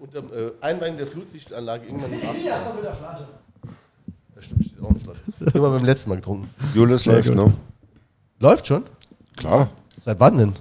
[0.00, 2.44] Unter, unter äh, Einweihen der Flutlichtanlage irgendwann im Arzt.
[2.44, 3.26] Ja, mit der Flasche.
[4.34, 5.20] Das stimmt, steht auch eine Flasche.
[5.56, 6.50] Immer beim letzten Mal getrunken.
[6.74, 7.52] Julius läuft, ne?
[8.38, 8.84] Läuft schon?
[9.36, 9.70] Klar.
[10.00, 10.52] Seit wann denn?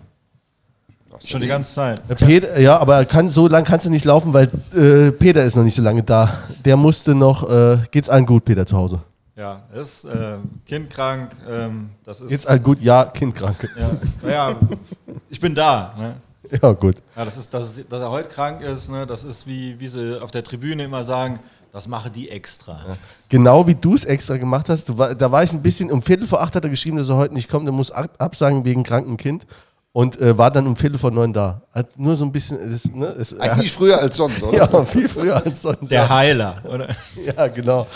[1.26, 2.02] Schon die ganze Zeit.
[2.08, 5.56] Äh, Peter, ja, aber kann, so lange kannst du nicht laufen, weil äh, Peter ist
[5.56, 6.40] noch nicht so lange da.
[6.64, 9.02] Der musste noch, äh, geht's allen gut, Peter, zu Hause?
[9.36, 11.36] Ja, ist äh, kindkrank.
[11.48, 12.82] Ähm, das ist, Geht's allen gut?
[12.82, 13.70] Ja, kindkrank.
[13.78, 14.56] ja, naja,
[15.30, 15.94] ich bin da.
[15.98, 16.16] Ne?
[16.62, 16.96] Ja, gut.
[17.16, 19.06] Ja, das ist, dass, dass er heute krank ist, ne?
[19.06, 21.40] das ist wie, wie sie auf der Tribüne immer sagen,
[21.72, 22.98] das mache die extra.
[23.30, 24.90] Genau wie du es extra gemacht hast.
[24.90, 27.10] Du war, da war ich ein bisschen, um Viertel vor acht hat er geschrieben, dass
[27.10, 29.46] er heute nicht kommt, er muss ab, absagen wegen kranken Kind.
[29.92, 31.64] Und äh, war dann um Viertel vor neun da.
[31.72, 32.72] Hat nur so ein bisschen.
[32.72, 34.62] Das, ne, er Eigentlich früher als sonst, oder?
[34.62, 35.90] hat, ja, viel früher als sonst.
[35.90, 36.10] Der ja.
[36.10, 36.90] Heiler, oder?
[37.26, 37.88] ja, genau.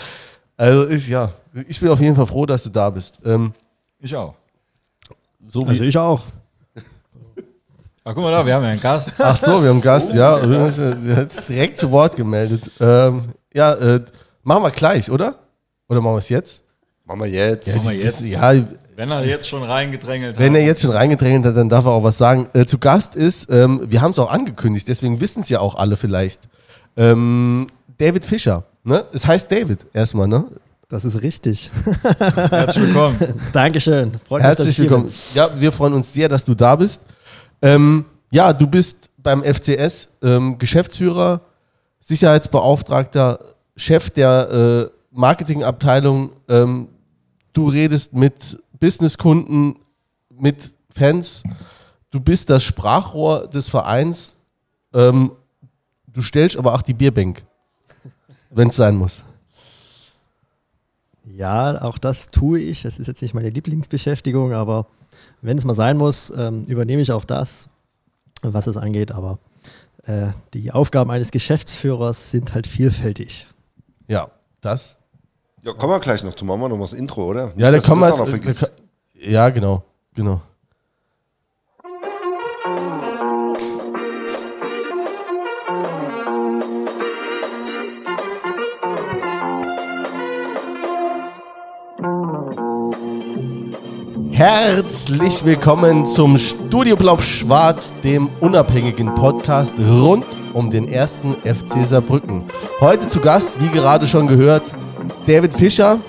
[0.56, 1.32] Also ist ja.
[1.68, 3.18] Ich bin auf jeden Fall froh, dass du da bist.
[3.24, 3.52] Ähm,
[4.00, 4.34] Ich auch.
[5.46, 6.22] so wie, Also ich auch.
[8.06, 9.12] Ach, guck mal da, wir haben ja einen Gast.
[9.18, 10.38] ach so, wir haben einen Gast, ja.
[10.38, 12.70] Der hat sich direkt zu Wort gemeldet.
[12.78, 13.24] Ähm,
[13.54, 14.02] ja, äh,
[14.42, 15.36] machen wir gleich, oder?
[15.88, 16.60] Oder machen wir es jetzt?
[17.06, 17.74] Machen wir jetzt.
[17.74, 18.20] Machen wir jetzt.
[18.20, 18.52] wissen- Ja,
[18.96, 20.60] Wenn er jetzt schon reingedrängelt Wenn hat.
[20.60, 22.46] er jetzt schon reingedrängelt hat, dann darf er auch was sagen.
[22.52, 25.74] Äh, zu Gast ist, ähm, wir haben es auch angekündigt, deswegen wissen es ja auch
[25.74, 26.40] alle vielleicht.
[26.98, 28.64] Ähm, David Fischer.
[28.84, 29.04] Ne?
[29.14, 30.44] Es heißt David erstmal, ne?
[30.90, 31.70] Das ist richtig.
[32.50, 33.16] Herzlich willkommen.
[33.52, 34.12] Dankeschön.
[34.28, 35.10] Freut mich, dass Herzlich ich hier willkommen.
[35.32, 37.00] Ja, wir freuen uns sehr, dass du da bist.
[37.64, 41.40] Ähm, ja, du bist beim FCS ähm, Geschäftsführer,
[41.98, 43.38] Sicherheitsbeauftragter,
[43.74, 46.32] Chef der äh, Marketingabteilung.
[46.46, 46.88] Ähm,
[47.54, 49.78] du redest mit Businesskunden,
[50.28, 51.42] mit Fans.
[52.10, 54.34] Du bist das Sprachrohr des Vereins.
[54.92, 55.32] Ähm,
[56.06, 57.44] du stellst aber auch die Bierbank,
[58.50, 59.22] wenn es sein muss.
[61.24, 62.82] Ja, auch das tue ich.
[62.82, 64.86] Das ist jetzt nicht meine Lieblingsbeschäftigung, aber
[65.44, 67.68] wenn es mal sein muss, ähm, übernehme ich auch das,
[68.42, 69.12] was es angeht.
[69.12, 69.38] Aber
[70.06, 73.46] äh, die Aufgaben eines Geschäftsführers sind halt vielfältig.
[74.08, 74.28] Ja,
[74.62, 74.96] das.
[75.62, 76.44] Ja, kommen wir gleich noch zu.
[76.44, 77.46] Machen wir noch mal das Intro, oder?
[77.48, 78.70] Nicht, Ja, da kommen wir.
[79.14, 79.84] Ja, genau,
[80.14, 80.40] genau.
[94.34, 102.42] Herzlich willkommen zum Studio Blau-Schwarz, dem unabhängigen Podcast rund um den ersten FC Saarbrücken.
[102.80, 104.74] Heute zu Gast, wie gerade schon gehört,
[105.28, 106.00] David Fischer,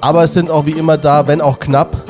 [0.00, 2.08] aber es sind auch wie immer da, wenn auch knapp,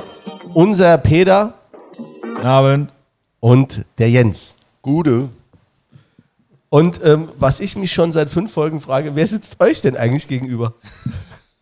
[0.53, 1.54] unser Peter
[1.97, 2.93] Guten Abend.
[3.41, 4.54] und der Jens.
[4.83, 5.31] Gute.
[6.69, 10.28] Und ähm, was ich mich schon seit fünf Folgen frage, wer sitzt euch denn eigentlich
[10.28, 10.75] gegenüber?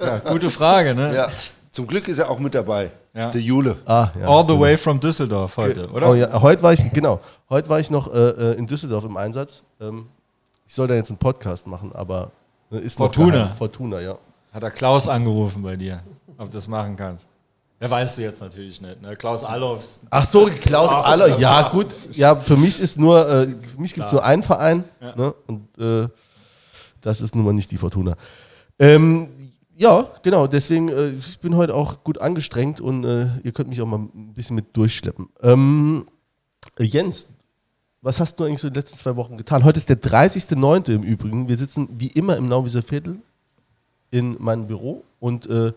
[0.01, 1.15] Ja, gute Frage, ne?
[1.15, 1.29] Ja.
[1.71, 2.91] Zum Glück ist er auch mit dabei.
[3.15, 3.31] Ja.
[3.31, 3.77] Der Jule.
[3.87, 4.27] Ah, ja.
[4.27, 6.11] All the way from Düsseldorf heute, oder?
[6.11, 6.43] Oh, ja.
[6.43, 9.63] Heute war ich, genau, heute war ich noch äh, äh, in Düsseldorf im Einsatz.
[9.81, 10.07] Ähm,
[10.67, 12.33] ich soll da jetzt einen Podcast machen, aber
[12.73, 13.31] äh, ist noch Fortuna.
[13.45, 13.57] geheim.
[13.57, 14.19] Fortuna, ja.
[14.53, 16.01] Hat er Klaus angerufen bei dir,
[16.39, 17.29] ob du das machen kannst.
[17.81, 19.01] Ja, weißt du jetzt natürlich nicht.
[19.01, 19.15] Ne?
[19.15, 20.01] Klaus Allofs.
[20.11, 21.89] Ach so, Klaus Aller, ja gut.
[22.13, 25.35] Ja, für mich ist nur, äh, für mich gibt es nur einen Verein ne?
[25.47, 26.09] und äh,
[27.01, 28.17] das ist nun mal nicht die Fortuna.
[28.79, 29.29] Ähm,
[29.77, 33.81] ja, genau, deswegen, äh, ich bin heute auch gut angestrengt und äh, ihr könnt mich
[33.81, 35.29] auch mal ein bisschen mit durchschleppen.
[35.43, 36.07] Ähm,
[36.79, 37.27] Jens,
[38.01, 39.65] was hast du eigentlich so die letzten zwei Wochen getan?
[39.65, 40.93] Heute ist der 30.09.
[40.93, 41.49] im Übrigen.
[41.49, 43.19] Wir sitzen wie immer im Nauwieser Viertel
[44.11, 45.73] in meinem Büro und äh,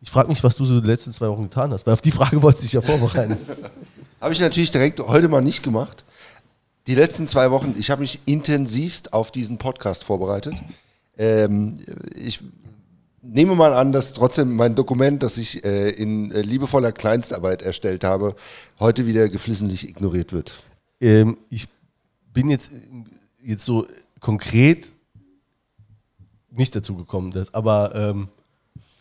[0.00, 2.10] ich frage mich, was du so die letzten zwei Wochen getan hast, weil auf die
[2.10, 3.36] Frage wolltest du dich ja vorbereiten.
[4.20, 6.04] Habe ich natürlich direkt heute mal nicht gemacht.
[6.86, 10.54] Die letzten zwei Wochen, ich habe mich intensivst auf diesen Podcast vorbereitet.
[11.16, 11.78] Ähm,
[12.16, 12.40] ich
[13.22, 18.04] nehme mal an, dass trotzdem mein Dokument, das ich äh, in äh, liebevoller Kleinstarbeit erstellt
[18.04, 18.34] habe,
[18.80, 20.52] heute wieder geflissentlich ignoriert wird.
[21.00, 21.68] ähm, ich
[22.32, 22.72] bin jetzt,
[23.42, 23.86] jetzt so
[24.20, 24.88] konkret
[26.50, 28.28] nicht dazu gekommen, das, aber ähm,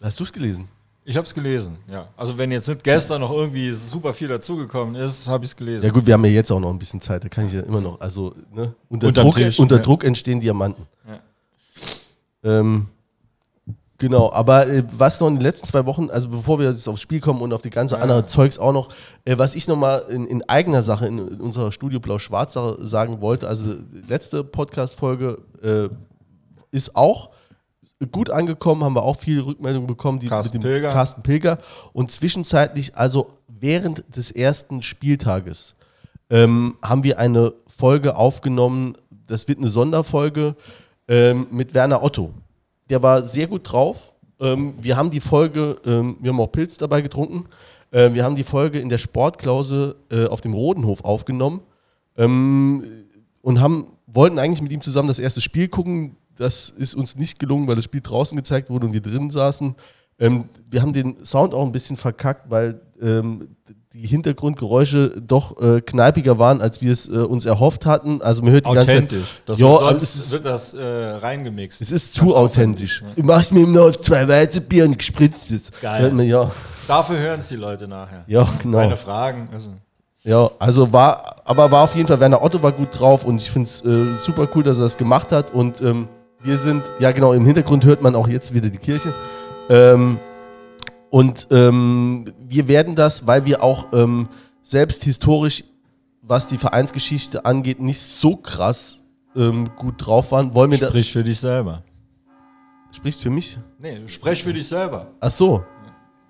[0.01, 0.67] hast du es gelesen?
[1.03, 2.07] Ich habe es gelesen, ja.
[2.15, 5.83] Also wenn jetzt nicht gestern noch irgendwie super viel dazugekommen ist, habe ich es gelesen.
[5.83, 7.61] Ja gut, wir haben ja jetzt auch noch ein bisschen Zeit, da kann ich ja
[7.61, 9.81] immer noch, also ne, unter, Unterm Druck, Tisch, unter ja.
[9.81, 10.85] Druck entstehen Diamanten.
[11.07, 11.19] Ja.
[12.59, 12.87] Ähm,
[14.01, 17.01] genau, aber äh, was noch in den letzten zwei Wochen, also bevor wir jetzt aufs
[17.01, 18.89] Spiel kommen und auf die ganze andere Zeugs auch noch,
[19.25, 23.47] äh, was ich nochmal in, in eigener Sache in, in unserer Studio Blau-Schwarz sagen wollte,
[23.47, 23.75] also
[24.07, 25.89] letzte Podcast-Folge äh,
[26.71, 27.29] ist auch
[28.11, 30.91] gut angekommen, haben wir auch viele Rückmeldungen bekommen, die Carsten mit dem Pilger.
[30.91, 31.59] Carsten Pilger
[31.93, 35.75] und zwischenzeitlich, also während des ersten Spieltages,
[36.31, 40.55] ähm, haben wir eine Folge aufgenommen, das wird eine Sonderfolge
[41.07, 42.33] ähm, mit Werner Otto.
[42.91, 44.13] Der war sehr gut drauf.
[44.41, 47.45] Ähm, wir haben die Folge, ähm, wir haben auch Pilz dabei getrunken,
[47.91, 51.61] äh, wir haben die Folge in der Sportklause äh, auf dem Rodenhof aufgenommen.
[52.17, 52.83] Ähm,
[53.41, 56.17] und haben, wollten eigentlich mit ihm zusammen das erste Spiel gucken.
[56.35, 59.73] Das ist uns nicht gelungen, weil das Spiel draußen gezeigt wurde und wir drin saßen.
[60.19, 63.55] Ähm, wir haben den Sound auch ein bisschen verkackt, weil ähm,
[63.93, 68.21] die Hintergrundgeräusche doch äh, kneipiger waren, als wir es äh, uns erhofft hatten.
[68.21, 69.17] Also man hört die Authentisch.
[69.19, 70.81] ganze Zeit, Das ja, sonst es ist, wird das äh,
[71.21, 71.81] reingemixt.
[71.81, 73.01] es ist zu authentisch.
[73.01, 75.71] aufwendig, Du machst mir noch zwei weiße Bier und gespritztes.
[75.81, 76.11] Geil.
[76.11, 76.49] Man, Ja.
[76.87, 78.23] Dafür hören es die Leute nachher.
[78.27, 78.77] ja, genau.
[78.79, 79.49] Keine Fragen.
[79.53, 79.69] Also.
[80.23, 83.49] Ja, also war, aber war auf jeden Fall, Werner Otto war gut drauf und ich
[83.51, 85.51] finde es äh, super cool, dass er das gemacht hat.
[85.53, 86.07] Und ähm,
[86.43, 89.13] wir sind, ja genau, im Hintergrund hört man auch jetzt wieder die Kirche.
[89.69, 90.17] Ähm,
[91.11, 94.27] und ähm, wir werden das, weil wir auch ähm,
[94.63, 95.63] selbst historisch,
[96.23, 99.01] was die Vereinsgeschichte angeht, nicht so krass
[99.35, 100.87] ähm, gut drauf waren, wollen wir da.
[100.87, 101.83] Sprich für dich selber.
[102.91, 103.57] Sprichst für mich?
[103.79, 105.07] Nee, sprech für dich selber.
[105.19, 105.63] Ach so.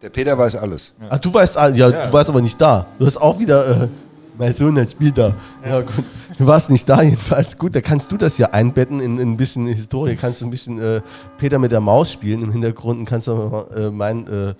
[0.01, 0.93] Der Peter weiß alles.
[1.09, 2.05] Ach, du weißt, all- ja, Ja.
[2.07, 2.85] du warst aber nicht da.
[2.97, 3.87] Du hast auch wieder, äh,
[4.41, 5.35] mein Sohn hat spielt da.
[5.63, 5.81] Ja.
[5.81, 6.03] gut.
[6.39, 7.59] Du warst nicht da jedenfalls.
[7.59, 10.15] Gut, da kannst du das ja einbetten in, in ein bisschen Historie.
[10.15, 11.01] Kannst du ein bisschen äh,
[11.37, 14.55] Peter mit der Maus spielen im Hintergrund und kannst aber äh, mein, äh,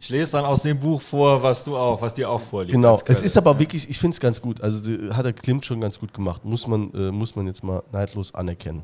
[0.00, 2.72] Ich lese dann aus dem Buch vor, was du auch, was dir auch vorliegt.
[2.72, 2.98] genau.
[3.04, 4.62] Es ist aber wirklich, ich finde es ganz gut.
[4.62, 6.46] Also die, hat der Klimt schon ganz gut gemacht.
[6.46, 8.82] Muss man, äh, muss man jetzt mal neidlos anerkennen.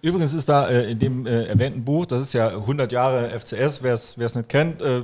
[0.00, 3.82] Übrigens ist da äh, in dem äh, erwähnten Buch, das ist ja 100 Jahre FCS,
[3.82, 5.02] wer es nicht kennt, äh,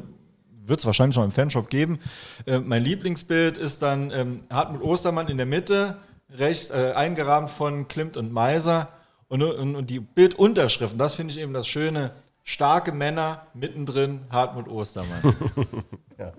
[0.69, 1.99] wird es wahrscheinlich noch im Fanshop geben.
[2.47, 5.99] Äh, mein Lieblingsbild ist dann ähm, Hartmut Ostermann in der Mitte,
[6.31, 8.89] rechts äh, eingerahmt von Klimt und Meiser
[9.29, 12.13] und, und, und die Bildunterschriften, das finde ich eben das Schöne.
[12.45, 15.37] Starke Männer, mittendrin Hartmut Ostermann.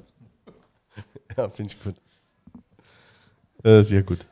[1.37, 1.95] Ja, finde ich gut.
[3.63, 4.25] Äh, sehr gut.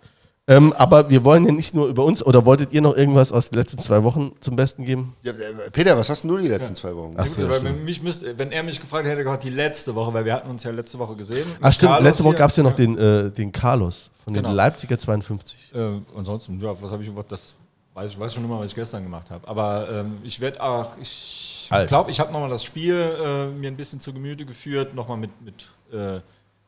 [0.50, 3.50] Ähm, aber wir wollen ja nicht nur über uns, oder wolltet ihr noch irgendwas aus
[3.50, 5.14] den letzten zwei Wochen zum Besten geben?
[5.22, 7.16] Ja, äh, Peter, was hast denn du die letzten zwei Wochen?
[7.18, 10.14] Ach so, ja, weil mich müsste, wenn er mich gefragt hätte, gesagt, die letzte Woche,
[10.14, 11.46] weil wir hatten uns ja letzte Woche gesehen.
[11.62, 14.44] Ach stimmt, Carlos letzte Woche gab es ja noch den, äh, den Carlos von den
[14.44, 14.56] Genau.
[14.56, 15.74] Leipziger 52.
[15.76, 17.54] Äh, ansonsten, ja, was habe ich, was das
[17.94, 19.46] weiß ich weiß schon immer, was ich gestern gemacht habe.
[19.48, 23.76] Aber ähm, ich werde auch, ich glaube, ich habe nochmal das Spiel äh, mir ein
[23.76, 26.22] bisschen zu Gemüte geführt, nochmal mit, mit äh,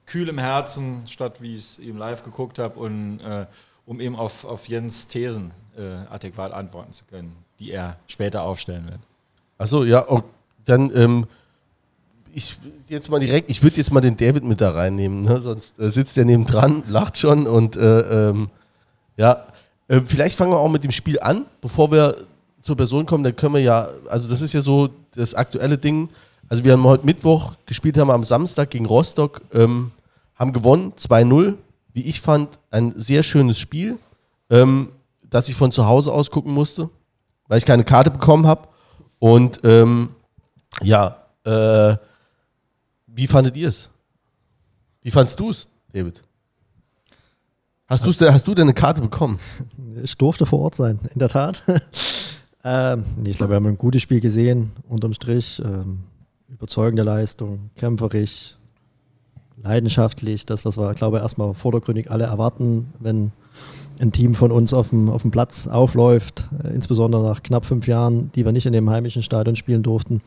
[0.08, 3.46] kühlem Herzen, statt wie ich es eben live geguckt habe und äh,
[3.90, 5.82] um eben auf, auf Jens Thesen äh,
[6.12, 9.00] adäquat antworten zu können, die er später aufstellen wird.
[9.58, 10.22] Achso, ja, oh,
[10.66, 11.26] dann ähm,
[12.32, 12.56] ich
[12.88, 15.42] jetzt mal direkt, ich würde jetzt mal den David mit da reinnehmen, ne?
[15.42, 18.52] sonst äh, sitzt der nebendran, lacht schon und äh, ähm,
[19.18, 19.48] ja,
[19.88, 22.16] äh, vielleicht fangen wir auch mit dem Spiel an, bevor wir
[22.62, 26.10] zur Person kommen, dann können wir ja, also das ist ja so das aktuelle Ding,
[26.48, 29.90] also wir haben heute Mittwoch gespielt, haben am Samstag gegen Rostock, ähm,
[30.36, 31.56] haben gewonnen, 2-0,
[31.94, 33.98] wie ich fand, ein sehr schönes Spiel,
[34.50, 34.90] ähm,
[35.24, 36.90] das ich von zu Hause aus gucken musste,
[37.48, 38.68] weil ich keine Karte bekommen habe
[39.20, 40.10] und ähm,
[40.82, 41.98] ja, äh,
[43.08, 43.90] wie fandet ihr es?
[45.02, 46.22] Wie fandst du es, David?
[47.88, 49.40] Hast, du's hast du denn eine Karte bekommen?
[50.02, 51.62] Ich durfte vor Ort sein, in der Tat.
[52.64, 55.62] ähm, ich glaube, wir haben ein gutes Spiel gesehen, unterm Strich.
[55.66, 56.06] Ähm,
[56.50, 58.58] überzeugende Leistung, kämpferisch,
[59.64, 60.46] leidenschaftlich.
[60.46, 63.32] Das, was wir, glaube ich, erstmal vordergründig alle erwarten, wenn
[64.00, 67.88] ein Team von uns auf dem, auf dem Platz aufläuft, äh, insbesondere nach knapp fünf
[67.88, 70.22] Jahren, die wir nicht in dem heimischen Stadion spielen durften.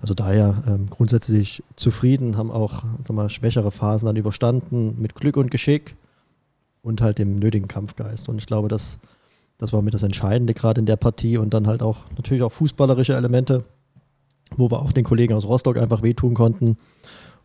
[0.00, 5.36] Also daher ähm, grundsätzlich zufrieden, haben auch sag mal, schwächere Phasen dann überstanden mit Glück
[5.36, 5.96] und Geschick
[6.82, 8.28] und halt dem nötigen Kampfgeist.
[8.28, 9.00] Und ich glaube, das,
[9.56, 12.52] das war mit das Entscheidende gerade in der Partie und dann halt auch natürlich auch
[12.52, 13.64] fußballerische Elemente,
[14.56, 16.76] wo wir auch den Kollegen aus Rostock einfach wehtun konnten.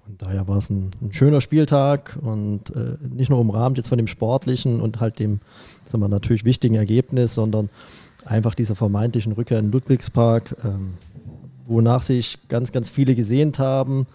[0.07, 3.97] Und daher war es ein, ein schöner Spieltag und äh, nicht nur umrahmt jetzt von
[3.97, 5.39] dem sportlichen und halt dem,
[5.85, 7.69] sagen wir, natürlich wichtigen Ergebnis, sondern
[8.25, 10.95] einfach dieser vermeintlichen Rückkehr in Ludwigspark, ähm,
[11.65, 14.07] wonach sich ganz, ganz viele gesehnt haben.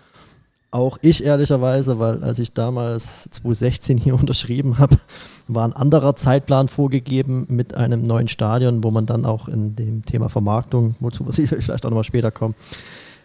[0.71, 4.99] Auch ich ehrlicherweise, weil als ich damals 2016 hier unterschrieben habe,
[5.47, 10.05] war ein anderer Zeitplan vorgegeben mit einem neuen Stadion, wo man dann auch in dem
[10.05, 12.55] Thema Vermarktung, wozu wir vielleicht auch nochmal später kommen,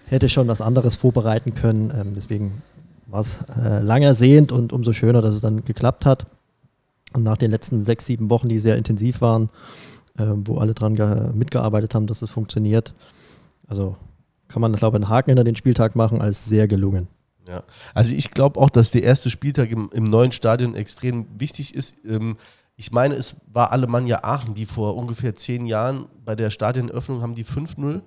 [0.05, 1.91] hätte schon was anderes vorbereiten können.
[1.95, 2.61] Ähm, deswegen
[3.07, 6.25] war es äh, lang ersehnt und umso schöner, dass es dann geklappt hat.
[7.13, 9.49] Und nach den letzten sechs, sieben Wochen, die sehr intensiv waren,
[10.17, 12.93] äh, wo alle dran ge- mitgearbeitet haben, dass es funktioniert,
[13.67, 13.95] also
[14.47, 17.07] kann man, glaube ich, einen Haken hinter den Spieltag machen als sehr gelungen.
[17.47, 17.63] Ja.
[17.93, 21.95] Also ich glaube auch, dass der erste Spieltag im, im neuen Stadion extrem wichtig ist.
[22.05, 22.37] Ähm,
[22.75, 27.35] ich meine, es war Alemannia Aachen, die vor ungefähr zehn Jahren bei der Stadionöffnung haben
[27.35, 28.01] die 5-0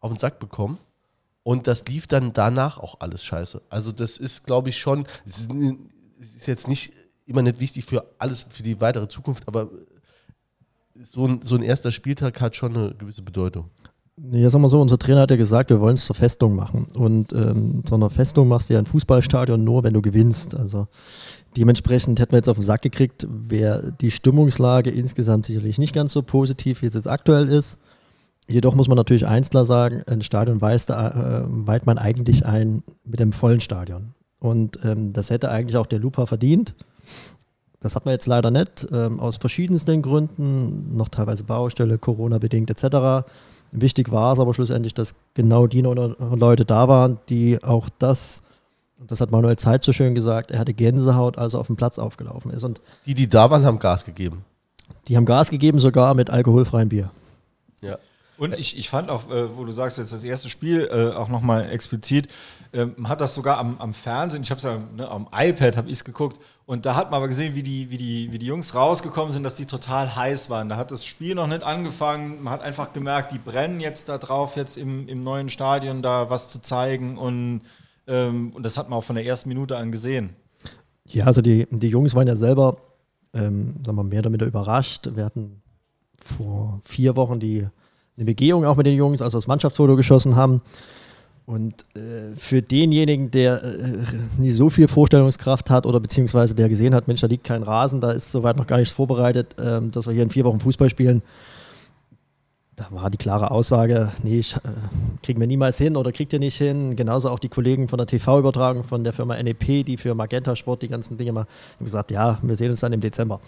[0.00, 0.78] auf den Sack bekommen.
[1.44, 3.62] Und das lief dann danach auch alles scheiße.
[3.68, 5.48] Also das ist, glaube ich, schon, es
[6.18, 6.92] ist, jetzt nicht
[7.26, 9.68] immer nicht wichtig für alles, für die weitere Zukunft, aber
[11.00, 13.70] so ein, so ein erster Spieltag hat schon eine gewisse Bedeutung.
[14.30, 16.86] Ja, sagen wir so, unser Trainer hat ja gesagt, wir wollen es zur Festung machen.
[16.94, 20.54] Und ähm, so eine Festung machst du ja ein Fußballstadion nur, wenn du gewinnst.
[20.54, 20.86] Also
[21.56, 26.12] dementsprechend hätten wir jetzt auf den Sack gekriegt, wäre die Stimmungslage insgesamt sicherlich nicht ganz
[26.12, 27.78] so positiv, wie es jetzt aktuell ist.
[28.48, 32.82] Jedoch muss man natürlich eins klar sagen, ein Stadion weist, äh, weiht man eigentlich ein
[33.04, 34.14] mit dem vollen Stadion.
[34.40, 36.74] Und ähm, das hätte eigentlich auch der Lupa verdient.
[37.80, 43.26] Das hat man jetzt leider nicht, ähm, aus verschiedensten Gründen, noch teilweise Baustelle, Corona-bedingt etc.
[43.72, 48.42] Wichtig war es aber schlussendlich, dass genau die Leute da waren, die auch das,
[48.98, 51.98] das hat Manuel Zeit so schön gesagt, er hatte Gänsehaut, als er auf dem Platz
[51.98, 52.64] aufgelaufen ist.
[52.64, 54.44] Und die, die da waren, haben Gas gegeben.
[55.08, 57.10] Die haben Gas gegeben, sogar mit alkoholfreiem Bier.
[57.80, 57.98] Ja.
[58.42, 61.28] Und ich, ich fand auch, äh, wo du sagst, jetzt das erste Spiel äh, auch
[61.28, 62.26] nochmal explizit,
[62.72, 65.86] ähm, hat das sogar am, am Fernsehen, ich habe es ja ne, am iPad habe
[65.86, 68.46] ich es geguckt und da hat man aber gesehen, wie die, wie, die, wie die
[68.46, 70.68] Jungs rausgekommen sind, dass die total heiß waren.
[70.68, 74.18] Da hat das Spiel noch nicht angefangen, man hat einfach gemerkt, die brennen jetzt da
[74.18, 77.60] drauf, jetzt im, im neuen Stadion da was zu zeigen und,
[78.08, 80.30] ähm, und das hat man auch von der ersten Minute an gesehen.
[81.06, 82.78] Ja, also die, die Jungs waren ja selber,
[83.34, 85.10] ähm, sagen wir, mehr oder minder überrascht.
[85.14, 85.62] Wir hatten
[86.16, 87.68] vor vier Wochen die
[88.16, 90.60] eine Begehung auch mit den Jungs, also das Mannschaftsfoto geschossen haben.
[91.44, 93.98] Und äh, für denjenigen, der äh,
[94.38, 98.00] nicht so viel Vorstellungskraft hat oder beziehungsweise der gesehen hat, Mensch, da liegt kein Rasen,
[98.00, 100.88] da ist soweit noch gar nichts vorbereitet, ähm, dass wir hier in vier Wochen Fußball
[100.88, 101.22] spielen,
[102.76, 104.60] da war die klare Aussage, nee, ich, äh,
[105.22, 106.96] kriegen wir niemals hin oder kriegt ihr nicht hin.
[106.96, 110.82] Genauso auch die Kollegen von der TV-Übertragung von der Firma NEP, die für Magenta Sport
[110.82, 113.40] die ganzen Dinge mal haben gesagt, ja, wir sehen uns dann im Dezember.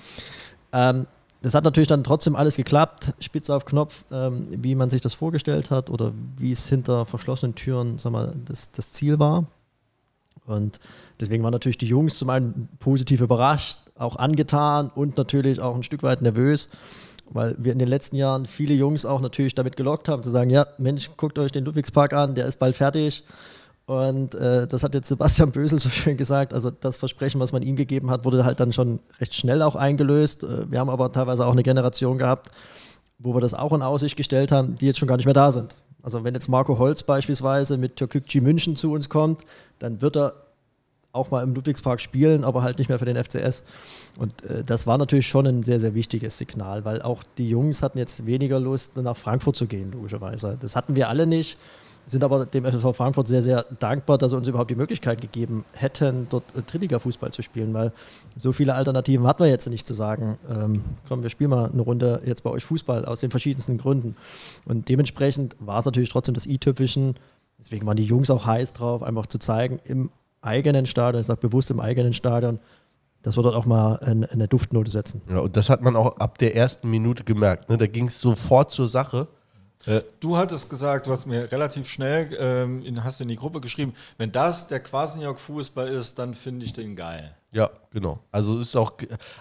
[0.73, 1.07] Ähm,
[1.45, 5.13] das hat natürlich dann trotzdem alles geklappt, spitz auf Knopf, ähm, wie man sich das
[5.13, 9.45] vorgestellt hat oder wie es hinter verschlossenen Türen sag mal, das, das Ziel war.
[10.47, 10.81] Und
[11.21, 15.83] deswegen waren natürlich die Jungs zum einen positiv überrascht, auch angetan und natürlich auch ein
[15.83, 16.69] Stück weit nervös,
[17.31, 20.49] weil wir in den letzten Jahren viele Jungs auch natürlich damit gelockt haben, zu sagen,
[20.49, 23.23] ja, Mensch, guckt euch den Ludwigspark an, der ist bald fertig.
[23.87, 26.55] Und äh, das hat jetzt Sebastian Bösel so schön gesagt.
[26.55, 29.77] Also das Versprechen, was man ihm gegeben hat, wurde halt dann schon recht schnell auch
[29.77, 30.43] eingelöst.
[30.43, 32.51] Äh, wir haben aber teilweise auch eine Generation gehabt,
[33.19, 35.53] wo wir das auch in Aussicht gestellt haben, die jetzt schon gar nicht mehr da
[35.53, 35.75] sind.
[36.03, 39.43] Also wenn jetzt Marco Holz beispielsweise mit Türkgücü München zu uns kommt,
[39.79, 40.35] dann wird er
[41.13, 43.65] auch mal im Ludwigspark spielen, aber halt nicht mehr für den FCS.
[44.19, 47.83] Und äh, das war natürlich schon ein sehr, sehr wichtiges Signal, weil auch die Jungs
[47.83, 50.57] hatten jetzt weniger Lust, nach Frankfurt zu gehen, logischerweise.
[50.61, 51.59] Das hatten wir alle nicht
[52.07, 55.65] sind aber dem FSV Frankfurt sehr, sehr dankbar, dass sie uns überhaupt die Möglichkeit gegeben
[55.73, 57.93] hätten, dort Drittliga-Fußball zu spielen, weil
[58.37, 61.83] so viele Alternativen hatten wir jetzt nicht zu sagen, ähm, komm, wir spielen mal eine
[61.83, 64.17] Runde jetzt bei euch Fußball aus den verschiedensten Gründen.
[64.67, 67.15] Und dementsprechend war es natürlich trotzdem das i-Tüpfischen,
[67.59, 70.11] deswegen waren die Jungs auch heiß drauf, einfach zu zeigen, im
[70.43, 72.61] eigenen Stadion, ich sage bewusst im eigenen Stadion,
[73.23, 75.23] dass wir dort auch mal eine, eine Duftnote setzen.
[75.31, 77.71] Ja, und das hat man auch ab der ersten Minute gemerkt.
[77.71, 77.79] Ne?
[77.79, 79.29] Da ging es sofort zur Sache.
[79.87, 83.61] Äh, du hattest gesagt, du hast mir relativ schnell, ähm, in, hast in die Gruppe
[83.61, 87.35] geschrieben, wenn das der Quasenjörg-Fußball ist, dann finde ich den geil.
[87.53, 88.19] Ja, genau.
[88.33, 88.93] Also ist auch,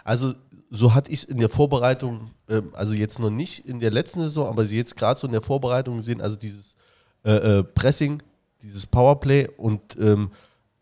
[0.03, 0.33] also
[0.69, 4.21] so hatte ich es in der Vorbereitung, ähm, also jetzt noch nicht in der letzten
[4.21, 6.75] Saison, aber jetzt gerade so in der Vorbereitung gesehen, also dieses
[7.23, 8.21] äh, äh, Pressing,
[8.61, 10.31] dieses Powerplay und ähm,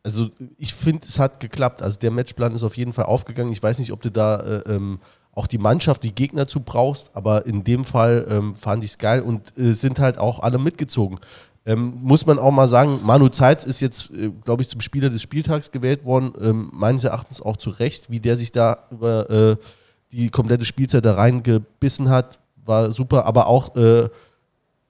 [0.04, 1.82] also ich finde, es hat geklappt.
[1.84, 3.52] Also der Matchplan ist auf jeden Fall aufgegangen.
[3.52, 5.00] Ich weiß nicht, ob du da äh, ähm,
[5.34, 7.10] auch die Mannschaft, die Gegner zu brauchst.
[7.14, 10.58] Aber in dem Fall ähm, fand ich es geil und äh, sind halt auch alle
[10.58, 11.20] mitgezogen.
[11.64, 15.10] Ähm, muss man auch mal sagen, Manu Zeitz ist jetzt, äh, glaube ich, zum Spieler
[15.10, 16.34] des Spieltags gewählt worden.
[16.42, 19.58] Ähm, meines Erachtens auch zu Recht, wie der sich da über äh,
[20.12, 23.26] die komplette Spielzeit da reingebissen hat, war super.
[23.26, 24.10] Aber auch äh,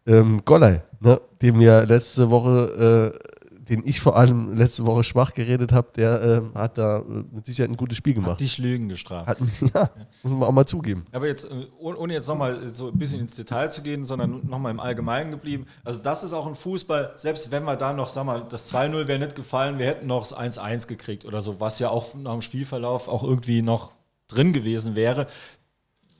[0.07, 3.40] ähm, Golley, ne, dem wir letzte Woche äh,
[3.71, 7.71] den ich vor allem letzte Woche schwach geredet habe, der äh, hat da mit Sicherheit
[7.71, 8.33] ein gutes Spiel gemacht.
[8.33, 9.27] Hat dich Lügen gestraft.
[9.27, 9.37] Hat
[9.73, 9.89] ja,
[10.23, 11.05] muss man auch mal zugeben.
[11.13, 14.71] Aber jetzt, äh, ohne jetzt nochmal so ein bisschen ins Detail zu gehen, sondern nochmal
[14.71, 15.67] im Allgemeinen geblieben.
[15.85, 19.07] Also das ist auch ein Fußball, selbst wenn wir da noch, sag mal, das 2-0
[19.07, 22.33] wäre nicht gefallen, wir hätten noch das 1-1 gekriegt oder so, was ja auch nach
[22.33, 23.93] dem Spielverlauf auch irgendwie noch
[24.27, 25.27] drin gewesen wäre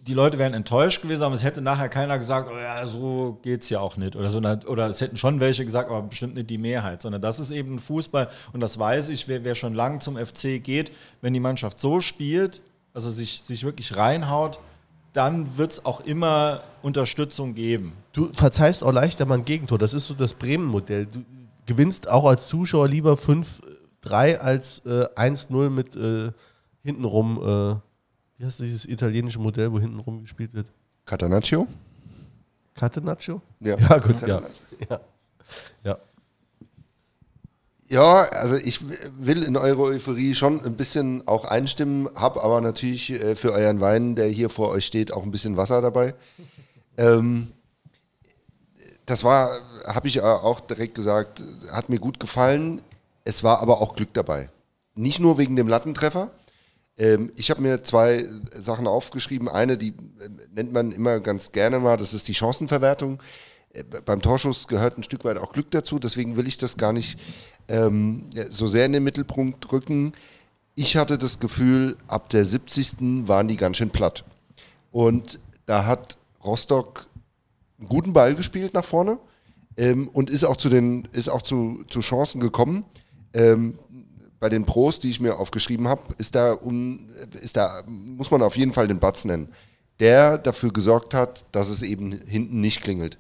[0.08, 3.62] die Leute wären enttäuscht gewesen, aber es hätte nachher keiner gesagt, oh ja, so geht
[3.62, 4.16] es ja auch nicht.
[4.16, 7.02] Oder, so, oder es hätten schon welche gesagt, aber bestimmt nicht die Mehrheit.
[7.02, 10.64] Sondern das ist eben Fußball und das weiß ich, wer, wer schon lange zum FC
[10.64, 10.92] geht,
[11.22, 12.62] wenn die Mannschaft so spielt,
[12.94, 14.60] also sich, sich wirklich reinhaut,
[15.14, 17.94] dann wird es auch immer Unterstützung geben.
[18.14, 19.78] Du verzeihst auch leichter mal ein Gegentor.
[19.78, 21.06] Das ist so das Bremen-Modell.
[21.06, 21.24] Du
[21.68, 26.32] gewinnst auch als Zuschauer lieber 5-3 als äh, 1-0 mit äh,
[26.84, 27.80] hintenrum.
[27.80, 27.91] Äh
[28.42, 30.66] wie heißt dieses italienische Modell, wo hinten rumgespielt wird?
[31.06, 31.68] Catanaccio?
[32.74, 33.40] Catenaccio?
[33.60, 33.78] Ja.
[33.78, 34.42] Ja, gut, ja.
[34.90, 35.00] ja.
[35.84, 35.98] ja.
[37.88, 38.80] Ja, also ich
[39.20, 43.80] will in eure Euphorie schon ein bisschen auch einstimmen, habe aber natürlich äh, für euren
[43.80, 46.16] Wein, der hier vor euch steht, auch ein bisschen Wasser dabei.
[46.98, 47.52] Ähm,
[49.06, 49.52] das war,
[49.86, 52.82] habe ich auch direkt gesagt, hat mir gut gefallen.
[53.24, 54.50] Es war aber auch Glück dabei.
[54.96, 56.32] Nicht nur wegen dem Lattentreffer.
[56.98, 59.48] Ähm, ich habe mir zwei Sachen aufgeschrieben.
[59.48, 63.22] Eine, die äh, nennt man immer ganz gerne mal, das ist die Chancenverwertung.
[63.74, 66.94] Äh, beim Torschuss gehört ein Stück weit auch Glück dazu, deswegen will ich das gar
[66.94, 67.20] nicht
[67.68, 70.14] ähm, so sehr in den Mittelpunkt rücken.
[70.76, 73.28] Ich hatte das Gefühl, ab der 70.
[73.28, 74.24] waren die ganz schön platt.
[74.92, 77.08] Und da hat Rostock
[77.80, 79.20] einen guten Ball gespielt nach vorne
[79.78, 82.86] ähm, und ist auch zu den ist auch zu, zu Chancen gekommen.
[83.34, 83.80] Ähm,
[84.42, 86.58] bei den Pros, die ich mir aufgeschrieben habe, ist da
[87.42, 89.50] ist da muss man auf jeden Fall den Batz nennen,
[90.00, 93.20] der dafür gesorgt hat, dass es eben hinten nicht klingelt.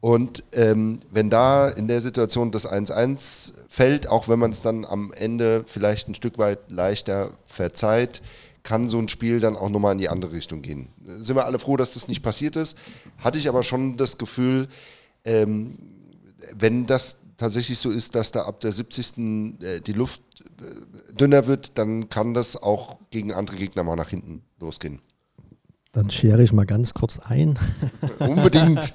[0.00, 4.84] Und ähm, wenn da in der Situation das 1-1 fällt, auch wenn man es dann
[4.84, 8.20] am Ende vielleicht ein Stück weit leichter verzeiht,
[8.62, 10.90] kann so ein Spiel dann auch nochmal in die andere Richtung gehen.
[11.06, 12.76] Sind wir alle froh, dass das nicht passiert ist.
[13.16, 14.68] Hatte ich aber schon das Gefühl,
[15.24, 15.72] ähm,
[16.54, 19.16] wenn das tatsächlich so ist, dass da ab der 70.
[19.62, 20.22] Äh, die Luft
[20.60, 25.00] äh, dünner wird, dann kann das auch gegen andere Gegner mal nach hinten losgehen.
[25.92, 27.58] Dann schere ich mal ganz kurz ein.
[28.18, 28.94] Unbedingt.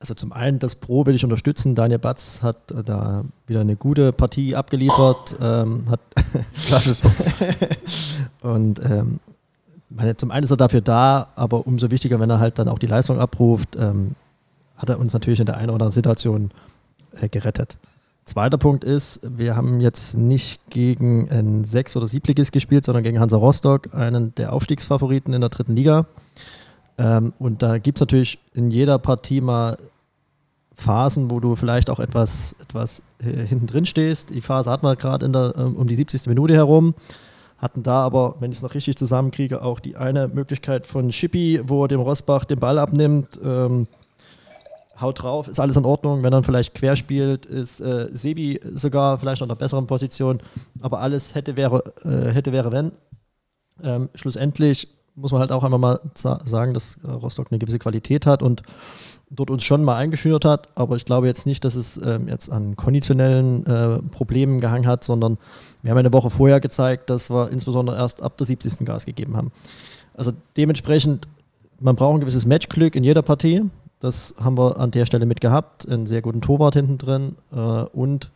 [0.00, 1.74] Also zum einen das Pro will ich unterstützen.
[1.74, 5.36] Daniel Batz hat äh, da wieder eine gute Partie abgeliefert.
[5.40, 6.00] Ähm, hat
[8.42, 9.20] und ähm,
[9.88, 12.78] meine, zum einen ist er dafür da, aber umso wichtiger, wenn er halt dann auch
[12.78, 14.16] die Leistung abruft, ähm,
[14.78, 16.50] hat er uns natürlich in der einen oder anderen Situation
[17.20, 17.76] äh, gerettet.
[18.24, 23.20] Zweiter Punkt ist, wir haben jetzt nicht gegen ein Sechs- oder Siebligist gespielt, sondern gegen
[23.20, 26.06] Hansa Rostock, einen der Aufstiegsfavoriten in der dritten Liga.
[26.98, 29.78] Ähm, und da gibt es natürlich in jeder Partie mal
[30.74, 34.30] Phasen, wo du vielleicht auch etwas, etwas äh, hinten drin stehst.
[34.30, 35.24] Die Phase hatten wir gerade
[35.56, 36.26] ähm, um die 70.
[36.26, 36.94] Minute herum.
[37.56, 41.60] Hatten da aber, wenn ich es noch richtig zusammenkriege, auch die eine Möglichkeit von Schippi,
[41.64, 43.40] wo er dem Rosbach den Ball abnimmt.
[43.42, 43.88] Ähm,
[45.00, 46.22] haut drauf, ist alles in Ordnung.
[46.22, 50.38] Wenn er vielleicht quer spielt, ist äh, Sebi sogar vielleicht noch in einer besseren Position.
[50.80, 52.92] Aber alles hätte, wäre, äh, hätte, wäre, wenn.
[53.82, 58.42] Ähm, schlussendlich muss man halt auch einfach mal sagen, dass Rostock eine gewisse Qualität hat
[58.42, 58.62] und
[59.30, 60.68] dort uns schon mal eingeschürt hat.
[60.76, 65.04] Aber ich glaube jetzt nicht, dass es ähm, jetzt an konditionellen äh, Problemen gehangen hat,
[65.04, 65.38] sondern
[65.82, 68.84] wir haben eine Woche vorher gezeigt, dass wir insbesondere erst ab der 70.
[68.84, 69.50] Gas gegeben haben.
[70.14, 71.28] Also dementsprechend,
[71.80, 73.64] man braucht ein gewisses Matchglück in jeder Partie.
[74.00, 75.88] Das haben wir an der Stelle mit gehabt.
[75.88, 78.30] Einen sehr guten Torwart hinten drin äh, und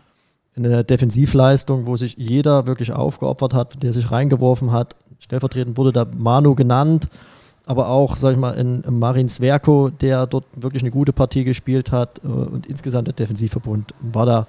[0.57, 4.97] eine Defensivleistung, wo sich jeder wirklich aufgeopfert hat, der sich reingeworfen hat.
[5.19, 7.09] Stellvertretend wurde da Manu genannt,
[7.65, 11.45] aber auch, sag ich mal, in, in Marin Sverko, der dort wirklich eine gute Partie
[11.45, 14.47] gespielt hat äh, und insgesamt der Defensivverbund war da,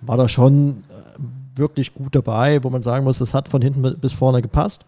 [0.00, 3.98] war da schon äh, wirklich gut dabei, wo man sagen muss, das hat von hinten
[3.98, 4.86] bis vorne gepasst.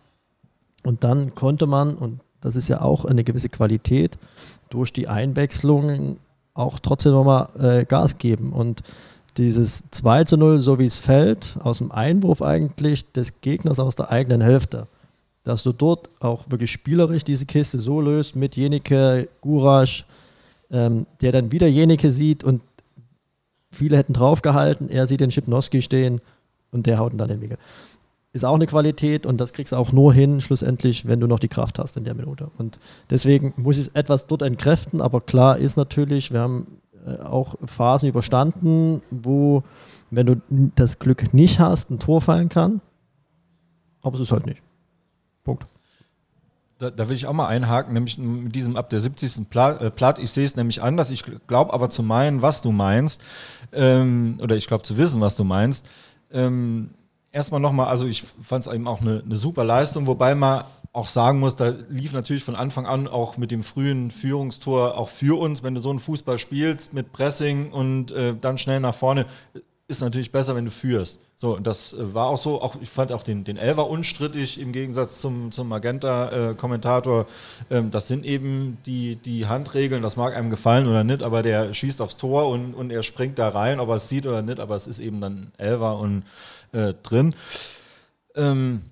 [0.85, 4.17] Und dann konnte man, und das ist ja auch eine gewisse Qualität,
[4.71, 6.19] durch die Einwechslungen
[6.55, 8.53] auch trotzdem nochmal äh, Gas geben.
[8.53, 8.83] Und
[9.37, 13.95] dieses 2 zu 0, so wie es fällt, aus dem Einwurf eigentlich des Gegners aus
[13.95, 14.87] der eigenen Hälfte,
[15.45, 20.07] dass du dort auch wirklich spielerisch diese Kiste so löst mit Jenike, Gurasch,
[20.71, 22.63] ähm, der dann wieder Jenike sieht und
[23.71, 26.21] viele hätten draufgehalten, er sieht den Schipnowski stehen
[26.73, 27.59] und der haut ihn dann den Winkel
[28.37, 31.39] ist auch eine Qualität und das kriegst du auch nur hin, schlussendlich, wenn du noch
[31.39, 32.51] die Kraft hast in der Minute.
[32.59, 32.79] Und
[33.11, 37.55] deswegen muss ich es etwas dort entkräften, aber klar ist natürlich, wir haben äh, auch
[37.65, 39.65] Phasen überstanden, wo,
[40.11, 40.43] wenn du
[40.77, 42.83] das Glück nicht hast, ein Tor fallen kann.
[44.03, 44.63] Aber es ist halt nicht.
[45.43, 45.67] Punkt.
[46.79, 49.49] Da, da, will ich auch mal einhaken, nämlich mit diesem ab der 70.
[49.49, 49.97] Platt.
[49.97, 50.19] Platt.
[50.19, 51.11] Ich sehe es nämlich anders.
[51.11, 53.23] Ich glaube aber zu meinen, was du meinst,
[53.73, 55.89] ähm, oder ich glaube zu wissen, was du meinst.
[56.31, 56.91] Ähm,
[57.37, 61.07] erstmal nochmal, also ich fand es eben auch eine, eine super Leistung, wobei man auch
[61.07, 65.39] sagen muss, da lief natürlich von Anfang an auch mit dem frühen Führungstor auch für
[65.39, 69.27] uns, wenn du so einen Fußball spielst mit Pressing und äh, dann schnell nach vorne,
[69.89, 71.19] ist natürlich besser, wenn du führst.
[71.37, 72.61] So, und das äh, war auch so.
[72.61, 77.27] Auch, ich fand auch den, den Elver unstrittig im Gegensatz zum, zum Magenta-Kommentator.
[77.71, 81.43] Äh, ähm, das sind eben die, die Handregeln, das mag einem gefallen oder nicht, aber
[81.43, 84.43] der schießt aufs Tor und, und er springt da rein, ob er es sieht oder
[84.43, 86.25] nicht, aber es ist eben dann Elver und
[86.73, 87.35] äh, drin.
[88.35, 88.83] Ähm,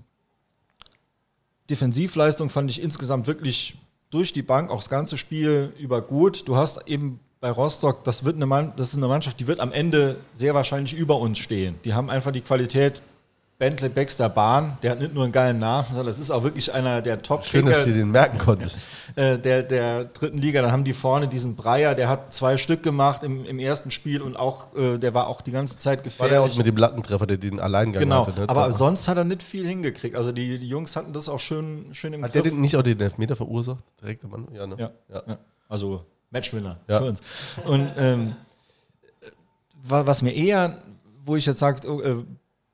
[1.70, 3.76] Defensivleistung fand ich insgesamt wirklich
[4.10, 6.46] durch die Bank auch das ganze Spiel über gut.
[6.46, 9.60] Du hast eben bei Rostock, das, wird eine Mann, das ist eine Mannschaft, die wird
[9.60, 11.74] am Ende sehr wahrscheinlich über uns stehen.
[11.84, 13.02] Die haben einfach die Qualität,
[13.58, 16.72] Bentley Baxter Bahn, der hat nicht nur einen geilen Namen, sondern das ist auch wirklich
[16.72, 18.78] einer der top Schön, dass du den merken konntest.
[19.16, 20.60] Äh, der, der dritten Liga.
[20.60, 24.20] Dann haben die vorne diesen Breyer, der hat zwei Stück gemacht im, im ersten Spiel
[24.20, 26.36] und auch, äh, der war auch die ganze Zeit gefährlich.
[26.36, 28.26] War der auch mit dem Lattentreffer, der den Alleingang genau.
[28.26, 28.40] hatte.
[28.40, 28.48] Ne?
[28.48, 30.16] Aber sonst hat er nicht viel hingekriegt.
[30.16, 32.44] Also die, die Jungs hatten das auch schön, schön im hat Griff.
[32.44, 33.84] Hat der nicht auch den Elfmeter verursacht?
[34.00, 34.54] Direkt am Anfang?
[34.56, 34.76] Ja, ne?
[34.78, 35.22] ja, ja.
[35.28, 35.38] ja.
[35.68, 36.04] Also
[36.34, 36.98] Matchwinner ja.
[36.98, 37.22] für uns.
[37.64, 38.36] Und ähm,
[39.82, 40.82] was mir eher,
[41.24, 42.16] wo ich jetzt sage, oh, äh,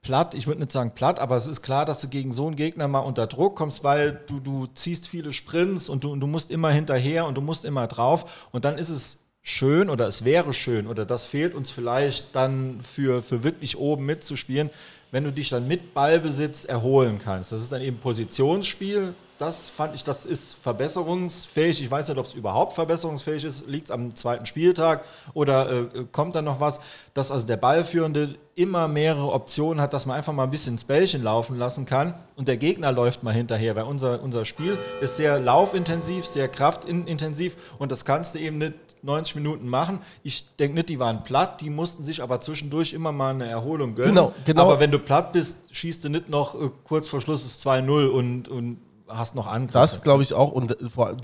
[0.02, 2.56] platt, ich würde nicht sagen platt, aber es ist klar, dass du gegen so einen
[2.56, 6.26] Gegner mal unter Druck kommst, weil du, du ziehst viele Sprints und du, und du
[6.26, 10.24] musst immer hinterher und du musst immer drauf und dann ist es schön oder es
[10.24, 14.70] wäre schön oder das fehlt uns vielleicht dann für, für wirklich oben mitzuspielen,
[15.10, 17.52] wenn du dich dann mit Ballbesitz erholen kannst.
[17.52, 21.82] Das ist dann eben Positionsspiel, das fand ich, das ist verbesserungsfähig.
[21.82, 23.66] Ich weiß nicht, ob es überhaupt verbesserungsfähig ist.
[23.66, 26.78] Liegt es am zweiten Spieltag oder äh, kommt da noch was?
[27.14, 30.84] Dass also der Ballführende immer mehrere Optionen hat, dass man einfach mal ein bisschen ins
[30.84, 35.16] Bällchen laufen lassen kann und der Gegner läuft mal hinterher, weil unser, unser Spiel ist
[35.16, 40.00] sehr laufintensiv, sehr kraftintensiv und das kannst du eben nicht 90 Minuten machen.
[40.22, 43.94] Ich denke nicht, die waren platt, die mussten sich aber zwischendurch immer mal eine Erholung
[43.94, 44.14] gönnen.
[44.14, 44.64] Genau, genau.
[44.64, 48.08] Aber wenn du platt bist, schießt du nicht noch äh, kurz vor Schluss das 2-0
[48.08, 48.76] und, und
[49.10, 49.78] hast noch Angriffe.
[49.78, 50.52] Das glaube ich auch.
[50.52, 50.76] Und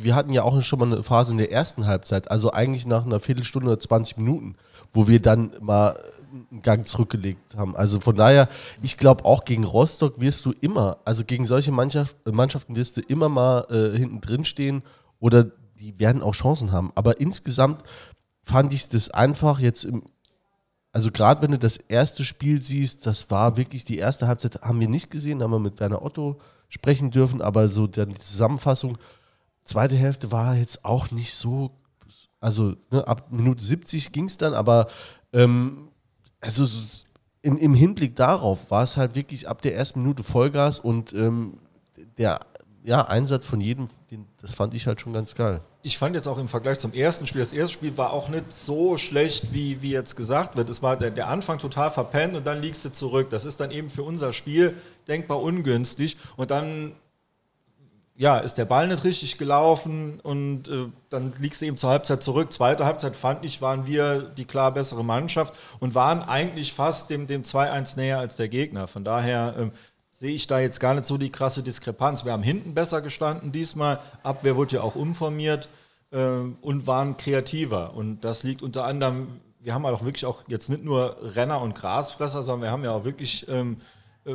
[0.02, 3.04] wir hatten ja auch schon mal eine Phase in der ersten Halbzeit, also eigentlich nach
[3.04, 4.56] einer Viertelstunde oder 20 Minuten,
[4.92, 5.98] wo wir dann mal
[6.50, 7.76] einen Gang zurückgelegt haben.
[7.76, 8.48] Also von daher,
[8.82, 13.00] ich glaube auch gegen Rostock wirst du immer, also gegen solche Mannschaft, Mannschaften wirst du
[13.02, 14.82] immer mal äh, hinten drin stehen
[15.20, 15.46] oder
[15.78, 16.90] die werden auch Chancen haben.
[16.94, 17.82] Aber insgesamt
[18.42, 20.02] fand ich das einfach jetzt im,
[20.92, 24.80] also gerade wenn du das erste Spiel siehst, das war wirklich die erste Halbzeit, haben
[24.80, 28.98] wir nicht gesehen, haben wir mit Werner Otto sprechen dürfen, aber so dann die Zusammenfassung,
[29.64, 31.70] zweite Hälfte war jetzt auch nicht so,
[32.40, 34.88] also ne, ab Minute 70 ging es dann, aber
[35.32, 35.88] ähm,
[36.40, 36.66] also
[37.42, 41.58] im, im, Hinblick darauf war es halt wirklich ab der ersten Minute Vollgas und ähm,
[42.18, 42.40] der
[42.82, 45.60] ja, Einsatz von jedem, den, das fand ich halt schon ganz geil.
[45.86, 48.52] Ich fand jetzt auch im Vergleich zum ersten Spiel, das erste Spiel war auch nicht
[48.52, 50.68] so schlecht, wie, wie jetzt gesagt wird.
[50.68, 53.30] Es war der, der Anfang total verpennt und dann liegst du zurück.
[53.30, 54.74] Das ist dann eben für unser Spiel
[55.06, 56.16] denkbar ungünstig.
[56.36, 56.96] Und dann
[58.16, 62.20] ja, ist der Ball nicht richtig gelaufen und äh, dann liegst du eben zur Halbzeit
[62.20, 62.52] zurück.
[62.52, 67.28] Zweite Halbzeit fand ich, waren wir die klar bessere Mannschaft und waren eigentlich fast dem,
[67.28, 68.88] dem 2-1 näher als der Gegner.
[68.88, 69.70] Von daher äh,
[70.18, 72.24] sehe ich da jetzt gar nicht so die krasse Diskrepanz.
[72.24, 75.68] Wir haben hinten besser gestanden diesmal, Abwehr wurde ja auch umformiert
[76.10, 76.18] äh,
[76.62, 77.94] und waren kreativer.
[77.94, 79.28] Und das liegt unter anderem,
[79.60, 82.82] wir haben halt auch wirklich auch jetzt nicht nur Renner und Grasfresser, sondern wir haben
[82.82, 83.76] ja auch wirklich ähm,
[84.24, 84.32] äh,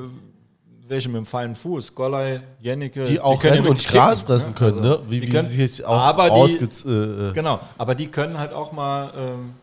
[0.88, 4.50] welche mit dem feinen Fuß, Gollei, Jennecke, die auch die Rennen ja und Gras fressen
[4.50, 4.56] ne?
[4.56, 5.00] können, also, ne?
[5.08, 8.38] Wie, wie können, sie sich jetzt auch aber die, äh, äh, Genau, aber die können
[8.38, 9.54] halt auch mal ähm,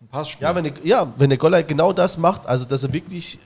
[0.00, 0.48] einen Pass spielen.
[0.48, 3.40] Ja, wenn der, ja, wenn der Gollei genau das macht, also dass er wirklich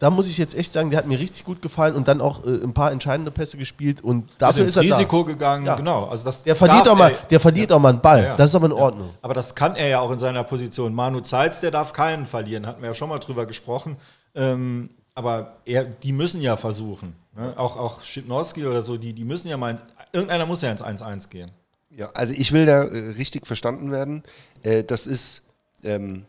[0.00, 2.44] da muss ich jetzt echt sagen, der hat mir richtig gut gefallen und dann auch
[2.44, 5.28] äh, ein paar entscheidende Pässe gespielt und dafür ist, ist er Risiko da.
[5.28, 5.76] gegangen, ja.
[5.76, 6.06] genau.
[6.06, 7.76] Also das der verliert auch mal, der verliert ja.
[7.76, 8.24] auch mal einen Ball.
[8.24, 9.10] Ja, das ist aber in Ordnung.
[9.20, 10.94] Aber das kann er ja auch in seiner Position.
[10.94, 13.98] Manu Zeitz, der darf keinen verlieren, hatten wir ja schon mal drüber gesprochen.
[14.34, 17.14] Ähm, aber er, die müssen ja versuchen.
[17.36, 17.52] Ne?
[17.56, 19.76] Auch, auch Schipnowski oder so, die, die müssen ja mal,
[20.12, 21.50] irgendeiner muss ja ins 1-1 gehen.
[21.90, 24.22] Ja, also ich will da äh, richtig verstanden werden.
[24.62, 25.42] Äh, das ist
[25.82, 26.24] ähm,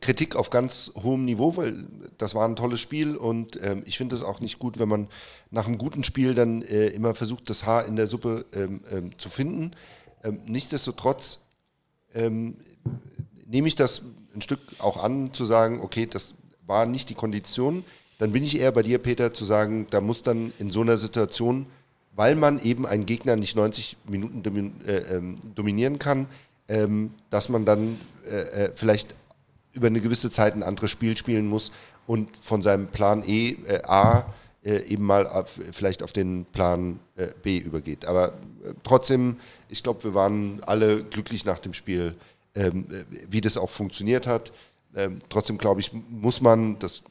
[0.00, 1.86] Kritik auf ganz hohem Niveau, weil
[2.18, 5.08] das war ein tolles Spiel und ähm, ich finde es auch nicht gut, wenn man
[5.50, 9.18] nach einem guten Spiel dann äh, immer versucht, das Haar in der Suppe ähm, ähm,
[9.18, 9.72] zu finden.
[10.24, 11.40] Ähm, nichtsdestotrotz
[12.14, 12.56] ähm,
[13.46, 14.02] nehme ich das
[14.34, 16.34] ein Stück auch an, zu sagen, okay, das
[16.66, 17.84] war nicht die Kondition.
[18.18, 20.96] Dann bin ich eher bei dir, Peter, zu sagen, da muss dann in so einer
[20.96, 21.66] Situation,
[22.14, 24.42] weil man eben einen Gegner nicht 90 Minuten
[24.86, 26.26] äh, ähm, dominieren kann,
[27.30, 29.14] dass man dann äh, äh vielleicht
[29.76, 31.70] über eine gewisse Zeit ein anderes Spiel spielen muss
[32.06, 34.26] und von seinem Plan E, äh, A
[34.64, 38.06] äh, eben mal auf, vielleicht auf den Plan äh, B übergeht.
[38.06, 38.28] Aber
[38.64, 39.36] äh, trotzdem,
[39.68, 42.16] ich glaube, wir waren alle glücklich nach dem Spiel,
[42.54, 42.86] ähm,
[43.28, 44.52] wie das auch funktioniert hat.
[44.96, 47.02] Ähm, trotzdem, glaube ich, muss man, das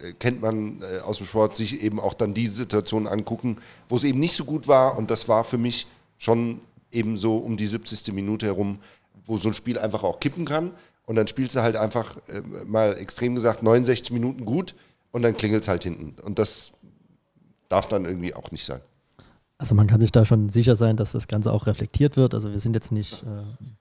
[0.00, 3.56] äh, kennt man äh, aus dem Sport, sich eben auch dann diese Situation angucken,
[3.88, 4.96] wo es eben nicht so gut war.
[4.96, 5.86] Und das war für mich
[6.18, 6.60] schon
[6.92, 8.12] eben so um die 70.
[8.14, 8.78] Minute herum,
[9.26, 10.70] wo so ein Spiel einfach auch kippen kann.
[11.06, 14.74] Und dann spielst du halt einfach, äh, mal extrem gesagt, 69 Minuten gut
[15.12, 16.20] und dann klingelt es halt hinten.
[16.22, 16.72] Und das
[17.68, 18.80] darf dann irgendwie auch nicht sein.
[19.58, 22.34] Also man kann sich da schon sicher sein, dass das Ganze auch reflektiert wird.
[22.34, 23.26] Also wir sind jetzt nicht äh,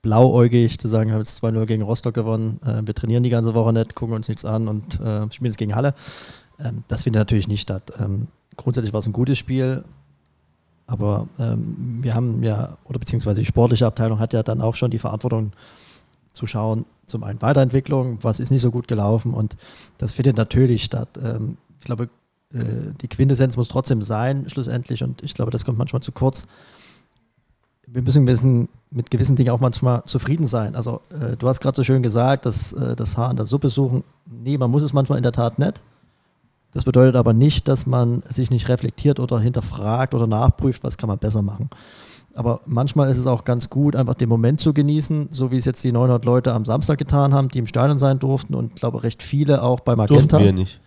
[0.01, 3.53] blauäugig zu sagen, wir haben jetzt 2-0 gegen Rostock gewonnen, äh, wir trainieren die ganze
[3.53, 5.93] Woche nicht, gucken uns nichts an und äh, spielen jetzt gegen Halle.
[6.59, 7.91] Ähm, das findet natürlich nicht statt.
[7.99, 9.83] Ähm, grundsätzlich war es ein gutes Spiel,
[10.87, 14.91] aber ähm, wir haben ja, oder beziehungsweise die sportliche Abteilung hat ja dann auch schon
[14.91, 15.51] die Verantwortung
[16.31, 19.55] zu schauen, zum einen Weiterentwicklung, was ist nicht so gut gelaufen und
[19.97, 21.09] das findet natürlich statt.
[21.23, 22.09] Ähm, ich glaube,
[22.53, 22.57] äh,
[23.01, 26.45] die Quintessenz muss trotzdem sein, schlussendlich, und ich glaube, das kommt manchmal zu kurz.
[27.87, 30.75] Wir müssen wissen, mit gewissen Dingen auch manchmal zufrieden sein.
[30.75, 33.69] Also, äh, du hast gerade so schön gesagt, dass äh, das Haar in der Suppe
[33.69, 34.03] suchen.
[34.25, 35.83] Nee, man muss es manchmal in der Tat nicht.
[36.71, 41.07] Das bedeutet aber nicht, dass man sich nicht reflektiert oder hinterfragt oder nachprüft, was kann
[41.07, 41.69] man besser machen.
[42.35, 45.65] Aber manchmal ist es auch ganz gut, einfach den Moment zu genießen, so wie es
[45.65, 48.75] jetzt die 900 Leute am Samstag getan haben, die im Stadion sein durften und ich
[48.75, 50.37] glaube recht viele auch bei Magenta.
[50.37, 50.81] Durften wir nicht.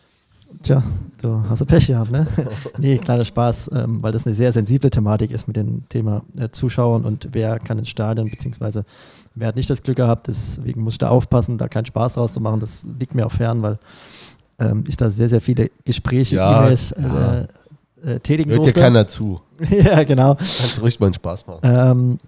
[0.63, 0.83] Tja,
[1.21, 2.27] du hast du Pech gehabt, ne?
[2.79, 6.49] nee, kleiner Spaß, ähm, weil das eine sehr sensible Thematik ist mit dem Thema äh,
[6.51, 8.85] Zuschauern und wer kann ins Stadion, beziehungsweise
[9.35, 12.33] wer hat nicht das Glück gehabt, deswegen muss ich da aufpassen, da keinen Spaß draus
[12.33, 13.79] zu machen, das liegt mir auch fern, weil
[14.59, 17.41] ähm, ich da sehr, sehr viele Gespräche, Ja, E-Mails ja.
[17.41, 17.47] äh,
[18.15, 18.81] äh, tätigen Hört ja durfte.
[18.81, 19.39] keiner zu.
[19.71, 20.35] ja, genau.
[20.35, 21.61] Kannst du ruhig mal einen Spaß machen.
[21.63, 22.19] Ähm,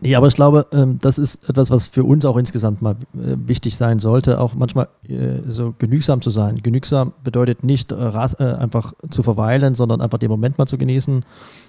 [0.00, 3.36] nee, aber ich glaube, ähm, das ist etwas, was für uns auch insgesamt mal äh,
[3.46, 6.62] wichtig sein sollte, auch manchmal äh, so genügsam zu sein.
[6.62, 11.24] Genügsam bedeutet nicht äh, einfach zu verweilen, sondern einfach den Moment mal zu genießen.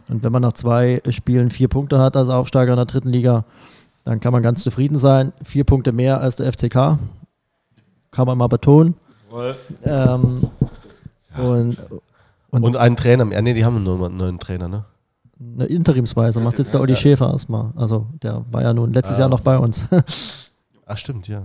[0.10, 3.46] Und wenn man nach zwei Spielen vier Punkte hat als Aufsteiger in der dritten Liga,
[4.04, 5.34] dann kann man ganz zufrieden sein.
[5.44, 6.98] Vier Punkte mehr als der FCK,
[8.12, 8.96] kann man mal betonen.
[9.84, 10.50] Ähm,
[11.38, 11.78] und,
[12.54, 13.30] und, Und einen Trainer.
[13.32, 14.86] Ja, nee, die haben nur einen neuen Trainer, ne?
[15.40, 17.72] eine Interimsweise macht jetzt der Olli Schäfer erstmal.
[17.76, 19.90] Also der war ja nun letztes Jahr noch bei uns.
[20.86, 21.44] Ach, stimmt, ja.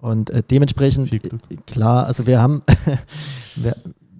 [0.00, 1.20] Und äh, dementsprechend, äh,
[1.66, 2.62] klar, also wir haben,
[3.56, 3.76] wir,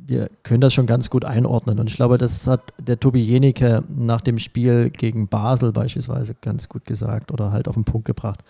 [0.06, 1.80] wir können das schon ganz gut einordnen.
[1.80, 6.68] Und ich glaube, das hat der Tobi Jenike nach dem Spiel gegen Basel beispielsweise ganz
[6.68, 8.44] gut gesagt oder halt auf den Punkt gebracht.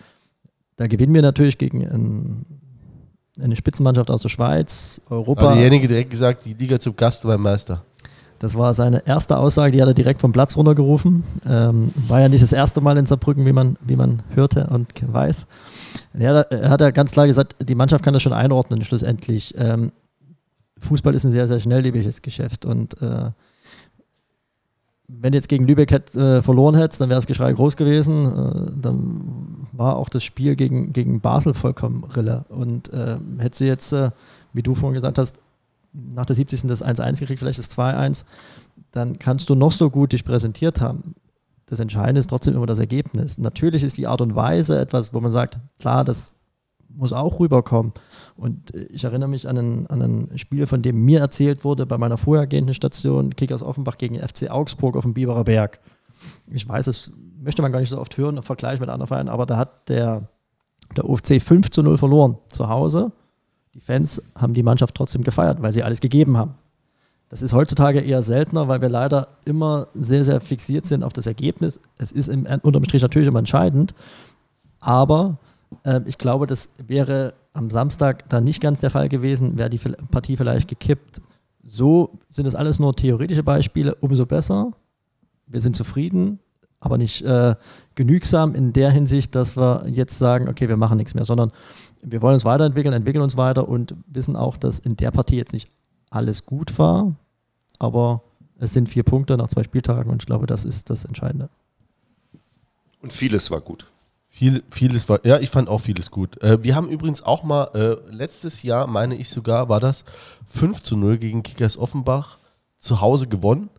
[0.75, 2.45] Da gewinnen wir natürlich gegen ein,
[3.41, 5.49] eine Spitzenmannschaft aus der Schweiz, Europa.
[5.49, 7.83] Hat derjenige direkt gesagt, die Liga zum Gast beim Meister.
[8.39, 11.23] Das war seine erste Aussage, die hat er direkt vom Platz runtergerufen.
[11.45, 14.91] Ähm, war ja nicht das erste Mal in Saarbrücken, wie man, wie man hörte und
[15.01, 15.47] weiß.
[16.19, 19.55] Er hat, er hat ja ganz klar gesagt, die Mannschaft kann das schon einordnen, schlussendlich.
[19.57, 19.93] Ähm,
[20.79, 23.29] Fußball ist ein sehr, sehr schnelllebiges Geschäft und äh,
[25.07, 28.25] wenn du jetzt gegen Lübeck hätt, äh, verloren hättest, dann wäre das Geschrei groß gewesen.
[28.25, 32.45] Äh, dann war auch das Spiel gegen, gegen Basel vollkommen Rille.
[32.49, 34.11] Und äh, hättest du jetzt, äh,
[34.53, 35.37] wie du vorhin gesagt hast,
[35.91, 36.61] nach der 70.
[36.63, 38.25] das 1-1 gekriegt, vielleicht das 2-1,
[38.91, 41.15] dann kannst du noch so gut dich präsentiert haben.
[41.65, 43.37] Das Entscheidende ist trotzdem immer das Ergebnis.
[43.37, 46.35] Natürlich ist die Art und Weise etwas, wo man sagt, klar, das
[46.95, 47.93] muss auch rüberkommen.
[48.35, 51.85] Und äh, ich erinnere mich an ein, an ein Spiel, von dem mir erzählt wurde
[51.85, 55.79] bei meiner vorhergehenden Station, Kickers Offenbach gegen FC Augsburg auf dem Biberer Berg.
[56.47, 57.11] Ich weiß, das
[57.43, 59.89] möchte man gar nicht so oft hören im Vergleich mit anderen Vereinen, aber da hat
[59.89, 60.27] der,
[60.95, 63.11] der UFC 5 zu 0 verloren zu Hause.
[63.73, 66.55] Die Fans haben die Mannschaft trotzdem gefeiert, weil sie alles gegeben haben.
[67.29, 71.25] Das ist heutzutage eher seltener, weil wir leider immer sehr, sehr fixiert sind auf das
[71.25, 71.79] Ergebnis.
[71.97, 73.95] Es ist im, unterm Strich natürlich immer entscheidend,
[74.79, 75.39] aber
[75.83, 79.79] äh, ich glaube, das wäre am Samstag dann nicht ganz der Fall gewesen, wäre die
[80.11, 81.21] Partie vielleicht gekippt.
[81.63, 84.71] So sind das alles nur theoretische Beispiele, umso besser.
[85.47, 86.39] Wir sind zufrieden,
[86.83, 87.55] aber nicht äh,
[87.95, 91.51] genügsam in der Hinsicht, dass wir jetzt sagen, okay, wir machen nichts mehr, sondern
[92.01, 95.53] wir wollen uns weiterentwickeln, entwickeln uns weiter und wissen auch, dass in der Partie jetzt
[95.53, 95.69] nicht
[96.09, 97.15] alles gut war,
[97.79, 98.21] aber
[98.59, 101.49] es sind vier Punkte nach zwei Spieltagen und ich glaube, das ist das Entscheidende.
[103.01, 103.87] Und vieles war gut.
[104.29, 106.41] Viel, vieles war, ja, ich fand auch vieles gut.
[106.41, 110.03] Äh, wir haben übrigens auch mal, äh, letztes Jahr, meine ich sogar, war das
[110.47, 112.39] 5 zu 0 gegen Kickers Offenbach
[112.79, 113.69] zu Hause gewonnen.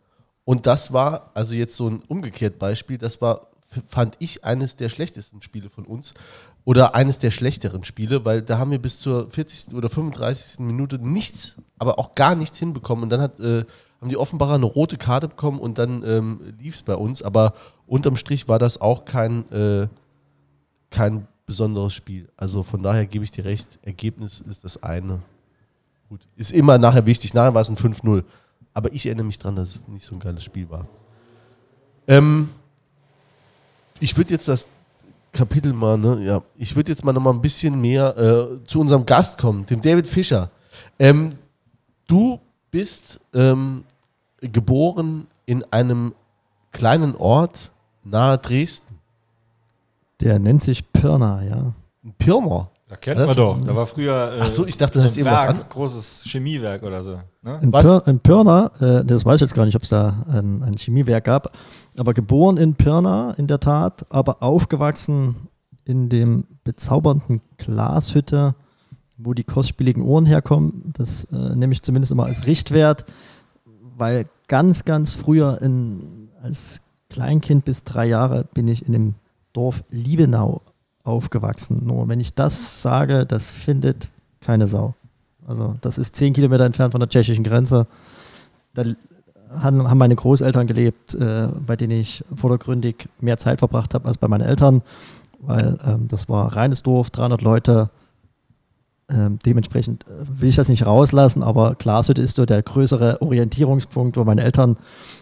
[0.45, 3.49] Und das war, also jetzt so ein umgekehrt Beispiel, das war,
[3.89, 6.15] fand ich, eines der schlechtesten Spiele von uns.
[6.67, 9.75] Oder eines der schlechteren Spiele, weil da haben wir bis zur 40.
[9.75, 10.61] oder 35.
[10.61, 13.05] Minute nichts, aber auch gar nichts hinbekommen.
[13.05, 13.65] Und dann hat, äh,
[14.01, 17.23] haben die Offenbacher eine rote Karte bekommen und dann ähm, lief es bei uns.
[17.23, 17.53] Aber
[17.87, 19.89] unterm Strich war das auch kein, äh,
[20.91, 22.29] kein besonderes Spiel.
[22.37, 25.21] Also von daher gebe ich dir recht, Ergebnis ist das eine.
[26.09, 27.35] Gut, ist immer nachher wichtig.
[27.35, 28.25] Nachher war es ein 5-0.
[28.75, 30.87] Aber ich erinnere mich dran, dass es nicht so ein geiles Spiel war.
[32.07, 32.51] Ähm,
[34.01, 34.67] ich würde jetzt das
[35.33, 38.81] Kapitel mal, ne, ja, ich würde jetzt mal noch mal ein bisschen mehr äh, zu
[38.81, 40.51] unserem Gast kommen, dem David Fischer.
[40.99, 41.31] Ähm,
[42.07, 43.85] du bist ähm,
[44.41, 46.15] geboren in einem
[46.73, 47.71] kleinen Ort
[48.05, 48.99] nahe Dresden.
[50.21, 51.73] Der nennt sich Pirna, ja.
[52.05, 52.71] Ein Pirmer.
[52.87, 53.59] Da kennt Das- man doch.
[53.65, 56.83] Da war früher äh, Ach so, ich dachte, du so irgendwas Werk, an- großes Chemiewerk
[56.83, 57.19] oder so.
[57.43, 57.59] Ne?
[57.63, 57.71] In?
[57.73, 60.75] Pir in Pirna, äh, das weiß ich jetzt gar nicht, ob es da ein, ein
[60.77, 61.57] Chemiewerk gab,
[61.97, 65.49] aber geboren in Pirna in der Tat, aber aufgewachsen
[65.87, 68.55] in dem bezaubernden Glashütte,
[69.17, 70.93] wo die kostspieligen Ohren herkommen.
[70.97, 73.05] Das äh, nehme ich zumindest immer als Richtwert,
[73.97, 79.15] weil ganz, ganz früher in, als Kleinkind bis drei Jahre bin ich in dem
[79.55, 80.61] Dorf Liebenau
[81.05, 81.83] aufgewachsen.
[81.85, 84.09] Nur wenn ich das sage, das findet
[84.41, 84.95] keine Sau.
[85.47, 87.87] Also das ist zehn Kilometer entfernt von der tschechischen Grenze.
[88.73, 88.85] Da
[89.61, 94.27] haben, meine Großeltern gelebt, äh, bei denen ich vordergründig mehr Zeit verbracht habe als bei
[94.27, 94.83] meinen Eltern,
[95.41, 97.91] weil ähm, das war reines Dorf, 300 Leute,
[99.11, 104.17] ähm, dementsprechend äh, will ich das nicht rauslassen, aber Glashütte ist so der größere Orientierungspunkt,
[104.17, 104.77] wo meine Eltern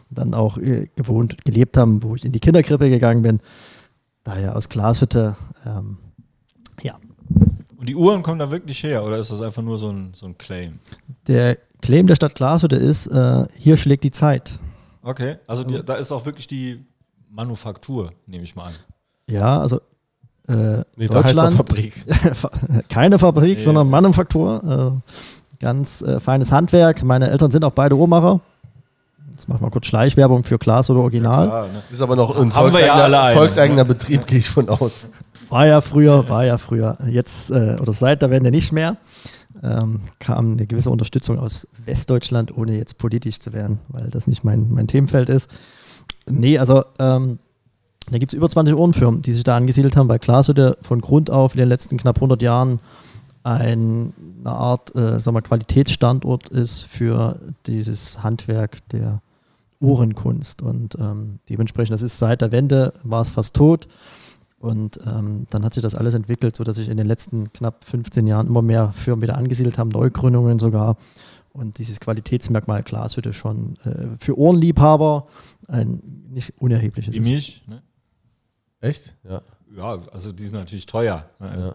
[0.09, 3.41] dann auch äh, gewohnt, gelebt haben, wo ich in die Kinderkrippe gegangen bin.
[4.25, 5.99] Daher aus Glashütte, ähm,
[6.83, 6.95] ja.
[7.77, 10.27] Und die Uhren kommen da wirklich her oder ist das einfach nur so ein, so
[10.27, 10.79] ein Claim?
[11.27, 14.59] Der Claim der Stadt Glashütte ist, äh, hier schlägt die Zeit.
[15.03, 16.85] Okay, also die, da ist auch wirklich die
[17.29, 18.73] Manufaktur, nehme ich mal an.
[19.27, 19.81] Ja, also
[20.47, 22.05] äh, Nee, da heißt Deutschland, Fabrik.
[22.89, 23.65] keine Fabrik, Nee.
[23.65, 25.03] sondern Manufaktur.
[25.05, 25.13] Äh,
[25.59, 27.03] ganz äh, feines Handwerk.
[27.03, 28.41] Meine Eltern sind auch beide Uhrmacher.
[29.33, 31.51] Jetzt machen wir kurz Schleichwerbung für Glas oder Original.
[31.51, 31.83] Ah, ne?
[31.91, 35.03] Ist aber noch ein wir ja volkseigener, volkseigener Betrieb, gehe ich von aus.
[35.49, 36.97] War ja früher, war ja früher.
[37.07, 38.97] Jetzt äh, oder seit der Wende nicht mehr.
[39.63, 44.45] Ähm, kam eine gewisse Unterstützung aus Westdeutschland, ohne jetzt politisch zu werden, weil das nicht
[44.45, 45.49] mein, mein Themenfeld ist.
[46.29, 47.39] Nee, also ähm,
[48.11, 51.31] da gibt es über 20 Uhrenfirmen, die sich da angesiedelt haben, weil Glashütte von Grund
[51.31, 52.81] auf in den letzten knapp 100 Jahren
[53.45, 59.21] ein, eine Art äh, sag mal, Qualitätsstandort ist für dieses Handwerk der
[59.81, 60.63] Uhrenkunst.
[60.63, 63.89] Und ähm, dementsprechend, das ist seit der Wende, war es fast tot.
[64.59, 68.29] Und ähm, dann hat sich das alles entwickelt, sodass sich in den letzten knapp 15
[68.29, 70.97] Jahren immer mehr Firmen wieder angesiedelt haben, Neugründungen sogar.
[71.53, 75.27] Und dieses Qualitätsmerkmal Glashütte schon äh, für Ohrenliebhaber
[75.67, 76.01] ein
[76.31, 77.25] nicht unerhebliches Wie ist.
[77.25, 77.65] mich.
[77.67, 77.83] Ne?
[78.81, 79.15] Echt?
[79.29, 79.43] Ja.
[79.77, 81.29] Ja, also die sind natürlich teuer.
[81.41, 81.73] Ne?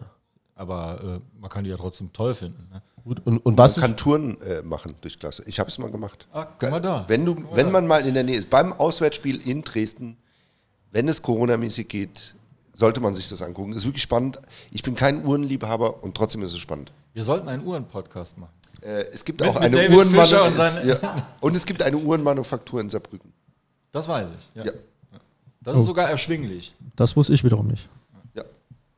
[0.58, 2.68] Aber äh, man kann die ja trotzdem toll finden.
[2.72, 2.82] Ne?
[3.04, 3.22] Gut.
[3.24, 5.44] Und, und was man ist, kann Touren äh, machen durch Klasse.
[5.46, 6.26] Ich habe es mal gemacht.
[6.32, 7.04] Ah, guck mal da.
[7.06, 10.16] Wenn, du, wenn man mal in der Nähe ist, beim Auswärtsspiel in Dresden,
[10.90, 12.34] wenn es Corona-mäßig geht,
[12.74, 13.72] sollte man sich das angucken.
[13.72, 14.40] Ist wirklich spannend.
[14.72, 16.92] Ich bin kein Uhrenliebhaber und trotzdem ist es spannend.
[17.14, 18.50] Wir sollten einen Uhren-Podcast machen.
[18.80, 21.26] Äh, es gibt Mit- auch mit eine David Uhrenmanu- Fischer und ja.
[21.40, 23.32] und es gibt eine Uhrenmanufaktur in Saarbrücken.
[23.92, 24.50] Das weiß ich.
[24.56, 24.64] Ja.
[24.66, 24.72] Ja.
[25.60, 26.74] Das ist sogar erschwinglich.
[26.96, 27.88] Das wusste ich wiederum nicht.
[28.34, 28.44] Ja.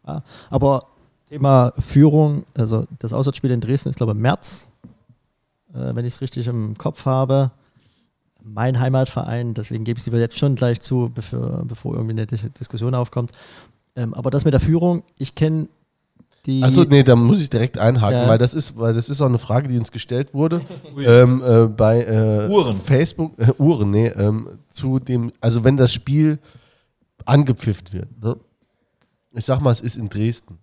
[0.06, 0.86] Ja, aber
[1.30, 4.66] Thema Führung, also das Auswärtsspiel in Dresden ist, glaube ich, im März,
[5.72, 7.52] äh, wenn ich es richtig im Kopf habe.
[8.42, 12.26] Mein Heimatverein, deswegen gebe ich es lieber jetzt schon gleich zu, bevor, bevor irgendwie eine
[12.26, 13.30] Dis Diskussion aufkommt.
[13.94, 15.68] Ähm, aber das mit der Führung, ich kenne
[16.46, 16.64] die.
[16.64, 18.28] Achso, nee, da muss ich direkt einhaken, Ja.
[18.28, 20.62] weil das ist, weil das ist auch eine Frage, die uns gestellt wurde
[20.98, 22.80] ähm, äh, bei äh, Uhren.
[22.80, 26.40] Facebook, äh, Uhren, nee, ähm, zu dem, also wenn das Spiel
[27.24, 28.36] angepfifft wird, ne?
[29.32, 30.58] ich sag mal, es ist in Dresden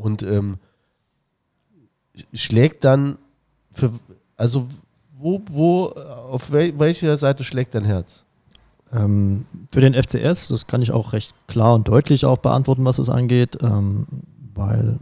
[0.00, 0.58] und ähm,
[2.32, 3.18] schlägt dann
[3.72, 3.90] für,
[4.36, 4.66] also
[5.18, 8.24] wo, wo, auf wel, welcher Seite schlägt dein Herz?
[8.92, 12.98] Ähm, für den FCS, das kann ich auch recht klar und deutlich auch beantworten, was
[12.98, 14.06] es angeht, ähm,
[14.54, 14.98] weil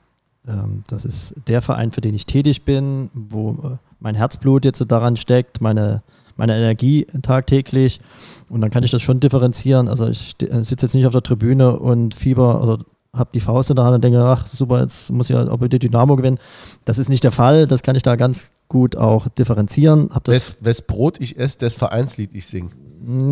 [0.47, 4.85] ähm, das ist der Verein, für den ich tätig bin, wo äh, mein Herzblut jetzt
[4.91, 6.03] daran steckt, meine,
[6.37, 8.01] meine Energie tagtäglich.
[8.49, 9.89] Und dann kann ich das schon differenzieren.
[9.89, 12.79] Also ich äh, sitze jetzt nicht auf der Tribüne und Fieber oder
[13.18, 15.59] habe die Faust in der Hand und denke, ach super, jetzt muss ich ja auch
[15.59, 16.38] bitte Dynamo gewinnen.
[16.85, 17.66] Das ist nicht der Fall.
[17.66, 20.11] Das kann ich da ganz gut auch differenzieren.
[20.12, 22.70] Hab das Wes, wes Brot ich esse, das Vereinslied ich singe.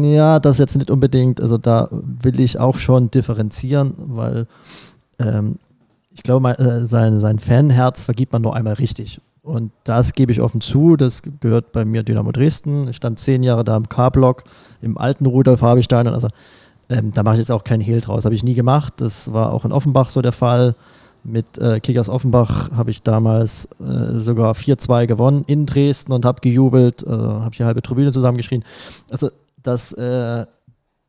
[0.02, 1.40] ja, das jetzt nicht unbedingt.
[1.40, 4.46] Also da will ich auch schon differenzieren, weil
[5.18, 5.56] ähm,
[6.12, 9.20] ich glaube, mein, äh, sein, sein Fanherz vergibt man nur einmal richtig.
[9.42, 10.96] Und das gebe ich offen zu.
[10.96, 12.88] Das gehört bei mir Dynamo Dresden.
[12.88, 14.42] Ich stand zehn Jahre da im K-Block,
[14.82, 16.08] im alten Rudolf Habestein.
[16.08, 16.28] Also
[16.88, 18.24] ähm, da mache ich jetzt auch keinen Hehl draus.
[18.24, 18.94] Habe ich nie gemacht.
[18.98, 20.74] Das war auch in Offenbach so der Fall.
[21.24, 26.40] Mit äh, Kickers Offenbach habe ich damals äh, sogar 4-2 gewonnen in Dresden und habe
[26.40, 28.64] gejubelt, äh, habe die halbe Tribüne zusammengeschrien.
[29.10, 30.46] Also das, äh,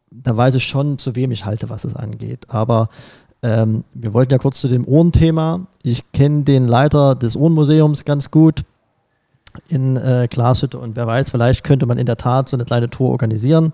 [0.09, 2.45] da weiß ich schon, zu wem ich halte, was es angeht.
[2.49, 2.89] Aber
[3.43, 5.67] ähm, wir wollten ja kurz zu dem Ohrenthema.
[5.83, 8.63] Ich kenne den Leiter des Ohrenmuseums ganz gut
[9.67, 12.89] in äh, Glashütte und wer weiß, vielleicht könnte man in der Tat so eine kleine
[12.89, 13.73] Tour organisieren,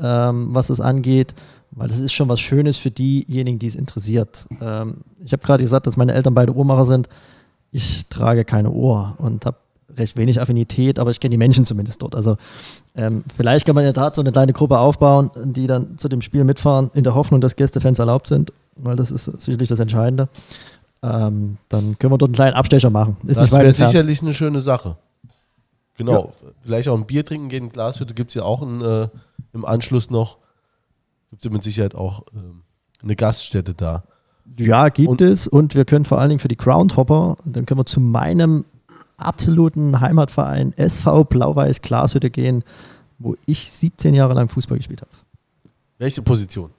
[0.00, 1.34] ähm, was es angeht,
[1.70, 4.46] weil das ist schon was Schönes für diejenigen, die es interessiert.
[4.60, 7.08] Ähm, ich habe gerade gesagt, dass meine Eltern beide Uhrmacher sind.
[7.70, 9.58] Ich trage keine Uhr und habe
[9.96, 12.14] recht wenig Affinität, aber ich kenne die Menschen zumindest dort.
[12.14, 12.36] Also
[12.94, 16.08] ähm, vielleicht kann man in der Tat so eine kleine Gruppe aufbauen, die dann zu
[16.08, 19.80] dem Spiel mitfahren, in der Hoffnung, dass Gästefans erlaubt sind, weil das ist sicherlich das
[19.80, 20.28] Entscheidende.
[21.02, 23.16] Ähm, dann können wir dort einen kleinen Abstecher machen.
[23.26, 24.96] Ist das wäre sicherlich eine schöne Sache.
[25.96, 26.32] Genau.
[26.62, 27.70] Vielleicht auch ein Bier trinken gehen.
[27.70, 29.08] Glashütte gibt es ja auch ein, äh,
[29.52, 30.38] im Anschluss noch.
[31.30, 32.62] Gibt es ja mit Sicherheit auch ähm,
[33.02, 34.04] eine Gaststätte da.
[34.56, 35.46] Ja, gibt Und- es.
[35.46, 38.64] Und wir können vor allen Dingen für die Groundhopper, dann können wir zu meinem
[39.18, 42.62] absoluten Heimatverein SV Blau-Weiß Glashütte gehen,
[43.18, 45.10] wo ich 17 Jahre lang Fußball gespielt habe.
[45.98, 46.70] Welche Position?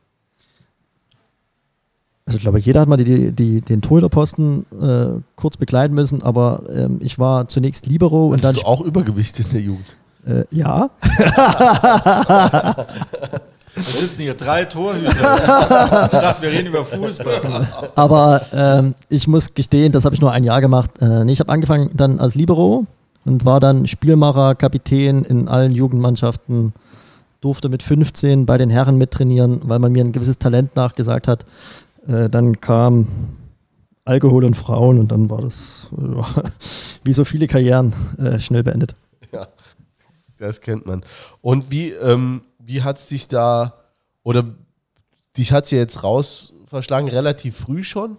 [2.26, 6.64] Also ich glaube, jeder hat mal die, die, den Torhüterposten äh, kurz begleiten müssen, aber
[6.70, 9.98] ähm, ich war zunächst Libero und dann Hattest du auch Übergewicht in der Jugend?
[10.26, 10.90] Äh, ja.
[13.76, 15.12] Da sitzen hier drei Torhüter.
[15.12, 17.68] ich dachte, wir reden über Fußball.
[17.96, 20.90] Aber ähm, ich muss gestehen, das habe ich nur ein Jahr gemacht.
[21.02, 22.86] Äh, nee, ich habe angefangen dann als Libero
[23.26, 26.74] und war dann Spielmacher, Kapitän in allen Jugendmannschaften.
[27.42, 31.46] Durfte mit 15 bei den Herren mittrainieren, weil man mir ein gewisses Talent nachgesagt hat.
[32.06, 33.08] Äh, dann kam
[34.04, 36.42] Alkohol und Frauen und dann war das äh,
[37.06, 38.94] wie so viele Karrieren äh, schnell beendet.
[40.40, 41.04] Ja, das kennt man.
[41.42, 43.74] Und wie, ähm, wie hat es dich da,
[44.24, 44.46] oder
[45.38, 48.18] dich hat es ja jetzt raus verschlagen, relativ früh schon?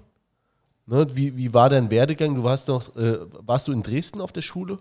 [0.86, 1.06] Ne?
[1.14, 2.34] Wie, wie war dein Werdegang?
[2.34, 4.78] Du warst noch, äh, warst du in Dresden auf der Schule?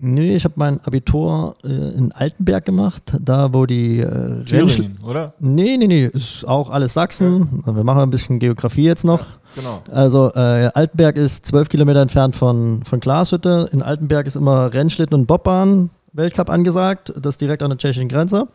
[0.00, 5.34] Nee, ich habe mein Abitur äh, in Altenberg gemacht, da wo die äh, Thüringen, oder?
[5.40, 7.64] Nee, nee, nee, ist auch alles Sachsen.
[7.66, 9.26] Wir machen ein bisschen Geografie jetzt noch.
[9.56, 9.82] Genau.
[9.90, 13.70] Also äh, Altenberg ist zwölf Kilometer entfernt von, von Glashütte.
[13.72, 17.12] In Altenberg ist immer Rennschlitten und Bobbahn Weltcup angesagt.
[17.20, 18.48] Das direkt an der tschechischen Grenze.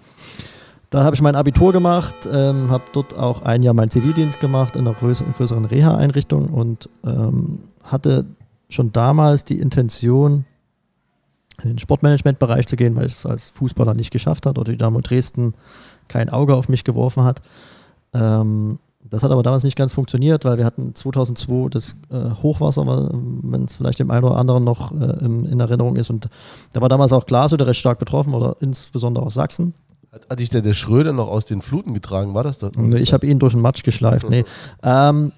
[0.89, 4.76] Da habe ich mein Abitur gemacht, ähm, habe dort auch ein Jahr meinen Zivildienst gemacht
[4.76, 8.26] in einer größ größeren Reha-Einrichtung und ähm, hatte
[8.70, 10.45] schon damals die Intention,
[11.64, 15.01] in den Sportmanagement-Bereich zu gehen, weil ich es als Fußballer nicht geschafft hat oder Dynamo
[15.01, 15.56] Dresden
[16.08, 17.41] kein Auge auf mich geworfen hat.
[18.14, 18.78] Ähm,
[19.10, 23.66] das hat aber damals nicht ganz funktioniert, weil wir hatten 2002 das äh, Hochwasser, wenn
[23.66, 26.10] es vielleicht dem einen oder anderen noch äh, in, in, Erinnerung ist.
[26.10, 26.30] Und
[26.72, 29.74] da war damals auch Glashütte recht stark betroffen oder insbesondere auch Sachsen.
[30.12, 32.34] Hat, hat dich der, der Schröder noch aus den Fluten getragen?
[32.34, 32.72] War das das?
[32.76, 34.30] Nee, ich habe ihn durch den Matsch geschleift.
[34.30, 34.45] Nee.
[34.84, 35.32] Ähm,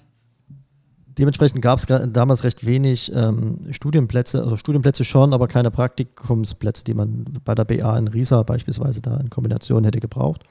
[1.18, 6.94] dementsprechend gab es damals recht wenig ähm, Studienplätze, also Studienplätze schon, aber keine Praktikumsplätze, die
[6.94, 10.44] man bei der BA in Riesa beispielsweise da in Kombination hätte gebraucht.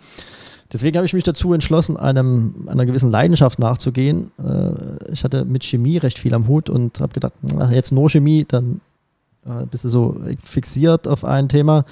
[0.74, 4.30] Deswegen habe ich mich dazu entschlossen, einem, einer gewissen Leidenschaft nachzugehen.
[4.38, 8.10] Äh, ich hatte mit Chemie recht viel am Hut und habe gedacht, na, jetzt nur
[8.10, 8.80] Chemie, dann
[9.46, 11.86] äh, bist du so fixiert auf ein Thema.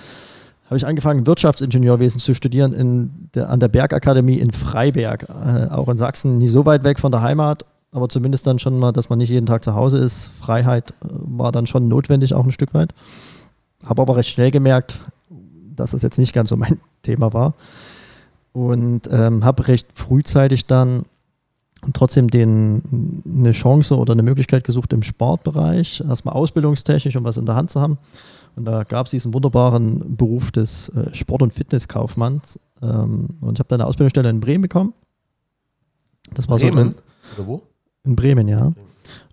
[0.66, 5.88] Habe ich angefangen, Wirtschaftsingenieurwesen zu studieren in der, an der Bergakademie in Freiberg, äh, auch
[5.88, 9.10] in Sachsen, nie so weit weg von der Heimat aber zumindest dann schon mal, dass
[9.10, 10.30] man nicht jeden Tag zu Hause ist.
[10.40, 12.94] Freiheit äh, war dann schon notwendig, auch ein Stück weit.
[13.84, 14.98] Habe aber recht schnell gemerkt,
[15.76, 17.54] dass das jetzt nicht ganz so mein Thema war.
[18.52, 21.04] Und ähm, habe recht frühzeitig dann
[21.92, 27.46] trotzdem den, eine Chance oder eine Möglichkeit gesucht im Sportbereich, erstmal ausbildungstechnisch, um was in
[27.46, 27.98] der Hand zu haben.
[28.54, 32.60] Und da gab es diesen wunderbaren Beruf des äh, Sport- und Fitnesskaufmanns.
[32.82, 34.92] Ähm, und ich habe dann eine Ausbildungsstelle in Bremen bekommen.
[36.34, 36.94] Das war Bremen?
[37.36, 37.42] so.
[37.42, 37.62] Oder wo?
[38.04, 38.72] In Bremen, ja.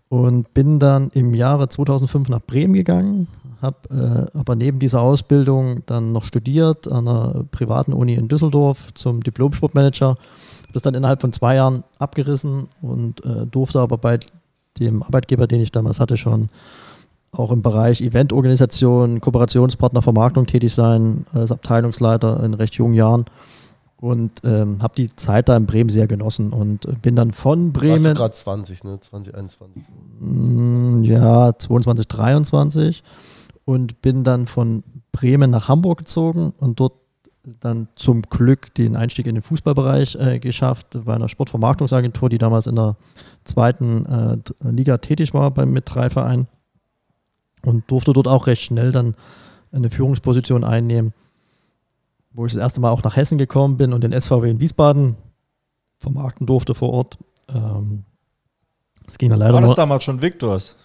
[0.08, 3.28] Und bin dann im Jahre 2005 nach Bremen gegangen,
[3.62, 8.94] habe äh, aber neben dieser Ausbildung dann noch studiert an einer privaten Uni in Düsseldorf
[8.94, 10.18] zum Diplom-Sportmanager.
[10.74, 14.20] Das dann innerhalb von zwei Jahren abgerissen und äh, durfte aber bei
[14.80, 16.50] dem Arbeitgeber, den ich damals hatte, schon
[17.32, 23.26] auch im Bereich Eventorganisation, Kooperationspartner, Vermarktung tätig sein, als Abteilungsleiter in recht jungen Jahren
[24.02, 28.04] und ähm, habe die Zeit da in Bremen sehr genossen und bin dann von Bremen.
[28.04, 29.00] Warst gerade 20, ne?
[29.00, 29.84] 2021.
[30.20, 33.04] Mm, ja, 22, 23
[33.70, 36.94] und bin dann von Bremen nach Hamburg gezogen und dort
[37.44, 42.68] dann zum Glück den Einstieg in den Fußballbereich äh, geschafft bei einer Sportvermarktungsagentur, die damals
[42.68, 42.96] in der
[43.44, 44.38] zweiten äh,
[44.70, 46.48] Liga tätig war beim mit drei Vereinen
[47.66, 49.16] und durfte dort auch recht schnell dann
[49.72, 51.14] eine Führungsposition einnehmen
[52.32, 55.18] wo ich das erste Mal auch nach Hessen gekommen bin und den SVW in Wiesbaden
[56.00, 57.18] vermarkten durfte vor Ort.
[57.50, 58.06] Ähm,
[59.06, 60.76] das ging dann leider War das nur, damals schon Victors?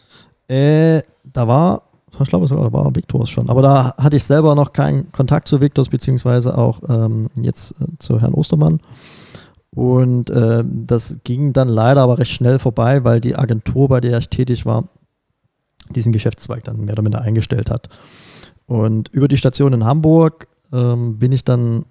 [0.49, 1.82] Äh, da war,
[2.20, 3.48] ich glaube da war Victors schon.
[3.48, 7.86] Aber da hatte ich selber noch keinen Kontakt zu Victors, beziehungsweise auch ähm, jetzt äh,
[7.98, 8.80] zu Herrn Ostermann.
[9.70, 14.18] Und äh, das ging dann leider aber recht schnell vorbei, weil die Agentur, bei der
[14.18, 14.84] ich tätig war,
[15.90, 17.88] diesen Geschäftszweig dann mehr oder minder eingestellt hat.
[18.66, 21.84] Und über die Station in Hamburg ähm, bin ich dann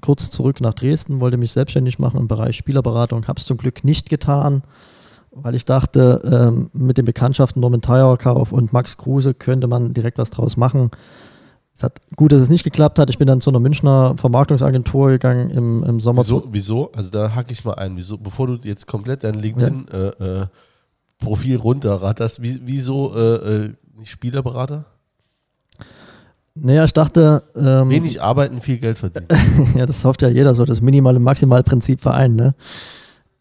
[0.00, 3.84] kurz zurück nach Dresden, wollte mich selbstständig machen im Bereich Spielerberatung, habe es zum Glück
[3.84, 4.62] nicht getan,
[5.42, 10.18] weil ich dachte, ähm, mit den Bekanntschaften Norman Teierkauf und Max Kruse könnte man direkt
[10.18, 10.90] was draus machen.
[11.74, 13.10] Es hat gut, dass es nicht geklappt hat.
[13.10, 16.22] Ich bin dann zu einer Münchner Vermarktungsagentur gegangen im, im Sommer.
[16.22, 16.48] Wieso?
[16.50, 16.90] Wieso?
[16.92, 17.96] Also da hacke ich mal ein.
[17.96, 18.16] Wieso?
[18.16, 20.48] Bevor du jetzt komplett dein LinkedIn-Profil
[21.50, 21.56] ja.
[21.56, 24.86] äh, äh, runterratterst, wieso äh, äh, nicht Spielerberater?
[26.54, 27.42] Naja, ich dachte.
[27.54, 29.28] Ähm, Wenig arbeiten, viel Geld verdienen.
[29.74, 32.54] ja, das hofft ja jeder so, das minimale Maximalprinzip vereinen, ne?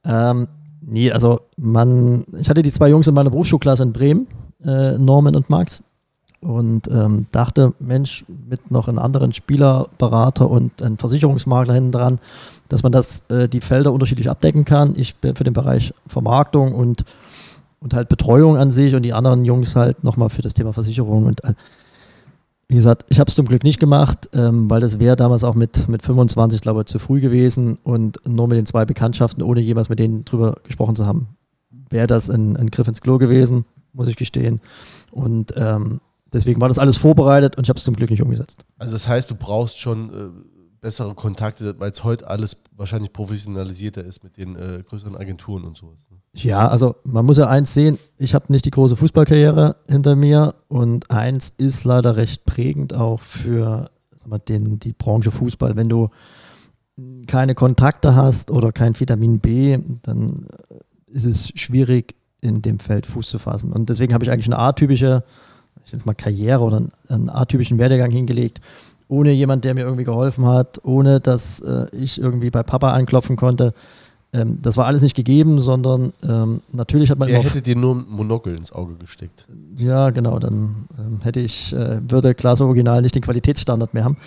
[0.03, 0.49] Ähm,
[0.86, 4.27] nee, also man, ich hatte die zwei Jungs in meiner Berufsschulklasse in Bremen,
[4.63, 5.83] äh, Norman und Max,
[6.41, 12.19] und ähm, dachte, Mensch, mit noch einem anderen Spielerberater und einem Versicherungsmakler hinten dran,
[12.69, 14.93] dass man das, äh, die Felder unterschiedlich abdecken kann.
[14.95, 17.03] Ich bin für den Bereich Vermarktung und,
[17.79, 21.25] und halt Betreuung an sich und die anderen Jungs halt nochmal für das Thema Versicherung
[21.25, 21.41] und
[22.68, 25.53] Wie gesagt, ich habe es zum Glück nicht gemacht, ähm, weil das wäre damals auch
[25.53, 29.61] mit, mit 25, glaube ich, zu früh gewesen und nur mit den zwei Bekanntschaften, ohne
[29.61, 31.28] jemals mit denen drüber gesprochen zu haben,
[31.89, 34.61] wäre das ein, ein, Griff ins Klo gewesen, muss ich gestehen.
[35.11, 36.01] Und ähm,
[36.34, 38.66] deswegen war das alles vorbereitet und ich habe es zum Glück nicht umgesetzt.
[38.80, 40.30] Also das heißt, du brauchst schon äh,
[40.82, 45.78] bessere Kontakte, weil es heute alles wahrscheinlich professionalisierter ist mit den äh, größeren Agenturen und
[45.78, 46.05] sowas.
[46.36, 50.53] Ja, also man muss ja eins sehen, ich habe nicht die große Fußballkarriere hinter mir
[50.67, 53.89] und eins ist leider recht prägend auch für
[54.27, 55.77] mal, den, die Branche Fußball.
[55.77, 56.09] Wenn du
[57.27, 60.47] keine Kontakte hast oder kein Vitamin B, dann
[61.07, 63.71] ist es schwierig, in dem Feld Fuß zu fassen.
[63.71, 65.23] Und deswegen habe ich eigentlich eine atypische,
[65.86, 68.59] ich nenne mal Karriere oder einen, einen atypischen Werdegang hingelegt,
[69.07, 73.36] ohne jemand, der mir irgendwie geholfen hat, ohne dass äh, ich irgendwie bei Papa anklopfen
[73.36, 73.73] konnte.
[74.36, 77.95] Ähm, das war alles nicht gegeben, sondern ähm, natürlich hat man Der hätte dir nur
[77.95, 79.47] ein Monokel ins Auge gesteckt.
[79.77, 84.17] Ja, genau, dann ähm, hätte ich, äh, würde Glas Original nicht den Qualitätsstandard mehr haben.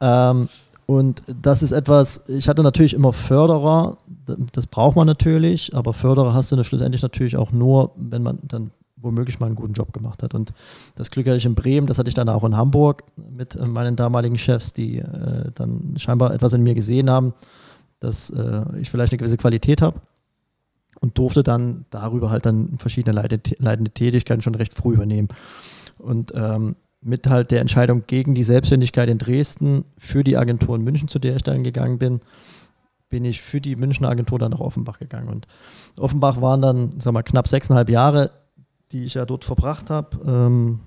[0.00, 0.48] Ähm,
[0.86, 3.96] und das ist etwas, ich hatte natürlich immer Förderer,
[4.52, 8.72] das braucht man natürlich, aber Förderer hast du schlussendlich natürlich auch nur, wenn man dann
[8.96, 10.34] womöglich mal einen guten Job gemacht hat.
[10.34, 10.52] Und
[10.96, 13.66] das Glück hatte ich in Bremen, das hatte ich dann auch in Hamburg mit äh,
[13.66, 17.34] meinen damaligen Chefs, die äh, dann scheinbar etwas in mir gesehen haben
[18.00, 20.00] dass äh, ich vielleicht eine gewisse Qualität habe
[21.00, 25.28] und durfte dann darüber halt dann verschiedene leitende Tätigkeiten schon recht früh übernehmen.
[25.98, 30.82] Und ähm, mit halt der Entscheidung gegen die Selbstständigkeit in Dresden für die Agentur in
[30.82, 32.20] München, zu der ich dann gegangen bin,
[33.08, 35.28] bin ich für die Münchner Agentur dann nach Offenbach gegangen.
[35.28, 35.46] Und
[35.96, 38.30] Offenbach waren dann, sag mal, knapp sechseinhalb Jahre,
[38.92, 40.18] die ich ja dort verbracht habe.
[40.26, 40.80] Ähm,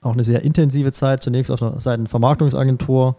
[0.00, 3.16] auch eine sehr intensive Zeit, zunächst auf der Seite Vermarktungsagentur,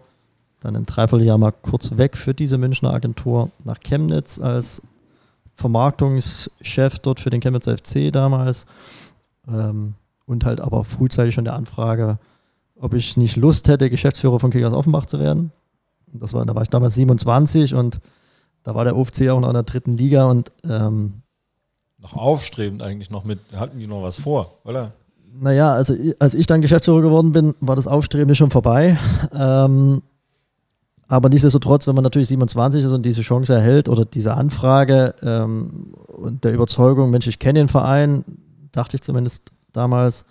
[0.65, 4.81] dann ein Dreivierteljahr mal kurz weg für diese Münchner Agentur nach Chemnitz als
[5.55, 8.65] Vermarktungschef dort für den Chemnitzer FC damals.
[9.47, 9.93] Ähm,
[10.25, 12.17] und halt aber frühzeitig schon der Anfrage,
[12.79, 15.51] ob ich nicht Lust hätte, Geschäftsführer von Kickers Offenbach zu werden.
[16.07, 17.99] Das war, da war ich damals 27 und
[18.63, 21.21] da war der OFC auch noch in der dritten Liga und ähm,
[21.99, 24.93] noch aufstrebend eigentlich noch mit, hatten die noch was vor, oder?
[25.39, 28.97] Naja, also als ich dann Geschäftsführer geworden bin, war das Aufstrebende schon vorbei.
[29.33, 30.01] Ähm,
[31.07, 35.93] aber nichtsdestotrotz, wenn man natürlich 27 ist und diese Chance erhält oder diese Anfrage ähm,
[36.07, 38.23] und der Überzeugung, Mensch, ich kenne den Verein,
[38.71, 40.25] dachte ich zumindest damals,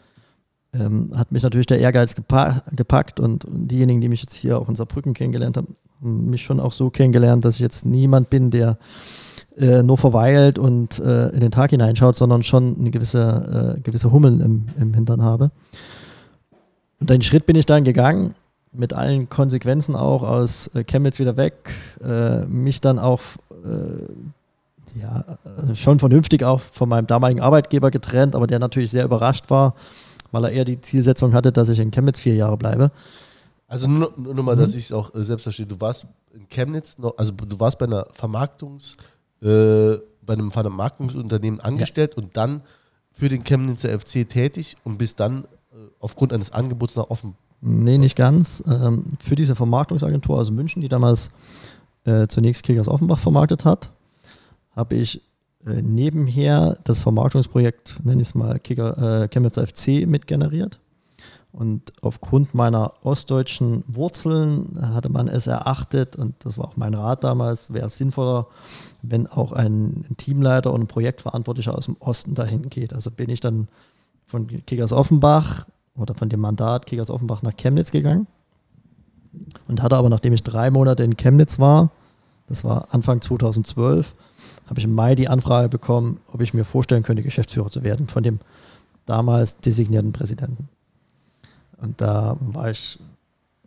[0.72, 4.58] ähm, hat mich natürlich der Ehrgeiz gepa gepackt und, und, diejenigen, die mich jetzt hier
[4.58, 8.28] auch in Saarbrücken kennengelernt haben, haben mich schon auch so kennengelernt, dass ich jetzt niemand
[8.28, 8.76] bin, der
[9.56, 14.10] äh, nur verweilt und äh, in den Tag hineinschaut, sondern schon eine gewisse, äh, gewisse
[14.10, 15.52] Hummeln im, im Hintern habe.
[16.98, 18.34] Und den Schritt bin ich dann gegangen
[18.74, 21.72] mit allen Konsequenzen auch aus äh, Chemnitz wieder weg,
[22.02, 23.20] äh, mich dann auch
[23.64, 24.12] äh,
[25.00, 25.24] ja,
[25.56, 29.74] also schon vernünftig auch von meinem damaligen Arbeitgeber getrennt, aber der natürlich sehr überrascht war,
[30.30, 32.90] weil er eher die Zielsetzung hatte, dass ich in Chemnitz vier Jahre bleibe.
[33.66, 34.60] Also nur, nur mal, mhm.
[34.60, 37.78] dass ich es auch äh, selbst verstehe, du warst in Chemnitz noch, also du warst
[37.78, 38.96] bei einer Vermarktungs,
[39.42, 42.22] äh, bei einem Vermarktungsunternehmen angestellt ja.
[42.22, 42.62] und dann
[43.12, 47.36] für den Chemnitzer FC tätig und bist dann äh, aufgrund eines Angebots nach Offen,
[47.66, 48.62] Nee, nicht ganz.
[48.66, 51.32] Ähm, für diese Vermarktungsagentur aus München, die damals
[52.04, 53.90] äh, zunächst Kickers Offenbach vermarktet hat,
[54.76, 55.22] habe ich
[55.66, 60.78] äh, nebenher das Vermarktungsprojekt, nenne ich es mal, Kicker, äh, Chemnitzer FC mitgeneriert.
[61.52, 67.24] Und aufgrund meiner ostdeutschen Wurzeln hatte man es erachtet, und das war auch mein Rat
[67.24, 68.46] damals, wäre es sinnvoller,
[69.00, 72.92] wenn auch ein Teamleiter und ein Projektverantwortlicher aus dem Osten dahin geht.
[72.92, 73.68] Also bin ich dann
[74.26, 75.64] von Kickers Offenbach
[75.96, 78.26] oder von dem Mandat Kickers Offenbach nach Chemnitz gegangen
[79.68, 81.90] und hatte aber, nachdem ich drei Monate in Chemnitz war,
[82.46, 84.14] das war Anfang 2012,
[84.66, 88.06] habe ich im Mai die Anfrage bekommen, ob ich mir vorstellen könnte, Geschäftsführer zu werden
[88.06, 88.40] von dem
[89.06, 90.68] damals designierten Präsidenten.
[91.80, 92.98] Und da war ich,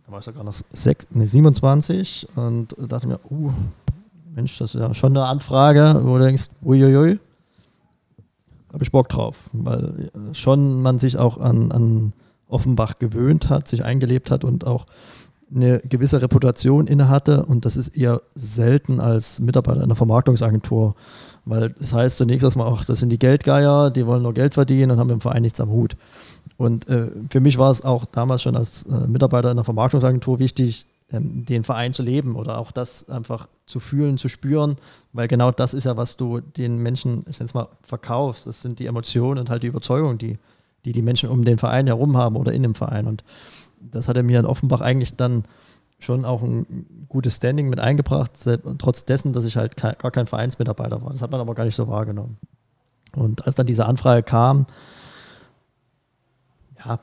[0.05, 3.51] da war ich sogar noch sechs, nee, 27 und dachte mir, uh,
[4.33, 7.19] Mensch, das ist ja schon eine Anfrage, wo du denkst, uiuiui,
[8.71, 12.13] habe ich Bock drauf, weil schon man sich auch an, an
[12.49, 14.85] Offenbach gewöhnt hat, sich eingelebt hat und auch
[15.53, 20.95] eine gewisse Reputation innehatte und das ist eher selten als Mitarbeiter einer Vermarktungsagentur,
[21.45, 24.91] weil das heißt zunächst erstmal auch, das sind die Geldgeier, die wollen nur Geld verdienen
[24.91, 25.95] und haben im Verein nichts am Hut.
[26.57, 30.85] Und äh, für mich war es auch damals schon als äh, Mitarbeiter einer Vermarktungsagentur wichtig,
[31.09, 34.75] den Verein zu leben oder auch das einfach zu fühlen, zu spüren,
[35.13, 38.45] weil genau das ist ja, was du den Menschen, ich nenne es mal, verkaufst.
[38.45, 40.37] Das sind die Emotionen und halt die Überzeugungen, die,
[40.83, 43.07] die die Menschen um den Verein herum haben oder in dem Verein.
[43.07, 43.23] Und
[43.79, 45.43] das hat er mir in Offenbach eigentlich dann
[45.99, 48.31] schon auch ein gutes Standing mit eingebracht,
[48.77, 51.11] trotz dessen, dass ich halt gar kein Vereinsmitarbeiter war.
[51.11, 52.37] Das hat man aber gar nicht so wahrgenommen.
[53.15, 54.67] Und als dann diese Anfrage kam,
[56.85, 56.99] ja,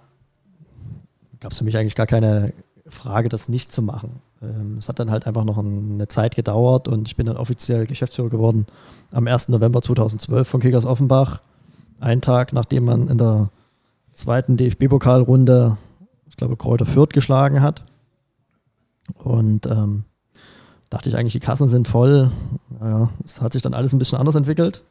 [1.40, 2.52] gab es für mich eigentlich gar keine
[2.86, 4.20] Frage, das nicht zu machen.
[4.42, 7.86] Ähm, es hat dann halt einfach noch eine Zeit gedauert und ich bin dann offiziell
[7.86, 8.66] Geschäftsführer geworden
[9.10, 9.48] am 1.
[9.48, 11.40] November 2012 von Kickers Offenbach.
[12.00, 13.50] Einen Tag, nachdem man in der
[14.12, 15.78] zweiten DFB-Pokalrunde,
[16.28, 17.84] ich glaube, Kräuter Fürth geschlagen hat.
[19.22, 20.04] Und ähm,
[20.90, 22.30] dachte ich eigentlich, die Kassen sind voll.
[22.80, 24.82] Ja, es hat sich dann alles ein bisschen anders entwickelt,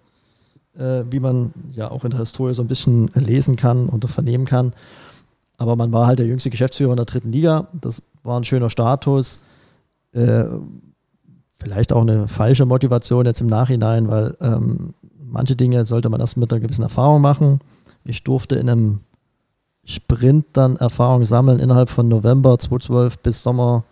[0.78, 4.46] äh, wie man ja auch in der Historie so ein bisschen lesen kann und vernehmen
[4.46, 4.74] kann.
[5.64, 7.68] Aber man war halt der jüngste Geschäftsführer in der dritten Liga.
[7.72, 9.39] Das war ein schöner Status.
[10.11, 10.43] Äh,
[11.57, 14.93] vielleicht auch eine falsche Motivation jetzt im Nachhinein, weil ähm,
[15.26, 17.61] manche Dinge sollte man erst mit einer gewissen Erfahrung machen.
[18.03, 18.99] Ich durfte in einem
[19.86, 23.86] Sprint dann Erfahrung sammeln innerhalb von November 2012 bis Sommer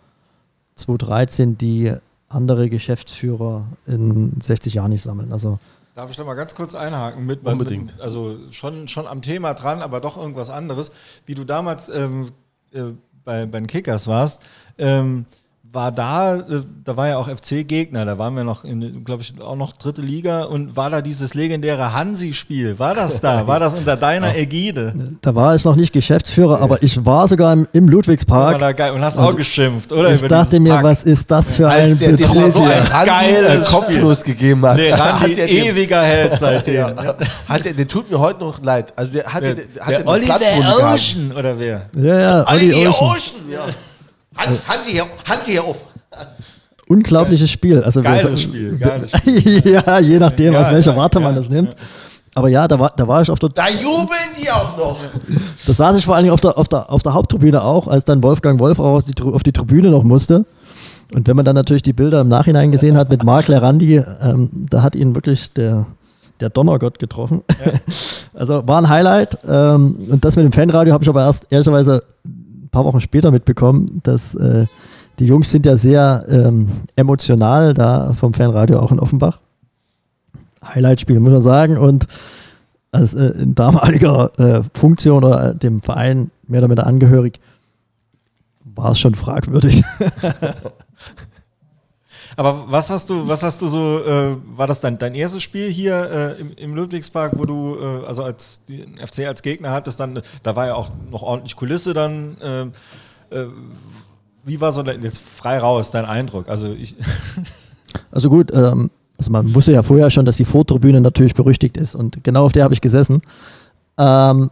[0.74, 1.94] 2013, die
[2.28, 5.32] andere Geschäftsführer in 60 Jahren nicht sammeln.
[5.32, 5.58] Also
[5.94, 7.26] Darf ich da mal ganz kurz einhaken?
[7.26, 7.92] Mit, Unbedingt.
[7.92, 10.90] Mit, also schon, schon am Thema dran, aber doch irgendwas anderes.
[11.26, 12.32] Wie du damals ähm,
[12.72, 12.92] äh,
[13.24, 14.42] bei, bei den Kickers warst,
[14.78, 15.26] ähm,
[15.72, 18.64] war da, äh, da war ja auch FC-Gegner, da waren wir noch,
[19.04, 22.78] glaube ich, auch noch dritte Liga und war da dieses legendäre Hansi-Spiel?
[22.78, 23.46] War das da?
[23.46, 24.94] War das unter deiner Ägide?
[25.22, 28.52] Da war ich noch nicht Geschäftsführer, aber ich war sogar im, im Ludwigspark.
[28.52, 28.92] War da geil.
[28.92, 30.12] Und hast auch geschimpft, oder?
[30.12, 30.84] Ich dachte mir, Pack.
[30.84, 34.76] was ist das für Als ein der Betrug so ein geiles Kopflos gegeben hat.
[34.76, 36.74] Nee, Randi, hat er ewiger Held seitdem.
[36.74, 37.16] Ja.
[37.48, 38.92] Hat der, der tut mir heute noch leid.
[38.96, 40.38] Also der hat, Der, der, hat der eine Oliver.
[40.92, 41.88] Ocean, oder wer?
[41.96, 43.10] Ja, ja, Olli Ocean.
[43.10, 43.40] Ocean.
[43.50, 43.64] Ja.
[44.36, 45.84] Hans, Hansi, hier, Hansi hier auf.
[46.88, 47.82] Unglaubliches Spiel.
[47.82, 49.62] Also wir- Geiles Spiel, geiles Spiel.
[49.70, 51.74] ja, je nachdem, aus Ja, welcher ja, Warte man ja, das nimmt.
[52.34, 54.98] Aber ja, da war, da war ich auf der, Da jubeln die auch noch.
[55.66, 58.04] da saß ich vor allen Dingen auf der, auf der, auf der Haupttribüne auch, als
[58.04, 60.44] dann Wolfgang Wolf auch auf die, auf die Tribüne noch musste.
[61.14, 64.48] Und wenn man dann natürlich die Bilder im Nachhinein gesehen hat mit Marc Lerandi, ähm,
[64.70, 65.84] da hat ihn wirklich der,
[66.40, 67.42] der Donnergott getroffen.
[68.34, 69.38] also war ein Highlight.
[69.46, 72.02] Ähm, und das mit dem Fanradio habe ich aber erst ehrlicherweise
[72.72, 74.66] paar Wochen später mitbekommen, dass äh,
[75.18, 79.40] die Jungs sind ja sehr ähm, emotional da vom Fanradio auch in Offenbach.
[80.64, 81.76] Highlight-Spiel, muss man sagen.
[81.76, 82.06] Und
[82.90, 87.40] als äh, in damaliger äh, Funktion oder äh, dem Verein mehr oder minder angehörig,
[88.64, 89.84] war es schon fragwürdig.
[92.36, 95.68] Aber was hast du, was hast du so, äh, war das dein, dein erstes Spiel
[95.68, 100.00] hier äh, im, im Ludwigspark, wo du, äh, also als die FC als Gegner hattest,
[100.00, 102.36] dann, da war ja auch noch ordentlich Kulisse dann.
[102.42, 102.72] ähm,
[103.30, 103.44] äh,
[104.44, 106.48] wie war so dein, jetzt frei raus, dein Eindruck?
[106.48, 106.96] Also ich,
[108.10, 111.94] Also gut, ähm, also man wusste ja vorher schon, dass die Vortribüne natürlich berüchtigt ist
[111.94, 113.22] und genau auf der habe ich gesessen.
[113.98, 114.50] Ähm,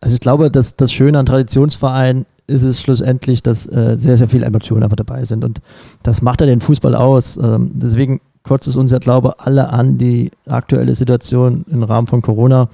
[0.00, 4.28] also ich glaube, dass das Schöne an Traditionsvereinen ist es schlussendlich, dass äh, sehr, sehr
[4.28, 5.60] viele Emotionen einfach dabei sind und
[6.02, 7.36] das macht ja den Fußball aus.
[7.36, 12.06] Ähm, deswegen kotzt es uns ja, glaube ich, alle an, die aktuelle Situation im Rahmen
[12.06, 12.68] von Corona,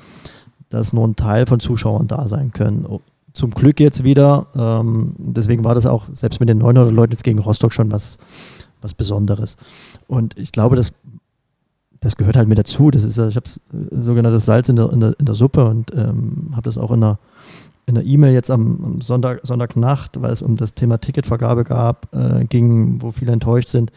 [0.71, 2.87] dass nur ein Teil von Zuschauern da sein können.
[2.89, 3.01] Oh,
[3.33, 4.47] Zum Glück jetzt wieder.
[4.55, 8.19] Ähm, deswegen war das auch selbst mit den 900 Leuten jetzt gegen Rostock schon was,
[8.81, 9.57] was Besonderes.
[10.07, 10.93] Und ich glaube, das,
[12.01, 12.93] das gehört halt mit dazu.
[12.93, 13.51] Das ist ich habe
[13.91, 17.01] sogenanntes Salz in der, in der, in der Suppe und ähm, habe das auch in
[17.01, 17.19] der
[17.87, 22.15] in der E-Mail jetzt am, am Sonntag, Sonntagnacht, weil es um das Thema Ticketvergabe gab,
[22.15, 23.91] äh, ging, wo viele enttäuscht sind.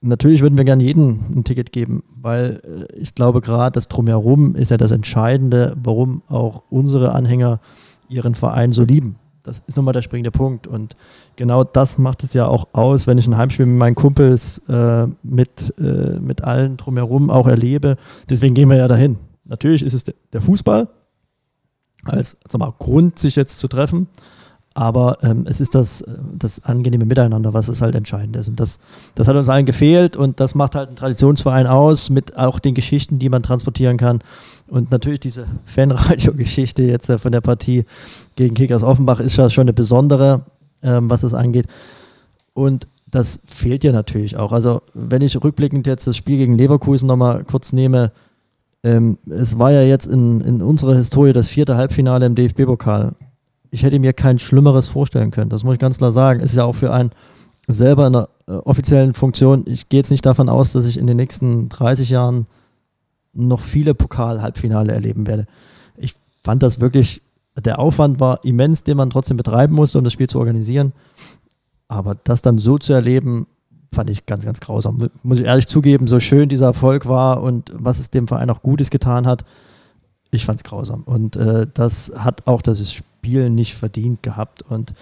[0.00, 4.54] Natürlich würden wir gerne jedem ein Ticket geben, weil äh, ich glaube, gerade das Drumherum
[4.56, 7.60] ist ja das Entscheidende, warum auch unsere Anhänger
[8.08, 9.16] ihren Verein so lieben.
[9.44, 10.66] Das ist nun mal der springende Punkt.
[10.66, 10.96] Und
[11.36, 15.06] genau das macht es ja auch aus, wenn ich ein Heimspiel mit meinen Kumpels äh,
[15.22, 17.96] mit, äh, mit allen drumherum auch erlebe.
[18.28, 19.16] Deswegen gehen wir ja dahin.
[19.44, 20.88] Natürlich ist es de- der Fußball
[22.06, 24.08] als sag mal, Grund, sich jetzt zu treffen.
[24.76, 28.48] Aber ähm, es ist das, äh, das angenehme Miteinander, was es halt entscheidend ist.
[28.48, 28.80] Und das,
[29.14, 32.74] das hat uns allen gefehlt und das macht halt einen Traditionsverein aus, mit auch den
[32.74, 34.18] Geschichten, die man transportieren kann.
[34.66, 37.84] Und natürlich diese Fanradio-Geschichte jetzt äh, von der Partie
[38.34, 40.44] gegen Kickers Offenbach ist ja schon eine besondere,
[40.82, 41.66] ähm, was das angeht.
[42.52, 44.50] Und das fehlt ja natürlich auch.
[44.50, 48.10] Also, wenn ich rückblickend jetzt das Spiel gegen Leverkusen nochmal kurz nehme,
[48.84, 53.14] ähm, es war ja jetzt in, in unserer Historie das vierte Halbfinale im DFB-Pokal.
[53.70, 55.48] Ich hätte mir kein Schlimmeres vorstellen können.
[55.48, 56.40] Das muss ich ganz klar sagen.
[56.40, 57.10] Es ist ja auch für einen
[57.66, 59.64] selber in einer äh, offiziellen Funktion.
[59.66, 62.46] Ich gehe jetzt nicht davon aus, dass ich in den nächsten 30 Jahren
[63.32, 65.46] noch viele Pokal-Halbfinale erleben werde.
[65.96, 66.14] Ich
[66.44, 67.22] fand das wirklich,
[67.58, 70.92] der Aufwand war immens, den man trotzdem betreiben musste, um das Spiel zu organisieren.
[71.88, 73.46] Aber das dann so zu erleben,
[73.94, 75.10] fand ich ganz, ganz grausam.
[75.22, 78.62] Muss ich ehrlich zugeben, so schön dieser Erfolg war und was es dem Verein auch
[78.62, 79.44] Gutes getan hat,
[80.30, 81.02] ich fand es grausam.
[81.04, 84.62] Und äh, das hat auch das Spiel nicht verdient gehabt.
[84.62, 84.94] Und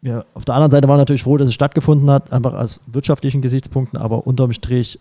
[0.00, 3.42] ja, auf der anderen Seite war natürlich froh, dass es stattgefunden hat, einfach aus wirtschaftlichen
[3.42, 4.98] Gesichtspunkten, aber unterm Strich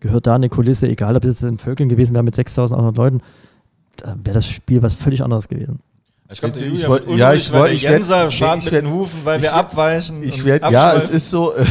[0.00, 3.20] gehört da eine Kulisse, egal ob es jetzt in Völkeln gewesen wäre mit 6.800 Leuten,
[3.96, 5.80] da wäre das Spiel was völlig anderes gewesen.
[6.32, 8.64] Ich glaube, der wollt- wird ja, ich weil der ich werd- Jenser nee, schadet ich
[8.64, 10.22] mit werd- den Hufen, weil ich wir werd- abweichen.
[10.22, 11.54] Ich und werde, ja, es ist so.
[11.54, 11.64] äh,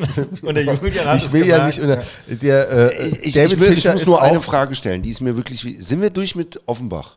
[0.42, 1.80] Und der Julian hat ich es will ja nicht.
[1.80, 5.10] Unter, der, äh, Ich, ich, David ich, will, ich muss nur eine Frage stellen, die
[5.10, 5.64] ist mir wirklich.
[5.64, 7.16] wie- Sind wir durch mit Offenbach?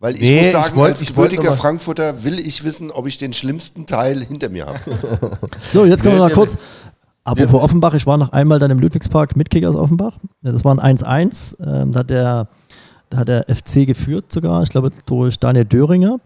[0.00, 2.40] Weil ich Nee, muss ich sagen, wollt- als ich wollt gebürtiger noch mal- Frankfurter will
[2.40, 4.78] ich wissen, ob ich den schlimmsten Teil hinter mir habe.
[5.72, 6.56] So, jetzt kommen wir mal kurz.
[7.24, 10.16] Apropos Offenbach, ich war noch einmal dann im Ludwigspark mit Kickers Offenbach.
[10.42, 11.54] Das war ein 1-1.
[11.82, 12.48] Ähm, da, hat der,
[13.12, 16.18] da hat der FC geführt sogar, ich glaube durch Daniel Döringer.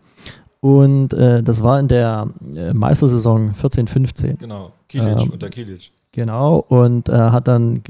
[0.61, 4.39] Und äh, das war in der äh, Meistersaison 14-15.
[4.39, 5.91] Genau, Kilic, Ähm, unter Kilic.
[6.13, 7.83] Genau, und äh, hat dann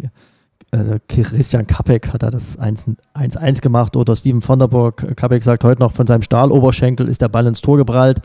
[0.72, 5.16] äh, Christian Kapek hat er das 1 1-1 gemacht oder Steven von der Burg.
[5.16, 8.20] Kapek sagt heute noch, von seinem Stahloberschenkel ist der Ball ins Tor geprallt.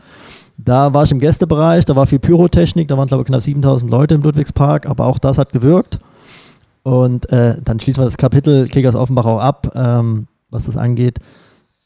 [0.58, 3.90] Da war ich im Gästebereich, da war viel Pyrotechnik, da waren glaube ich knapp 7000
[3.90, 6.00] Leute im Ludwigspark, aber auch das hat gewirkt.
[6.82, 11.18] Und äh, dann schließen wir das Kapitel Kickers Offenbach auch ab, ähm, was das angeht.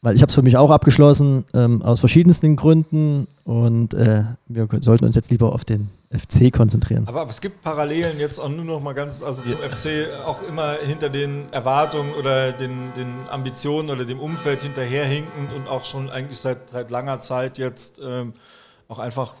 [0.01, 3.27] Weil ich habe es für mich auch abgeschlossen, ähm, aus verschiedensten Gründen.
[3.45, 7.07] Und äh, wir sollten uns jetzt lieber auf den FC konzentrieren.
[7.07, 10.41] Aber, aber es gibt Parallelen jetzt auch nur noch mal ganz, also zum FC auch
[10.47, 16.09] immer hinter den Erwartungen oder den, den Ambitionen oder dem Umfeld hinterherhinkend und auch schon
[16.09, 18.33] eigentlich seit, seit langer Zeit jetzt ähm,
[18.87, 19.35] auch einfach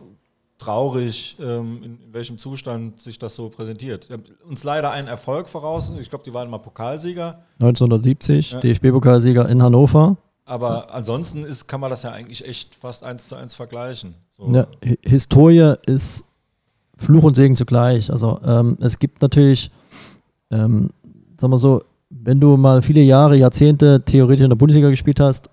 [0.57, 4.09] traurig, ähm, in, welchem Zustand sich das so präsentiert.
[4.09, 5.91] Wir haben uns leider einen Erfolg voraus.
[5.99, 7.39] Ich glaube, die waren mal Pokalsieger.
[7.59, 8.59] 1970, Ja.
[8.59, 10.17] DFB-Pokalsieger in Hannover.
[10.45, 14.15] Aber ansonsten ist, kann man das ja eigentlich echt fast eins zu eins vergleichen.
[14.29, 14.49] So.
[14.51, 16.23] Ja, Hi- Historie ist
[16.97, 18.09] Fluch und Segen zugleich.
[18.11, 19.69] Also ähm, es gibt natürlich,
[20.49, 20.89] ähm,
[21.39, 25.49] sagen wir so, wenn du mal viele Jahre, Jahrzehnte theoretisch in der Bundesliga gespielt hast,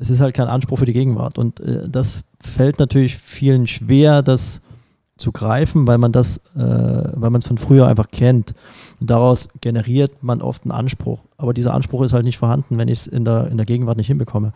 [0.00, 1.38] es ist halt kein Anspruch für die Gegenwart.
[1.38, 4.62] Und äh, das fällt natürlich vielen schwer, das
[5.18, 8.54] zu greifen, weil man das, äh, weil man es von früher einfach kennt.
[8.98, 11.20] Und daraus generiert man oft einen Anspruch.
[11.36, 13.98] Aber dieser Anspruch ist halt nicht vorhanden, wenn ich es in der, in der Gegenwart
[13.98, 14.54] nicht hinbekomme.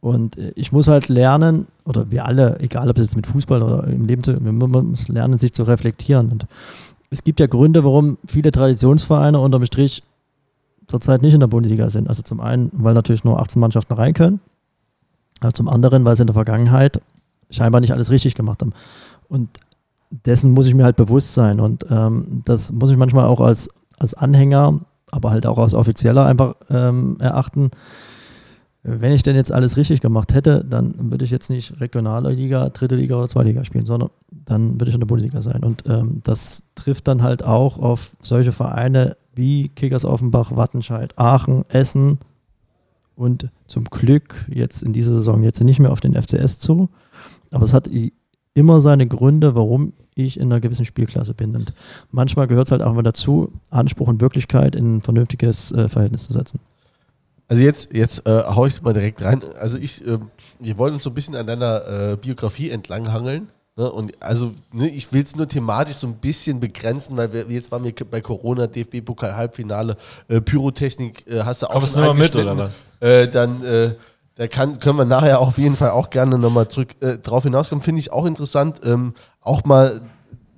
[0.00, 3.62] Und äh, ich muss halt lernen, oder wir alle, egal ob es jetzt mit Fußball
[3.62, 6.32] oder im Leben, wir muss lernen, sich zu reflektieren.
[6.32, 6.46] Und
[7.10, 10.02] es gibt ja Gründe, warum viele Traditionsvereine unterm Strich
[10.86, 12.08] zurzeit nicht in der Bundesliga sind.
[12.08, 14.40] Also zum einen, weil natürlich nur 18 Mannschaften rein können,
[15.50, 17.00] zum anderen, weil sie in der Vergangenheit
[17.50, 18.72] scheinbar nicht alles richtig gemacht haben.
[19.28, 19.48] Und
[20.26, 21.60] dessen muss ich mir halt bewusst sein.
[21.60, 24.80] Und ähm, das muss ich manchmal auch als, als Anhänger,
[25.10, 27.70] aber halt auch als Offizieller einfach ähm, erachten.
[28.84, 32.68] Wenn ich denn jetzt alles richtig gemacht hätte, dann würde ich jetzt nicht regionale Liga,
[32.70, 35.62] dritte Liga oder zweite Liga spielen, sondern dann würde ich in der Bundesliga sein.
[35.62, 41.64] Und ähm, das trifft dann halt auch auf solche Vereine wie Kickers Offenbach, Wattenscheid, Aachen,
[41.68, 42.18] Essen
[43.16, 46.88] und zum Glück jetzt in dieser Saison jetzt nicht mehr auf den FCS zu.
[47.50, 47.90] Aber es hat
[48.54, 51.54] immer seine Gründe, warum ich in einer gewissen Spielklasse bin.
[51.56, 51.72] Und
[52.10, 56.26] manchmal gehört es halt auch mal dazu, Anspruch und Wirklichkeit in ein vernünftiges äh, Verhältnis
[56.26, 56.60] zu setzen.
[57.48, 59.42] Also jetzt, jetzt äh, hau ich es mal direkt rein.
[59.60, 63.48] Also ich, ähm, wir wollen uns so ein bisschen an deiner äh, Biografie entlanghangeln.
[63.76, 63.90] Ne?
[63.90, 67.72] Und also ne, ich will es nur thematisch so ein bisschen begrenzen, weil wir, jetzt
[67.72, 69.96] waren wir bei Corona, DFB-Pokal, Halbfinale,
[70.28, 72.82] äh, Pyrotechnik, äh, hast du auch Kommst schon du mit, oder was?
[73.00, 73.94] Äh, dann äh,
[74.34, 77.82] da kann, können wir nachher auf jeden Fall auch gerne nochmal zurück äh, drauf hinauskommen.
[77.82, 78.80] Finde ich auch interessant.
[78.84, 80.02] Ähm, auch mal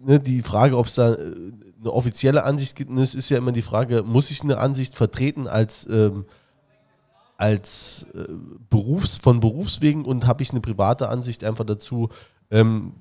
[0.04, 1.32] ne, die Frage, ob es da äh,
[1.80, 2.90] eine offizielle Ansicht gibt.
[2.90, 6.24] Ne, Es ist ja immer die Frage, muss ich eine Ansicht vertreten als, ähm,
[7.36, 8.06] als
[8.70, 12.10] Berufs, von Berufswegen und habe ich eine private Ansicht einfach dazu?
[12.50, 12.92] Ähm,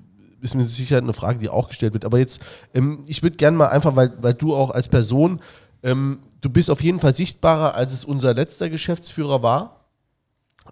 [0.44, 2.04] ist mit Sicherheit eine Frage, die auch gestellt wird.
[2.04, 2.40] Aber jetzt,
[2.74, 5.40] ähm, ich würde gerne mal einfach, weil, weil du auch als Person,
[5.82, 9.86] ähm, du bist auf jeden Fall sichtbarer, als es unser letzter Geschäftsführer war,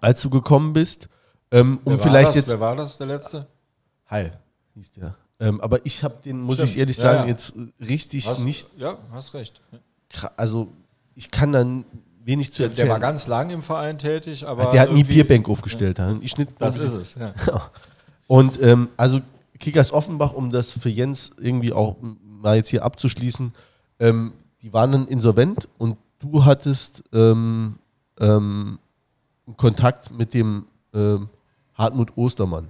[0.01, 1.09] als du gekommen bist.
[1.51, 2.35] Ähm, um Wer war vielleicht das?
[2.35, 2.49] jetzt.
[2.51, 3.47] Wer war das, der letzte?
[4.09, 4.39] Heil
[4.75, 5.15] hieß der.
[5.39, 6.69] Ähm, aber ich habe den, muss Stimmt.
[6.69, 7.27] ich ehrlich Ja, sagen, ja.
[7.29, 8.69] jetzt äh, richtig Hast, nicht.
[8.77, 9.61] Ja, hast recht.
[10.37, 10.69] Also,
[11.15, 11.85] ich kann dann
[12.23, 12.87] wenig zu erzählen.
[12.87, 14.71] Der war ganz lang im Verein tätig, aber.
[14.71, 15.99] der hat nie Bierbank aufgestellt.
[16.21, 17.33] Ich schnitt, Das ich, ist es, ja.
[18.27, 19.19] Und ähm, also
[19.63, 23.53] Kickers Offenbach, um das für Jens irgendwie auch mal jetzt hier abzuschließen,
[23.99, 27.75] ähm, die waren dann insolvent und du hattest ähm,
[28.19, 28.77] ähm,
[29.55, 31.29] Kontakt mit dem ähm,
[31.75, 32.67] Hartmut Ostermann.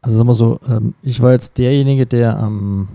[0.00, 2.88] Also sagen wir so, ähm, ich war jetzt derjenige, der am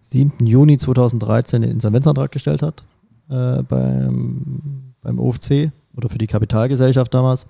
[0.00, 0.46] 7.
[0.46, 2.82] Juni 2013 den Insolvenzantrag gestellt hat
[3.28, 7.46] äh, beim, beim OFC oder für die Kapitalgesellschaft damals.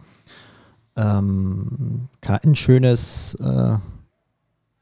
[0.96, 3.76] Ähm, kein schönes äh,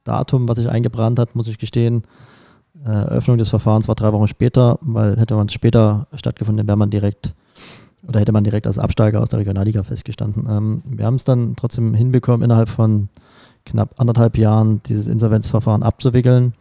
[0.04, 2.04] Datum, was sich eingebrannt hat, muss ich gestehen.
[2.84, 6.76] Äh, Eröffnung des Verfahrens war drei Wochen später, weil hätte man es später stattgefunden, wäre
[6.76, 7.34] man direkt
[8.06, 10.46] oder hätte man direkt als Absteiger aus der Regionalliga festgestanden.
[10.48, 13.08] Ähm, wir haben es dann trotzdem hinbekommen, innerhalb von
[13.64, 16.52] knapp anderthalb Jahren dieses Insolvenzverfahren abzuwickeln.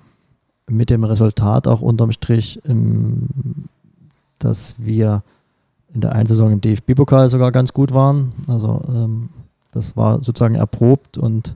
[0.69, 3.27] Mit dem Resultat auch unterm Strich, ähm,
[4.39, 5.23] dass wir
[5.93, 8.33] in der einen Saison im DFB-Pokal sogar ganz gut waren.
[8.47, 9.29] Also ähm,
[9.71, 11.55] Das war sozusagen erprobt und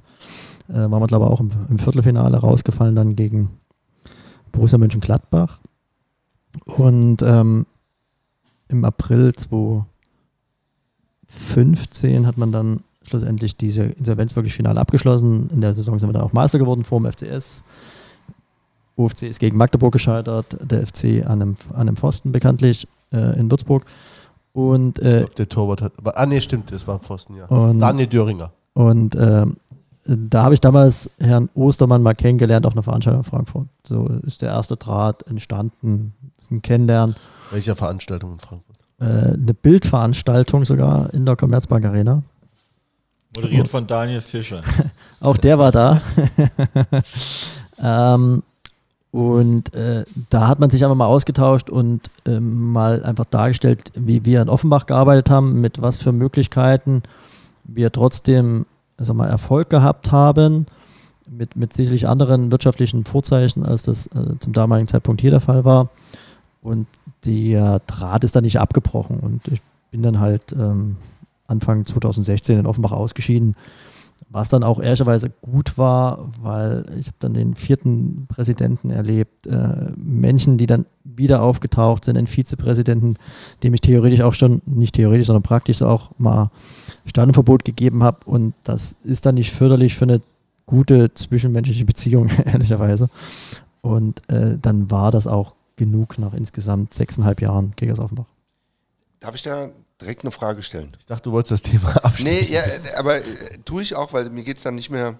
[0.70, 3.50] äh, waren wir, glaube ich, auch im, im, Viertelfinale rausgefallen dann gegen
[4.52, 5.60] Borussia Mönchengladbach.
[6.66, 7.66] Und ähm,
[8.68, 15.50] im April 2015 hat man dann schlussendlich diese Insolvenz wirklich final abgeschlossen.
[15.50, 17.64] In der Saison sind wir dann auch Meister geworden vor dem FCS.
[18.98, 23.50] UFC ist gegen Magdeburg gescheitert, der FC an einem, an einem Pfosten bekanntlich äh, in
[23.50, 23.86] Würzburg.
[24.54, 25.94] Und, äh, glaub, der Torwart hat.
[25.98, 27.46] Aber, ah, nee, stimmt, das war ein Pfosten, ja.
[27.46, 28.52] Und, Daniel Döringer.
[28.74, 29.46] Und äh,
[30.08, 33.68] da habe ich damals Herrn Ostermann mal kennengelernt auf einer Veranstaltung in Frankfurt.
[33.84, 37.16] So ist der erste Draht entstanden, das ist ein Kennenlernen.
[37.52, 38.78] Welcher Veranstaltung in Frankfurt?
[39.00, 42.24] Äh, eine Bildveranstaltung sogar in der Commerzbank Arena.
[43.36, 44.62] Moderiert von Daniel Fischer.
[45.20, 46.02] Auch der war da.
[47.84, 48.44] ähm,
[49.12, 54.26] und äh, da hat man sich einfach mal ausgetauscht und äh, mal einfach dargestellt, wie
[54.26, 57.04] wir in Offenbach gearbeitet haben, mit was für Möglichkeiten
[57.68, 58.66] wir trotzdem
[58.98, 60.66] sag mal, Erfolg gehabt haben,
[61.30, 65.66] mit, mit sicherlich anderen wirtschaftlichen Vorzeichen, als das äh, zum damaligen Zeitpunkt hier der Fall
[65.66, 65.90] war.
[66.62, 66.88] Und
[67.26, 69.20] der Draht ist dann nicht abgebrochen.
[69.20, 70.98] Und ich bin dann halt ähm,
[71.48, 73.56] Anfang 2016 in Offenbach ausgeschieden
[74.30, 79.92] was dann auch ehrlicherweise gut war, weil ich habe dann den vierten Präsidenten erlebt, äh,
[79.96, 83.16] Menschen, die dann wieder aufgetaucht sind, einen Vizepräsidenten,
[83.64, 86.52] dem ich theoretisch auch schon, nicht theoretisch, sondern praktisch auch mal
[87.08, 88.20] Standeverbot gegeben habe.
[88.26, 90.22] Und das ist dann nicht förderlich für eine
[90.66, 93.10] gute zwischenmenschliche Beziehung, ehrlicherweise.
[93.82, 98.26] Und äh, dann war das auch genug nach insgesamt sechseinhalb Jahren Kickers Offenbach.
[99.20, 99.70] Darf ich da
[100.02, 100.96] direkt eine Frage stellen.
[101.00, 102.50] Ich dachte, du wolltest das Thema abschließen.
[102.50, 102.62] Nee, ja,
[102.98, 103.24] aber äh,
[103.66, 105.18] tue ich auch, weil mir geht es dann nicht mehr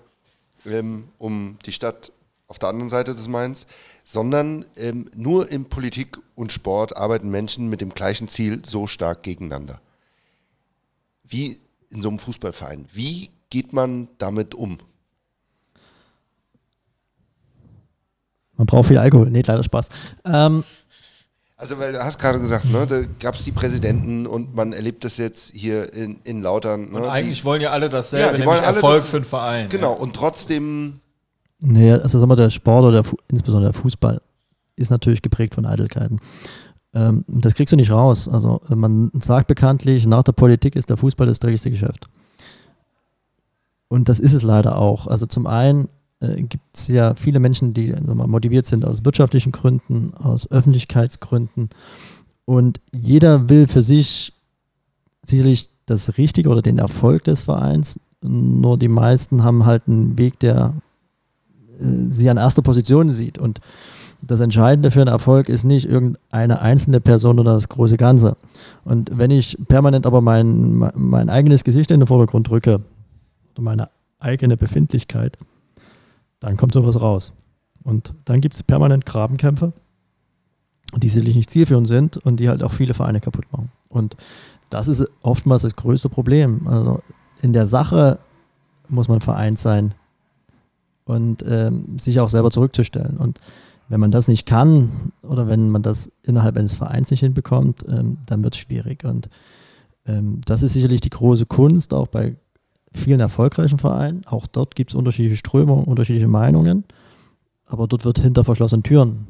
[0.66, 2.12] ähm, um die Stadt
[2.48, 3.68] auf der anderen Seite des Mainz,
[4.04, 9.24] sondern ähm, nur in Politik und Sport arbeiten Menschen mit dem gleichen Ziel so stark
[9.24, 9.82] gegeneinander.
[11.24, 11.60] Wie
[11.90, 12.86] in so einem Fußballverein.
[12.94, 14.78] Wie geht man damit um?
[18.58, 19.30] Man braucht viel Alkohol.
[19.30, 19.90] Nee, kleiner Spaß.
[20.26, 20.64] Ähm,
[21.56, 25.04] also, weil du hast gerade gesagt, ne, da gab es die Präsidenten und man erlebt
[25.04, 26.92] das jetzt hier in, in Lautern.
[26.92, 29.26] Ne, und eigentlich die, wollen ja alle dasselbe, ja, die nämlich Erfolg das, für den
[29.26, 29.70] Verein.
[29.70, 30.00] Genau, ja.
[30.00, 31.00] und trotzdem.
[31.60, 34.22] Naja, also sagen wir, der Sport oder der, insbesondere der Fußball
[34.76, 36.20] ist natürlich geprägt von Eitelkeiten.
[36.94, 38.28] Ähm, das kriegst du nicht raus.
[38.28, 42.08] Also man sagt bekanntlich, nach der Politik ist der Fußball das dreckigste Geschäft.
[43.88, 45.08] Und das ist es leider auch.
[45.08, 49.52] Also zum einen äh, gibt es ja viele Menschen, die mal, motiviert sind aus wirtschaftlichen
[49.52, 51.70] Gründen, aus Öffentlichkeitsgründen.
[52.46, 54.34] Und jeder will für sich
[55.24, 58.00] sicherlich das Richtige oder den Erfolg des Vereins.
[58.22, 60.74] Nur die meisten haben halt einen Weg, der
[61.80, 63.38] äh, sie an erster Position sieht.
[63.38, 63.62] Und
[64.22, 68.36] das Entscheidende für einen Erfolg ist nicht irgendeine einzelne Person oder das große Ganze.
[68.84, 72.82] Und wenn ich permanent aber mein, mein eigenes Gesicht in den Vordergrund drücke,
[73.54, 73.90] oder meine
[74.20, 75.38] eigene Befindlichkeit,
[76.40, 77.34] dann kommt sowas raus.
[77.84, 79.74] Und dann gibt es permanent Grabenkämpfe,
[80.96, 83.72] die sicherlich nicht zielführend sind und die halt auch viele Vereine kaputt machen.
[83.90, 84.18] Und
[84.70, 86.68] das ist oftmals das größte Problem.
[86.68, 87.02] Also
[87.42, 88.20] in der Sache
[88.90, 89.94] muss man vereint sein
[91.06, 93.18] und ähm, sich auch selber zurückzustellen.
[93.18, 93.40] Und
[93.90, 98.18] wenn man das nicht kann oder wenn man das innerhalb eines Vereins nicht hinbekommt, ähm,
[98.26, 99.04] dann wird es schwierig.
[99.04, 99.30] Und
[100.06, 102.36] ähm, das ist sicherlich die große Kunst, auch bei
[102.94, 104.22] vielen erfolgreichen Vereinen.
[104.26, 106.84] Auch dort gibt es unterschiedliche Strömungen, unterschiedliche Meinungen.
[107.66, 109.28] Aber dort wird hinter verschlossenen Türen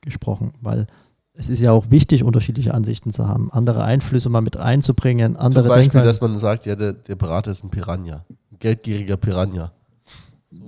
[0.00, 0.86] gesprochen, weil
[1.34, 5.64] es ist ja auch wichtig, unterschiedliche Ansichten zu haben, andere Einflüsse mal mit einzubringen, andere
[5.64, 6.06] Zum Beispiel, Denkweisen.
[6.06, 9.72] dass man sagt, ja, der, der Berater ist ein Piranha, ein geldgieriger Piranha.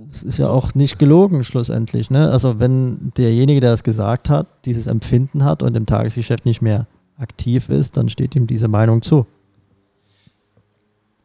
[0.09, 2.09] Es ist ja auch nicht gelogen schlussendlich.
[2.09, 2.31] Ne?
[2.31, 6.87] Also wenn derjenige, der es gesagt hat, dieses Empfinden hat und im Tagesgeschäft nicht mehr
[7.17, 9.27] aktiv ist, dann steht ihm diese Meinung zu.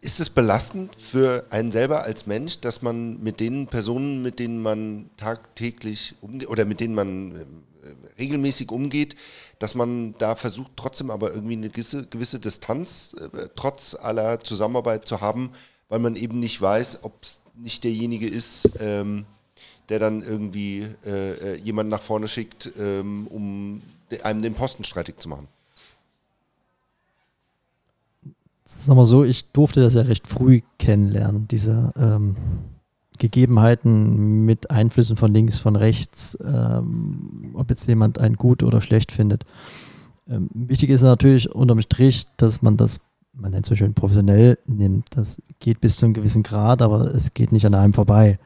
[0.01, 4.61] Ist es belastend für einen selber als Mensch, dass man mit den Personen, mit denen
[4.61, 7.45] man tagtäglich umgeht oder mit denen man äh,
[8.19, 9.17] regelmäßig umgeht,
[9.59, 15.07] dass man da versucht, trotzdem aber irgendwie eine gewisse, gewisse Distanz äh, trotz aller Zusammenarbeit
[15.07, 15.53] zu haben,
[15.89, 19.27] weil man eben nicht weiß, ob es nicht derjenige ist, ähm,
[19.89, 23.83] der dann irgendwie äh, äh jemanden nach vorne schickt, ähm, um
[24.23, 25.49] einem den Posten streitig zu machen
[28.65, 32.37] sagen wir so, ich durfte das ja recht früh kennenlernen, diese ähm,
[33.19, 39.13] Gegebenheiten mit Einflüssen von links, von rechts, ähm, ob jetzt jemand einen gut oder schlecht
[39.13, 39.45] findet.
[40.29, 43.01] Ähm, wichtig ist natürlich unterm Strich, dass man das,
[43.33, 45.17] man nennt es so schön, professionell nimmt.
[45.17, 48.39] Das geht bis zu einem gewissen Grad, aber es geht nicht an einem vorbei.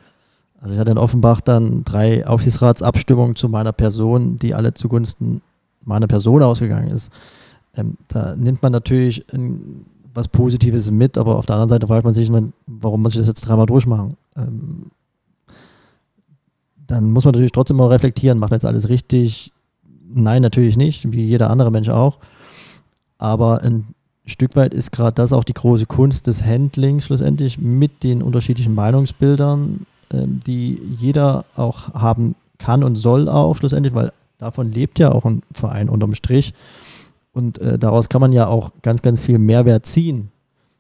[0.61, 5.43] Also ich hatte in Offenbach dann drei Aufsichtsratsabstimmungen zu meiner Person, die alle zugunsten
[5.85, 7.13] meiner Person ausgegangen ist.
[7.75, 12.05] Ähm, da nimmt man natürlich ein was Positives mit, aber auf der anderen Seite fragt
[12.05, 12.31] man sich,
[12.67, 14.17] warum muss ich das jetzt dreimal durchmachen?
[14.37, 14.91] Ähm,
[16.87, 19.53] dann muss man natürlich trotzdem mal reflektieren, macht man jetzt alles richtig?
[20.13, 22.19] Nein, natürlich nicht, wie jeder andere Mensch auch.
[23.19, 23.95] Aber ein
[24.29, 28.75] Stück weit ist gerade das auch die große Kunst des Handlings schlussendlich mit den unterschiedlichen
[28.75, 35.13] Meinungsbildern, ähm, die jeder auch haben kann und soll auch schlussendlich, weil davon lebt ja
[35.13, 36.53] auch ein Verein unterm Strich.
[37.33, 40.31] Und äh, daraus kann man ja auch ganz, ganz viel Mehrwert ziehen.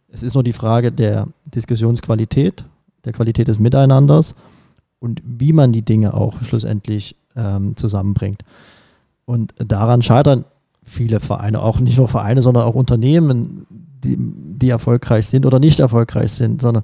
[0.08, 2.64] Es ist nur die Frage der Diskussionsqualität,
[3.04, 4.34] der Qualität des Miteinanders
[4.98, 8.42] und wie man die Dinge auch schlussendlich ähm, zusammenbringt.
[9.24, 10.44] Und daran scheitern
[10.88, 13.66] viele Vereine, auch nicht nur Vereine, sondern auch Unternehmen,
[14.04, 16.82] die, die erfolgreich sind oder nicht erfolgreich sind, sondern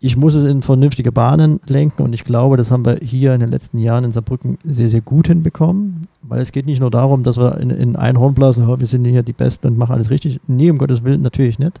[0.00, 3.40] ich muss es in vernünftige Bahnen lenken und ich glaube, das haben wir hier in
[3.40, 7.24] den letzten Jahren in Saarbrücken sehr, sehr gut hinbekommen, weil es geht nicht nur darum,
[7.24, 10.10] dass wir in, in ein Horn blasen, wir sind hier die Besten und machen alles
[10.10, 10.40] richtig.
[10.46, 11.80] Nee, um Gottes Willen natürlich nicht.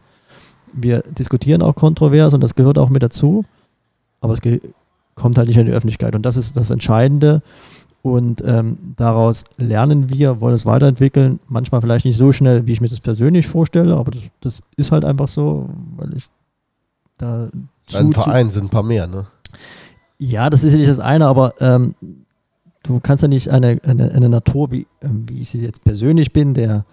[0.72, 3.44] Wir diskutieren auch kontrovers und das gehört auch mit dazu,
[4.20, 4.40] aber es
[5.14, 7.42] kommt halt nicht in die Öffentlichkeit und das ist das Entscheidende
[8.02, 12.80] und ähm, daraus lernen wir, wollen es weiterentwickeln, manchmal vielleicht nicht so schnell, wie ich
[12.80, 16.26] mir das persönlich vorstelle, aber das, das ist halt einfach so, weil ich
[17.16, 17.48] da
[17.94, 19.26] ein Verein sind ein paar mehr, ne?
[20.18, 21.94] Ja, das ist sicherlich das eine, aber ähm,
[22.82, 26.32] du kannst ja nicht eine, eine, eine Natur, wie, ähm, wie ich sie jetzt persönlich
[26.32, 26.84] bin, der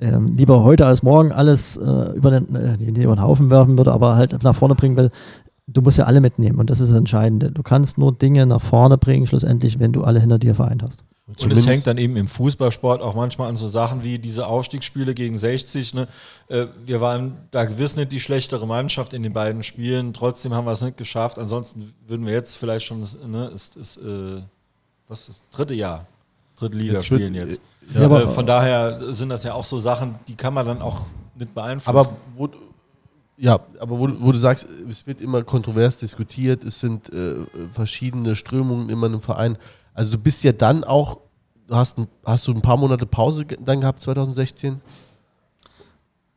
[0.00, 3.92] ähm, lieber heute als morgen alles äh, über, den, äh, über den Haufen werfen würde,
[3.92, 5.10] aber halt nach vorne bringen will.
[5.66, 7.50] Du musst ja alle mitnehmen und das ist das Entscheidende.
[7.50, 11.04] Du kannst nur Dinge nach vorne bringen, schlussendlich, wenn du alle hinter dir vereint hast.
[11.26, 15.14] Und es hängt dann eben im Fußballsport auch manchmal an so Sachen wie diese Aufstiegsspiele
[15.14, 15.94] gegen 60.
[15.94, 16.06] Ne?
[16.48, 20.12] Äh, wir waren da gewiss nicht die schlechtere Mannschaft in den beiden Spielen.
[20.12, 21.38] Trotzdem haben wir es nicht geschafft.
[21.38, 24.42] Ansonsten würden wir jetzt vielleicht schon, ne, ist, ist, äh,
[25.08, 26.06] was ist das dritte Jahr,
[26.56, 27.58] dritte Liga jetzt spielen jetzt.
[27.94, 30.82] Ja, ja, äh, von daher sind das ja auch so Sachen, die kann man dann
[30.82, 31.06] auch
[31.36, 31.88] nicht beeinflussen.
[31.88, 32.50] Aber wo,
[33.36, 37.36] ja, aber wo, wo, du sagst, es wird immer kontrovers diskutiert, es sind äh,
[37.72, 39.58] verschiedene Strömungen immer im Verein.
[39.92, 41.18] Also du bist ja dann auch,
[41.70, 44.80] hast, hast du ein paar Monate Pause dann gehabt 2016?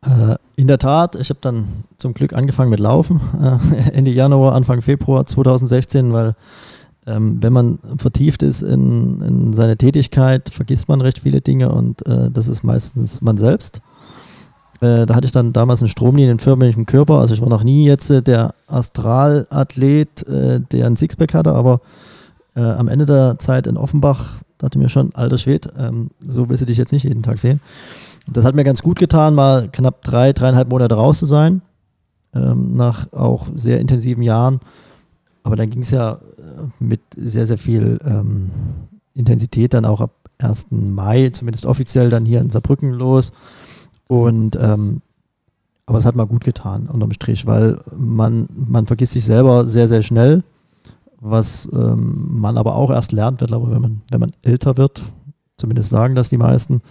[0.06, 4.54] Äh, in der Tat, ich habe dann zum Glück angefangen mit Laufen, äh, Ende Januar,
[4.54, 6.36] Anfang Februar 2016, weil
[7.06, 12.06] ähm, wenn man vertieft ist in, in, seine Tätigkeit, vergisst man recht viele Dinge und
[12.08, 13.82] äh, das ist meistens man selbst.
[14.82, 17.64] Äh, da hatte ich dann damals einen Stromlinien im förmlichen Körper, also ich war noch
[17.64, 21.82] nie jetzt äh, der Astralathlet, äh, der einen Sixpack hatte, aber
[22.56, 26.62] äh, am Ende der Zeit in Offenbach dachte mir schon, alter Schwed, ähm, so willst
[26.62, 27.60] du dich jetzt nicht jeden Tag sehen.
[28.28, 31.62] Das hat mir ganz gut getan, mal knapp drei, dreieinhalb Monate raus zu sein,
[32.34, 34.60] ähm, nach auch sehr intensiven Jahren.
[35.44, 36.18] Aber dann ging es ja äh,
[36.80, 38.52] mit sehr, sehr viel ähm,
[39.14, 40.68] Intensität dann auch ab 1.
[40.72, 43.32] Mai, zumindest offiziell, dann hier in Saarbrücken los.
[44.08, 45.02] Und ähm,
[45.86, 49.88] aber es hat mal gut getan, unterm Strich, weil man, man vergisst sich selber sehr,
[49.88, 50.44] sehr schnell
[51.20, 55.02] was ähm, man aber auch erst lernt, glaube wenn man, wenn man älter wird,
[55.58, 56.82] zumindest sagen das die meisten,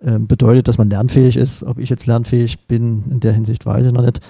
[0.00, 1.62] äh, bedeutet, dass man lernfähig ist.
[1.64, 4.20] Ob ich jetzt lernfähig bin, in der Hinsicht weiß ich noch nicht.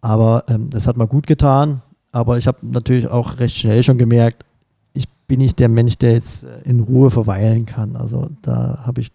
[0.00, 1.82] Aber ähm, hat mal gut getan.
[2.12, 4.44] Aber ich habe natürlich auch recht schnell schon gemerkt,
[4.94, 7.96] ich bin nicht der Mensch, der jetzt äh, in Ruhe verweilen kann.
[7.96, 9.12] Also da habe ich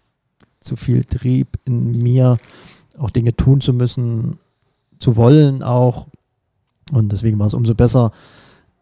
[0.68, 2.38] zu viel Trieb in mir,
[2.98, 4.38] auch Dinge tun zu müssen,
[4.98, 6.06] zu wollen auch.
[6.92, 8.12] Und deswegen war es umso besser,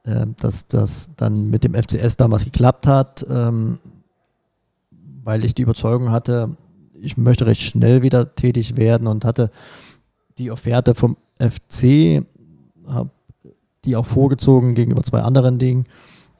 [0.04, 3.78] äh, dass das dann mit dem FCS damals geklappt hat, ähm,
[5.24, 6.50] weil ich die Überzeugung hatte,
[7.00, 9.50] ich möchte recht schnell wieder tätig werden und hatte
[10.38, 12.24] die Offerte vom FC,
[12.86, 13.10] habe
[13.84, 15.84] die auch vorgezogen gegenüber zwei anderen Dingen,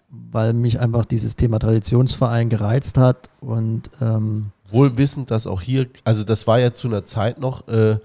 [0.09, 5.89] weil mich einfach dieses Thema Traditionsverein gereizt hat und ähm, wohl wissend, dass auch hier,
[6.05, 7.99] also das war ja zu einer Zeit noch, äh,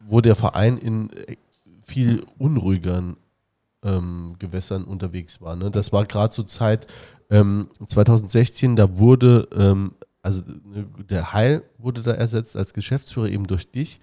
[0.00, 1.36] wo der Verein in äh,
[1.82, 3.16] viel unruhigeren
[3.82, 5.56] ähm, Gewässern unterwegs war.
[5.56, 5.70] Ne?
[5.70, 6.86] Das war gerade zur Zeit
[7.30, 9.92] ähm, 2016, da wurde, ähm,
[10.22, 14.00] also ne, der Heil wurde da ersetzt als Geschäftsführer eben durch dich,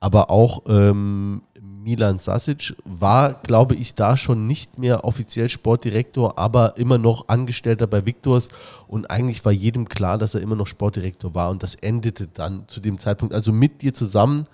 [0.00, 1.42] aber auch ähm,
[1.82, 7.86] Milan Sasic war, glaube ich, da schon nicht mehr offiziell Sportdirektor, aber immer noch Angestellter
[7.86, 8.48] bei Victors
[8.88, 12.64] und eigentlich war jedem klar, dass er immer noch Sportdirektor war und das endete dann
[12.68, 14.46] zu dem Zeitpunkt, also mit dir zusammen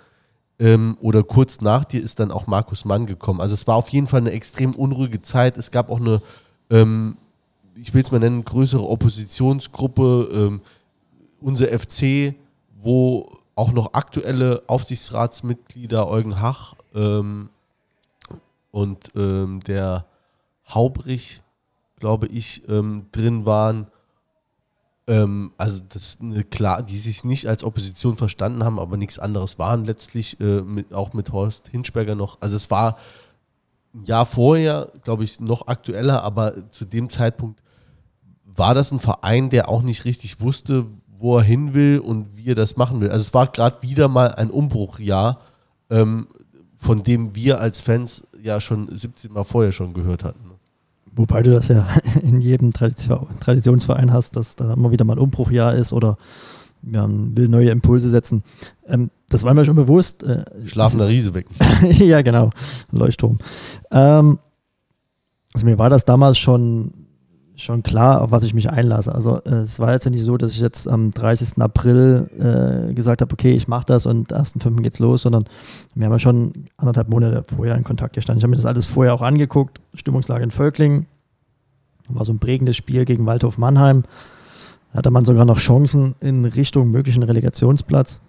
[0.58, 3.40] ähm, oder kurz nach dir ist dann auch Markus Mann gekommen.
[3.40, 5.56] Also es war auf jeden Fall eine extrem unruhige Zeit.
[5.56, 6.20] Es gab auch eine,
[6.70, 7.16] ähm,
[7.76, 10.60] ich will es mal nennen, größere Oppositionsgruppe, ähm,
[11.40, 12.34] unser FC,
[12.82, 17.49] wo auch noch aktuelle Aufsichtsratsmitglieder Eugen Hach ähm,
[18.70, 20.05] und ähm, der
[20.68, 21.42] Haubrich,
[21.96, 23.86] glaube ich, ähm, drin waren
[25.09, 26.18] Ähm, also das
[26.51, 30.92] klar, die sich nicht als Opposition verstanden haben, aber nichts anderes waren letztlich äh, mit,
[30.92, 32.36] auch mit Horst Hinschberger noch.
[32.42, 32.99] Also es war
[33.94, 37.62] ein Jahr vorher, glaube ich, noch aktueller, aber zu dem Zeitpunkt
[38.44, 40.84] war das ein Verein, der auch nicht richtig wusste,
[41.16, 43.09] wo er hin will und wie er das machen will.
[43.09, 45.40] Also es war gerade wieder mal ein Umbruchjahr,
[45.88, 46.28] ähm,
[46.78, 50.52] von dem wir als Fans ja schon 17 Mal vorher schon gehört hatten.
[51.14, 51.86] Wobei du das ja
[52.22, 56.16] in jedem Traditionsverein hast, dass da immer wieder mal ein Umbruchjahr ist oder
[56.80, 58.44] man will neue Impulse setzen.
[58.86, 60.22] Ähm, das war mir schon bewusst.
[60.22, 61.54] Äh, Schlafender Riese wecken.
[61.90, 62.50] ja, genau.
[62.92, 63.38] Leuchtturm.
[63.90, 64.38] Ähm,
[65.52, 66.92] also mir war das damals schon,
[67.61, 69.14] schon klar, auf was ich mich einlasse.
[69.14, 71.61] Also äh, es war jetzt nicht so, dass ich jetzt am 30.
[71.61, 74.80] April äh, gesagt habe, okay, ich mache das und 1.5.
[74.82, 75.44] geht's los, sondern
[75.94, 78.38] wir haben ja schon anderthalb Monate vorher in Kontakt gestanden.
[78.38, 79.80] Ich habe mir das alles vorher auch angeguckt.
[79.94, 81.06] Stimmungslage in Völkling.
[82.09, 84.04] War so ein prägendes Spiel gegen Waldhof Mannheim.
[84.92, 88.20] Da hatte man sogar noch Chancen in Richtung möglichen Relegationsplatz.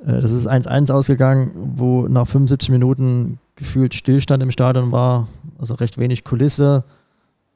[0.00, 5.26] Äh, das ist 1-1 ausgegangen, wo nach 75 Minuten gefühlt Stillstand im Stadion war,
[5.58, 6.84] also recht wenig Kulisse.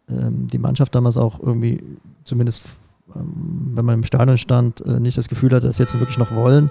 [0.08, 1.82] Ähm, die Mannschaft damals auch irgendwie,
[2.24, 2.64] zumindest
[3.14, 6.18] ähm, wenn man im Stadion stand, äh, nicht das Gefühl hatte, dass sie jetzt wirklich
[6.18, 6.70] noch wollen.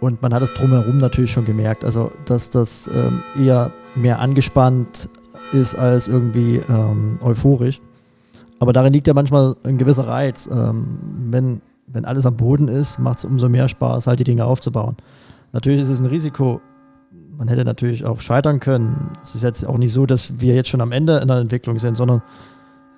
[0.00, 5.10] Und man hat es drumherum natürlich schon gemerkt, also dass das ähm, eher mehr angespannt
[5.52, 6.62] ist als irgendwie
[7.22, 7.80] euphorisch.
[8.60, 10.48] Aber darin liegt ja manchmal ein gewisser Reiz.
[10.48, 11.60] wenn
[11.92, 14.96] wenn alles am Boden ist, macht es umso mehr Spaß, halt die Dinge aufzubauen.
[15.52, 16.60] Natürlich ist es ein Risiko.
[17.40, 19.12] Man hätte natürlich auch scheitern können.
[19.22, 21.78] Es ist jetzt auch nicht so, dass wir jetzt schon am Ende in der Entwicklung
[21.78, 22.20] sind, sondern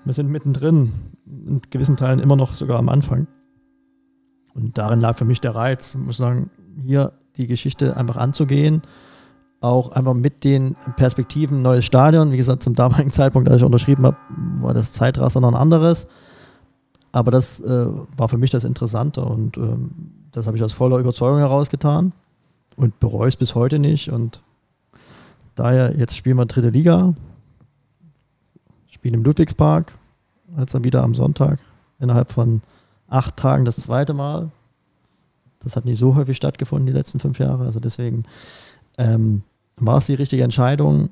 [0.05, 0.93] wir sind mittendrin,
[1.25, 3.29] in gewissen Teilen immer noch sogar am Anfang.
[4.53, 8.83] Und darin lag für mich der Reiz, ich muss sagen, hier die Geschichte einfach anzugehen,
[9.61, 12.33] auch einfach mit den Perspektiven neues Stadion.
[12.33, 14.17] Wie gesagt, zum damaligen Zeitpunkt, als ich unterschrieben habe,
[14.57, 16.09] war das Zeitraster noch ein anderes.
[17.13, 17.87] Aber das äh,
[18.17, 19.93] war für mich das Interessante und ähm,
[20.33, 22.13] das habe ich aus voller Überzeugung herausgetan
[22.77, 24.11] und bereue es bis heute nicht.
[24.11, 24.43] Und
[25.55, 27.15] daher, jetzt spielen wir dritte Liga,
[28.89, 29.93] spielen im Ludwigspark,
[30.59, 31.59] jetzt dann wieder am Sonntag,
[31.99, 32.63] innerhalb von
[33.09, 34.51] acht Tagen das zweite Mal.
[35.61, 37.65] Das hat nicht so häufig stattgefunden die letzten fünf Jahre.
[37.65, 38.25] Also deswegen
[38.99, 39.43] ähm,
[39.77, 41.11] war es die richtige Entscheidung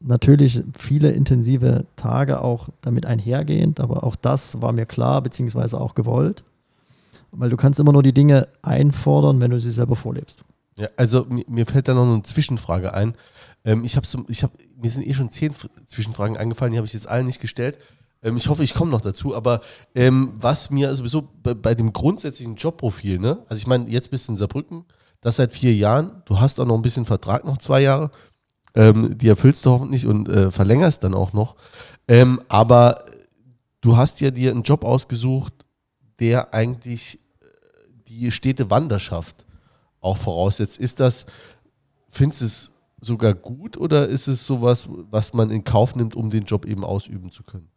[0.00, 5.94] natürlich viele intensive Tage auch damit einhergehend, aber auch das war mir klar, beziehungsweise auch
[5.94, 6.42] gewollt.
[7.32, 10.42] Weil du kannst immer nur die Dinge einfordern, wenn du sie selber vorlebst.
[10.78, 13.14] Ja, also mir, mir fällt da noch eine Zwischenfrage ein.
[13.64, 15.52] Ähm, ich habe so, ich hab, mir sind eh schon zehn
[15.86, 17.78] Zwischenfragen eingefallen, die habe ich jetzt alle nicht gestellt.
[18.22, 19.60] Ähm, ich hoffe, ich komme noch dazu, aber
[19.94, 23.44] ähm, was mir sowieso bei, bei, dem grundsätzlichen Jobprofil, ne?
[23.48, 24.84] Also ich meine, jetzt bist du in Saarbrücken,
[25.20, 28.10] das seit vier Jahren, du hast auch noch ein bisschen Vertrag, noch zwei Jahre.
[28.74, 31.56] Ähm, die erfüllst du hoffentlich und äh, verlängerst dann auch noch.
[32.06, 33.04] Ähm, aber
[33.80, 35.52] du hast ja dir einen Job ausgesucht,
[36.20, 37.46] der eigentlich äh,
[38.08, 39.44] die stete Wanderschaft
[40.00, 40.78] auch voraussetzt.
[40.78, 41.26] Ist das,
[42.08, 42.70] findest du es
[43.00, 46.84] sogar gut oder ist es sowas, was man in Kauf nimmt, um den Job eben
[46.84, 47.68] ausüben zu können?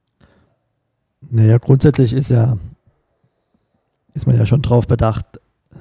[1.30, 2.58] Naja, grundsätzlich ist ja,
[4.14, 5.26] ist man ja schon darauf bedacht,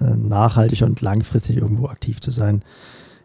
[0.01, 2.65] äh, nachhaltig und langfristig irgendwo aktiv zu sein.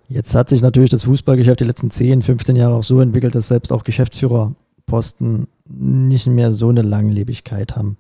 [0.10, 3.50] Jetzt hat sich natürlich das Fußballgeschäft die letzten 10, 15 Jahre auch so entwickelt, dass
[3.50, 7.98] selbst auch Geschäftsführerposten nicht mehr so eine Langlebigkeit haben.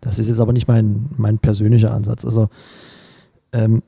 [0.00, 2.24] Das ist jetzt aber nicht mein, mein persönlicher Ansatz.
[2.24, 2.48] Also
[3.52, 3.82] ähm,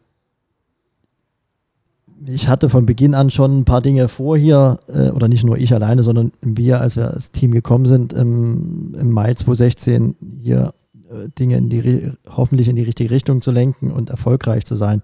[2.28, 5.58] ich hatte von Beginn an schon ein paar Dinge vor hier, äh, oder nicht nur
[5.58, 10.74] ich alleine, sondern wir, als wir als Team gekommen sind im, im Mai 2016, hier
[11.10, 15.02] äh, Dinge in die, hoffentlich in die richtige Richtung zu lenken und erfolgreich zu sein.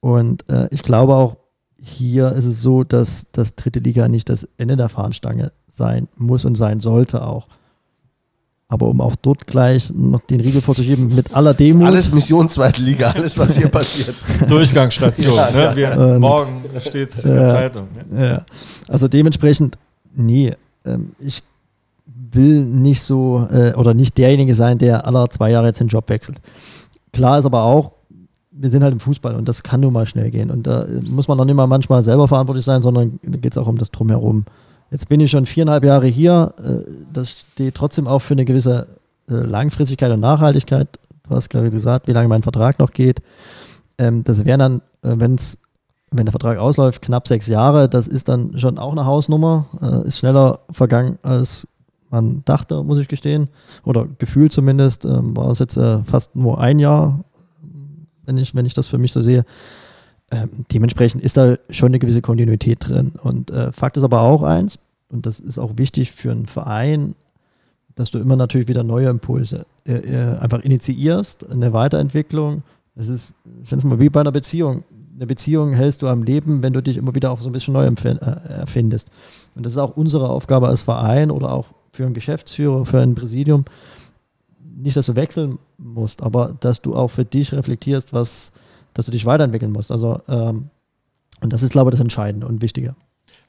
[0.00, 1.36] Und äh, ich glaube auch,
[1.78, 6.44] hier ist es so, dass das dritte Liga nicht das Ende der Fahnenstange sein muss
[6.44, 7.48] und sein sollte auch.
[8.72, 11.86] Aber um auch dort gleich noch den Riegel vorzuschieben, mit aller Demut.
[11.86, 14.16] Alles Mission zweite Liga, alles, was hier passiert.
[14.48, 15.36] Durchgangsstation.
[15.36, 15.72] ja, ne?
[15.76, 17.88] Wir, ähm, morgen steht es in der Zeitung.
[18.10, 18.28] Ne?
[18.28, 18.46] Ja.
[18.88, 19.76] Also dementsprechend,
[20.16, 20.54] nee,
[20.86, 21.42] ähm, ich
[22.06, 26.08] will nicht so äh, oder nicht derjenige sein, der aller zwei Jahre jetzt den Job
[26.08, 26.40] wechselt.
[27.12, 27.92] Klar ist aber auch,
[28.52, 30.50] wir sind halt im Fußball und das kann nun mal schnell gehen.
[30.50, 33.58] Und da muss man noch nicht mal manchmal selber verantwortlich sein, sondern da geht es
[33.58, 34.46] auch um das Drumherum.
[34.92, 36.52] Jetzt bin ich schon viereinhalb Jahre hier.
[36.58, 38.88] Äh, das steht trotzdem auch für eine gewisse
[39.28, 40.86] äh, Langfristigkeit und Nachhaltigkeit.
[41.26, 43.22] Du hast gerade gesagt, wie lange mein Vertrag noch geht.
[43.96, 45.58] Ähm, das wären dann, äh, wenn's,
[46.10, 47.88] wenn der Vertrag ausläuft, knapp sechs Jahre.
[47.88, 49.64] Das ist dann schon auch eine Hausnummer.
[50.04, 51.66] Ist schneller vergangen, als
[52.10, 53.48] man dachte, muss ich gestehen.
[53.82, 55.06] Oder gefühlt zumindest.
[55.06, 57.24] Ähm, war es jetzt fast nur ein Jahr
[58.24, 59.44] wenn ich, wenn ich das für mich so sehe.
[60.32, 63.12] Ähm, dementsprechend ist da schon eine gewisse Kontinuität drin.
[63.22, 64.78] Und äh, Fakt ist aber auch eins,
[65.10, 67.14] und das ist auch wichtig für einen Verein,
[67.94, 72.62] dass du immer natürlich wieder neue Impulse äh, äh, einfach initiierst, eine Weiterentwicklung.
[72.96, 74.84] Es ist, ich finde es mal wie bei einer Beziehung.
[75.14, 77.74] Eine Beziehung hältst du am Leben, wenn du dich immer wieder auch so ein bisschen
[77.74, 78.16] neu äh,
[78.48, 79.10] erfindest.
[79.54, 83.14] Und das ist auch unsere Aufgabe als Verein oder auch für einen Geschäftsführer, für ein
[83.14, 83.66] Präsidium.
[84.74, 88.52] Nicht, dass du wechseln musst, aber dass du auch für dich reflektierst, was,
[88.94, 89.90] dass du dich weiterentwickeln musst.
[89.90, 90.70] Also, ähm,
[91.40, 92.94] und das ist, glaube ich, das Entscheidende und Wichtige.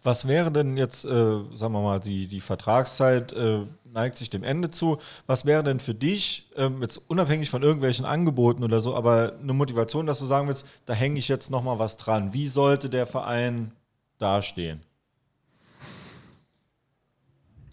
[0.02, 3.62] Was wäre denn jetzt, äh, sagen wir mal, die, die Vertragszeit äh,
[3.94, 4.98] neigt sich dem Ende zu.
[5.28, 9.54] Was wäre denn für dich, ähm, jetzt unabhängig von irgendwelchen Angeboten oder so, aber eine
[9.54, 12.34] Motivation, dass du sagen willst, da hänge ich jetzt nochmal was dran.
[12.34, 13.72] Wie sollte der Verein
[14.18, 14.82] dastehen?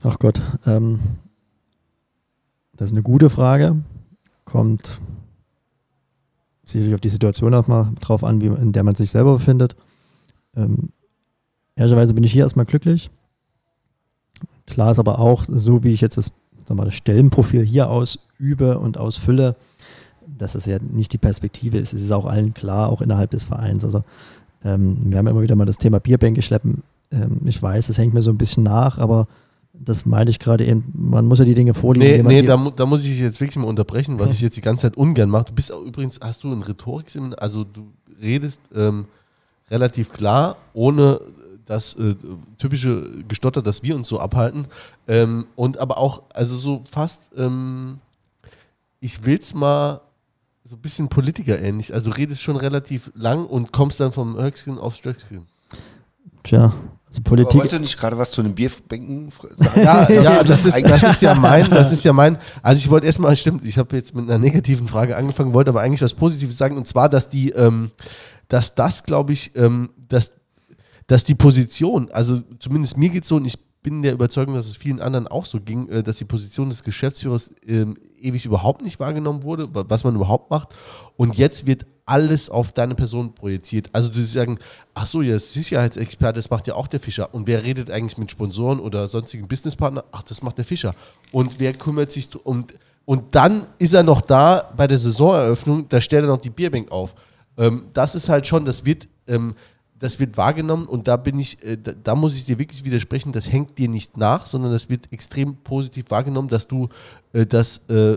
[0.03, 1.01] Ach Gott, ähm,
[2.75, 3.77] das ist eine gute Frage.
[4.45, 5.01] Kommt
[6.71, 9.77] sicherlich auf die Situation auch mal drauf an, wie, in der man sich selber befindet.
[10.57, 10.91] Ähm,
[11.77, 13.11] ehrlicherweise bin ich hier erstmal glücklich.
[14.67, 16.33] Klar ist aber auch, so wie ich jetzt das,
[16.65, 19.57] sag mal, das Stellenprofil hier ausübe und ausfülle,
[20.39, 21.93] dass es ja nicht die Perspektive ist.
[21.93, 23.85] Es ist auch allen klar, auch innerhalb des Vereins.
[23.85, 24.05] Also
[24.65, 26.83] ähm, wir haben immer wieder mal das Thema Bierbänke schleppen.
[27.11, 29.27] Ähm, ich weiß, es hängt mir so ein bisschen nach, aber
[29.73, 32.27] das meine ich gerade eben, man muss ja die Dinge vorlegen.
[32.27, 34.83] Nee, nee da, da, muss ich jetzt wirklich mal unterbrechen, was ich jetzt die ganze
[34.83, 35.45] Zeit ungern mache.
[35.45, 37.07] Du bist auch übrigens, hast du ein Rhetorik,
[37.39, 39.07] also du redest ähm,
[39.71, 41.21] relativ klar, ohne
[41.65, 42.17] das äh,
[42.59, 44.67] typische Gestotter, dass wir uns so abhalten.
[45.07, 47.99] Ähm, und aber auch, also so fast, ähm,
[48.99, 50.01] ich will es mal
[50.65, 51.95] so ein bisschen Politiker ähnlich.
[51.95, 55.47] Also du redest schon relativ lang und kommst dann vom Höchscreen aufs Stöckscreen.
[56.43, 56.73] Tja,
[57.11, 57.61] also Politik.
[57.61, 59.83] Wollte nicht gerade was zu den Bierbänken sagen?
[59.83, 62.39] Ja, ja das, ist, das ist ja mein, das ist ja mein.
[62.63, 65.81] Also ich wollte erstmal, stimmt, ich habe jetzt mit einer negativen Frage angefangen, wollte aber
[65.81, 67.91] eigentlich was Positives sagen und zwar, dass die, ähm,
[68.49, 70.33] dass das, glaube ich, ähm, dass
[71.09, 74.69] dass die Position, also zumindest mir geht es so und ich bin der Überzeugung, dass
[74.69, 78.83] es vielen anderen auch so ging, äh, dass die Position des Geschäftsführers ähm, ewig überhaupt
[78.83, 80.69] nicht wahrgenommen wurde, was man überhaupt macht.
[81.17, 83.89] Und jetzt wird alles auf deine Person projiziert.
[83.93, 84.59] Also du sagen,
[84.95, 87.33] ach so, ja, Sicherheitsexperte, das macht ja auch der Fischer.
[87.33, 90.03] Und wer redet eigentlich mit Sponsoren oder sonstigen Businesspartnern?
[90.11, 90.93] Ach, das macht der Fischer.
[91.31, 92.67] Und wer kümmert sich um
[93.07, 96.91] und dann ist er noch da bei der Saisoneröffnung, da stellt er noch die Bierbank
[96.93, 97.15] auf.
[97.57, 99.55] Ähm, das ist halt schon, das wird ähm,
[99.99, 103.33] das wird wahrgenommen und da bin ich, äh, da, da, muss ich dir wirklich widersprechen,
[103.33, 106.89] das hängt dir nicht nach, sondern das wird extrem positiv wahrgenommen, dass du
[107.33, 108.17] äh, das äh,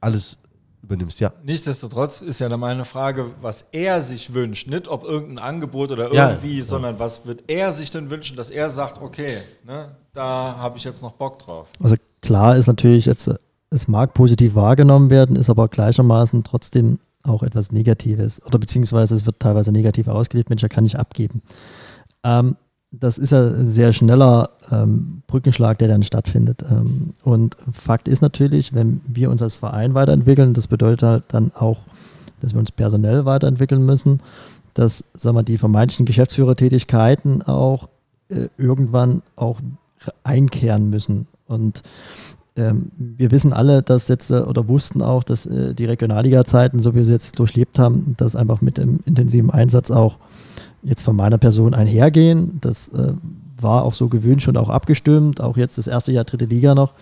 [0.00, 0.38] alles
[0.82, 1.32] übernimmst, ja.
[1.44, 6.12] Nichtsdestotrotz ist ja dann meine Frage, was er sich wünscht, nicht ob irgendein Angebot oder
[6.12, 10.56] irgendwie, ja, sondern was wird er sich denn wünschen, dass er sagt, okay, ne, da
[10.56, 11.68] habe ich jetzt noch Bock drauf.
[11.82, 13.30] Also klar ist natürlich jetzt,
[13.70, 19.26] es mag positiv wahrgenommen werden, ist aber gleichermaßen trotzdem auch etwas Negatives oder beziehungsweise es
[19.26, 21.42] wird teilweise negativ ausgelegt, Mensch, er kann nicht abgeben.
[22.24, 22.56] Ähm,
[22.90, 26.62] das ist ja ein sehr schneller ähm, Brückenschlag, der dann stattfindet.
[26.68, 31.52] Ähm, und Fakt ist natürlich, wenn wir uns als Verein weiterentwickeln, das bedeutet halt dann
[31.54, 31.80] auch,
[32.40, 34.20] dass wir uns personell weiterentwickeln müssen,
[34.74, 37.88] dass sagen wir, die vermeintlichen Geschäftsführertätigkeiten auch
[38.28, 39.60] äh, irgendwann auch
[40.24, 41.26] einkehren müssen.
[41.46, 41.82] Und
[42.56, 46.92] ähm, wir wissen alle, dass jetzt äh, oder wussten auch, dass äh, die Regionalliga-Zeiten, so
[46.92, 50.16] wie wir sie jetzt durchlebt haben, dass einfach mit dem intensiven Einsatz auch
[50.88, 52.58] jetzt von meiner Person einhergehen.
[52.60, 53.12] Das äh,
[53.60, 56.94] war auch so gewünscht und auch abgestimmt, auch jetzt das erste Jahr dritte Liga noch.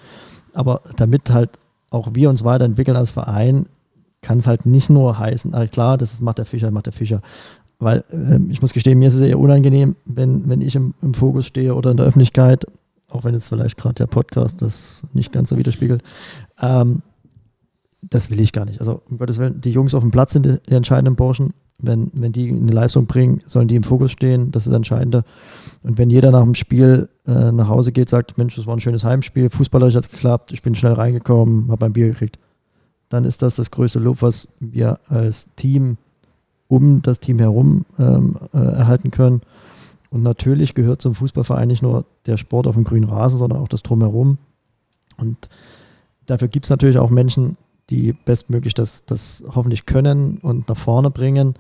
[0.52, 1.50] Aber damit halt
[1.90, 3.66] auch wir uns weiterentwickeln als Verein,
[4.22, 7.20] kann es halt nicht nur heißen, also klar, das macht der Fischer, macht der Fischer.
[7.78, 11.14] Weil äh, ich muss gestehen, mir ist es eher unangenehm, wenn, wenn ich im, im
[11.14, 12.66] Fokus stehe oder in der Öffentlichkeit
[13.08, 16.02] auch wenn jetzt vielleicht gerade der Podcast das nicht ganz so widerspiegelt.
[16.60, 17.02] Ähm,
[18.02, 18.80] das will ich gar nicht.
[18.80, 21.54] Also um Gottes Willen, die Jungs auf dem Platz sind die, die entscheidenden Burschen.
[21.78, 24.51] Wenn, wenn die eine Leistung bringen, sollen die im Fokus stehen.
[24.51, 25.24] Das ist das Entscheidende.
[25.82, 28.81] Und wenn jeder nach dem Spiel äh, nach Hause geht, sagt, Mensch, das war ein
[28.81, 32.39] schönes Heimspiel, fußballerisch hat es geklappt, ich bin schnell reingekommen, habe ein Bier gekriegt,
[33.09, 35.98] dann ist das das größte Lob, was wir als Team
[36.69, 39.43] um das Team herum ähm, äh, erhalten können.
[40.11, 43.69] Und natürlich gehört zum Fußballverein nicht nur der Sport auf dem grünen Rasen, sondern auch
[43.69, 44.39] das Drumherum.
[45.19, 45.48] Und
[46.27, 47.57] dafür gibt es natürlich auch Menschen,
[47.90, 51.54] die bestmöglich das, das hoffentlich können und nach vorne bringen.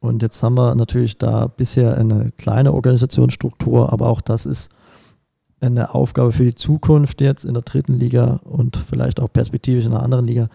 [0.00, 4.70] Und jetzt haben wir natürlich da bisher eine kleine Organisationsstruktur, aber auch das ist
[5.60, 9.92] eine Aufgabe für die Zukunft jetzt in der dritten Liga und vielleicht auch perspektivisch in
[9.92, 10.48] einer anderen Liga,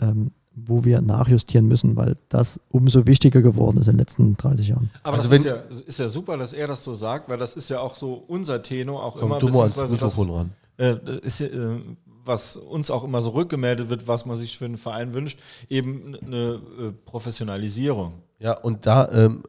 [0.00, 4.68] ähm, wo wir nachjustieren müssen, weil das umso wichtiger geworden ist in den letzten 30
[4.68, 4.90] Jahren.
[5.02, 5.54] Aber also das ist ja,
[5.86, 8.62] ist ja, super, dass er das so sagt, weil das ist ja auch so unser
[8.62, 9.38] Tenor auch Komm, immer.
[9.40, 10.50] Du mal ans Mikrofon das, ran.
[10.76, 11.78] Äh, ist äh,
[12.24, 15.38] was uns auch immer so rückgemeldet wird, was man sich für einen Verein wünscht,
[15.68, 18.14] eben eine äh, Professionalisierung.
[18.38, 19.42] Ja, und da ähm,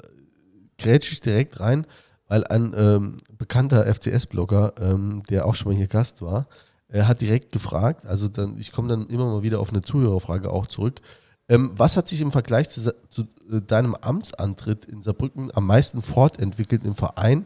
[0.78, 1.86] grätsche ich direkt rein,
[2.28, 6.48] weil ein ähm, bekannter FCS-Blogger, ähm, der auch schon mal hier Gast war,
[6.88, 10.52] Er hat direkt gefragt, also dann, ich komme dann immer mal wieder auf eine Zuhörerfrage
[10.52, 11.02] auch zurück.
[11.48, 13.22] Ähm, was hat sich im Vergleich zu, zu
[13.52, 17.46] äh, deinem Amtsantritt in Saarbrücken am meisten fortentwickelt im Verein,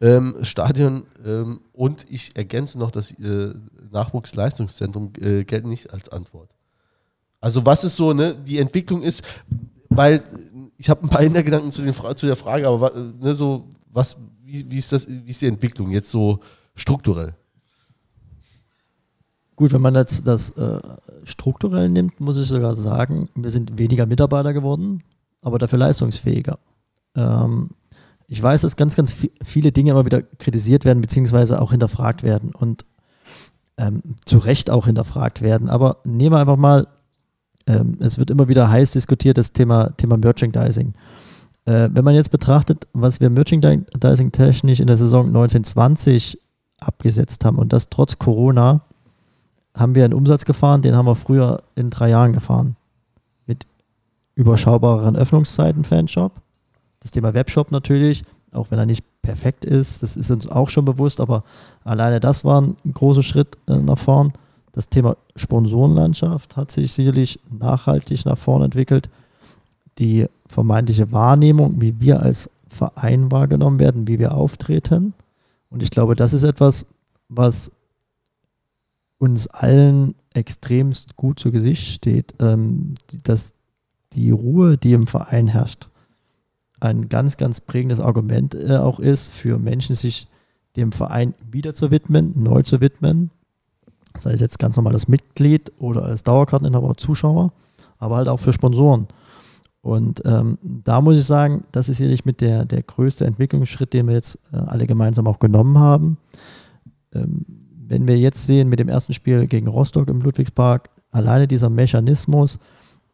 [0.00, 3.54] ähm, Stadion ähm, und ich ergänze noch, das äh,
[3.90, 6.50] Nachwuchsleistungszentrum äh, gelten nicht als Antwort.
[7.40, 9.22] Also was ist so, ne, die Entwicklung ist,
[9.88, 10.22] weil
[10.78, 14.70] ich habe ein paar Hintergedanken zu, den, zu der Frage, aber ne, so, was, wie,
[14.70, 16.40] wie, ist das, wie ist die Entwicklung jetzt so
[16.74, 17.34] strukturell?
[19.56, 20.80] Gut, wenn man jetzt das äh,
[21.24, 25.02] strukturell nimmt, muss ich sogar sagen, wir sind weniger Mitarbeiter geworden,
[25.42, 26.58] aber dafür leistungsfähiger.
[27.14, 27.70] Ähm,
[28.30, 32.54] ich weiß, dass ganz, ganz viele Dinge immer wieder kritisiert werden, beziehungsweise auch hinterfragt werden
[32.54, 32.86] und
[33.76, 35.68] ähm, zu Recht auch hinterfragt werden.
[35.68, 36.86] Aber nehmen wir einfach mal,
[37.66, 40.94] ähm, es wird immer wieder heiß diskutiert, das Thema, Thema Merchandising.
[41.64, 46.38] Äh, wenn man jetzt betrachtet, was wir Merchandising-technisch in der Saison 1920
[46.78, 48.82] abgesetzt haben und das trotz Corona,
[49.74, 52.76] haben wir einen Umsatz gefahren, den haben wir früher in drei Jahren gefahren.
[53.46, 53.66] Mit
[54.36, 56.40] überschaubareren Öffnungszeiten Fanshop.
[57.00, 58.22] Das Thema Webshop natürlich,
[58.52, 61.44] auch wenn er nicht perfekt ist, das ist uns auch schon bewusst, aber
[61.84, 64.32] alleine das war ein großer Schritt äh, nach vorn.
[64.72, 69.10] Das Thema Sponsorenlandschaft hat sich sicherlich nachhaltig nach vorn entwickelt.
[69.98, 75.12] Die vermeintliche Wahrnehmung, wie wir als Verein wahrgenommen werden, wie wir auftreten.
[75.70, 76.86] Und ich glaube, das ist etwas,
[77.28, 77.72] was
[79.18, 82.94] uns allen extremst gut zu Gesicht steht, ähm,
[83.24, 83.52] dass
[84.12, 85.89] die Ruhe, die im Verein herrscht,
[86.80, 90.28] ein ganz, ganz prägendes Argument äh, auch ist für Menschen, sich
[90.76, 93.30] dem Verein wieder zu widmen, neu zu widmen.
[94.16, 97.52] Sei es jetzt ganz normal als Mitglied oder als Dauerkarteninhaber, Zuschauer,
[97.98, 99.06] aber halt auch für Sponsoren.
[99.82, 104.08] Und ähm, da muss ich sagen, das ist sicherlich mit der, der größte Entwicklungsschritt, den
[104.08, 106.18] wir jetzt äh, alle gemeinsam auch genommen haben.
[107.14, 107.46] Ähm,
[107.88, 112.58] wenn wir jetzt sehen mit dem ersten Spiel gegen Rostock im Ludwigspark, alleine dieser Mechanismus,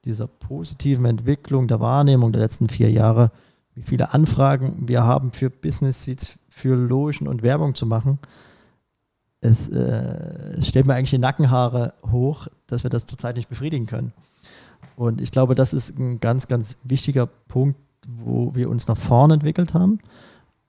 [0.04, 3.30] dieser positiven Entwicklung der Wahrnehmung der letzten vier Jahre,
[3.76, 8.18] wie viele Anfragen wir haben für Business Seats, für Logen und Werbung zu machen,
[9.40, 13.86] es, äh, es stellt mir eigentlich die Nackenhaare hoch, dass wir das zurzeit nicht befriedigen
[13.86, 14.12] können.
[14.96, 17.78] Und ich glaube, das ist ein ganz, ganz wichtiger Punkt,
[18.08, 19.98] wo wir uns nach vorne entwickelt haben.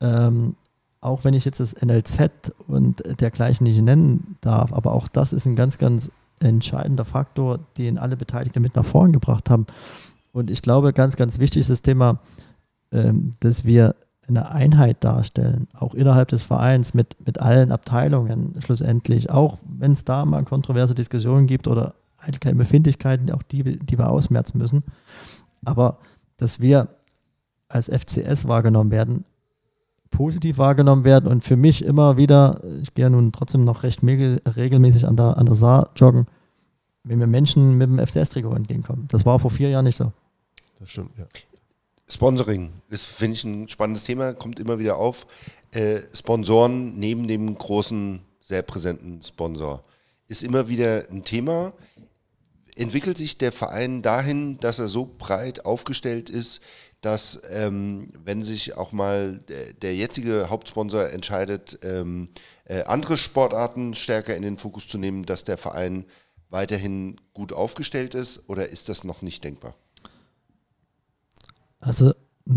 [0.02, 0.56] Ähm,
[1.00, 5.46] auch wenn ich jetzt das NLZ und dergleichen nicht nennen darf, aber auch das ist
[5.46, 9.66] ein ganz, ganz entscheidender Faktor, den alle Beteiligten mit nach vorne gebracht haben.
[10.34, 12.20] Und ich glaube, ganz, ganz wichtig ist das Thema,
[12.92, 13.96] ähm, dass wir
[14.28, 20.04] eine Einheit darstellen, auch innerhalb des Vereins mit, mit allen Abteilungen schlussendlich, auch wenn es
[20.04, 21.96] da mal kontroverse Diskussionen gibt oder
[22.42, 24.84] keine Befindlichkeiten, auch die, die wir ausmerzen müssen.
[25.64, 26.00] Aber
[26.38, 26.90] dass wir
[27.70, 29.24] als FCS wahrgenommen werden,
[30.10, 34.04] positiv wahrgenommen werden und für mich immer wieder, ich gehe ja nun trotzdem noch recht
[34.04, 36.26] regelmäßig an der, an der Saar joggen,
[37.04, 39.06] wenn mir Menschen mit dem FCS-Trikot entgegenkommen.
[39.10, 40.12] Das war vor vier Jahren nicht so.
[40.80, 41.26] Das stimmt, ja.
[42.10, 45.28] Sponsoring ist, finde ich, ein spannendes Thema, kommt immer wieder auf.
[45.72, 49.84] Äh, Sponsoren neben dem großen, sehr präsenten Sponsor
[50.28, 51.74] ist immer wieder ein Thema.
[52.76, 56.62] Entwickelt sich der Verein dahin, dass er so breit aufgestellt ist,
[57.02, 62.30] dass ähm, wenn sich auch mal der, der jetzige Hauptsponsor entscheidet, ähm,
[62.66, 66.06] äh, andere Sportarten stärker in den Fokus zu nehmen, dass der Verein
[66.50, 69.76] weiterhin gut aufgestellt ist oder ist das noch nicht denkbar?
[71.80, 72.14] Also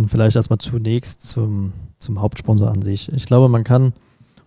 [0.07, 3.13] vielleicht erstmal zunächst zum, zum Hauptsponsor an sich.
[3.13, 3.93] Ich glaube, man kann,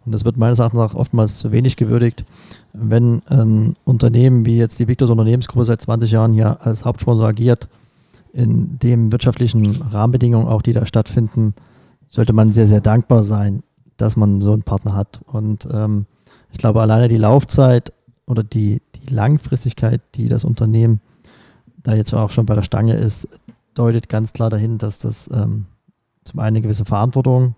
[0.05, 2.25] und das wird meines Erachtens auch oftmals zu wenig gewürdigt,
[2.73, 7.69] wenn ein Unternehmen wie jetzt die Victors Unternehmensgruppe seit 20 Jahren hier als Hauptsponsor agiert,
[8.33, 11.53] in den wirtschaftlichen Rahmenbedingungen auch, die da stattfinden,
[12.09, 13.61] sollte man sehr, sehr dankbar sein,
[13.97, 15.21] dass man so einen Partner hat.
[15.27, 16.07] Und ähm,
[16.51, 17.93] ich glaube, alleine die Laufzeit
[18.25, 20.99] oder die, die Langfristigkeit, die das Unternehmen
[21.83, 23.27] da jetzt auch schon bei der Stange ist,
[23.73, 25.65] deutet ganz klar dahin, dass das ähm,
[26.23, 27.55] zum einen eine gewisse Verantwortung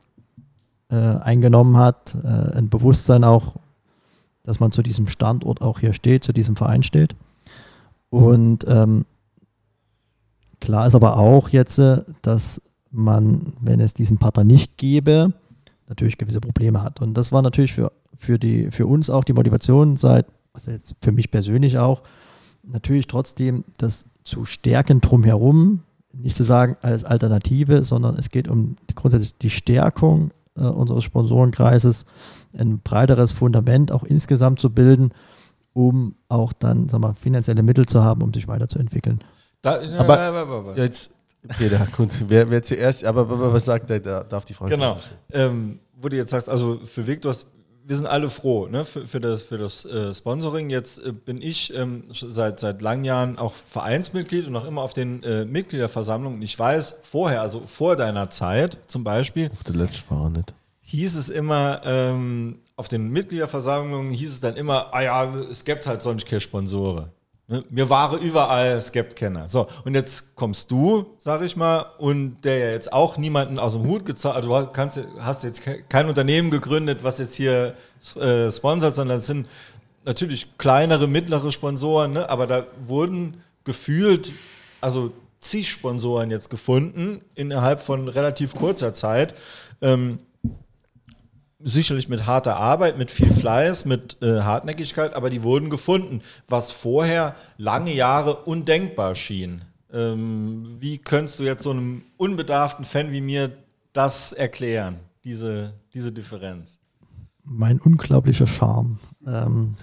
[0.89, 3.55] äh, eingenommen hat, äh, ein Bewusstsein auch,
[4.43, 7.15] dass man zu diesem Standort auch hier steht, zu diesem Verein steht.
[8.09, 9.05] Und ähm,
[10.65, 12.59] Klar ist aber auch jetzt, äh, dass
[12.89, 15.33] man, wenn es diesen Partner nicht gäbe,
[15.87, 17.01] natürlich gewisse Probleme hat.
[17.01, 20.95] Und das war natürlich für, für, die, für uns auch die Motivation seit, also jetzt
[21.01, 22.01] für mich persönlich auch,
[22.63, 25.83] natürlich trotzdem das zu stärken drumherum,
[26.21, 32.05] nicht zu sagen als Alternative, sondern es geht um grundsätzlich die Stärkung äh, unseres Sponsorenkreises,
[32.57, 35.09] ein breiteres Fundament auch insgesamt zu bilden,
[35.73, 39.19] um auch dann sagen wir, finanzielle Mittel zu haben, um sich weiterzuentwickeln.
[39.61, 41.11] Da, aber, aber jetzt,
[41.57, 44.97] Peter, gut, wer, wer zuerst, aber, aber was sagt der, da darf die Frau Genau.
[45.31, 47.45] Ähm, wo du jetzt sagst, also für Victors,
[47.87, 50.69] wir sind alle froh ne, für, für das, für das äh, Sponsoring.
[50.69, 54.93] Jetzt äh, bin ich ähm, seit, seit langen Jahren auch Vereinsmitglied und auch immer auf
[54.93, 56.41] den äh, Mitgliederversammlungen.
[56.41, 59.51] Ich weiß vorher, also vor deiner Zeit zum Beispiel.
[59.51, 60.53] Auf der letzten war nicht.
[60.81, 65.87] Hieß es immer, ähm, auf den Mitgliederversammlungen hieß es dann immer, ah ja, es gibt
[65.87, 67.09] halt sonst keine Sponsoren.
[67.47, 69.47] Mir war überall Skept-Kenner.
[69.49, 73.73] So, und jetzt kommst du, sag ich mal, und der ja jetzt auch niemanden aus
[73.73, 77.75] dem Hut gezahlt, also du kannst, hast jetzt kein Unternehmen gegründet, was jetzt hier
[78.15, 79.47] äh, sponsert, sondern es sind
[80.05, 82.29] natürlich kleinere, mittlere Sponsoren, ne?
[82.29, 84.33] aber da wurden gefühlt,
[84.81, 89.35] also zig Sponsoren jetzt gefunden innerhalb von relativ kurzer Zeit.
[89.83, 90.17] Ähm,
[91.65, 96.71] sicherlich mit harter Arbeit, mit viel Fleiß, mit äh, Hartnäckigkeit, aber die wurden gefunden, was
[96.71, 99.65] vorher lange Jahre undenkbar schien.
[99.91, 103.51] Ähm, wie könntest du jetzt so einem unbedarften Fan wie mir
[103.93, 106.77] das erklären, diese, diese Differenz?
[107.43, 108.99] Mein unglaublicher Charme.
[109.25, 109.75] Ähm,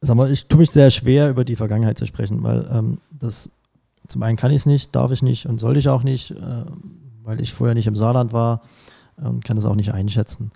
[0.00, 3.50] sag mal, ich tue mich sehr schwer, über die Vergangenheit zu sprechen, weil ähm, das
[4.06, 6.64] zum einen kann ich es nicht, darf ich nicht und soll ich auch nicht, äh,
[7.24, 8.60] weil ich vorher nicht im Saarland war
[9.16, 10.50] und kann das auch nicht einschätzen.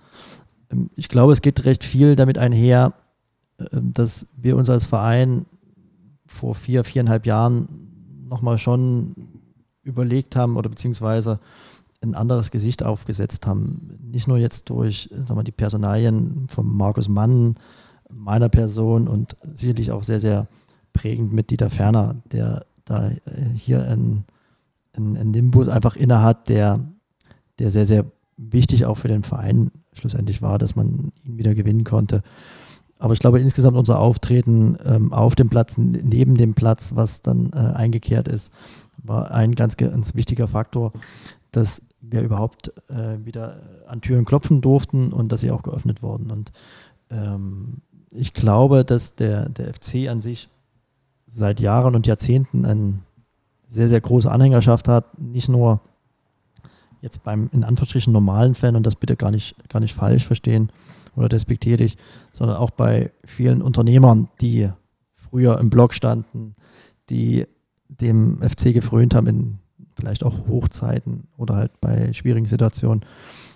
[0.71, 2.93] Ähm, ich glaube, es geht recht viel damit einher,
[3.71, 5.45] ähm, dass wir uns als Verein
[6.25, 7.67] vor vier, viereinhalb Jahren
[8.29, 9.15] nochmal schon
[9.83, 11.39] überlegt haben oder beziehungsweise
[12.01, 13.99] ein anderes Gesicht aufgesetzt haben.
[14.01, 17.55] Nicht nur jetzt durch sagen wir, die Personalien von Markus Mann,
[18.09, 20.47] meiner Person und sicherlich auch sehr, sehr
[20.93, 23.17] prägend mit Dieter Ferner, der da äh,
[23.55, 24.25] hier einen,
[24.93, 26.79] einen Nimbus einfach innehat, der,
[27.59, 28.05] der sehr, sehr
[28.49, 32.23] wichtig auch für den Verein schlussendlich war, dass man ihn wieder gewinnen konnte.
[32.97, 37.51] Aber ich glaube insgesamt unser Auftreten ähm, auf dem Platz, neben dem Platz, was dann
[37.53, 38.51] äh, eingekehrt ist,
[39.03, 40.93] war ein ganz, ganz wichtiger Faktor,
[41.51, 46.31] dass wir überhaupt äh, wieder an Türen klopfen durften und dass sie auch geöffnet wurden.
[46.31, 46.51] Und
[47.09, 47.81] ähm,
[48.11, 50.49] ich glaube, dass der, der FC an sich
[51.27, 52.99] seit Jahren und Jahrzehnten eine
[53.67, 55.79] sehr, sehr große Anhängerschaft hat, nicht nur
[57.01, 60.71] jetzt beim in Anführungsstrichen normalen Fan und das bitte gar nicht, gar nicht falsch verstehen
[61.15, 61.97] oder despektierlich,
[62.31, 64.69] sondern auch bei vielen Unternehmern, die
[65.15, 66.55] früher im Blog standen,
[67.09, 67.45] die
[67.89, 69.59] dem FC gefrönt haben in
[69.95, 73.05] vielleicht auch Hochzeiten oder halt bei schwierigen Situationen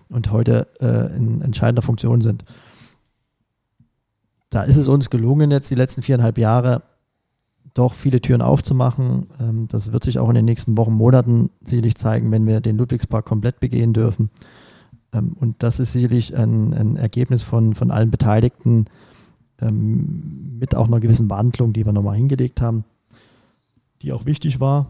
[0.09, 2.43] und heute äh, in entscheidender Funktion sind.
[4.49, 6.83] Da ist es uns gelungen, jetzt die letzten viereinhalb Jahre
[7.75, 9.27] doch viele Türen aufzumachen.
[9.39, 12.77] Ähm, das wird sich auch in den nächsten Wochen, Monaten sicherlich zeigen, wenn wir den
[12.77, 14.31] Ludwigspark komplett begehen dürfen.
[15.13, 18.85] Ähm, und das ist sicherlich ein, ein Ergebnis von, von allen Beteiligten
[19.61, 22.85] ähm, mit auch einer gewissen Wandlung, die wir nochmal hingelegt haben,
[24.01, 24.87] die auch wichtig war.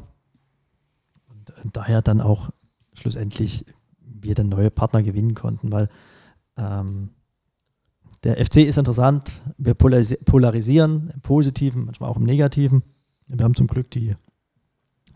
[1.28, 2.52] Und äh, daher dann auch
[2.94, 3.66] schlussendlich
[4.00, 5.90] wir dann neue Partner gewinnen konnten, weil
[6.58, 7.10] ähm,
[8.26, 9.40] der FC ist interessant.
[9.58, 12.82] Wir polarisieren im Positiven, manchmal auch im Negativen.
[13.28, 14.16] Wir haben zum Glück die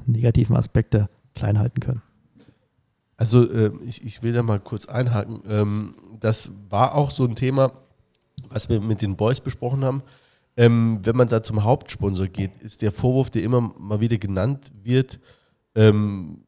[0.06, 2.04] negativen Aspekte klein halten können.
[3.18, 5.42] Also äh, ich, ich will da mal kurz einhaken.
[5.48, 7.74] Ähm, das war auch so ein Thema,
[8.48, 10.04] was wir mit den Boys besprochen haben.
[10.56, 14.72] Ähm, wenn man da zum Hauptsponsor geht, ist der Vorwurf, der immer mal wieder genannt
[14.84, 15.20] wird,
[15.74, 16.44] ähm,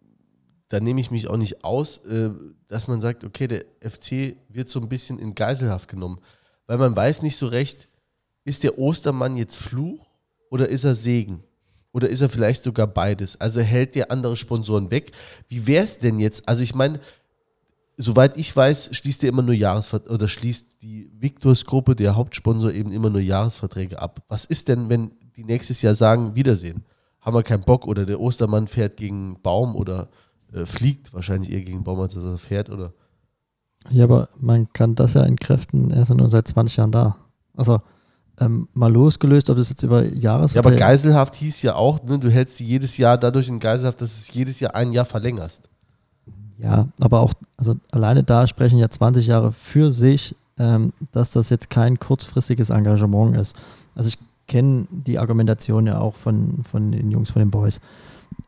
[0.70, 2.30] da nehme ich mich auch nicht aus, äh,
[2.68, 6.20] dass man sagt, okay, der FC wird so ein bisschen in Geiselhaft genommen
[6.72, 7.90] weil man weiß nicht so recht,
[8.46, 10.08] ist der Ostermann jetzt Fluch
[10.50, 11.44] oder ist er Segen?
[11.92, 13.42] Oder ist er vielleicht sogar beides?
[13.42, 15.12] Also hält der andere Sponsoren weg?
[15.50, 16.48] Wie wäre es denn jetzt?
[16.48, 17.02] Also ich meine,
[17.98, 22.94] soweit ich weiß, schließt er immer nur Jahresverträge oder schließt die Victors-Gruppe, der Hauptsponsor, eben
[22.94, 24.24] immer nur Jahresverträge ab.
[24.30, 26.86] Was ist denn, wenn die nächstes Jahr sagen, Wiedersehen?
[27.20, 30.08] Haben wir keinen Bock oder der Ostermann fährt gegen Baum oder
[30.54, 32.94] äh, fliegt wahrscheinlich eher gegen Baum, als er fährt oder
[33.90, 37.18] ja, aber man kann das ja entkräften, er ist ja nur seit 20 Jahren da.
[37.56, 37.82] Also
[38.40, 40.54] ähm, mal losgelöst, ob das jetzt über Jahres...
[40.54, 44.02] Ja, aber Geiselhaft hieß ja auch, ne, du hältst sie jedes Jahr dadurch in Geiselhaft,
[44.02, 45.62] dass es jedes Jahr ein Jahr verlängerst.
[46.58, 51.50] Ja, aber auch, also alleine da sprechen ja 20 Jahre für sich, ähm, dass das
[51.50, 53.56] jetzt kein kurzfristiges Engagement ist.
[53.96, 54.18] Also ich
[54.48, 57.80] kenne die Argumentation ja auch von, von den Jungs, von den Boys.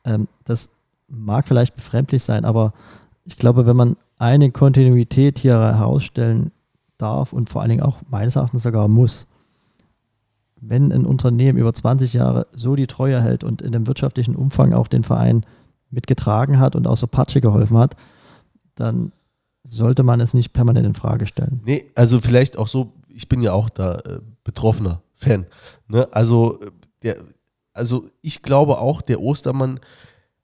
[0.05, 0.69] Ähm, das
[1.07, 2.73] mag vielleicht befremdlich sein, aber
[3.25, 6.51] ich glaube, wenn man eine Kontinuität hier herausstellen
[6.97, 9.27] darf und vor allen Dingen auch meines Erachtens sogar muss.
[10.61, 14.71] Wenn ein Unternehmen über 20 Jahre so die Treue hält und in dem wirtschaftlichen Umfang
[14.71, 15.45] auch den Verein
[15.89, 17.97] mitgetragen hat und auch so Patsche geholfen hat,
[18.75, 19.11] dann
[19.63, 21.59] sollte man es nicht permanent in Frage stellen.
[21.65, 25.47] Nee, also vielleicht auch so, ich bin ja auch da äh, betroffener Fan.
[25.89, 26.07] Ne?
[26.11, 26.71] Also, äh,
[27.01, 27.17] der,
[27.73, 29.81] also ich glaube auch, der Ostermann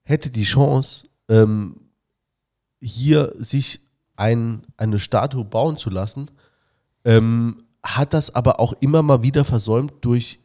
[0.03, 1.88] hätte die Chance, ähm,
[2.81, 3.81] hier sich
[4.15, 6.29] ein, eine Statue bauen zu lassen,
[7.05, 10.39] ähm, hat das aber auch immer mal wieder versäumt durch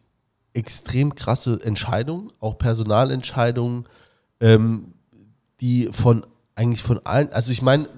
[0.52, 3.84] extrem krasse Entscheidungen, auch Personalentscheidungen,
[4.40, 4.94] ähm,
[5.60, 6.24] die von
[6.54, 7.88] eigentlich von allen, also ich meine,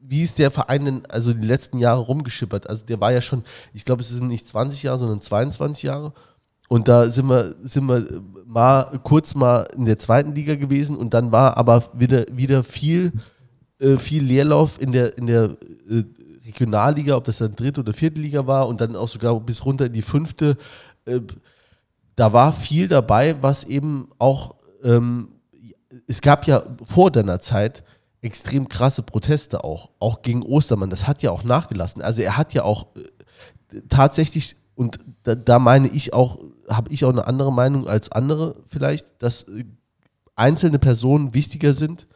[0.00, 2.68] wie ist der Verein denn also die letzten Jahre rumgeschippert?
[2.68, 6.12] Also der war ja schon, ich glaube, es sind nicht 20 Jahre, sondern 22 Jahre.
[6.68, 11.14] Und da sind wir, sind wir mal kurz mal in der zweiten Liga gewesen und
[11.14, 13.12] dann war aber wieder, wieder viel,
[13.80, 15.56] äh, viel Leerlauf in der, in der
[15.88, 16.04] äh,
[16.44, 19.86] Regionalliga, ob das dann dritte oder vierte Liga war und dann auch sogar bis runter
[19.86, 20.56] in die fünfte.
[21.06, 21.20] Äh,
[22.16, 25.28] da war viel dabei, was eben auch, ähm,
[26.06, 27.82] es gab ja vor deiner Zeit
[28.20, 30.90] extrem krasse Proteste auch, auch gegen Ostermann.
[30.90, 32.02] Das hat ja auch nachgelassen.
[32.02, 36.38] Also er hat ja auch äh, tatsächlich, und da, da meine ich auch,
[36.68, 39.64] habe ich auch eine andere Meinung als andere vielleicht, dass äh,
[40.36, 42.06] einzelne Personen wichtiger sind,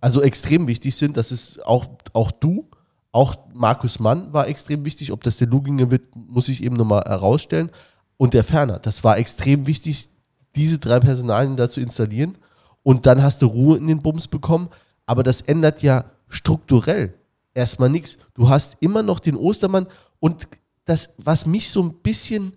[0.00, 1.16] also extrem wichtig sind.
[1.16, 2.68] Das ist auch, auch du,
[3.12, 5.12] auch Markus Mann war extrem wichtig.
[5.12, 7.70] Ob das der Luginger wird, muss ich eben nochmal herausstellen.
[8.16, 10.10] Und der Ferner, das war extrem wichtig,
[10.54, 12.38] diese drei Personalien da zu installieren.
[12.82, 14.68] Und dann hast du Ruhe in den Bums bekommen.
[15.06, 17.14] Aber das ändert ja strukturell
[17.54, 18.18] erstmal nichts.
[18.34, 19.86] Du hast immer noch den Ostermann
[20.20, 20.48] und
[20.84, 22.52] das, was mich so ein bisschen,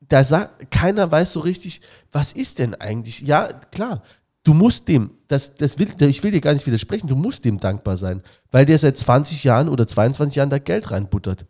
[0.00, 1.80] da sagt, keiner weiß so richtig,
[2.12, 3.22] was ist denn eigentlich?
[3.22, 4.02] Ja, klar,
[4.44, 7.60] du musst dem, das, das will, ich will dir gar nicht widersprechen, du musst dem
[7.60, 11.46] dankbar sein, weil der seit 20 Jahren oder 22 Jahren da Geld reinbuttert.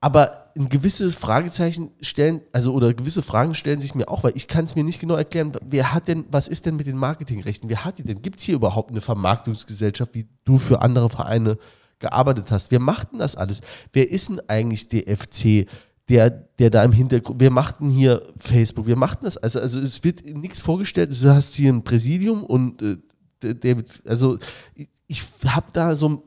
[0.00, 4.48] Aber ein gewisses Fragezeichen stellen, also oder gewisse Fragen stellen sich mir auch, weil ich
[4.48, 7.68] kann es mir nicht genau erklären, wer hat denn, was ist denn mit den Marketingrechten?
[7.68, 8.22] Wer hat die denn?
[8.22, 11.58] Gibt es hier überhaupt eine Vermarktungsgesellschaft, wie du für andere Vereine
[11.98, 12.70] gearbeitet hast?
[12.70, 13.60] Wer macht denn das alles?
[13.92, 15.68] Wer ist denn eigentlich der FC?
[16.08, 19.36] Der, der da im Hintergrund, wer macht denn hier Facebook, wer macht denn das?
[19.36, 22.96] Also, also es wird nichts vorgestellt, du hast hier ein Präsidium und äh,
[23.42, 23.76] der, der,
[24.06, 24.38] also
[24.74, 26.24] ich, ich habe da so,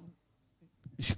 [0.98, 1.16] ich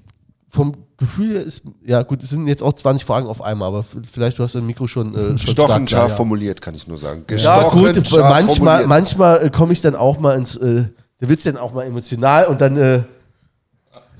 [0.50, 3.84] vom Gefühl her ist, ja gut, es sind jetzt auch 20 Fragen auf einmal, aber
[3.84, 6.16] vielleicht du hast dein Mikro schon, äh, schon Stochen scharf ja.
[6.16, 7.26] formuliert, kann ich nur sagen.
[7.38, 10.86] Ja gut, manchmal, manchmal äh, komme ich dann auch mal ins, äh,
[11.20, 12.78] da wird es dann auch mal emotional und dann...
[12.78, 13.04] Äh,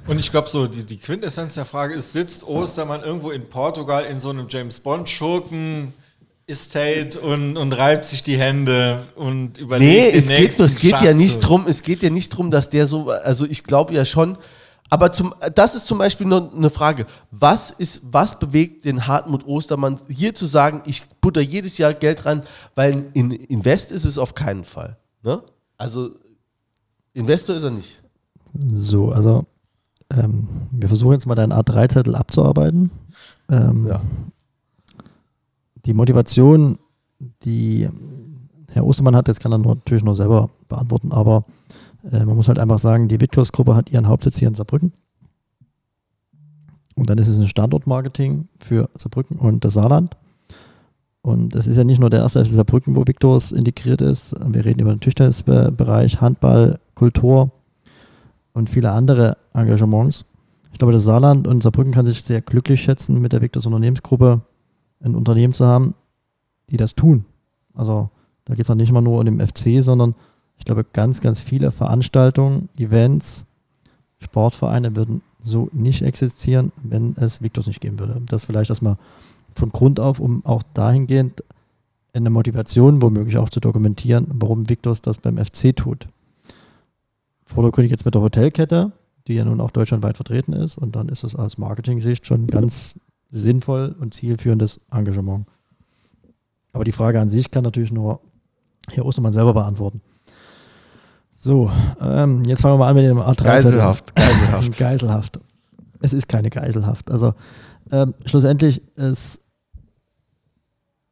[0.08, 4.04] und ich glaube, so die, die Quintessenz der Frage ist, sitzt Ostermann irgendwo in Portugal
[4.06, 5.94] in so einem James Bond-Schurken
[6.46, 11.14] Estate und, und reibt sich die Hände und überlegt Nee, es geht, es geht ja
[11.14, 14.38] nicht drum, es geht ja nicht drum, dass der so, also ich glaube ja schon,
[14.90, 17.06] aber zum, das ist zum Beispiel nur eine Frage.
[17.32, 22.26] Was, ist, was bewegt den Hartmut Ostermann hier zu sagen, ich butter jedes Jahr Geld
[22.26, 22.44] rein,
[22.76, 24.98] weil in Invest ist es auf keinen Fall.
[25.24, 25.42] Ne?
[25.78, 26.12] Also
[27.14, 28.02] Investor ist er nicht.
[28.72, 29.46] So, also
[30.10, 32.92] ähm, wir versuchen jetzt mal deinen A3-Zettel abzuarbeiten.
[33.50, 34.02] Ähm, ja.
[35.86, 36.78] Die Motivation,
[37.44, 37.90] die
[38.72, 41.46] Herr Ostermann hat, jetzt kann er natürlich nur selber beantworten, aber
[42.12, 44.94] äh, man muss halt einfach sagen, die Witkurs-Gruppe hat ihren Hauptsitz hier in Saarbrücken.
[46.96, 50.16] Und dann ist es ein Standortmarketing für Saarbrücken und das Saarland.
[51.22, 54.36] Und es ist ja nicht nur der erste FC Saarbrücken, wo Victors integriert ist.
[54.46, 57.52] Wir reden über den Tischtennisbereich, Handball, Kultur
[58.54, 60.26] und viele andere Engagements.
[60.72, 64.42] Ich glaube, das Saarland und Saarbrücken kann sich sehr glücklich schätzen, mit der Victors Unternehmensgruppe
[65.02, 65.94] ein Unternehmen zu haben,
[66.70, 67.26] die das tun.
[67.74, 68.10] Also
[68.46, 70.16] da geht es auch nicht mal nur um den FC, sondern
[70.58, 73.46] ich glaube, ganz, ganz viele Veranstaltungen, Events,
[74.20, 78.22] Sportvereine würden so nicht existieren, wenn es Victors nicht geben würde.
[78.28, 78.98] Das vielleicht erstmal
[79.56, 81.44] von Grund auf, um auch dahingehend
[82.14, 86.08] eine Motivation womöglich auch zu dokumentieren, warum Victors das beim FC tut.
[87.54, 88.92] Vordergründig jetzt mit der Hotelkette,
[89.28, 93.00] die ja nun auch deutschlandweit vertreten ist, und dann ist es aus Marketing-Sicht schon ganz
[93.32, 95.46] sinnvoll und zielführendes Engagement.
[96.72, 98.22] Aber die Frage an sich kann natürlich nur
[98.90, 100.02] Herr Ostermann selber beantworten.
[101.34, 101.70] So,
[102.00, 103.44] ähm, jetzt fangen wir mal an mit dem A3.
[103.44, 104.78] Geiselhaft, Geiselhaft.
[104.78, 105.40] Geiselhaft.
[106.00, 107.12] Es ist keine Geiselhaft.
[107.12, 107.34] Also
[107.92, 109.42] ähm, schlussendlich ist,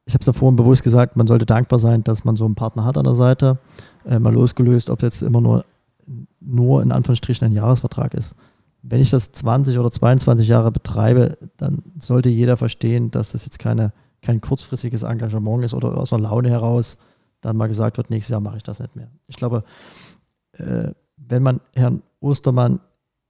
[0.06, 2.56] ich habe es ja vorhin bewusst gesagt, man sollte dankbar sein, dass man so einen
[2.56, 3.60] Partner hat an der Seite.
[4.06, 5.66] Äh, mal losgelöst, ob jetzt immer nur,
[6.40, 8.36] nur in Anführungsstrichen ein Jahresvertrag ist.
[8.84, 13.60] Wenn ich das 20 oder 22 Jahre betreibe, dann sollte jeder verstehen, dass das jetzt
[13.60, 16.98] keine, kein kurzfristiges Engagement ist oder aus einer Laune heraus
[17.42, 19.10] dann mal gesagt wird, nächstes Jahr mache ich das nicht mehr.
[19.28, 19.64] Ich glaube,
[20.54, 22.80] äh, wenn man Herrn Ostermann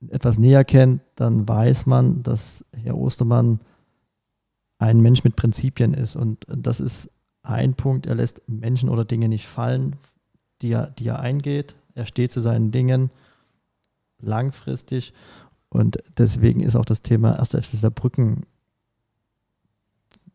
[0.09, 3.59] etwas näher kennt, dann weiß man, dass Herr Ostermann
[4.79, 6.15] ein Mensch mit Prinzipien ist.
[6.15, 7.11] Und das ist
[7.43, 9.95] ein Punkt, er lässt Menschen oder Dinge nicht fallen,
[10.61, 11.75] die er, die er eingeht.
[11.95, 13.11] Er steht zu seinen Dingen
[14.19, 15.13] langfristig.
[15.69, 17.49] Und deswegen ist auch das Thema 1.
[17.51, 18.45] FC Saarbrücken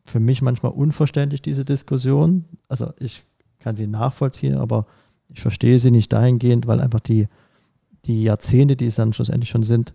[0.04, 2.44] für mich manchmal unverständlich, diese Diskussion.
[2.68, 3.24] Also ich
[3.58, 4.86] kann sie nachvollziehen, aber
[5.28, 7.28] ich verstehe sie nicht dahingehend, weil einfach die,
[8.04, 9.92] die Jahrzehnte, die es dann schlussendlich schon sind,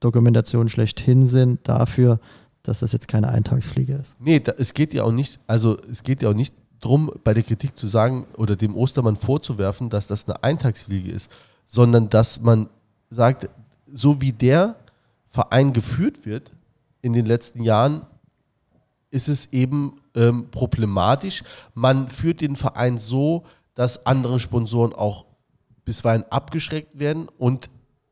[0.00, 2.18] Dokumentation schlechthin sind dafür,
[2.64, 4.16] dass das jetzt keine Eintagsfliege ist.
[4.20, 7.32] Nee, da, es geht ja auch nicht, also es geht ja auch nicht drum, bei
[7.32, 11.30] der Kritik zu sagen oder dem Ostermann vorzuwerfen, dass das eine Eintagsfliege ist,
[11.66, 12.68] sondern dass man
[13.10, 13.48] sagt,
[13.90, 14.76] so wie der
[15.28, 16.52] Verein geführt wird
[17.00, 18.02] in den letzten Jahren,
[19.10, 21.44] ist es eben ähm, problematisch.
[21.74, 23.44] Man führt den Verein so,
[23.74, 25.26] dass andere Sponsoren auch
[25.84, 27.70] bisweilen abgeschreckt werden und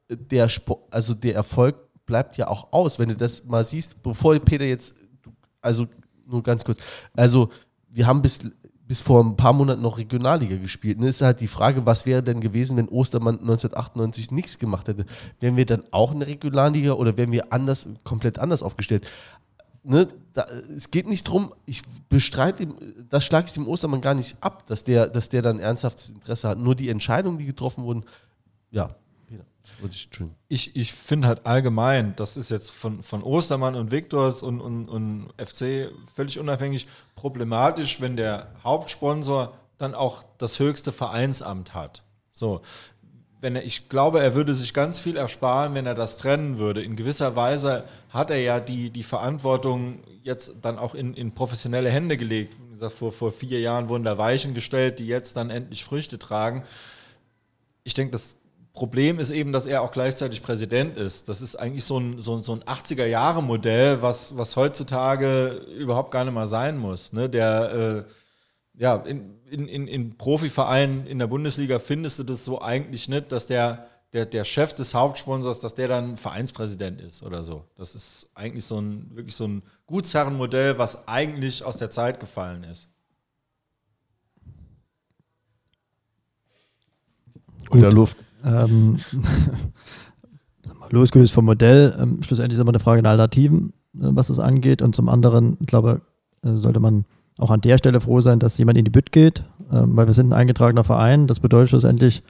[0.09, 0.49] der,
[0.91, 1.77] also der Erfolg
[2.07, 2.99] bleibt ja auch aus.
[2.99, 4.95] Wenn du das mal siehst, bevor Peter jetzt,
[5.61, 5.87] also
[6.27, 6.81] nur ganz kurz,
[7.15, 7.51] also
[7.89, 8.41] wir haben bis,
[8.91, 10.99] bis vor ein paar Monaten noch Regionalliga gespielt.
[10.99, 11.07] Ne?
[11.07, 15.07] ist halt die Frage, was wäre denn gewesen, wenn Ostermann 1998 nichts gemacht hätte?
[15.39, 19.09] Wären wir dann auch eine Regionalliga oder wären wir anders, komplett anders aufgestellt?
[19.85, 20.45] Ne, da,
[20.77, 22.67] es geht nicht darum, ich bestreite,
[23.09, 26.49] das schlage ich dem Ostermann gar nicht ab, dass der, dass der dann ernsthaftes Interesse
[26.49, 26.59] hat.
[26.59, 28.03] Nur die Entscheidungen, die getroffen wurden,
[28.73, 28.97] ja,
[30.49, 34.89] ich, ich finde halt allgemein, das ist jetzt von, von Ostermann und Viktors und, und,
[34.89, 42.05] und FC völlig unabhängig problematisch, wenn der Hauptsponsor dann auch das höchste Vereinsamt hat.
[42.33, 42.61] So,
[43.41, 46.83] wenn er, ich glaube, er würde sich ganz viel ersparen, wenn er das trennen würde.
[46.83, 51.89] In gewisser Weise hat er ja die, die Verantwortung jetzt dann auch in, in professionelle
[51.89, 52.57] Hände gelegt.
[52.67, 56.19] Wie gesagt, vor, vor vier Jahren wurden da Weichen gestellt, die jetzt dann endlich Früchte
[56.19, 56.65] tragen.
[57.85, 58.37] Ich denke, das
[58.73, 61.29] Problem ist eben, dass er auch gleichzeitig Präsident ist.
[61.29, 66.35] Das ist eigentlich so ein, so, so ein 80er-Jahre-Modell, was, was heutzutage überhaupt gar nicht
[66.35, 67.13] mal sein muss.
[67.13, 67.29] Ne?
[67.29, 68.11] Der, äh,
[68.81, 73.49] ja, in, in, in Profivereinen in der Bundesliga findest du das so eigentlich nicht, dass
[73.49, 77.65] der, der, der Chef des Hauptsponsors, dass der dann Vereinspräsident ist oder so.
[77.77, 82.63] Das ist eigentlich so ein, wirklich so ein Gutsherrenmodell, was eigentlich aus der Zeit gefallen
[82.63, 82.89] ist.
[87.69, 88.17] Unter Luft.
[88.45, 88.97] Ähm,
[90.91, 94.83] losgelöst vom Modell, ähm, schlussendlich ist immer eine Frage der Alternativen, äh, was das angeht.
[94.83, 96.03] Und zum anderen, ich glaube,
[96.43, 97.05] äh, sollte man
[97.39, 99.41] auch an der Stelle froh sein, dass jemand in die Bütt geht,
[99.71, 101.27] äh, weil wir sind ein eingetragener Verein.
[101.27, 102.23] Das bedeutet schlussendlich,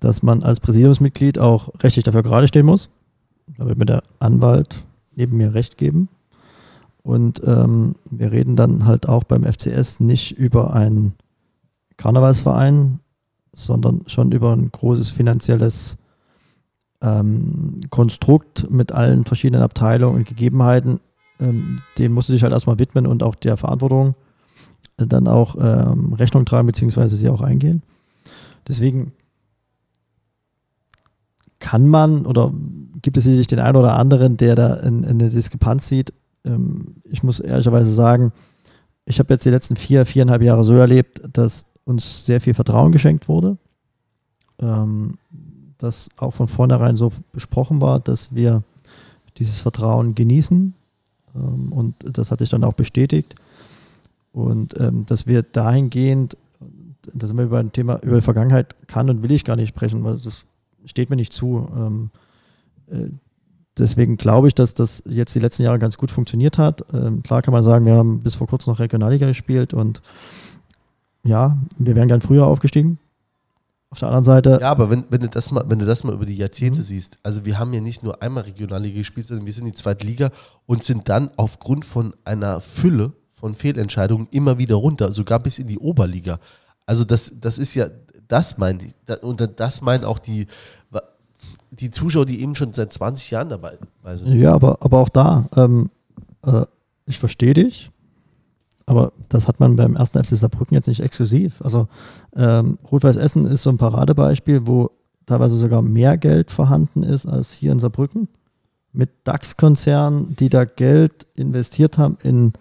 [0.00, 2.90] dass man als Präsidiumsmitglied auch rechtlich dafür gerade stehen muss.
[3.56, 4.84] Da wird mir der Anwalt
[5.14, 6.08] neben mir recht geben.
[7.02, 11.14] Und ähm, wir reden dann halt auch beim FCS nicht über einen
[11.98, 13.00] Karnevalsverein,
[13.54, 15.96] sondern schon über ein großes finanzielles
[17.00, 21.00] ähm, Konstrukt mit allen verschiedenen Abteilungen und Gegebenheiten.
[21.40, 24.14] Ähm, dem musst du dich halt erstmal widmen und auch der Verantwortung
[24.96, 27.82] dann auch ähm, Rechnung tragen, beziehungsweise sie auch eingehen.
[28.68, 29.12] Deswegen
[31.58, 32.52] kann man oder
[33.02, 36.12] gibt es sicherlich den einen oder anderen, der da in, in eine Diskrepanz sieht.
[36.44, 38.32] Ähm, ich muss ehrlicherweise sagen,
[39.06, 42.92] ich habe jetzt die letzten vier, viereinhalb Jahre so erlebt, dass uns sehr viel Vertrauen
[42.92, 43.58] geschenkt wurde.
[44.60, 45.18] Ähm,
[45.78, 48.62] das auch von vornherein so besprochen war, dass wir
[49.38, 50.74] dieses Vertrauen genießen.
[51.34, 53.34] Ähm, und das hat sich dann auch bestätigt.
[54.32, 56.36] Und ähm, dass wir dahingehend,
[57.12, 59.68] da sind wir über ein Thema, über die Vergangenheit kann und will ich gar nicht
[59.68, 60.44] sprechen, weil das
[60.86, 61.68] steht mir nicht zu.
[61.76, 62.10] Ähm,
[62.90, 63.10] äh,
[63.78, 66.84] deswegen glaube ich, dass das jetzt die letzten Jahre ganz gut funktioniert hat.
[66.92, 70.02] Ähm, klar kann man sagen, wir haben bis vor kurzem noch Regionalliga gespielt und
[71.24, 72.98] ja, wir wären gern früher aufgestiegen.
[73.90, 74.58] Auf der anderen Seite.
[74.60, 76.84] Ja, aber wenn, wenn, du, das mal, wenn du das mal über die Jahrzehnte mhm.
[76.84, 79.78] siehst, also wir haben ja nicht nur einmal Regionalliga gespielt, sondern wir sind in die
[79.78, 80.30] zweite Liga
[80.66, 85.68] und sind dann aufgrund von einer Fülle von Fehlentscheidungen immer wieder runter, sogar bis in
[85.68, 86.40] die Oberliga.
[86.86, 87.88] Also das, das ist ja,
[88.26, 90.46] das meint ich, und das meinen auch die,
[91.70, 93.78] die Zuschauer, die eben schon seit 20 Jahren dabei
[94.16, 94.32] sind.
[94.34, 95.88] Ja, aber, aber auch da, ähm,
[96.44, 96.64] äh,
[97.06, 97.90] ich verstehe dich,
[98.86, 101.62] aber das hat man beim ersten FC Saarbrücken jetzt nicht exklusiv.
[101.62, 101.88] Also
[102.36, 104.90] ähm, Rot-Weiß Essen ist so ein Paradebeispiel, wo
[105.26, 108.28] teilweise sogar mehr Geld vorhanden ist als hier in Saarbrücken.
[108.92, 112.52] Mit DAX-Konzernen, die da Geld investiert haben in,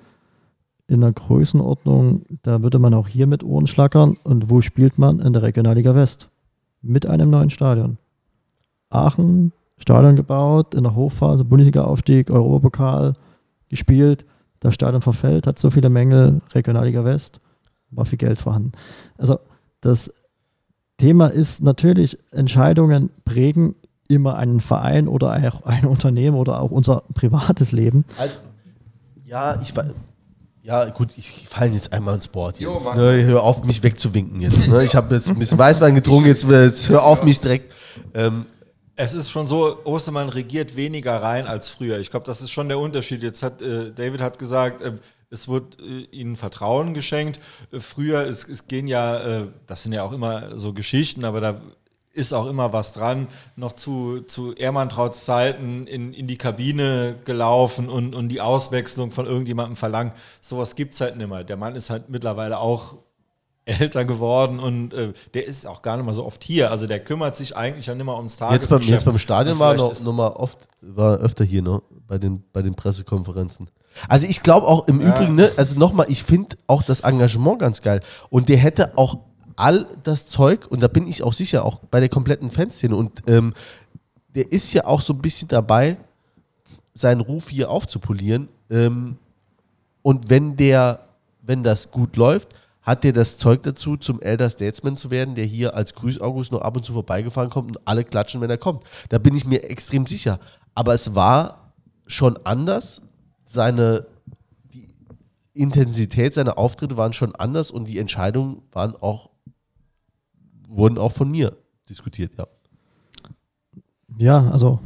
[0.87, 4.17] in einer Größenordnung, da würde man auch hier mit Ohren schlackern.
[4.23, 5.19] Und wo spielt man?
[5.19, 6.29] In der Regionalliga West.
[6.81, 7.97] Mit einem neuen Stadion.
[8.89, 13.13] Aachen, Stadion gebaut, in der Hochphase, Bundesliga-Aufstieg, Europapokal
[13.69, 14.25] gespielt
[14.63, 17.39] das Stadion verfällt, hat so viele Mängel, Regionalliga West,
[17.91, 18.71] war viel Geld vorhanden.
[19.17, 19.39] Also
[19.81, 20.13] das
[20.97, 23.75] Thema ist natürlich, Entscheidungen prägen
[24.07, 28.05] immer einen Verein oder auch ein Unternehmen oder auch unser privates Leben.
[28.17, 28.37] Also,
[29.25, 29.85] ja, ich war.
[30.61, 32.85] Ja, gut, ich falle jetzt einmal ins Board jetzt.
[32.85, 34.69] Jo, ne, hör auf, mich wegzuwinken jetzt.
[34.69, 34.85] Ne?
[34.85, 37.73] Ich habe jetzt ein bisschen Weißwein getrunken, jetzt, jetzt hör auf mich direkt.
[38.13, 38.45] Ähm,
[38.95, 41.99] es ist schon so, Ostermann regiert weniger rein als früher.
[41.99, 43.23] Ich glaube, das ist schon der Unterschied.
[43.23, 44.93] Jetzt hat äh, David hat gesagt, äh,
[45.29, 47.39] es wird äh, ihnen Vertrauen geschenkt.
[47.71, 51.41] Äh, früher, es, es gehen ja, äh, das sind ja auch immer so Geschichten, aber
[51.41, 51.61] da
[52.13, 57.89] ist auch immer was dran, noch zu, zu Ehrmantrauts Zeiten in, in die Kabine gelaufen
[57.89, 60.13] und, und die Auswechslung von irgendjemandem verlangt.
[60.39, 61.43] Sowas gibt es halt nicht mehr.
[61.43, 62.97] Der Mann ist halt mittlerweile auch
[63.65, 66.71] älter geworden und äh, der ist auch gar nicht mehr so oft hier.
[66.71, 68.71] Also der kümmert sich eigentlich ja nicht mehr ums Tagesgeschäft.
[68.71, 72.17] Jetzt beim, jetzt beim Stadion war noch, noch mal oft, war öfter hier ne, bei,
[72.17, 73.69] den, bei den Pressekonferenzen.
[74.09, 75.09] Also ich glaube auch im ja.
[75.09, 78.01] Übrigen, ne, also nochmal, ich finde auch das Engagement ganz geil.
[78.29, 79.19] Und der hätte auch
[79.55, 83.21] all das Zeug, und da bin ich auch sicher, auch bei der kompletten Fanszene, und
[83.27, 83.53] ähm,
[84.35, 85.97] der ist ja auch so ein bisschen dabei,
[86.93, 88.49] seinen Ruf hier aufzupolieren.
[88.69, 89.17] Ähm,
[90.01, 91.07] und wenn der,
[91.41, 92.49] wenn das gut läuft,
[92.83, 96.51] hat der das Zeug dazu, zum Elder Statesman zu werden, der hier als Grüß August
[96.51, 98.83] noch ab und zu vorbeigefahren kommt und alle klatschen, wenn er kommt.
[99.09, 100.39] Da bin ich mir extrem sicher.
[100.75, 101.73] Aber es war
[102.05, 103.01] schon anders.
[103.45, 104.05] Seine
[105.53, 109.29] Intensität seiner Auftritte waren schon anders und die Entscheidungen waren auch
[110.75, 111.55] wurden auch von mir
[111.89, 112.47] diskutiert, ja.
[114.17, 114.79] Ja, also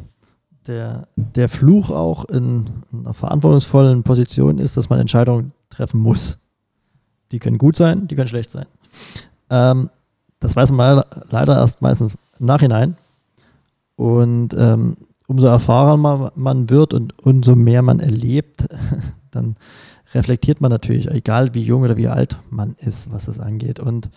[0.67, 6.37] der, der Fluch auch in einer verantwortungsvollen Position ist, dass man Entscheidungen treffen muss.
[7.31, 8.65] Die können gut sein, die können schlecht sein.
[9.49, 9.89] Ähm,
[10.39, 12.97] das weiß man leider erst meistens im Nachhinein.
[13.95, 14.95] Und ähm,
[15.27, 18.67] umso erfahrener man wird und umso mehr man erlebt,
[19.31, 19.55] dann
[20.13, 23.79] reflektiert man natürlich, egal wie jung oder wie alt man ist, was das angeht.
[23.79, 24.09] Und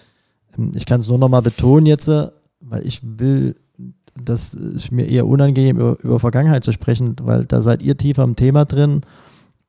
[0.57, 2.29] ähm, ich kann es nur noch mal betonen jetzt, äh,
[2.61, 3.57] weil ich will,
[4.23, 8.23] das ist mir eher unangenehm, über, über Vergangenheit zu sprechen, weil da seid ihr tiefer
[8.23, 9.01] im Thema drin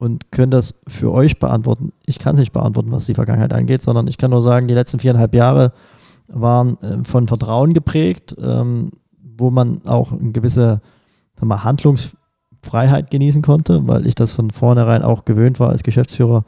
[0.01, 1.91] und könnt das für euch beantworten.
[2.07, 4.73] Ich kann es nicht beantworten, was die Vergangenheit angeht, sondern ich kann nur sagen, die
[4.73, 5.73] letzten viereinhalb Jahre
[6.27, 8.89] waren äh, von Vertrauen geprägt, ähm,
[9.37, 10.81] wo man auch eine gewisse
[11.35, 16.45] sag mal, Handlungsfreiheit genießen konnte, weil ich das von vornherein auch gewöhnt war als Geschäftsführer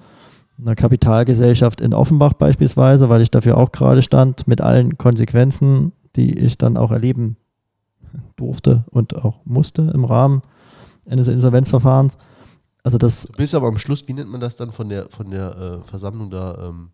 [0.59, 6.39] einer Kapitalgesellschaft in Offenbach beispielsweise, weil ich dafür auch gerade stand, mit allen Konsequenzen, die
[6.39, 7.38] ich dann auch erleben
[8.35, 10.41] durfte und auch musste im Rahmen
[11.07, 12.17] eines Insolvenzverfahrens.
[12.84, 15.30] Also das du bist aber am Schluss, wie nennt man das dann von der, von
[15.30, 16.69] der äh, Versammlung da?
[16.69, 16.89] Ähm,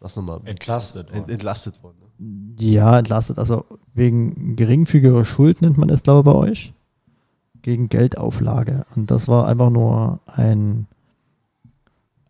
[0.00, 0.40] sag's nochmal.
[0.44, 1.22] Entlastet worden.
[1.22, 1.96] Ent, entlastet worden.
[2.18, 2.54] Ne?
[2.58, 3.38] Ja, entlastet.
[3.38, 6.74] Also wegen geringfügiger Schuld nennt man es, glaube ich, bei euch.
[7.60, 8.84] Gegen Geldauflage.
[8.94, 10.86] Und das war einfach nur ein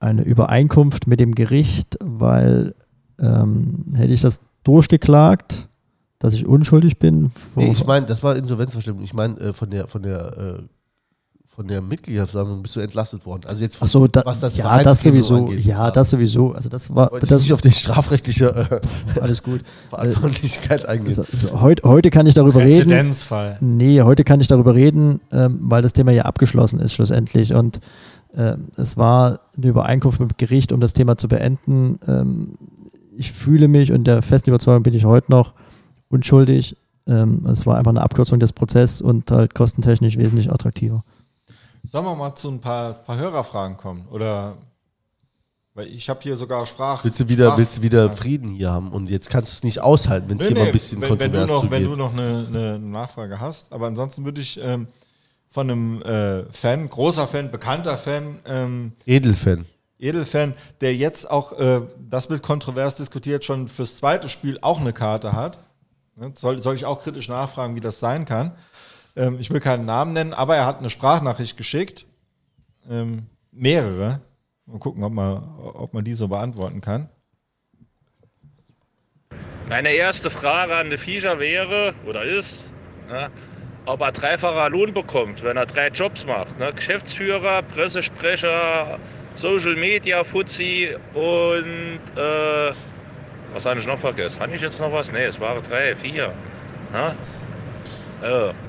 [0.05, 2.75] eine Übereinkunft mit dem Gericht, weil
[3.19, 5.69] ähm, hätte ich das durchgeklagt,
[6.19, 7.33] dass ich unschuldig bin.
[7.57, 9.03] Nee, ich meine, das war Insolvenzverschleppung.
[9.03, 10.63] Ich meine, äh, von der, von der, äh,
[11.55, 13.43] von der Mitgliederversammlung bist du entlastet worden.
[13.47, 15.65] Also jetzt, Ach so, da, was das ja, das sowieso, angeht.
[15.65, 16.53] Ja, das sowieso.
[16.53, 18.81] Also das war, das nicht auf die strafrechtliche
[19.17, 21.07] äh, alles gut Verantwortlichkeit eingehen.
[21.07, 23.53] Also, also, heute, heute kann ich darüber Präzedenzfall.
[23.53, 23.77] reden.
[23.77, 27.81] Nee, heute kann ich darüber reden, ähm, weil das Thema ja abgeschlossen ist schlussendlich und
[28.37, 32.01] ähm, es war eine Übereinkunft mit dem Gericht, um das Thema zu beenden.
[32.09, 32.59] Ähm,
[33.17, 35.55] ich fühle mich und der festen Überzeugung bin ich heute noch
[36.09, 36.77] unschuldig.
[37.07, 41.05] Ähm, es war einfach eine Abkürzung des Prozesses und halt kostentechnisch wesentlich attraktiver.
[41.85, 44.07] Sollen wir mal zu ein paar, paar Hörerfragen kommen?
[44.11, 44.57] Oder
[45.75, 47.05] weil ich habe hier sogar Sprach.
[47.05, 49.65] Willst du wieder, Sprach willst du wieder Frieden hier haben und jetzt kannst du es
[49.65, 51.85] nicht aushalten, wenn es nee, hier nee, mal ein bisschen wenn, wenn du noch, Wenn
[51.85, 53.73] du noch eine, eine, Nachfrage hast.
[53.73, 54.87] Aber ansonsten würde ich ähm,
[55.47, 58.39] von einem äh, Fan, großer Fan, bekannter Fan.
[58.47, 59.67] Ähm, Edelfan.
[59.99, 64.93] Edelfan, der jetzt auch, äh, das wird kontrovers diskutiert, schon fürs zweite Spiel auch eine
[64.93, 65.59] Karte hat.
[66.17, 66.33] Ne?
[66.37, 68.53] Soll, soll ich auch kritisch nachfragen, wie das sein kann.
[69.17, 72.07] Ähm, ich will keinen Namen nennen, aber er hat eine Sprachnachricht geschickt.
[72.91, 74.21] Ähm, mehrere.
[74.67, 77.09] Mal gucken, ob man, ob man die so beantworten kann.
[79.69, 82.69] Meine erste Frage an den Fischer wäre oder ist,
[83.11, 83.31] ja,
[83.87, 86.59] ob er dreifacher Lohn bekommt, wenn er drei Jobs macht.
[86.59, 86.73] Ne?
[86.73, 88.99] Geschäftsführer, Pressesprecher,
[89.35, 92.73] Social Media, Fuzzi und äh,
[93.53, 94.43] was habe ich noch vergessen?
[94.43, 95.13] Habe ich jetzt noch was?
[95.13, 96.35] Ne, es waren drei, vier.
[96.93, 97.17] Ne?
[98.23, 98.64] Äh.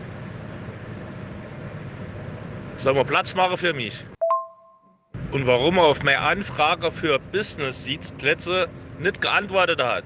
[2.86, 4.06] Sollen wir Platz machen für mich?
[5.32, 8.68] Und warum er auf meine Anfrage für Business Seats Plätze
[9.00, 10.04] nicht geantwortet hat.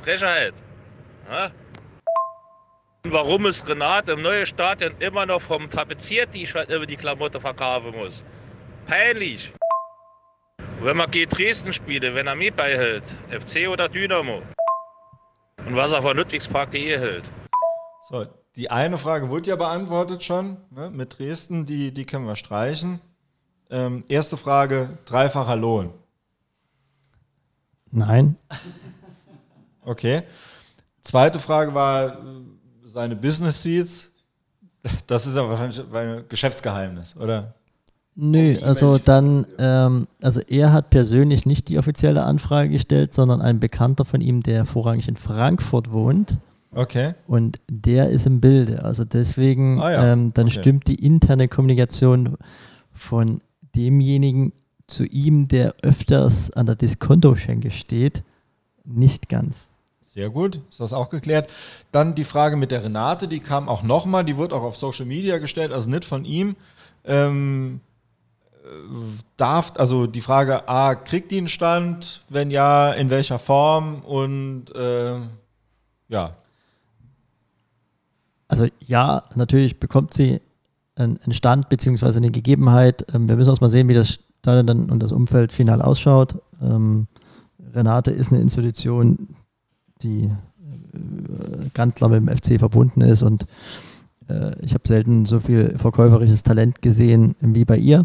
[0.00, 0.54] Frechheit.
[1.28, 1.50] Ne?
[3.08, 8.24] Warum es Renate im neuen Stadion immer noch vom Tapezier-T-Shirt über die Klamotte verkaufen muss.
[8.86, 9.52] Peinlich.
[10.82, 14.40] wenn man G Dresden spiele, wenn er mir beihält, FC oder Dynamo.
[15.66, 17.24] Und was er von Ludwigspark.de hält.
[18.08, 18.24] So,
[18.56, 20.56] die eine Frage wurde ja beantwortet schon.
[20.70, 20.90] Ne?
[20.90, 23.00] Mit Dresden, die, die können wir streichen.
[23.70, 25.90] Ähm, erste Frage, dreifacher Lohn.
[27.92, 28.36] Nein.
[29.82, 30.22] Okay.
[31.02, 32.18] Zweite Frage war,
[32.84, 34.10] seine Business Seats,
[35.06, 37.54] das ist ja wahrscheinlich ein Geschäftsgeheimnis, oder?
[38.16, 43.60] Nö, also dann, ähm, also er hat persönlich nicht die offizielle Anfrage gestellt, sondern ein
[43.60, 46.38] Bekannter von ihm, der vorrangig in Frankfurt wohnt,
[46.72, 47.14] Okay.
[47.26, 48.84] Und der ist im Bilde.
[48.84, 50.60] Also deswegen, Ah ja, ähm, dann okay.
[50.60, 52.36] stimmt die interne Kommunikation
[52.92, 53.40] von
[53.74, 54.52] demjenigen
[54.86, 58.22] zu ihm, der öfters an der Diskontoschenke steht,
[58.84, 59.68] nicht ganz.
[60.00, 61.50] Sehr gut, ist das auch geklärt.
[61.92, 65.06] Dann die Frage mit der Renate, die kam auch nochmal, die wird auch auf Social
[65.06, 66.56] Media gestellt, also nicht von ihm.
[67.04, 67.80] Ähm,
[68.64, 68.68] äh,
[69.36, 72.22] darf, also die Frage A, kriegt die einen Stand?
[72.28, 74.02] Wenn ja, in welcher Form?
[74.02, 75.20] Und äh,
[76.08, 76.34] ja,
[78.50, 80.40] Also ja, natürlich bekommt sie
[80.96, 83.06] einen Stand beziehungsweise eine Gegebenheit.
[83.14, 86.42] Ähm, wir müssen erst mal sehen, wie das Stadion dann und das Umfeld final ausschaut.
[86.60, 87.06] Ähm,
[87.72, 89.28] Renate ist eine Institution,
[90.02, 90.30] die äh,
[91.74, 93.46] ganz klar mit dem FC verbunden ist und
[94.28, 98.04] äh, ich habe selten so viel verkäuferisches Talent gesehen wie bei ihr.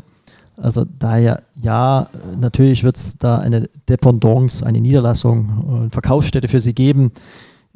[0.58, 2.08] Also daher, ja,
[2.40, 7.12] natürlich wird es da eine Dependance, eine Niederlassung, äh, Verkaufsstätte für sie geben.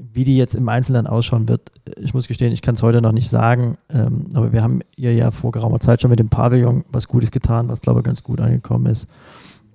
[0.01, 3.11] Wie die jetzt im Einzelnen ausschauen wird, ich muss gestehen, ich kann es heute noch
[3.11, 6.85] nicht sagen, ähm, aber wir haben ihr ja vor geraumer Zeit schon mit dem Pavillon
[6.89, 9.07] was Gutes getan, was glaube ich ganz gut angekommen ist.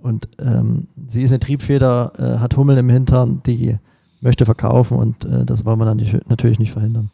[0.00, 3.76] Und ähm, sie ist eine Triebfeder, äh, hat Hummel im Hintern, die
[4.22, 7.10] möchte verkaufen und äh, das wollen wir dann nicht, natürlich nicht verhindern.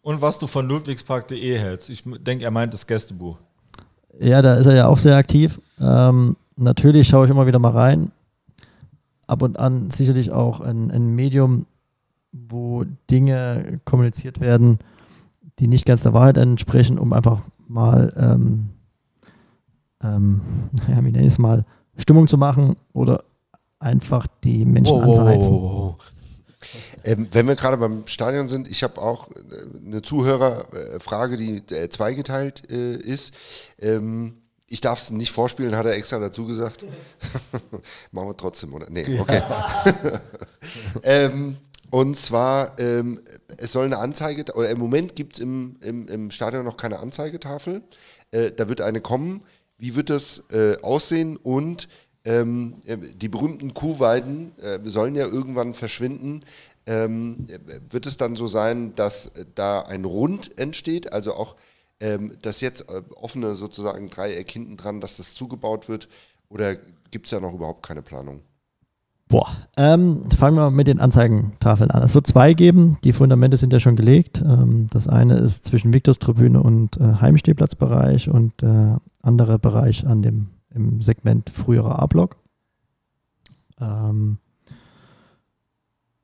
[0.00, 1.90] und was du von ludwigspark.de hältst.
[1.90, 3.36] Ich denke, er meint das Gästebuch.
[4.18, 5.60] Ja, da ist er ja auch sehr aktiv.
[5.78, 8.12] Ähm, natürlich schaue ich immer wieder mal rein.
[9.26, 11.66] Ab und an sicherlich auch ein, ein Medium,
[12.48, 14.78] wo Dinge kommuniziert werden,
[15.58, 18.70] die nicht ganz der Wahrheit entsprechen, um einfach mal, ähm,
[20.02, 20.40] ähm,
[20.88, 21.64] naja, wie nenne ich es mal,
[21.96, 23.24] Stimmung zu machen oder
[23.78, 25.94] einfach die Menschen anzuheizen.
[27.04, 31.88] Ähm, wenn wir gerade beim Stadion sind, ich habe auch äh, eine Zuhörerfrage, die äh,
[31.88, 33.32] zweigeteilt äh, ist.
[33.78, 36.84] Ähm, ich darf es nicht vorspielen, hat er extra dazu gesagt.
[38.10, 38.90] Machen wir trotzdem, oder?
[38.90, 39.42] Nee, okay.
[41.04, 41.58] ähm,
[41.90, 43.20] und zwar, ähm,
[43.58, 46.98] es soll eine Anzeige, oder im Moment gibt es im, im, im Stadion noch keine
[46.98, 47.82] Anzeigetafel.
[48.30, 49.42] Äh, da wird eine kommen.
[49.78, 51.36] Wie wird das äh, aussehen?
[51.36, 51.88] Und
[52.24, 56.42] ähm, äh, die berühmten Kuhweiden äh, sollen ja irgendwann verschwinden.
[56.86, 57.58] Ähm, äh,
[57.90, 61.56] wird es dann so sein, dass äh, da ein Rund entsteht, also auch
[62.00, 66.08] ähm, das jetzt offene sozusagen Dreieck hinten dran, dass das zugebaut wird?
[66.48, 66.76] Oder
[67.10, 68.42] gibt es ja noch überhaupt keine Planung?
[69.28, 72.02] Boah, ähm, fangen wir mit den Anzeigentafeln an.
[72.02, 74.40] Es wird zwei geben, die Fundamente sind ja schon gelegt.
[74.46, 80.50] Ähm, das eine ist zwischen Viktorstribüne und äh, Heimstehplatzbereich und der andere Bereich an dem,
[80.72, 82.36] im Segment früherer A-Block.
[83.80, 84.38] Ähm,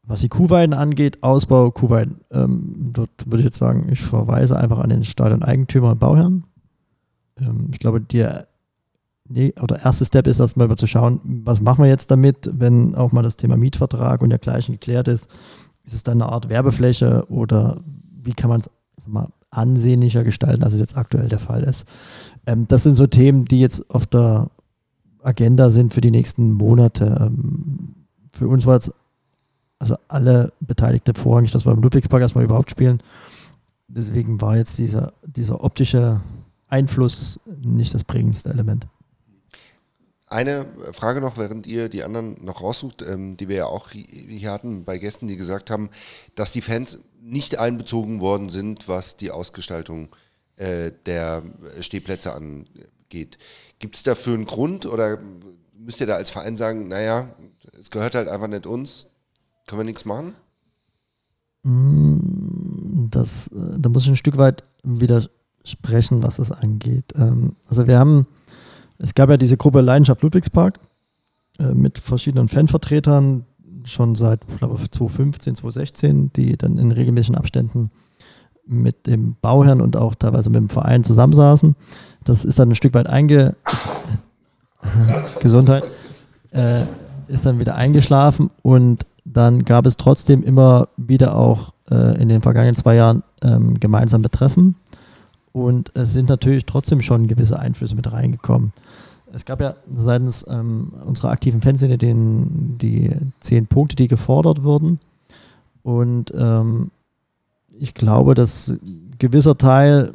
[0.05, 4.79] was die Kuhweiden angeht, Ausbau Kuhweiden, ähm, dort würde ich jetzt sagen, ich verweise einfach
[4.79, 6.45] an den Stadion-Eigentümer und Bauherrn.
[7.41, 8.47] Ähm, ich glaube, der
[9.29, 13.13] oder erste Step ist erstmal mal zu schauen, was machen wir jetzt damit, wenn auch
[13.13, 15.31] mal das Thema Mietvertrag und dergleichen geklärt ist.
[15.85, 17.81] Ist es dann eine Art Werbefläche oder
[18.23, 18.71] wie kann man es
[19.07, 21.87] mal ansehnlicher gestalten, als es jetzt aktuell der Fall ist?
[22.47, 24.51] Ähm, das sind so Themen, die jetzt auf der
[25.23, 27.19] Agenda sind für die nächsten Monate.
[27.21, 27.95] Ähm,
[28.33, 28.93] für uns war es
[29.79, 33.03] also alle Beteiligten vorrangig, dass wir im Ludwigspark erstmal überhaupt spielen.
[33.89, 36.21] Deswegen war jetzt dieser, dieser optische
[36.69, 38.87] Einfluss nicht das prägendste Element.
[40.33, 44.07] Eine Frage noch, während ihr die anderen noch raussucht, ähm, die wir ja auch hi-
[44.29, 45.91] hier hatten bei Gästen, die gesagt haben,
[46.35, 50.09] dass die Fans nicht einbezogen worden sind, was die Ausgestaltung
[50.57, 51.43] äh, der
[51.81, 53.39] Stehplätze angeht.
[53.79, 55.19] Gibt es dafür einen Grund oder
[55.77, 57.29] müsst ihr da als Verein sagen, naja,
[57.81, 59.07] es gehört halt einfach nicht uns,
[59.67, 60.35] können wir nichts machen?
[61.63, 67.13] Mm, Das, äh, da muss ich ein Stück weit widersprechen, was das angeht.
[67.17, 68.27] Ähm, Also wir haben,
[69.03, 70.79] es gab ja diese Gruppe Leidenschaft Ludwigspark
[71.59, 73.45] äh, mit verschiedenen Fanvertretern,
[73.85, 77.91] schon seit, glaube, 2015, 2016, die dann in regelmäßigen Abständen
[78.65, 81.75] mit dem Bauherrn und auch teilweise mit dem Verein zusammensaßen.
[82.25, 83.57] Das ist dann ein Stück weit einge...
[85.41, 85.85] Gesundheit.
[86.51, 86.85] Äh,
[87.29, 92.43] ist dann wieder eingeschlafen und dann gab es trotzdem immer wieder auch äh, in den
[92.43, 94.77] vergangenen zwei Jahren ähm, gemeinsame Treffen
[95.53, 98.73] und es sind natürlich trotzdem schon gewisse Einflüsse mit reingekommen.
[99.33, 103.11] Es gab ja seitens ähm, unserer aktiven Fanszene den, die
[103.41, 104.99] zehn Punkte, die gefordert wurden
[105.83, 106.91] und ähm,
[107.73, 108.75] ich glaube, dass
[109.19, 110.13] gewisser Teil,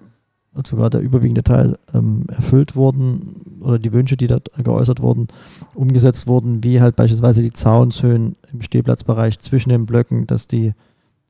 [0.66, 5.28] sogar der überwiegende Teil, ähm, erfüllt wurden oder die Wünsche, die dort geäußert wurden,
[5.74, 10.74] umgesetzt wurden, wie halt beispielsweise die Zaunshöhen im Stehplatzbereich zwischen den Blöcken, dass die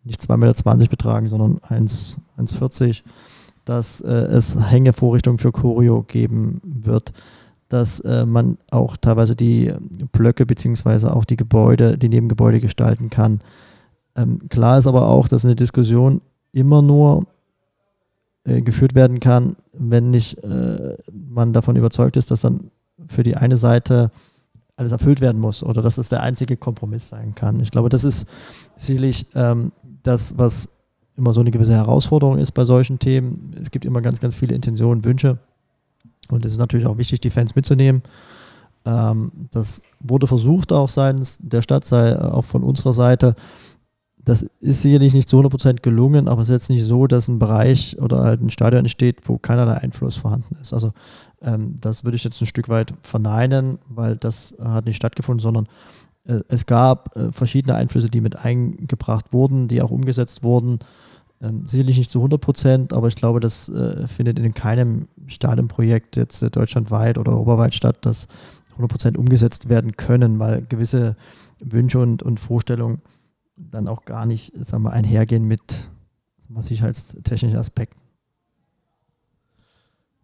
[0.04, 3.04] nicht 2,20 Meter betragen, sondern 1 1,40
[3.68, 7.12] dass äh, es Hängevorrichtungen für Choreo geben wird,
[7.70, 9.74] dass äh, man auch teilweise die
[10.14, 13.40] Blöcke beziehungsweise auch die Gebäude, die Nebengebäude gestalten kann.
[14.16, 16.22] Ähm, klar ist aber auch, dass eine Diskussion
[16.54, 17.26] immer nur
[18.46, 22.72] äh, geführt werden kann, wenn nicht äh, man davon überzeugt ist, dass dann
[23.08, 24.12] für die eine Seite
[24.78, 27.60] alles erfüllt werden muss oder dass es der einzige Kompromiss sein kann.
[27.60, 28.28] Ich glaube, das ist
[28.78, 29.74] sicherlich ähm,
[30.04, 30.70] das, was
[31.18, 33.56] immer so eine gewisse Herausforderung ist bei solchen Themen.
[33.60, 35.40] Es gibt immer ganz, ganz viele Intentionen, Wünsche.
[36.30, 38.04] Und es ist natürlich auch wichtig, die Fans mitzunehmen.
[38.86, 43.36] Ähm, das wurde versucht auch seitens der Stadt, sei auch von unserer Seite.
[44.18, 47.40] Das ist sicherlich nicht zu 100% gelungen, aber es ist jetzt nicht so, dass ein
[47.40, 50.74] Bereich oder halt ein Stadion entsteht, wo keinerlei Einfluss vorhanden ist.
[50.74, 50.92] Also
[51.42, 55.68] ähm, das würde ich jetzt ein Stück weit verneinen, weil das hat nicht stattgefunden, sondern
[56.26, 60.80] äh, es gab äh, verschiedene Einflüsse, die mit eingebracht wurden, die auch umgesetzt wurden.
[61.40, 66.16] Ähm, sicherlich nicht zu 100 Prozent, aber ich glaube, das äh, findet in keinem Stadionprojekt
[66.16, 68.28] jetzt äh, deutschlandweit oder europaweit statt, das
[68.72, 71.16] 100 Prozent umgesetzt werden können, weil gewisse
[71.60, 73.02] Wünsche und, und Vorstellungen
[73.56, 75.90] dann auch gar nicht sagen wir, einhergehen mit
[76.60, 78.00] sicherheitstechnischen Aspekten.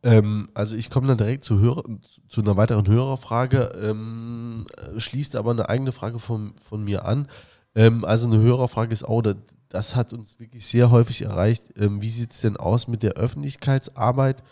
[0.03, 1.83] Ähm, also ich komme dann direkt zu, Hörer,
[2.27, 4.65] zu einer weiteren Hörerfrage, ähm,
[4.97, 7.27] schließt aber eine eigene Frage von, von mir an.
[7.75, 9.21] Ähm, also eine Hörerfrage ist auch,
[9.73, 13.13] das hat uns wirklich sehr häufig erreicht, ähm, wie sieht es denn aus mit der
[13.13, 14.43] Öffentlichkeitsarbeit?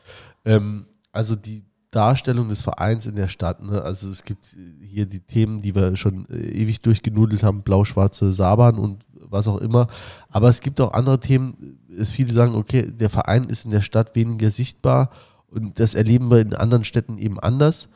[0.45, 3.61] Ähm, also die Darstellung des Vereins in der Stadt.
[3.61, 3.83] Ne?
[3.83, 8.79] Also es gibt hier die Themen, die wir schon äh, ewig durchgenudelt haben, blau-schwarze Sabern
[8.79, 9.87] und was auch immer.
[10.29, 13.81] Aber es gibt auch andere Themen, es viele sagen, okay, der Verein ist in der
[13.81, 15.11] Stadt weniger sichtbar
[15.47, 17.89] und das erleben wir in anderen Städten eben anders.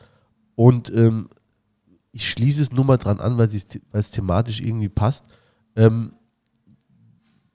[0.54, 1.28] Und ähm,
[2.12, 5.24] ich schließe es nur mal dran an, weil es thematisch irgendwie passt.
[5.74, 6.12] Ähm,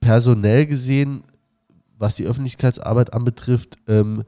[0.02, 1.22] personell gesehen,
[1.96, 4.24] was die Öffentlichkeitsarbeit anbetrifft, ähm,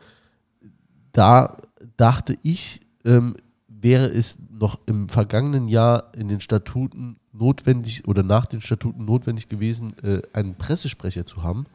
[1.13, 1.59] da
[1.99, 3.35] dachte ich, ähm,
[3.69, 9.49] wäre es noch im vergangenen Jahr in den Statuten notwendig oder nach den Statuten notwendig
[9.49, 11.67] gewesen, äh, einen Pressesprecher zu haben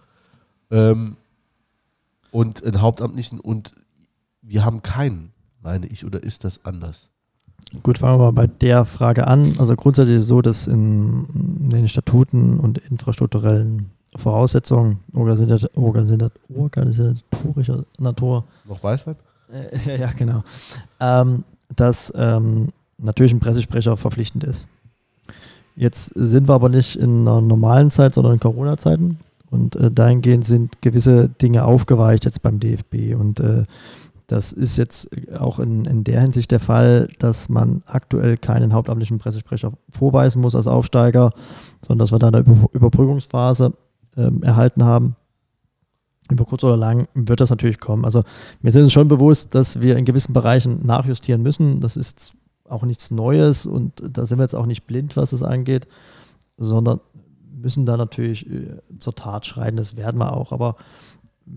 [0.71, 1.17] ähm,
[2.31, 3.73] und einen Hauptamtlichen und
[4.41, 7.09] wir haben keinen, meine ich, oder ist das anders?
[7.83, 9.55] Gut, fangen wir mal bei der Frage an.
[9.59, 11.27] Also grundsätzlich ist es so, dass in,
[11.61, 18.45] in den Statuten und infrastrukturellen Voraussetzungen organisatorischer Natur.
[18.67, 19.15] Noch Weißwein?
[19.51, 20.43] Äh, ja, genau.
[20.99, 21.43] Ähm,
[21.75, 24.67] dass ähm, natürlich ein Pressesprecher verpflichtend ist.
[25.75, 29.19] Jetzt sind wir aber nicht in einer normalen Zeit, sondern in Corona-Zeiten.
[29.49, 33.15] Und äh, dahingehend sind gewisse Dinge aufgeweicht jetzt beim DFB.
[33.17, 33.63] Und äh,
[34.29, 39.17] das ist jetzt auch in, in der Hinsicht der Fall, dass man aktuell keinen hauptamtlichen
[39.17, 41.31] Pressesprecher vorweisen muss als Aufsteiger,
[41.81, 43.71] sondern dass wir da eine Über Überbrückungsphase
[44.15, 45.15] ähm, erhalten haben.
[46.29, 48.05] Über kurz oder lang wird das natürlich kommen.
[48.05, 48.21] Also
[48.61, 51.81] wir sind uns schon bewusst, dass wir in gewissen Bereichen nachjustieren müssen.
[51.81, 52.35] Das ist
[52.65, 55.87] auch nichts Neues und da sind wir jetzt auch nicht blind, was es angeht,
[56.57, 57.01] sondern
[57.51, 59.77] müssen da natürlich äh, zur Tat schreiten.
[59.77, 60.51] Das werden wir auch.
[60.51, 60.75] Aber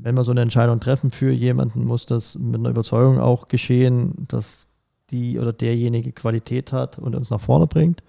[0.01, 4.27] wenn wir so eine Entscheidung treffen für jemanden, muss das mit einer Überzeugung auch geschehen,
[4.29, 4.69] dass
[5.11, 8.03] die oder derjenige Qualität hat und uns nach vorne bringt.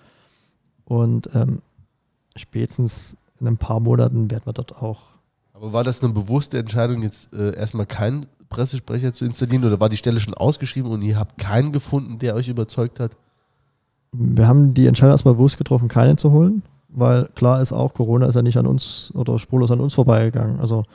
[0.86, 1.60] Und ähm,
[2.36, 5.02] spätestens in ein paar Monaten werden wir dort auch.
[5.54, 9.90] Aber war das eine bewusste Entscheidung, jetzt äh, erstmal keinen Pressesprecher zu installieren oder war
[9.90, 13.12] die Stelle schon ausgeschrieben und ihr habt keinen gefunden, der euch überzeugt hat?
[14.12, 18.28] Wir haben die Entscheidung erstmal bewusst getroffen, keinen zu holen, weil klar ist auch, Corona
[18.28, 20.60] ist ja nicht an uns oder spurlos an uns vorbeigegangen.
[20.60, 20.86] Also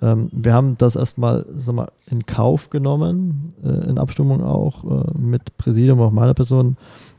[0.00, 5.56] ähm, wir haben das erstmal mal, in Kauf genommen, äh, in Abstimmung auch äh, mit
[5.58, 6.76] Präsidium, auch meiner Person,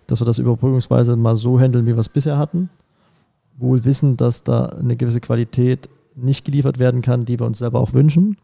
[0.08, 2.70] dass wir das überbrückungsweise mal so handeln, wie wir es bisher hatten.
[3.58, 7.80] Wohl wissen, dass da eine gewisse Qualität nicht geliefert werden kann, die wir uns selber
[7.80, 8.38] auch wünschen.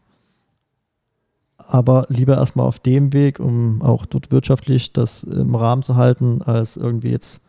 [1.56, 6.42] Aber lieber erstmal auf dem Weg, um auch dort wirtschaftlich das im Rahmen zu halten,
[6.42, 7.40] als irgendwie jetzt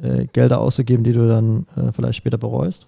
[0.00, 2.86] äh, Gelder auszugeben, die du dann äh, vielleicht später bereust.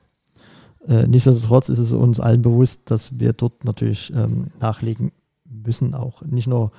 [0.89, 5.13] Äh, nichtsdestotrotz ist es uns allen bewusst, dass wir dort natürlich ähm, nachlegen
[5.45, 6.73] müssen, auch nicht nur,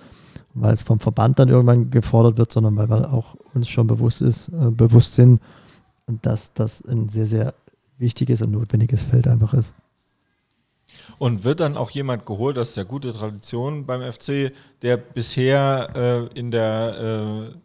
[0.53, 4.21] weil es vom Verband dann irgendwann gefordert wird, sondern weil wir auch uns schon bewusst
[4.21, 5.41] ist, äh, bewusst sind,
[6.07, 7.53] dass das ein sehr, sehr
[7.97, 9.73] wichtiges und notwendiges Feld einfach ist.
[11.17, 14.51] Und wird dann auch jemand geholt, das ist ja gute Tradition beim FC,
[14.81, 17.57] der bisher äh, in der äh,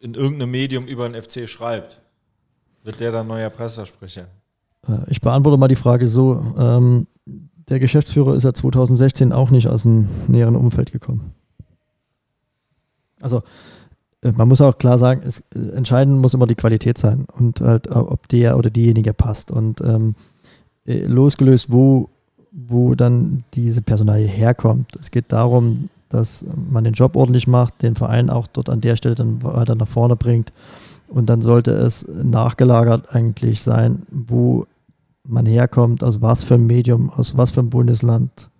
[0.00, 2.00] in irgendeinem Medium über den FC schreibt?
[2.84, 4.28] Wird der dann neuer Pressesprecher?
[4.88, 6.54] Äh, ich beantworte mal die Frage so.
[6.58, 7.06] Ähm,
[7.68, 11.32] der Geschäftsführer ist ja 2016 auch nicht aus dem näheren Umfeld gekommen.
[13.20, 13.42] Also
[14.22, 17.60] äh, man muss auch klar sagen, es, äh, entscheidend muss immer die Qualität sein und
[17.60, 19.50] halt, ob der oder diejenige passt.
[19.50, 20.14] Und ähm,
[20.84, 22.08] losgelöst, wo,
[22.52, 24.94] wo dann diese Personalie herkommt.
[24.96, 28.94] Es geht darum, dass man den Job ordentlich macht, den Verein auch dort an der
[28.94, 30.52] Stelle dann weiter nach vorne bringt
[31.08, 34.66] Und dann sollte es nachgelagert eigentlich sein, wo
[35.28, 38.50] man herkommt, aus was für ein Medium, aus was für ein Bundesland.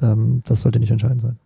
[0.00, 1.38] Ähm, das sollte nicht entscheidend sein.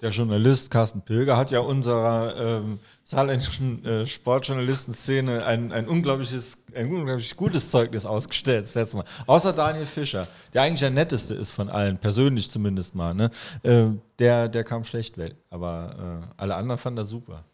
[0.00, 6.92] Der Journalist Carsten Pilger hat ja unserer ähm, saarländischen äh, Sportjournalistenszene ein, ein, unglaubliches, ein
[6.92, 9.06] unglaublich gutes Zeugnis ausgestellt, das letzte Mal.
[9.26, 13.14] Außer Daniel Fischer, der eigentlich der netteste ist von allen, persönlich zumindest mal.
[13.14, 13.30] Ne?
[13.62, 13.84] Äh,
[14.18, 17.44] der, der kam schlecht weg, aber äh, alle anderen fanden das super.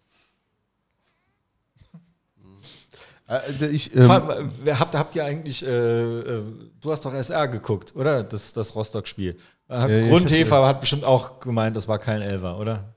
[3.20, 3.20] Äh,
[3.71, 6.43] ich, ähm, habt, habt ihr eigentlich, äh, äh,
[6.81, 8.25] du hast doch SR geguckt, oder?
[8.25, 9.37] Das, das Rostock-Spiel.
[9.69, 12.93] Ja, Grundhefer hat bestimmt auch gemeint, das war kein Elfer, oder?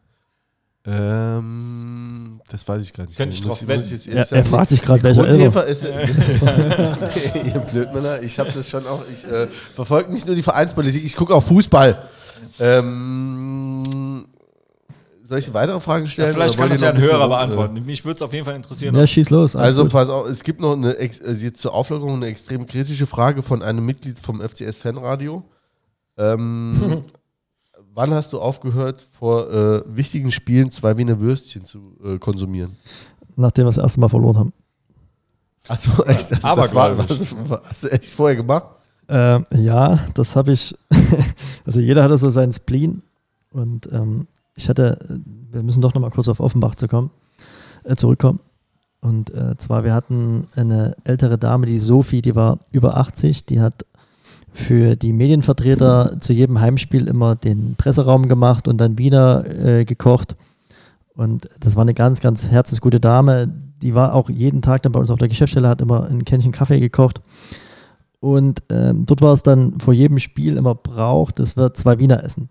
[0.86, 3.16] Ähm, das weiß ich gar nicht.
[3.16, 4.02] Könnte ich drauf wetten.
[4.12, 5.86] Er, er fragt sich gerade, welcher Elfer ist.
[5.86, 6.08] Äh,
[7.54, 11.16] ihr Blödmänner, ich habe das schon auch, ich äh, verfolge nicht nur die Vereinspolitik, ich
[11.16, 12.10] gucke auch Fußball.
[12.60, 13.84] Ähm,
[15.34, 16.28] soll ich weitere Fragen stellen?
[16.28, 17.84] Ja, vielleicht kann das ja ein Hörer beantworten.
[17.86, 18.96] Mich würde es auf jeden Fall interessieren.
[18.96, 19.56] Ja, schieß los.
[19.56, 19.92] Also gut.
[19.92, 23.64] pass auf, es gibt noch eine, also jetzt zur Auflockerung eine extrem kritische Frage von
[23.64, 25.44] einem Mitglied vom FCS Fanradio.
[26.18, 27.02] Ähm,
[27.96, 32.78] wann hast du aufgehört, vor äh, wichtigen Spielen zwei Wiener Würstchen zu äh, konsumieren?
[33.36, 34.54] Nachdem wir das erste Mal verloren haben.
[35.68, 36.32] Achso, echt?
[36.32, 37.10] Das, Aber das war, was,
[37.64, 38.66] hast du echt vorher gemacht?
[39.10, 40.78] Äh, ja, das habe ich.
[41.66, 43.02] also jeder hatte so seinen Spleen
[43.52, 44.98] und ähm, ich hatte,
[45.52, 47.12] wir müssen doch nochmal kurz auf Offenbach zu kommen,
[47.84, 48.40] äh, zurückkommen.
[49.02, 53.60] Und äh, zwar, wir hatten eine ältere Dame, die Sophie, die war über 80, die
[53.60, 53.86] hat
[54.54, 60.36] für die Medienvertreter zu jedem Heimspiel immer den Presseraum gemacht und dann Wiener äh, gekocht.
[61.16, 63.52] Und das war eine ganz, ganz herzensgute Dame.
[63.82, 66.52] Die war auch jeden Tag dann bei uns auf der Geschäftsstelle, hat immer ein Kännchen
[66.52, 67.22] Kaffee gekocht.
[68.20, 72.24] Und ähm, dort war es dann vor jedem Spiel immer braucht, dass wir zwei Wiener
[72.24, 72.50] essen.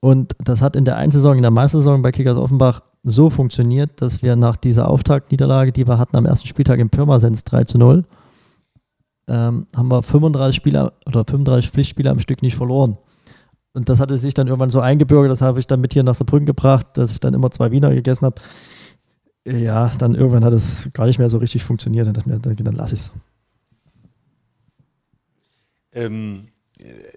[0.00, 4.22] Und das hat in der Einsaison, in der Meistersaison bei Kickers Offenbach so funktioniert, dass
[4.22, 8.04] wir nach dieser Auftaktniederlage, die wir hatten am ersten Spieltag in Pirmasens 3 zu 0,
[9.28, 12.96] ähm, haben wir 35 Spieler oder 35 Pflichtspieler am Stück nicht verloren.
[13.72, 16.14] Und das hatte sich dann irgendwann so eingebürgert, das habe ich dann mit hier nach
[16.14, 18.40] Saarbrücken gebracht, dass ich dann immer zwei Wiener gegessen habe.
[19.46, 22.06] Ja, dann irgendwann hat es gar nicht mehr so richtig funktioniert.
[22.06, 23.12] Dann ich mir, dann lass ich es.
[25.92, 26.48] Ähm,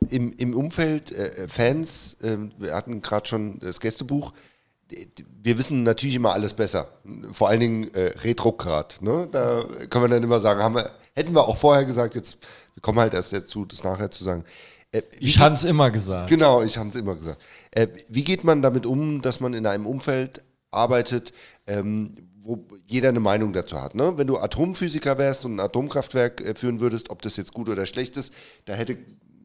[0.10, 4.34] im, im Umfeld äh, Fans, äh, wir hatten gerade schon das Gästebuch,
[5.42, 6.90] wir wissen natürlich immer alles besser.
[7.32, 9.02] Vor allen Dingen äh, Retrograd.
[9.02, 9.28] Ne?
[9.32, 12.40] Da können wir dann immer sagen, haben wir, hätten wir auch vorher gesagt, jetzt
[12.76, 14.44] wir kommen halt erst dazu, das nachher zu sagen.
[14.92, 16.30] Äh, ich habe es immer gesagt.
[16.30, 17.42] Genau, ich habe es immer gesagt.
[17.72, 21.34] Äh, wie geht man damit um, dass man in einem Umfeld arbeitet,
[21.68, 23.94] ähm, wo jeder eine Meinung dazu hat.
[23.94, 24.18] Ne?
[24.18, 27.86] Wenn du Atomphysiker wärst und ein Atomkraftwerk äh, führen würdest, ob das jetzt gut oder
[27.86, 28.34] schlecht ist,
[28.66, 28.98] da hätte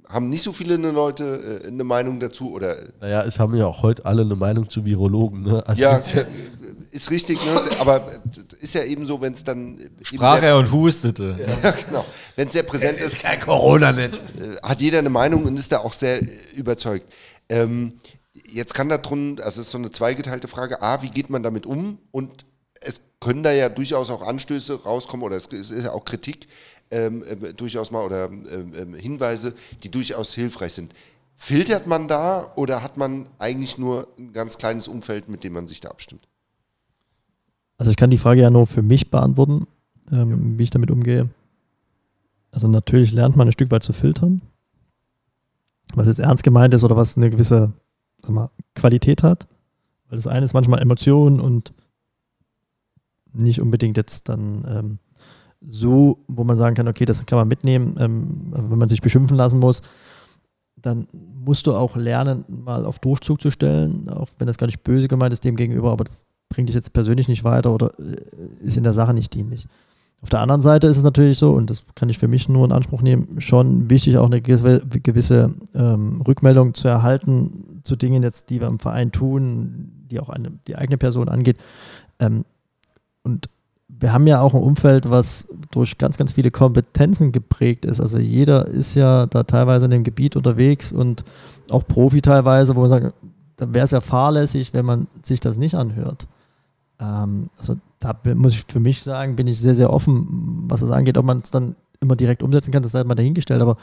[0.09, 2.77] haben nicht so viele Leute äh, eine Meinung dazu oder.
[3.01, 5.43] Naja, es haben ja auch heute alle eine Meinung zu Virologen.
[5.43, 5.67] Ne?
[5.67, 6.01] Also ja,
[6.91, 7.61] ist richtig, ne?
[7.81, 8.09] aber
[8.61, 9.79] ist ja eben so, wenn es dann.
[10.03, 11.37] Sprach er und hustete.
[11.63, 12.05] Ja, genau.
[12.35, 13.13] Wenn es sehr präsent es ist.
[13.15, 14.15] ist kein Corona nicht.
[14.15, 17.07] Äh, hat jeder eine Meinung und ist da auch sehr äh, überzeugt.
[17.49, 17.95] Ähm,
[18.53, 20.83] jetzt kann da drin, also es ist so eine zweigeteilte Frage.
[20.83, 21.99] A, wie geht man damit um?
[22.11, 22.47] Und
[22.81, 26.47] es können da ja durchaus auch Anstöße rauskommen oder es ist ja auch Kritik
[26.91, 30.95] ähm, äh, durchaus mal oder ähm, ähm, Hinweise, die durchaus hilfreich sind.
[31.35, 35.69] Filtert man da oder hat man eigentlich nur ein ganz kleines Umfeld, mit dem man
[35.69, 36.29] sich da abstimmt?
[37.79, 39.67] Also ich kann die Frage ja nur für mich beantworten,
[40.11, 40.59] ähm, ja.
[40.59, 41.29] wie ich damit umgehe.
[42.51, 44.41] Also natürlich lernt man ein Stück weit zu filtern,
[45.95, 47.73] was jetzt ernst gemeint ist oder was eine gewisse
[48.27, 49.47] mal, Qualität hat.
[50.09, 51.75] Weil das eine ist manchmal Emotionen und
[53.33, 54.99] nicht unbedingt jetzt dann ähm,
[55.69, 59.37] so, wo man sagen kann, okay, das kann man mitnehmen, ähm, wenn man sich beschimpfen
[59.37, 59.83] lassen muss,
[60.77, 64.83] dann musst du auch lernen, mal auf Durchzug zu stellen, auch wenn das gar nicht
[64.83, 68.65] böse gemeint ist dem gegenüber, aber das bringt dich jetzt persönlich nicht weiter oder äh,
[68.65, 69.67] ist in der Sache nicht dienlich.
[70.23, 72.65] Auf der anderen Seite ist es natürlich so, und das kann ich für mich nur
[72.65, 78.51] in Anspruch nehmen, schon wichtig, auch eine gewisse ähm, Rückmeldung zu erhalten zu Dingen jetzt,
[78.51, 81.59] die wir im Verein tun, die auch eine, die eigene Person angeht.
[82.19, 82.45] Ähm,
[83.23, 83.49] und
[83.99, 88.01] wir haben ja auch ein Umfeld, was durch ganz, ganz viele Kompetenzen geprägt ist.
[88.01, 91.25] Also jeder ist ja da teilweise in dem Gebiet unterwegs und
[91.71, 93.15] auch Profi teilweise, wo man sagt,
[93.57, 96.27] da wäre es ja fahrlässig, wenn man sich das nicht anhört.
[97.01, 100.91] Ähm, also da muss ich für mich sagen, bin ich sehr, sehr offen, was das
[100.91, 101.17] angeht.
[101.17, 103.79] Ob man es dann immer direkt umsetzen kann, das sei mal dahingestellt, aber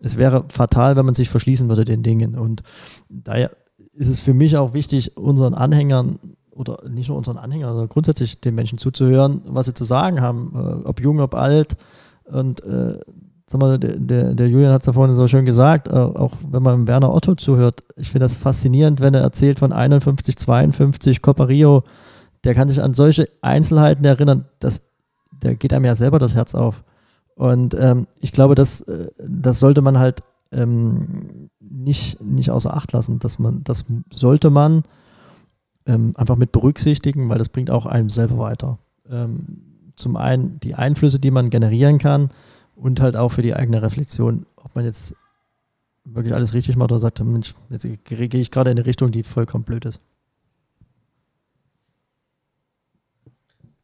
[0.00, 2.38] es wäre fatal, wenn man sich verschließen würde den Dingen.
[2.38, 2.62] Und
[3.10, 3.50] daher
[3.92, 6.18] ist es für mich auch wichtig, unseren Anhängern
[6.58, 10.52] oder nicht nur unseren Anhängern, sondern grundsätzlich den Menschen zuzuhören, was sie zu sagen haben,
[10.54, 11.76] äh, ob jung, ob alt.
[12.24, 12.98] Und äh,
[13.46, 16.62] sag mal, der, der, Julian hat es da vorhin so schön gesagt, äh, auch wenn
[16.62, 21.44] man Werner Otto zuhört, ich finde das faszinierend, wenn er erzählt von 51, 52, Copa
[21.44, 21.84] Rio,
[22.44, 24.82] der kann sich an solche Einzelheiten erinnern, dass
[25.42, 26.84] der geht einem ja selber das Herz auf.
[27.34, 32.92] Und ähm, ich glaube, das, äh, das sollte man halt ähm, nicht, nicht außer Acht
[32.92, 33.18] lassen.
[33.20, 34.82] Dass man, das sollte man
[35.88, 38.78] ähm, einfach mit berücksichtigen, weil das bringt auch einem selber weiter.
[39.10, 42.28] Ähm, zum einen die Einflüsse, die man generieren kann
[42.76, 45.16] und halt auch für die eigene Reflexion, ob man jetzt
[46.04, 49.22] wirklich alles richtig macht oder sagt, Mensch, jetzt gehe ich gerade in eine Richtung, die
[49.22, 50.00] vollkommen blöd ist.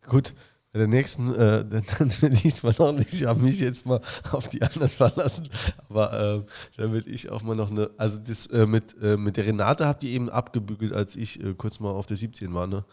[0.06, 0.35] Gut,
[0.78, 1.64] der nächsten, äh,
[1.98, 4.01] dann will ich mal noch nicht, ich habe mich jetzt mal
[4.32, 5.48] auf die anderen verlassen,
[5.88, 6.42] aber äh,
[6.76, 9.86] dann will ich auch mal noch eine, also das äh, mit, äh, mit der Renate
[9.86, 12.84] habt ihr eben abgebügelt, als ich äh, kurz mal auf der 17 war, ne?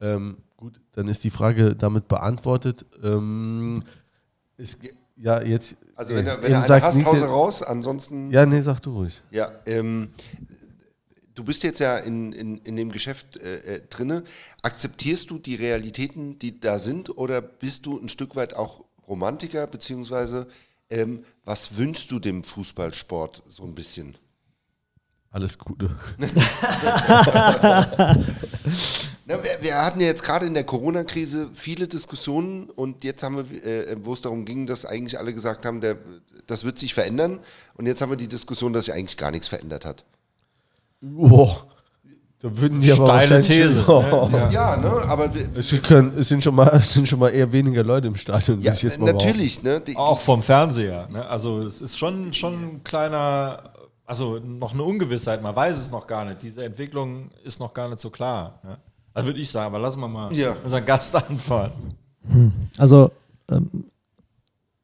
[0.00, 2.86] Ähm, gut, dann ist die Frage damit beantwortet.
[3.02, 3.82] Ähm,
[4.56, 4.78] ist,
[5.16, 5.76] ja, jetzt.
[5.96, 8.30] Also wenn, äh, wenn du eine hast, Hause raus, ansonsten...
[8.30, 9.20] Ja, nee, sag du ruhig.
[9.30, 10.10] Ja, ähm,
[11.38, 14.24] du bist jetzt ja in, in, in dem Geschäft äh, äh, drinne.
[14.62, 19.68] Akzeptierst du die Realitäten, die da sind, oder bist du ein Stück weit auch Romantiker,
[19.68, 20.48] beziehungsweise
[20.90, 24.18] ähm, was wünschst du dem Fußballsport so ein bisschen?
[25.30, 25.94] Alles Gute.
[29.26, 33.36] Na, wir, wir hatten ja jetzt gerade in der Corona-Krise viele Diskussionen und jetzt haben
[33.36, 35.98] wir, äh, wo es darum ging, dass eigentlich alle gesagt haben, der,
[36.46, 37.38] das wird sich verändern.
[37.74, 40.04] Und jetzt haben wir die Diskussion, dass sich eigentlich gar nichts verändert hat.
[41.00, 41.66] Boah,
[42.40, 44.28] da würden die aber Steile These, Oh.
[44.50, 44.90] Ja, ne?
[45.08, 48.16] Aber Es, können, es, sind schon mal, es sind schon mal eher weniger Leute im
[48.16, 48.60] Stadion.
[48.62, 49.80] ja, jetzt mal natürlich, ne?
[49.80, 51.08] Die, Auch vom Fernseher.
[51.10, 51.26] Ne?
[51.26, 53.72] Also es ist schon, schon ein kleiner,
[54.06, 56.42] also noch eine Ungewissheit, man weiß es noch gar nicht.
[56.42, 58.60] Diese Entwicklung ist noch gar nicht so klar.
[58.62, 58.78] Ne?
[59.14, 60.54] Also würde ich sagen, aber lassen wir mal Ja.
[60.62, 61.96] unseren Gast antworten.
[62.76, 63.10] Also,
[63.50, 63.86] ähm,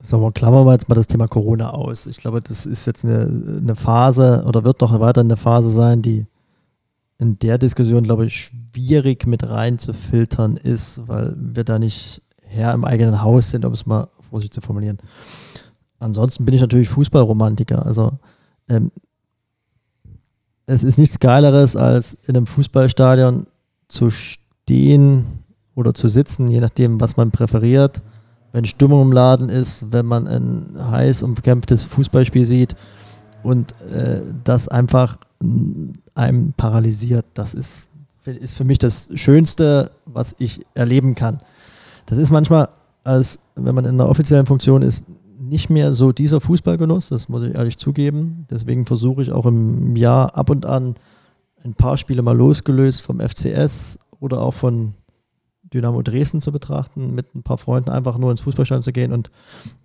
[0.04, 2.06] sagen wir, klammern wir jetzt mal das Thema Corona aus.
[2.06, 6.02] Ich glaube, das ist jetzt eine, eine Phase oder wird noch weiter eine Phase sein,
[6.02, 6.26] die
[7.18, 12.84] in der Diskussion, glaube ich, schwierig mit reinzufiltern ist, weil wir da nicht Herr im
[12.84, 14.98] eigenen Haus sind, um es mal vorsichtig zu formulieren.
[15.98, 17.84] Ansonsten bin ich natürlich Fußballromantiker.
[17.86, 18.12] Also
[18.68, 18.90] ähm,
[20.66, 23.46] es ist nichts Geileres, als in einem Fußballstadion
[23.88, 25.24] zu stehen
[25.74, 28.02] oder zu sitzen, je nachdem, was man präferiert.
[28.54, 32.76] Wenn Stimmung im Laden ist, wenn man ein heiß umkämpftes Fußballspiel sieht
[33.42, 35.18] und äh, das einfach
[36.14, 37.88] einem paralysiert, das ist,
[38.24, 41.38] ist für mich das Schönste, was ich erleben kann.
[42.06, 42.68] Das ist manchmal,
[43.02, 45.04] als wenn man in einer offiziellen Funktion ist,
[45.36, 48.46] nicht mehr so dieser Fußballgenuss, das muss ich ehrlich zugeben.
[48.50, 50.94] Deswegen versuche ich auch im Jahr ab und an
[51.64, 54.94] ein paar Spiele mal losgelöst vom FCS oder auch von
[55.72, 59.30] Dynamo Dresden zu betrachten, mit ein paar Freunden einfach nur ins Fußballstadion zu gehen und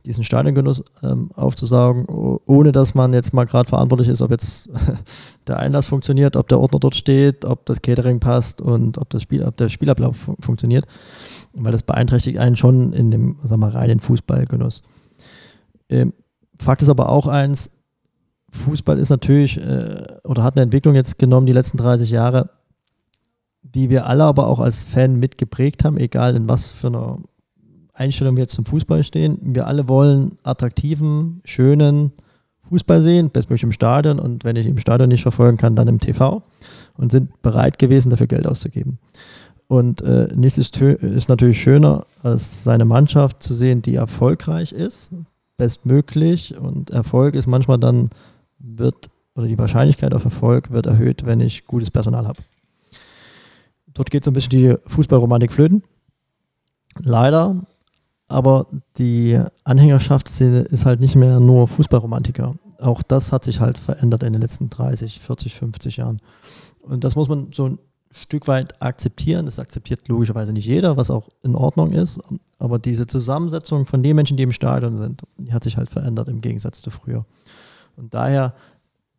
[0.06, 4.69] diesen Stadiongenuss ähm, aufzusaugen, ohne dass man jetzt mal gerade verantwortlich ist, ob jetzt
[5.47, 9.23] der Einlass funktioniert, ob der Ordner dort steht, ob das Catering passt und ob, das
[9.23, 10.85] Spiel, ob der Spielablauf fun funktioniert,
[11.53, 14.84] weil das beeinträchtigt einen schon in dem, wir mal, reinen Fußballgenuss.
[15.89, 16.14] Ähm,
[16.60, 17.72] Fakt ist aber auch eins,
[18.51, 22.49] Fußball ist natürlich äh, oder hat eine Entwicklung jetzt genommen die letzten 30 Jahre,
[23.61, 27.18] die wir alle aber auch als Fan mitgeprägt haben, egal in was für einer
[27.94, 29.38] Einstellung wir jetzt zum Fußball stehen.
[29.41, 32.14] Wir alle wollen attraktiven, schönen
[32.69, 35.99] Fußball sehen, bestmöglich im Stadion und wenn ich im Stadion nicht verfolgen kann, dann im
[35.99, 36.44] TV
[36.98, 38.99] und sind bereit gewesen, dafür Geld auszugeben.
[39.68, 45.11] Und äh, nichts ist, ist natürlich schöner, als seine Mannschaft zu sehen, die erfolgreich ist,
[45.57, 48.10] bestmöglich und Erfolg ist manchmal dann
[48.60, 52.40] wird oder die Wahrscheinlichkeit auf Erfolg wird erhöht, wenn ich gutes Personal habe.
[53.99, 55.84] Dort geht so ein bisschen die Fußballromantik flöten.
[56.99, 57.67] Leider,
[58.30, 58.67] aber
[58.97, 62.55] die Anhängerschaftsszene ist halt nicht mehr nur Fußballromantiker.
[62.77, 66.21] Auch das hat sich halt verändert in den letzten 30, 40, 50 Jahren.
[66.80, 69.45] Und das muss man so ein Stück weit akzeptieren.
[69.45, 72.21] Das akzeptiert logischerweise nicht jeder, was auch in Ordnung ist.
[72.57, 76.30] Aber diese Zusammensetzung von den Menschen, die im Stadion sind, die hat sich halt verändert
[76.30, 77.26] im Gegensatz zu früher.
[77.97, 78.53] Und daher,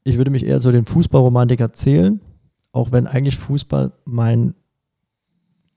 [0.05, 2.23] ich würde mich eher zu den Fußballromantiker zählen,
[2.73, 4.55] auch wenn eigentlich Fußball mein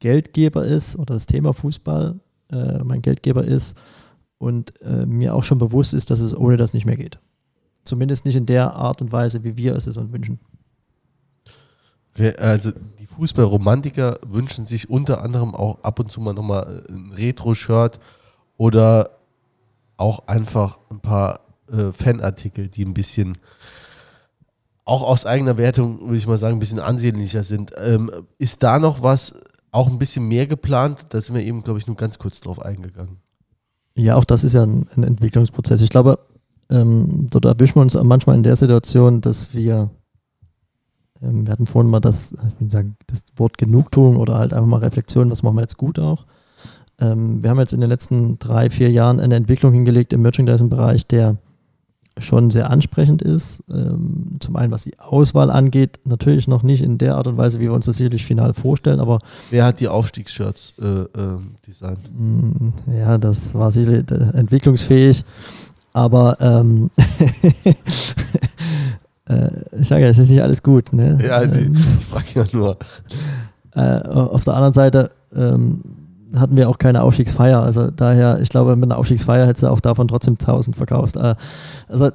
[0.03, 2.19] Geldgeber ist oder das Thema Fußball
[2.51, 3.77] äh, mein Geldgeber ist
[4.38, 7.19] und äh, mir auch schon bewusst ist, dass es ohne das nicht mehr geht.
[7.85, 10.41] Zumindest nicht in der Art und Weise, wie wir es uns wünschen.
[12.13, 17.13] Okay, also die Fußballromantiker wünschen sich unter anderem auch ab und zu mal nochmal ein
[17.15, 17.97] Retro-Shirt
[18.57, 19.11] oder
[19.95, 21.39] auch einfach ein paar
[21.71, 23.38] äh, Fanartikel, die ein bisschen
[24.84, 27.71] auch aus eigener Wertung, würde ich mal sagen, ein bisschen ansehnlicher sind.
[27.77, 29.34] Ähm, ist da noch was,
[29.74, 31.08] auch ein bisschen mehr geplant?
[31.10, 33.18] Da sind wir eben, glaube ich, nur ganz kurz drauf eingegangen.
[33.95, 35.82] Ja, auch das ist ja ein, ein Entwicklungsprozess.
[35.82, 36.20] Ich glaube,
[36.70, 39.91] ähm, dort erwischen wir uns manchmal in der Situation, dass wir
[41.22, 44.68] Ähm, wir hatten vorhin mal das, ich will sagen, das Wort Genugtuung oder halt einfach
[44.68, 46.26] mal Reflexion, was machen wir jetzt gut auch.
[47.00, 51.08] Ähm, wir haben jetzt in den letzten drei, vier Jahren eine Entwicklung hingelegt im Merchandising-Bereich,
[51.08, 51.38] der
[52.18, 53.64] schon sehr ansprechend ist.
[53.69, 57.60] Ähm, zum einen, was die Auswahl angeht, natürlich noch nicht in der Art und Weise,
[57.60, 59.19] wie wir uns das sicherlich final vorstellen, aber.
[59.49, 61.07] Wer hat die Aufstiegsshirts äh, äh,
[61.68, 62.11] designt?
[62.15, 65.23] Mm, ja, das war sicherlich äh, entwicklungsfähig,
[65.94, 66.91] aber ähm,
[69.27, 69.49] äh,
[69.80, 70.94] ich sage ja, es ist nicht alles gut.
[70.94, 71.19] Ne?
[71.26, 71.69] Ja, nee,
[71.99, 72.77] ich frage ja nur.
[73.76, 75.81] Äh, auf der anderen Seite ähm,
[76.35, 77.61] hatten wir auch keine Aufstiegsfeier.
[77.61, 81.15] Also daher, ich glaube, mit einer Aufstiegsfeier hätte sie auch davon trotzdem 1000 verkauft.
[81.15, 81.35] Äh,
[81.88, 82.10] also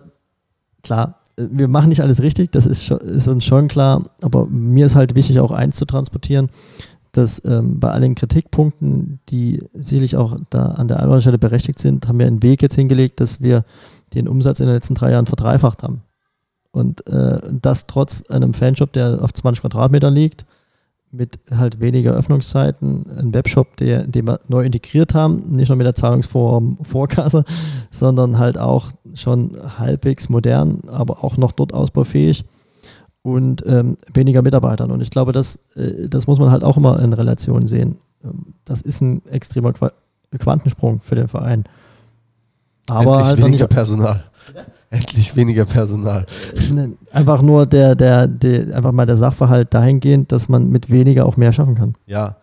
[0.82, 4.96] klar, wir machen nicht alles richtig, das ist, ist, uns schon klar, aber mir ist
[4.96, 6.48] halt wichtig, auch eins zu transportieren,
[7.12, 11.38] dass ähm, bei allen Kritikpunkten, die sicherlich auch da an der einen oder anderen Stelle
[11.38, 13.64] berechtigt sind, haben wir einen Weg jetzt hingelegt, dass wir
[14.14, 16.02] den Umsatz in den letzten drei Jahren verdreifacht haben.
[16.70, 20.44] Und äh, das trotz einem Fanshop, der auf 20 Quadratmetern liegt,
[21.10, 25.86] mit halt weniger Öffnungszeiten, ein Webshop, der, den wir neu integriert haben, nicht nur mit
[25.86, 27.44] der Zahlungsform Vorkasse,
[27.90, 32.44] sondern halt auch schon halbwegs modern, aber auch noch dort ausbaufähig
[33.22, 34.90] und ähm, weniger Mitarbeitern.
[34.90, 37.96] Und ich glaube, das, äh, das muss man halt auch immer in Relation sehen.
[38.24, 39.88] Ähm, das ist ein extremer Qu
[40.38, 41.64] Quantensprung für den Verein.
[42.86, 44.24] Aber Endlich halt weniger Personal.
[44.90, 46.24] Endlich weniger Personal.
[46.70, 51.26] Ne, einfach nur der, der, der, einfach mal der Sachverhalt dahingehend, dass man mit weniger
[51.26, 51.94] auch mehr schaffen kann.
[52.06, 52.36] Ja.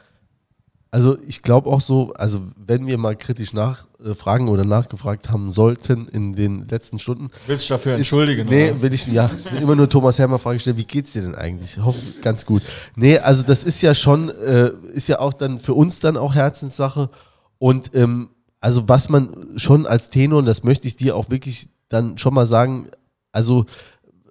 [0.91, 6.07] Also ich glaube auch so, also wenn wir mal kritisch nachfragen oder nachgefragt haben sollten
[6.07, 7.31] in den letzten Stunden.
[7.47, 8.47] Willst du dafür entschuldigen?
[8.47, 11.11] Ist, nee, will ich ja, ich will immer nur Thomas Hermer Frage stellen, wie geht's
[11.11, 11.77] dir denn eigentlich?
[11.77, 12.61] Ich hoffe, ganz gut.
[12.95, 16.33] Nee, also das ist ja schon, äh, ist ja auch dann für uns dann auch
[16.33, 17.09] Herzenssache.
[17.57, 18.29] Und ähm,
[18.65, 22.33] also was man schon als Tenor, und das möchte ich dir auch wirklich dann schon
[22.33, 22.87] mal sagen,
[23.31, 23.67] also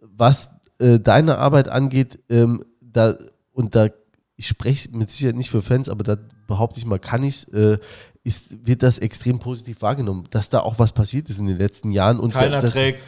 [0.01, 0.51] was
[0.81, 3.17] äh, deine Arbeit angeht, ähm, da
[3.53, 3.91] und da
[4.35, 6.17] ich spreche mit Sicherheit nicht für Fans, aber da
[6.49, 7.79] behaupte ich mal, kann ich äh,
[8.25, 11.93] ist, wird das extrem positiv wahrgenommen, dass da auch was passiert ist in den letzten
[11.93, 12.19] Jahren.
[12.19, 13.03] Und Keiner das, trägt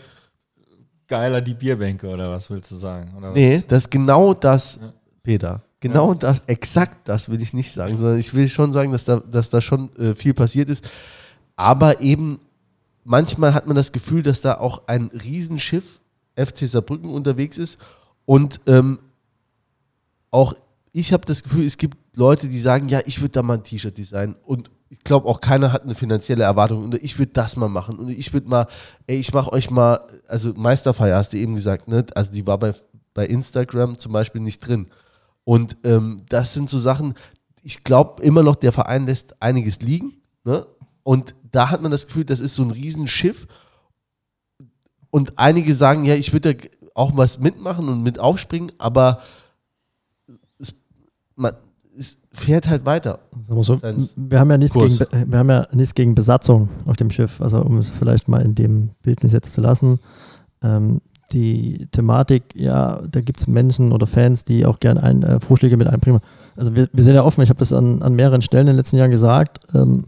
[1.08, 3.12] geiler die Bierbänke oder was willst du sagen?
[3.16, 4.92] Oder nee, das ist genau das, ja.
[5.24, 5.64] Peter.
[5.88, 6.18] Genau ja.
[6.18, 9.50] das, exakt das will ich nicht sagen, sondern ich will schon sagen, dass da, dass
[9.50, 10.88] da schon äh, viel passiert ist.
[11.56, 12.40] Aber eben
[13.04, 16.00] manchmal hat man das Gefühl, dass da auch ein Riesenschiff
[16.36, 17.78] FC Saarbrücken unterwegs ist
[18.24, 18.98] und ähm,
[20.30, 20.54] auch
[20.92, 23.64] ich habe das Gefühl, es gibt Leute, die sagen, ja, ich würde da mal ein
[23.64, 27.56] T-Shirt designen und ich glaube auch keiner hat eine finanzielle Erwartung und ich würde das
[27.56, 28.66] mal machen und ich würde mal,
[29.06, 32.06] ey, ich mache euch mal, also Meisterfeier hast du eben gesagt, ne?
[32.14, 32.72] also die war bei,
[33.12, 34.86] bei Instagram zum Beispiel nicht drin
[35.46, 37.14] und ähm, das sind so Sachen,
[37.62, 40.66] ich glaube immer noch, der Verein lässt einiges liegen ne?
[41.04, 43.46] und da hat man das Gefühl, das ist so ein Riesenschiff.
[45.10, 49.20] Und einige sagen, ja, ich würde da auch was mitmachen und mit aufspringen, aber
[50.58, 50.74] es,
[51.36, 51.52] man,
[51.96, 53.20] es fährt halt weiter.
[53.40, 53.80] So,
[54.16, 57.62] wir, haben ja nichts gegen, wir haben ja nichts gegen Besatzung auf dem Schiff, also
[57.62, 60.00] um es vielleicht mal in dem Bildnis jetzt zu lassen.
[60.60, 61.00] Ähm,
[61.32, 65.76] die Thematik, ja, da gibt es Menschen oder Fans, die auch gerne ein, äh, Vorschläge
[65.76, 66.20] mit einbringen.
[66.54, 68.76] Also wir, wir sind ja offen, ich habe das an, an mehreren Stellen in den
[68.76, 69.66] letzten Jahren gesagt.
[69.74, 70.04] Ähm,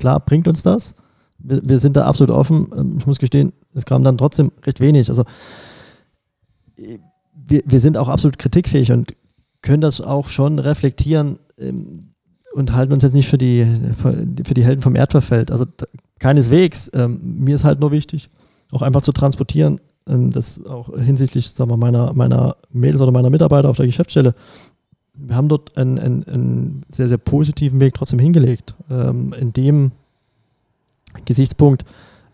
[0.00, 0.94] Klar bringt uns das.
[1.38, 2.68] Wir, wir sind da absolut offen.
[2.76, 5.08] Ähm, ich muss gestehen, es kam dann trotzdem recht wenig.
[5.08, 5.24] Also
[6.76, 9.14] wir, wir sind auch absolut kritikfähig und
[9.62, 12.08] können das auch schon reflektieren ähm,
[12.54, 13.64] und halten uns jetzt nicht für die,
[14.02, 15.50] für die Helden vom Erdverfeld.
[15.50, 15.66] Also
[16.18, 16.90] keineswegs.
[16.94, 18.28] Ähm, mir ist halt nur wichtig,
[18.72, 23.68] auch einfach zu transportieren, das auch hinsichtlich sagen wir, meiner, meiner Mädels oder meiner Mitarbeiter
[23.68, 24.34] auf der Geschäftsstelle.
[25.14, 28.74] Wir haben dort einen, einen, einen sehr, sehr positiven Weg trotzdem hingelegt.
[28.88, 29.92] in dem
[31.24, 31.84] Gesichtspunkt,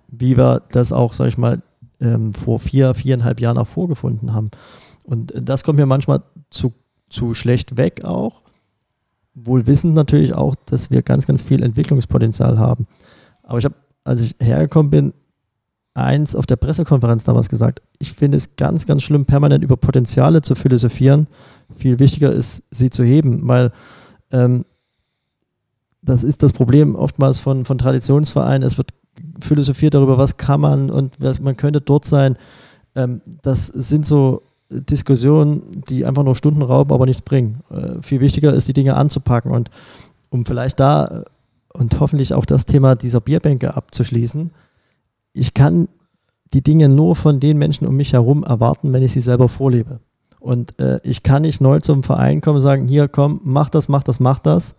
[0.08, 1.62] wie wir das auch, sag ich mal,
[2.00, 4.50] ähm, vor vier, viereinhalb Jahren auch vorgefunden haben.
[5.04, 6.72] Und das kommt mir manchmal zu,
[7.08, 8.42] zu schlecht weg auch.
[9.34, 12.86] Wohl wissend natürlich auch, dass wir ganz, ganz viel Entwicklungspotenzial haben.
[13.42, 15.12] Aber ich habe, als ich hergekommen bin,
[15.96, 20.42] eins auf der Pressekonferenz damals gesagt, ich finde es ganz, ganz schlimm, permanent über Potenziale
[20.42, 21.28] zu philosophieren.
[21.76, 23.72] Viel wichtiger ist, sie zu heben, weil
[24.30, 24.64] ähm,
[26.02, 28.62] das ist das Problem oftmals von, von Traditionsvereinen.
[28.62, 28.90] Es wird
[29.40, 32.36] philosophiert darüber, was kann man und was, man könnte dort sein.
[32.94, 37.60] Ähm, das sind so Diskussionen, die einfach nur Stunden rauben, aber nichts bringen.
[37.70, 39.70] Äh, viel wichtiger ist, die Dinge anzupacken und
[40.28, 41.24] um vielleicht da äh,
[41.72, 44.50] und hoffentlich auch das Thema dieser Bierbänke abzuschließen.
[45.36, 45.88] Ich kann
[46.54, 50.00] die Dinge nur von den Menschen um mich herum erwarten, wenn ich sie selber vorlebe.
[50.40, 53.88] Und äh, ich kann nicht neu zum Verein kommen und sagen, hier komm, mach das,
[53.88, 54.76] mach das, mach das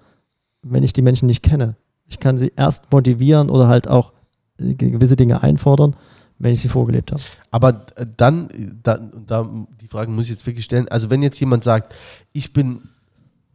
[0.71, 1.75] wenn ich die Menschen nicht kenne.
[2.05, 4.13] Ich kann sie erst motivieren oder halt auch
[4.59, 5.95] äh, gewisse Dinge einfordern,
[6.39, 7.21] wenn ich sie vorgelebt habe.
[7.51, 8.49] Aber äh, dann,
[8.83, 9.49] dann, da,
[9.81, 10.87] die Frage muss ich jetzt wirklich stellen.
[10.89, 11.93] Also, wenn jetzt jemand sagt,
[12.31, 12.89] ich bin,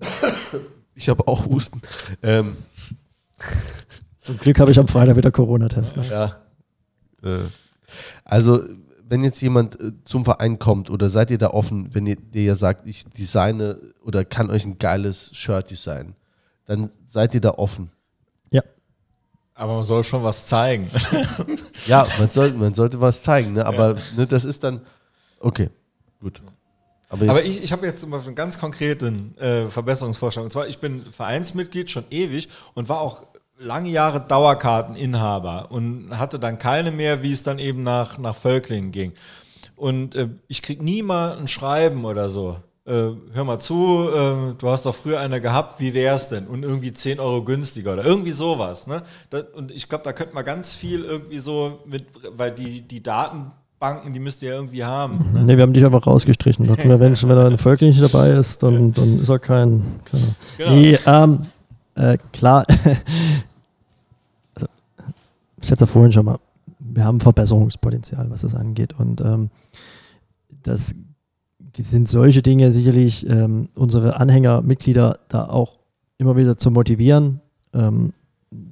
[0.94, 1.80] ich habe auch Husten,
[2.22, 2.56] ähm,
[4.20, 5.96] Zum Glück habe ich am Freitag wieder Corona-Test.
[5.96, 6.04] Ne?
[6.08, 6.36] Ja.
[7.22, 7.38] Äh,
[8.24, 8.62] also,
[9.08, 12.42] wenn jetzt jemand äh, zum Verein kommt oder seid ihr da offen, wenn ihr der
[12.42, 16.14] ja sagt, ich designe oder kann euch ein geiles Shirt designen,
[16.66, 17.90] dann seid ihr da offen.
[18.50, 18.62] Ja.
[19.54, 20.88] Aber man soll schon was zeigen.
[21.86, 23.66] Ja, man, soll, man sollte was zeigen, ne?
[23.66, 24.82] aber ne, das ist dann,
[25.40, 25.68] okay,
[26.20, 26.40] gut.
[27.08, 30.44] Aber, Aber ich, ich habe jetzt zum Beispiel einen ganz konkreten äh, Verbesserungsvorschlag.
[30.44, 33.24] Und zwar, ich bin Vereinsmitglied schon ewig und war auch
[33.62, 38.92] lange Jahre Dauerkarteninhaber und hatte dann keine mehr, wie es dann eben nach, nach Völklingen
[38.92, 39.12] ging.
[39.76, 42.56] Und äh, ich krieg nie mal ein Schreiben oder so.
[42.84, 46.46] Äh, hör mal zu, äh, du hast doch früher eine gehabt, wie wär's denn?
[46.46, 48.86] Und irgendwie 10 Euro günstiger oder irgendwie sowas.
[48.86, 49.02] Ne?
[49.30, 52.06] Das, und ich glaube, da könnte man ganz viel irgendwie so mit,
[52.36, 55.30] weil die, die Datenbanken, die müsst ihr ja irgendwie haben.
[55.32, 55.44] Ne?
[55.44, 56.66] Ne, wir haben dich einfach rausgestrichen.
[56.66, 60.00] Dachten wir, wenn, wenn er ein Völkling nicht dabei ist, dann, dann ist er kein.
[60.04, 60.72] kein Genau.
[60.72, 61.46] Nee, ähm,
[61.94, 62.66] äh, klar.
[65.62, 66.38] ich hatte es ja vorhin schon mal.
[66.78, 68.98] Wir haben Verbesserungspotenzial, was das angeht.
[68.98, 69.50] Und ähm,
[70.62, 70.94] das
[71.76, 75.78] sind solche Dinge sicherlich, ähm, unsere Anhänger, Mitglieder da auch
[76.18, 77.40] immer wieder zu motivieren.
[77.72, 78.12] Ähm,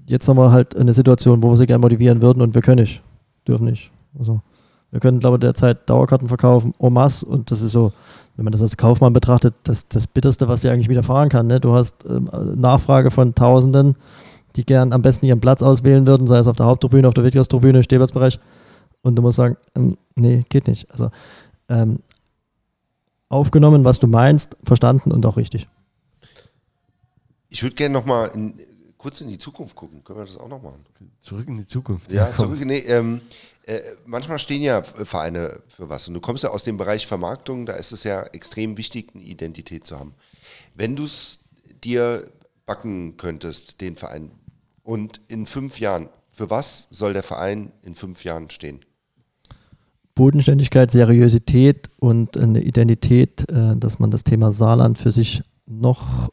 [0.06, 2.80] jetzt haben wir halt eine Situation, wo wir sie gerne motivieren würden und wir können
[2.80, 3.02] nicht,
[3.46, 3.90] dürfen nicht.
[4.18, 4.42] Also
[4.90, 7.24] wir können, glaube ich, derzeit Dauerkarten verkaufen, en masse.
[7.24, 7.92] Und das ist so,
[8.36, 11.46] wenn man das als Kaufmann betrachtet, das, das Bitterste, was dir eigentlich widerfahren kann.
[11.46, 11.60] Ne?
[11.60, 13.94] Du hast ähm, Nachfrage von Tausenden,
[14.56, 17.24] die gern am besten ihren Platz auswählen würden, sei es auf der Haupttribüne, auf der
[17.24, 18.38] Wittgers-Tribüne, Stehplatzbereich.
[19.02, 20.90] Und du musst sagen, ähm, nee, geht nicht.
[20.90, 21.10] Also
[21.68, 22.00] ähm,
[23.28, 25.68] aufgenommen, was du meinst, verstanden und auch richtig.
[27.48, 28.60] Ich würde gerne nochmal in,
[28.98, 30.04] kurz in die Zukunft gucken.
[30.04, 30.84] Können wir das auch noch machen?
[31.22, 32.10] zurück in die Zukunft.
[32.12, 32.46] Ja, komm.
[32.46, 32.64] zurück.
[32.64, 33.20] Nee, ähm,
[33.66, 36.08] äh, manchmal stehen ja Vereine für was.
[36.08, 39.22] Und du kommst ja aus dem Bereich Vermarktung, da ist es ja extrem wichtig, eine
[39.22, 40.14] Identität zu haben.
[40.74, 41.40] Wenn du es
[41.84, 42.30] dir
[42.66, 44.30] backen könntest, den Verein,
[44.90, 48.80] und in fünf Jahren, für was soll der Verein in fünf Jahren stehen?
[50.16, 56.30] Bodenständigkeit, Seriosität und eine Identität, äh, dass man das Thema Saarland für sich noch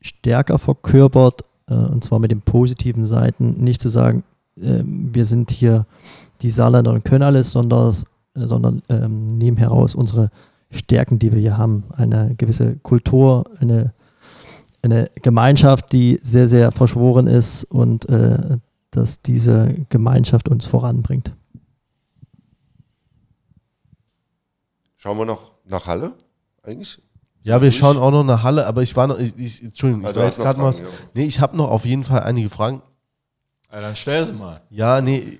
[0.00, 3.54] stärker verkörpert, äh, und zwar mit den positiven Seiten.
[3.54, 4.22] Nicht zu sagen,
[4.56, 5.86] äh, wir sind hier
[6.42, 7.92] die Saarländer und können alles, sondern,
[8.36, 10.30] äh, sondern ähm, nehmen heraus unsere
[10.70, 11.82] Stärken, die wir hier haben.
[11.96, 13.92] Eine gewisse Kultur, eine,
[14.86, 18.58] eine Gemeinschaft, die sehr, sehr verschworen ist und äh,
[18.90, 21.32] dass diese Gemeinschaft uns voranbringt.
[24.96, 26.14] Schauen wir noch nach Halle
[26.62, 27.00] eigentlich?
[27.42, 30.10] Ja, wir schauen auch noch nach Halle, aber ich war noch, ich, ich, Entschuldigung, Ah,
[30.10, 30.84] ich war jetzt gerade mal ja.
[31.14, 32.82] Nee, ich habe noch auf jeden Fall einige Fragen.
[33.70, 34.62] Ja, dann stell sie mal.
[34.70, 35.38] Ja, nee,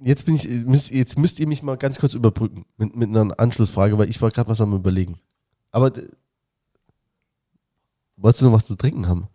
[0.00, 3.38] jetzt bin ich, müsst, jetzt müsst ihr mich mal ganz kurz überbrücken mit, mit einer
[3.40, 5.18] Anschlussfrage, weil ich war gerade was am überlegen.
[5.72, 5.92] Aber
[8.20, 9.28] wolltest du noch was zu trinken haben?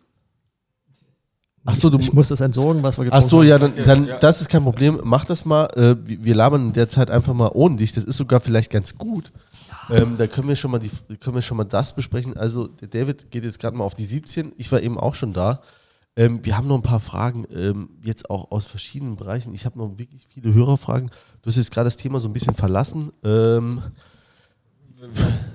[1.68, 3.46] Ach so, du ich muss das entsorgen, was wir Ach getrunken so, haben.
[3.48, 4.18] ja, dann, dann ja.
[4.18, 5.00] das ist kein Problem.
[5.02, 5.66] Mach das mal.
[5.74, 7.92] Äh, wir wir labern in der Zeit einfach mal ohne dich.
[7.92, 9.32] Das ist sogar vielleicht ganz gut.
[9.90, 12.36] Ähm, da können wir schon mal die, können wir schon mal das besprechen.
[12.36, 14.52] Also der David geht jetzt gerade mal auf die 17.
[14.56, 15.60] Ich war eben auch schon da.
[16.16, 19.52] Ähm, wir haben noch ein paar Fragen, ähm, jetzt auch aus verschiedenen Bereichen.
[19.52, 21.10] Ich habe noch wirklich viele Hörerfragen.
[21.42, 23.12] Du hast jetzt gerade das Thema so ein bisschen verlassen.
[23.24, 23.82] Ähm,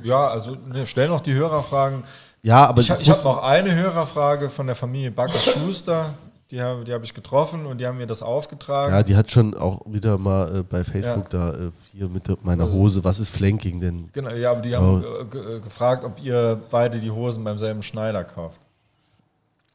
[0.04, 2.04] Ja, also ne, stell noch die Hörerfragen.
[2.42, 6.14] Ja, aber Ich, ich habe noch eine Hörerfrage von der Familie Backers-Schuster.
[6.52, 8.92] Die habe die hab ich getroffen und die haben mir das aufgetragen.
[8.92, 12.70] ja, die hat schon auch wieder mal äh, bei Facebook da äh, hier mit meiner
[12.70, 13.06] Hose.
[13.06, 14.10] Was ist Flanking denn?
[14.12, 18.26] Genau, ja, aber die haben äh, gefragt, ob ihr beide die Hosen beim selben Schneider
[18.26, 18.60] kauft.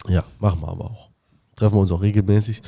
[0.07, 1.09] Ja, machen wir aber auch.
[1.57, 2.61] Treffen wir uns auch regelmäßig.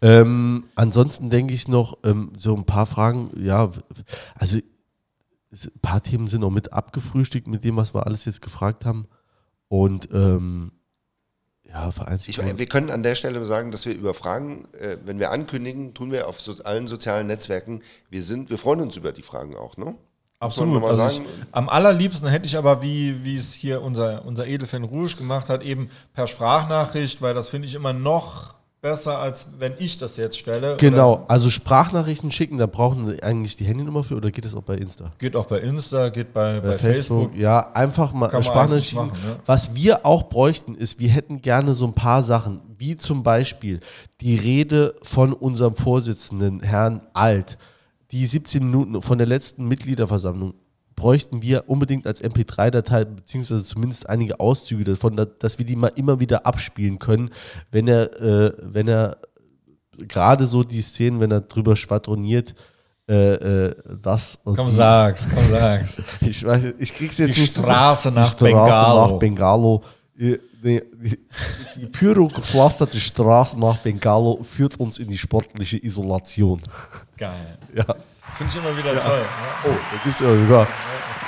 [0.00, 3.30] Ähm, ansonsten denke ich noch ähm, so ein paar Fragen.
[3.36, 3.70] Ja,
[4.36, 4.58] also
[5.52, 9.08] ein paar Themen sind auch mit abgefrühstückt mit dem, was wir alles jetzt gefragt haben.
[9.68, 10.72] Und ähm,
[11.64, 12.58] ja, Ich, vereinzelt.
[12.58, 16.12] wir können an der Stelle sagen, dass wir über Fragen, äh, wenn wir ankündigen, tun
[16.12, 17.82] wir auf so, allen sozialen Netzwerken.
[18.08, 19.94] Wir sind, wir freuen uns über die Fragen auch, ne?
[20.38, 20.84] Absolut.
[20.84, 21.22] Also ich,
[21.52, 25.62] am allerliebsten hätte ich aber, wie, wie es hier unser, unser Edelfan Rouge gemacht hat,
[25.64, 28.55] eben per Sprachnachricht, weil das finde ich immer noch
[28.86, 30.76] besser, als wenn ich das jetzt stelle.
[30.76, 34.62] Genau, also Sprachnachrichten schicken, da brauchen Sie eigentlich die Handynummer für oder geht das auch
[34.62, 35.10] bei Insta?
[35.18, 37.22] geht auch bei Insta, geht bei, bei, bei Facebook.
[37.22, 37.36] Facebook.
[37.36, 38.98] Ja, einfach mal Sprachnachrichten.
[38.98, 39.36] machen, ne?
[39.44, 43.80] Was wir auch bräuchten, ist, wir hätten gerne so ein paar Sachen, wie zum Beispiel
[44.20, 47.58] die Rede von unserem Vorsitzenden, Herrn Alt,
[48.12, 50.54] die 17 Minuten von der letzten Mitgliederversammlung
[50.96, 55.92] bräuchten wir unbedingt als MP3-Datei, beziehungsweise zumindest einige Auszüge davon, da- dass wir die mal
[55.94, 57.30] immer wieder abspielen können,
[57.70, 59.18] wenn er, äh, wenn er
[59.98, 62.54] gerade so die Szenen, wenn er drüber schwadroniert,
[63.08, 64.38] äh, äh, das.
[64.44, 66.02] Komm, sag's, komm, sag's.
[66.22, 67.52] Ich, weiß, ich krieg's jetzt Die nicht.
[67.56, 69.06] Straße nach die Straße Bengalo.
[69.12, 69.82] nach Bengalo.
[70.18, 71.18] Äh, Die, die,
[71.76, 76.60] die pyrogepflasterte Straße nach Bengalo führt uns in die sportliche Isolation.
[77.16, 77.58] Geil.
[77.76, 77.84] Ja.
[78.36, 79.24] Finde ich immer wieder toll.
[79.64, 80.66] Oh, da gibt's ja sogar.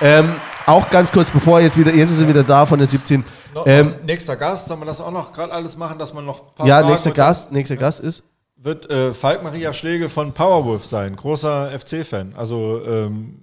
[0.00, 0.34] Ähm,
[0.66, 3.24] auch ganz kurz, bevor jetzt wieder, jetzt ist er wieder da von der 17.
[3.54, 6.40] No, Ähm, nächster Gast, sollen wir das auch noch gerade alles machen, dass man noch
[6.40, 8.22] ein paar ja, Fragen nächster Gast, nächster Gast ist.
[8.56, 12.34] Wird äh, Falk Maria Schläge von Powerwolf sein, großer FC-Fan.
[12.36, 13.40] Also ähm,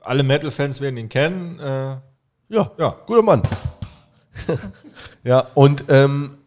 [0.00, 1.58] alle Metal-Fans werden ihn kennen.
[1.60, 1.96] Äh,
[2.48, 2.96] Ja, Ja.
[3.06, 3.42] guter Mann.
[5.24, 6.37] ja, und ähm,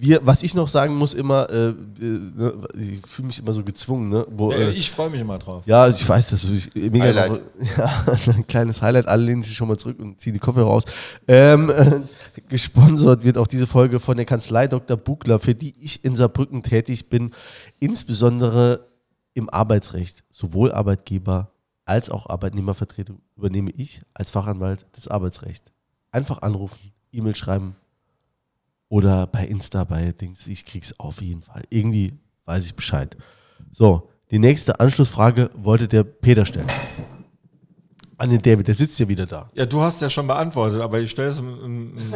[0.00, 3.64] wir, was ich noch sagen muss immer, äh, äh, ne, ich fühle mich immer so
[3.64, 4.26] gezwungen, ne?
[4.30, 5.66] Wo, äh, ich freue mich immer drauf.
[5.66, 7.04] Ja, ich weiß, das ist mega.
[7.04, 7.42] Highlight.
[7.76, 9.08] Ja, ein kleines Highlight.
[9.08, 10.84] Alle lehnen sich schon mal zurück und ziehen die Kopfhörer raus.
[11.26, 12.00] Ähm, äh,
[12.48, 14.96] gesponsert wird auch diese Folge von der Kanzlei Dr.
[14.96, 17.32] Bugler, für die ich in Saarbrücken tätig bin,
[17.80, 18.86] insbesondere
[19.34, 20.22] im Arbeitsrecht.
[20.30, 21.50] Sowohl Arbeitgeber
[21.84, 25.72] als auch Arbeitnehmervertretung übernehme ich als Fachanwalt das Arbeitsrecht.
[26.12, 27.74] Einfach anrufen, E-Mail schreiben
[28.88, 30.46] oder bei Insta, bei Dings.
[30.46, 31.62] Ich krieg's auf jeden Fall.
[31.70, 32.14] Irgendwie
[32.46, 33.16] weiß ich Bescheid.
[33.72, 36.68] So, die nächste Anschlussfrage wollte der Peter stellen.
[38.16, 39.48] An den David, der sitzt ja wieder da.
[39.54, 41.36] Ja, du hast ja schon beantwortet, aber ich stelle es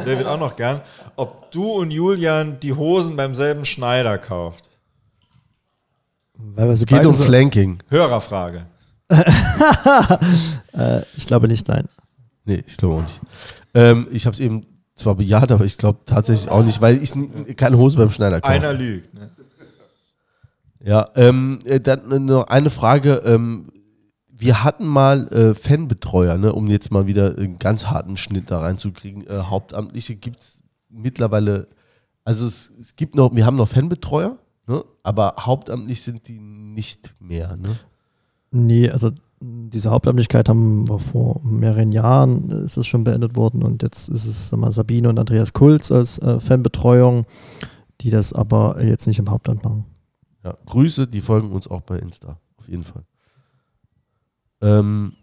[0.05, 0.81] David auch noch gern.
[1.15, 4.69] Ob du und Julian die Hosen beim selben Schneider kauft.
[6.35, 7.79] Weil wir geht um Flanking.
[7.89, 8.67] Hörerfrage.
[10.73, 11.87] äh, Ich glaube nicht, nein.
[12.45, 13.21] Nee, ich glaube auch nicht.
[13.75, 17.13] Ähm, ich habe es eben zwar bejaht, aber ich glaube tatsächlich auch nicht, weil ich
[17.57, 18.53] keine Hose beim Schneider kaufe.
[18.53, 19.15] Einer lügt.
[19.15, 19.31] Ne?
[20.85, 23.23] Ja, ähm, äh, dann noch eine Frage.
[23.25, 23.73] Ähm,
[24.29, 28.59] wir hatten mal äh, Fanbetreuer, ne, um jetzt mal wieder einen ganz harten Schnitt da
[28.59, 29.27] reinzukriegen.
[29.29, 31.69] Äh, Hauptamtliche gibt es mittlerweile,
[32.25, 37.15] also es, es gibt noch, wir haben noch Fanbetreuer, ne, aber hauptamtlich sind die nicht
[37.21, 37.57] mehr.
[37.57, 37.77] Ne?
[38.51, 39.13] Nee, also
[39.43, 44.27] diese Hauptamtlichkeit haben wir vor mehreren Jahren, ist es schon beendet worden und jetzt ist
[44.27, 47.27] es mal, Sabine und Andreas Kulz als äh, Fanbetreuung,
[48.01, 49.85] die das aber jetzt nicht im Hauptamt machen.
[50.45, 53.05] Ja, Grüße, die folgen uns auch bei Insta, auf jeden Fall.
[54.61, 55.15] Ähm,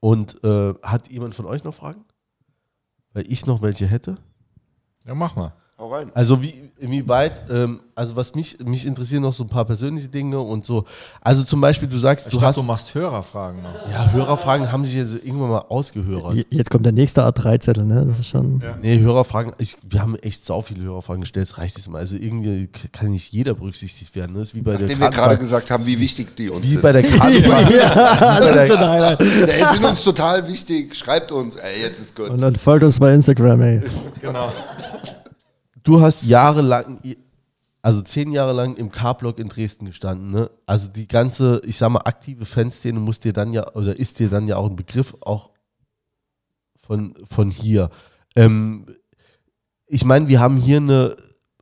[0.00, 2.04] und äh, hat jemand von euch noch Fragen?
[3.12, 4.18] Weil ich noch welche hätte.
[5.04, 5.52] Ja, mach mal.
[5.78, 6.10] Hau rein.
[6.14, 10.38] Also wie, inwieweit, ähm, also was mich, mich interessieren noch so ein paar persönliche Dinge
[10.38, 10.84] und so.
[11.22, 13.90] Also zum Beispiel, du sagst, Ich du dachte, hast, du machst Hörerfragen noch.
[13.90, 16.34] ja, Hörerfragen haben sich jetzt irgendwann mal ausgehört.
[16.34, 18.04] Je- Jetzt kommt der nächste A3-Zettel, ne?
[18.06, 18.60] Das ist schon.
[18.62, 18.76] Ja.
[18.82, 21.98] Nee, Hörerfragen, ich, wir haben echt sau viele Hörerfragen gestellt, das reicht jetzt mal.
[21.98, 24.32] Also irgendwie kann nicht jeder berücksichtigt werden.
[24.34, 24.40] Ne?
[24.40, 26.68] Das ist wie bei der Nachdem wir gerade gesagt haben, wie wichtig die uns wie
[26.68, 26.82] sind.
[26.82, 27.70] bei der Kartenfahrt.
[27.70, 29.16] ja, das ist schon ein.
[29.48, 30.94] Ey, sind uns total wichtig.
[30.94, 31.56] Schreibt uns.
[31.56, 32.28] Ey, jetzt ist gut.
[32.28, 33.80] Und dann folgt uns bei Instagram, ey.
[34.20, 34.52] Genau.
[35.86, 37.00] Du hast jahrelang,
[37.80, 40.50] also zehn Jahre lang im K-Block in Dresden gestanden, ne?
[40.66, 44.28] Also die ganze, ich sag mal, aktive Fanszene muss dir dann ja, oder ist dir
[44.28, 45.50] dann ja auch ein Begriff auch
[46.84, 47.90] von, von hier.
[48.34, 48.86] Ähm,
[49.86, 51.16] ich meine, wir haben hier eine,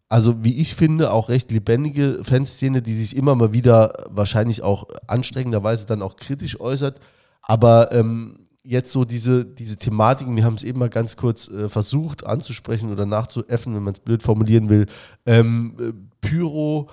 [0.09, 4.89] also wie ich finde, auch recht lebendige Fanszene, die sich immer mal wieder wahrscheinlich auch
[5.07, 7.01] anstrengenderweise dann auch kritisch äußert.
[7.43, 11.69] Aber ähm, jetzt so diese, diese Thematiken, wir haben es eben mal ganz kurz äh,
[11.69, 14.87] versucht anzusprechen oder nachzuäffen, wenn man es blöd formulieren will.
[15.27, 15.93] Ähm, äh,
[16.27, 16.89] Pyro,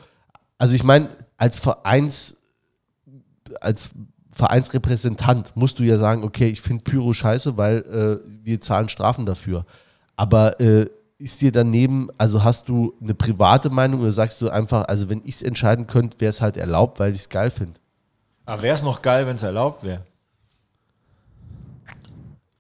[0.58, 2.36] also ich meine, als Vereins,
[3.62, 3.92] als
[4.34, 7.78] Vereinsrepräsentant musst du ja sagen, okay, ich finde Pyro scheiße, weil
[8.24, 9.66] äh, wir zahlen Strafen dafür.
[10.16, 10.88] Aber äh,
[11.18, 15.22] ist dir daneben, also hast du eine private Meinung oder sagst du einfach, also wenn
[15.24, 17.80] ich es entscheiden könnte, wäre es halt erlaubt, weil ich es geil finde?
[18.46, 20.02] Aber wäre es noch geil, wenn es erlaubt wäre?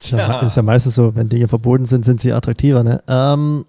[0.01, 0.39] Tja, Ja.
[0.39, 3.01] ist ja meistens so, wenn Dinge verboten sind, sind sie attraktiver, ne?
[3.07, 3.65] Ähm,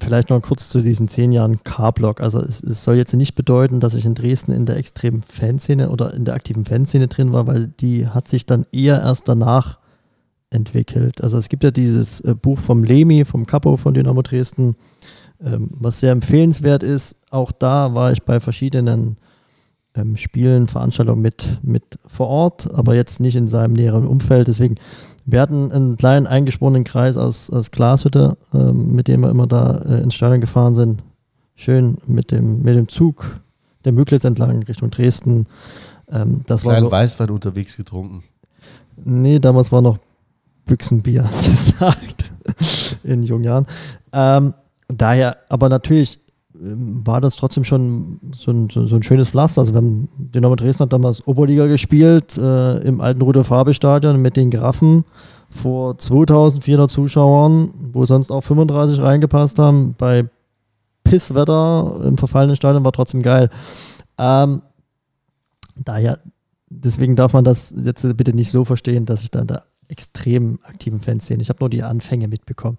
[0.00, 2.20] vielleicht noch kurz zu diesen zehn Jahren K-Block.
[2.20, 5.90] Also es, es soll jetzt nicht bedeuten, dass ich in Dresden in der extremen Fanszene
[5.90, 9.78] oder in der aktiven Fanszene drin war, weil die hat sich dann eher erst danach
[10.50, 11.22] entwickelt.
[11.22, 14.76] Also es gibt ja dieses äh, Buch vom Lemi, vom Capo von Dynamo Dresden,
[15.44, 17.16] ähm, was sehr empfehlenswert ist.
[17.30, 19.16] Auch da war ich bei verschiedenen
[19.94, 24.48] ähm, Spielen, Veranstaltungen mit, mit vor Ort, aber jetzt nicht in seinem näheren Umfeld.
[24.48, 24.76] Deswegen,
[25.30, 29.76] wir hatten einen kleinen eingeschworenen Kreis aus, aus Glashütte, ähm, mit dem wir immer da
[29.76, 31.02] äh, ins Stadion gefahren sind.
[31.54, 33.38] Schön mit dem, mit dem Zug
[33.84, 35.44] der Müglitz entlang Richtung Dresden.
[36.10, 38.22] Ähm, das war Kleinen so, Weißwein unterwegs getrunken.
[39.04, 39.98] Nee, damals war noch
[40.64, 42.30] Büchsenbier gesagt.
[43.04, 43.66] In jungen Jahren.
[44.14, 44.54] Ähm,
[44.88, 46.20] daher, aber natürlich
[46.60, 49.60] war das trotzdem schon so ein, so, so ein schönes Pflaster.
[49.60, 54.20] Also wir haben Dynamo Dresden hat damals Oberliga gespielt äh, im alten Rudolf Farbe Stadion
[54.20, 55.04] mit den Graffen
[55.50, 59.94] vor 2400 Zuschauern, wo sonst auch 35 reingepasst haben.
[59.96, 60.28] Bei
[61.04, 63.50] Pisswetter im verfallenen Stadion war trotzdem geil.
[64.18, 64.62] Ähm,
[65.76, 66.18] daher,
[66.68, 71.00] deswegen darf man das jetzt bitte nicht so verstehen, dass ich dann da extrem aktiven
[71.00, 71.38] Fans sehe.
[71.38, 72.78] Ich habe nur die Anfänge mitbekommen,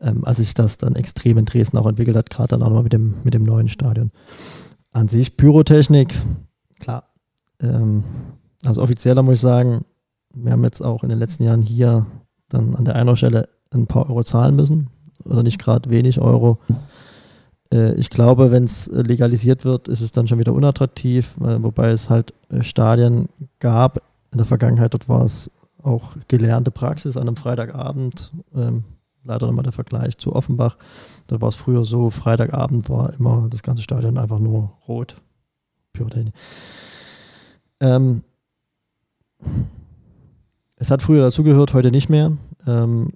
[0.00, 2.84] ähm, als sich das dann extrem in Dresden auch entwickelt hat, gerade dann auch nochmal
[2.84, 4.10] mit dem, mit dem neuen Stadion.
[4.92, 6.14] An sich Pyrotechnik,
[6.78, 7.04] klar.
[7.60, 8.04] Ähm,
[8.64, 9.84] also offizieller muss ich sagen,
[10.34, 12.06] wir haben jetzt auch in den letzten Jahren hier
[12.48, 14.90] dann an der einen Stelle ein paar Euro zahlen müssen
[15.24, 16.58] oder nicht gerade wenig Euro.
[17.72, 22.10] Äh, ich glaube, wenn es legalisiert wird, ist es dann schon wieder unattraktiv, wobei es
[22.10, 23.28] halt äh, Stadien
[23.60, 24.02] gab.
[24.32, 25.50] In der Vergangenheit, dort war es
[25.82, 28.32] auch gelernte Praxis an einem Freitagabend.
[28.54, 28.84] Ähm,
[29.26, 30.76] leider nochmal der Vergleich zu Offenbach.
[31.26, 35.16] Da war es früher so, Freitagabend war immer das ganze Stadion einfach nur rot.
[35.92, 36.34] Pyrotechnik.
[37.80, 38.22] Ähm,
[40.76, 42.36] es hat früher dazugehört, heute nicht mehr.
[42.66, 43.12] Ähm,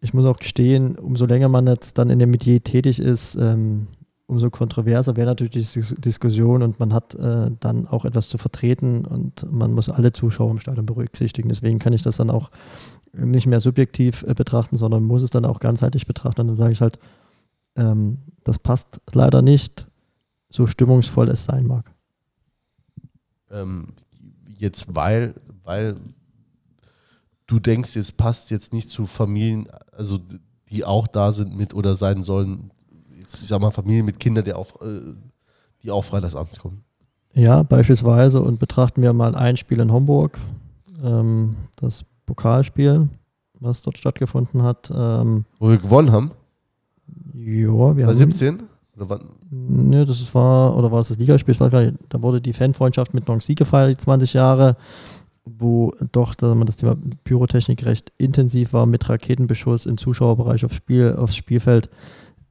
[0.00, 3.86] ich muss auch gestehen, umso länger man jetzt dann in dem Metier tätig ist, ähm,
[4.30, 9.04] umso kontroverser wäre natürlich die Diskussion und man hat äh, dann auch etwas zu vertreten
[9.04, 11.48] und man muss alle Zuschauer im Stadion berücksichtigen.
[11.48, 12.48] Deswegen kann ich das dann auch
[13.12, 16.42] nicht mehr subjektiv äh, betrachten, sondern muss es dann auch ganzheitlich betrachten.
[16.42, 16.98] Und dann sage ich halt,
[17.74, 19.88] ähm, das passt leider nicht,
[20.48, 21.92] so stimmungsvoll es sein mag.
[23.50, 23.94] Ähm,
[24.58, 25.34] jetzt, weil,
[25.64, 25.96] weil
[27.48, 30.20] du denkst, es passt jetzt nicht zu Familien, also
[30.70, 32.70] die auch da sind mit oder sein sollen,
[33.20, 35.14] ich sag mal Familien mit Kindern, die auch, äh,
[35.82, 36.82] die auch freitagsabends kommen.
[37.32, 40.38] Ja, beispielsweise und betrachten wir mal ein Spiel in Homburg,
[41.02, 43.08] ähm, das Pokalspiel,
[43.60, 44.90] was dort stattgefunden hat.
[44.94, 46.32] Ähm, Wo wir gewonnen haben?
[47.34, 48.62] Ja, wir Bei 17?
[48.96, 49.20] Oder wann?
[49.50, 51.54] Ne, das war, oder war das das Ligaspiel?
[52.08, 54.76] Da wurde die Fanfreundschaft mit Nancy gefeiert, die 20 Jahre
[55.44, 61.36] wo doch das Thema Pyrotechnik recht intensiv war mit Raketenbeschuss im Zuschauerbereich aufs, Spiel, aufs
[61.36, 61.88] Spielfeld.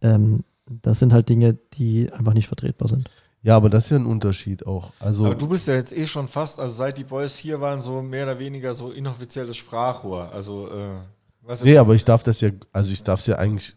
[0.02, 0.44] Ähm,
[0.82, 3.10] das sind halt Dinge, die einfach nicht vertretbar sind.
[3.42, 4.92] Ja, aber das ist ja ein Unterschied auch.
[5.00, 7.82] Also aber du bist ja jetzt eh schon fast, also seit die Boys hier waren,
[7.82, 10.32] so mehr oder weniger so inoffizielles Sprachrohr.
[10.34, 10.98] Also, äh,
[11.44, 13.76] was Nee, aber ich darf das ja, also ich darf es ja eigentlich.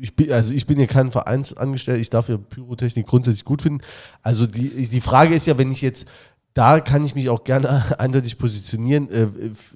[0.00, 3.80] Ich bin, also ich bin ja kein Vereinsangestellter, ich darf ja Pyrotechnik grundsätzlich gut finden.
[4.22, 6.06] Also die, die Frage ist ja, wenn ich jetzt
[6.54, 9.10] da kann ich mich auch gerne eindeutig positionieren.
[9.10, 9.26] Äh,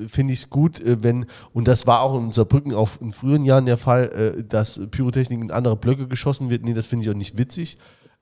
[0.09, 3.45] Finde ich es gut, äh, wenn, und das war auch in Saarbrücken auch in früheren
[3.45, 6.65] Jahren der Fall, äh, dass Pyrotechnik in andere Blöcke geschossen wird.
[6.65, 7.79] Nee, das finde ich auch nicht witzig.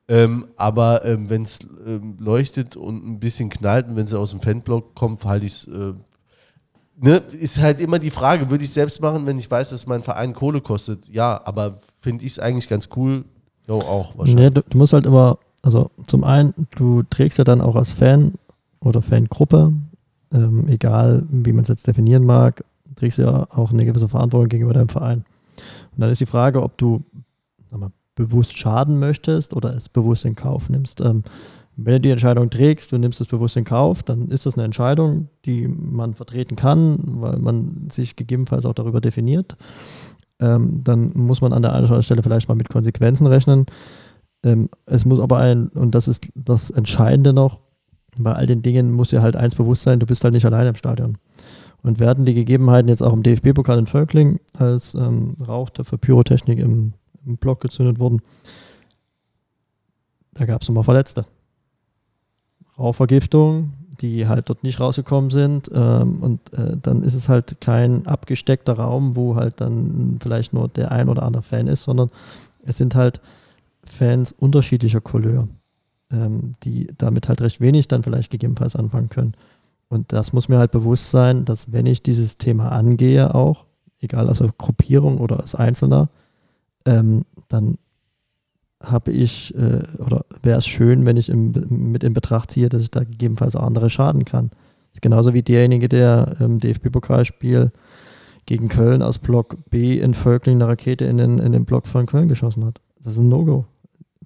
[0.09, 4.31] Ähm, aber ähm, wenn es ähm, leuchtet und ein bisschen knallt und wenn es aus
[4.31, 5.69] dem Fanblock kommt, verhalte ich es.
[5.69, 5.95] Äh,
[6.97, 7.17] ne?
[7.39, 10.33] Ist halt immer die Frage, würde ich selbst machen, wenn ich weiß, dass mein Verein
[10.33, 11.09] Kohle kostet?
[11.09, 13.25] Ja, aber finde ich es eigentlich ganz cool.
[13.69, 14.45] Jo, auch wahrscheinlich.
[14.45, 17.91] Nee, du, du musst halt immer, also zum einen, du trägst ja dann auch als
[17.91, 18.35] Fan
[18.81, 19.73] oder Fangruppe,
[20.33, 22.65] ähm, egal wie man es jetzt definieren mag,
[22.97, 25.25] trägst du ja auch eine gewisse Verantwortung gegenüber deinem Verein.
[25.93, 27.03] Und dann ist die Frage, ob du
[27.71, 31.01] mal, bewusst schaden möchtest oder es bewusst in Kauf nimmst.
[31.01, 31.23] Ähm,
[31.77, 34.65] wenn du die Entscheidung trägst, du nimmst es bewusst in Kauf, dann ist das eine
[34.65, 39.57] Entscheidung, die man vertreten kann, weil man sich gegebenenfalls auch darüber definiert.
[40.41, 43.67] Ähm, dann muss man an der einen Stelle vielleicht mal mit Konsequenzen rechnen.
[44.43, 47.61] Ähm, es muss aber ein, und das ist das Entscheidende noch,
[48.19, 50.71] bei all den Dingen muss dir halt eins bewusst sein, du bist halt nicht alleine
[50.71, 51.19] im Stadion.
[51.83, 56.95] Und werden die Gegebenheiten jetzt auch im DFB-Pokal in Völkling, als ähm, Rauchtöpfe Pyrotechnik im,
[57.25, 58.23] im Block gezündet wurden,
[60.35, 61.25] da gab es nochmal Verletzte.
[62.79, 65.71] Rauchvergiftung, die halt dort nicht rausgekommen sind.
[65.73, 70.69] Ähm, und äh, dann ist es halt kein abgesteckter Raum, wo halt dann vielleicht nur
[70.69, 72.11] der ein oder andere Fan ist, sondern
[72.65, 73.21] es sind halt
[73.85, 75.49] Fans unterschiedlicher Couleur
[76.11, 79.35] ähm, die damit halt recht wenig dann vielleicht gegebenenfalls anfangen können.
[79.89, 83.67] Und das muss mir halt bewusst sein, dass wenn ich dieses Thema angehe, auch,
[84.01, 86.09] egal als Gruppierung oder als Einzelner,
[86.85, 87.79] ähm, dann
[88.83, 92.83] habe ich, äh, oder wäre es schön, wenn ich im, mit in Betracht ziehe, dass
[92.83, 94.51] ich da gegebenenfalls auch andere schaden kann.
[95.01, 97.71] genauso wie derjenige, der im DFB-Pokalspiel
[98.47, 102.07] gegen Köln aus Block B in Völkling eine Rakete in den, in den Block von
[102.07, 102.81] Köln geschossen hat.
[103.03, 103.67] Das ist ein No-Go.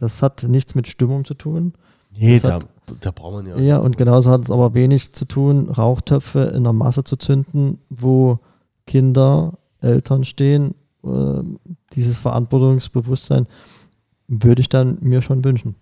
[0.00, 1.74] Das hat nichts mit Stimmung zu tun.
[2.16, 2.66] Nee, da, hat,
[3.00, 3.58] da braucht man ja.
[3.58, 7.78] Ja, und genauso hat es aber wenig zu tun, Rauchtöpfe in der Masse zu zünden,
[7.90, 8.40] wo
[8.86, 10.74] Kinder, Eltern stehen.
[11.04, 11.42] Äh,
[11.92, 13.46] dieses Verantwortungsbewusstsein
[14.26, 15.76] würde ich dann mir schon wünschen.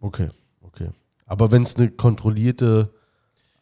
[0.00, 0.30] Okay,
[0.62, 0.88] okay.
[1.26, 2.90] Aber wenn es eine kontrollierte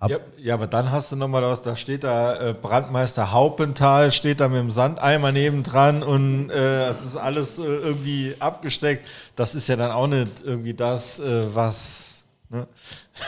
[0.09, 4.41] ja, ja, aber dann hast du nochmal was, da steht da äh, Brandmeister Haupenthal, steht
[4.41, 9.07] da mit dem Sandeimer nebendran und äh, es ist alles äh, irgendwie abgesteckt.
[9.37, 12.67] Das ist ja dann auch nicht irgendwie das, äh, was, ne?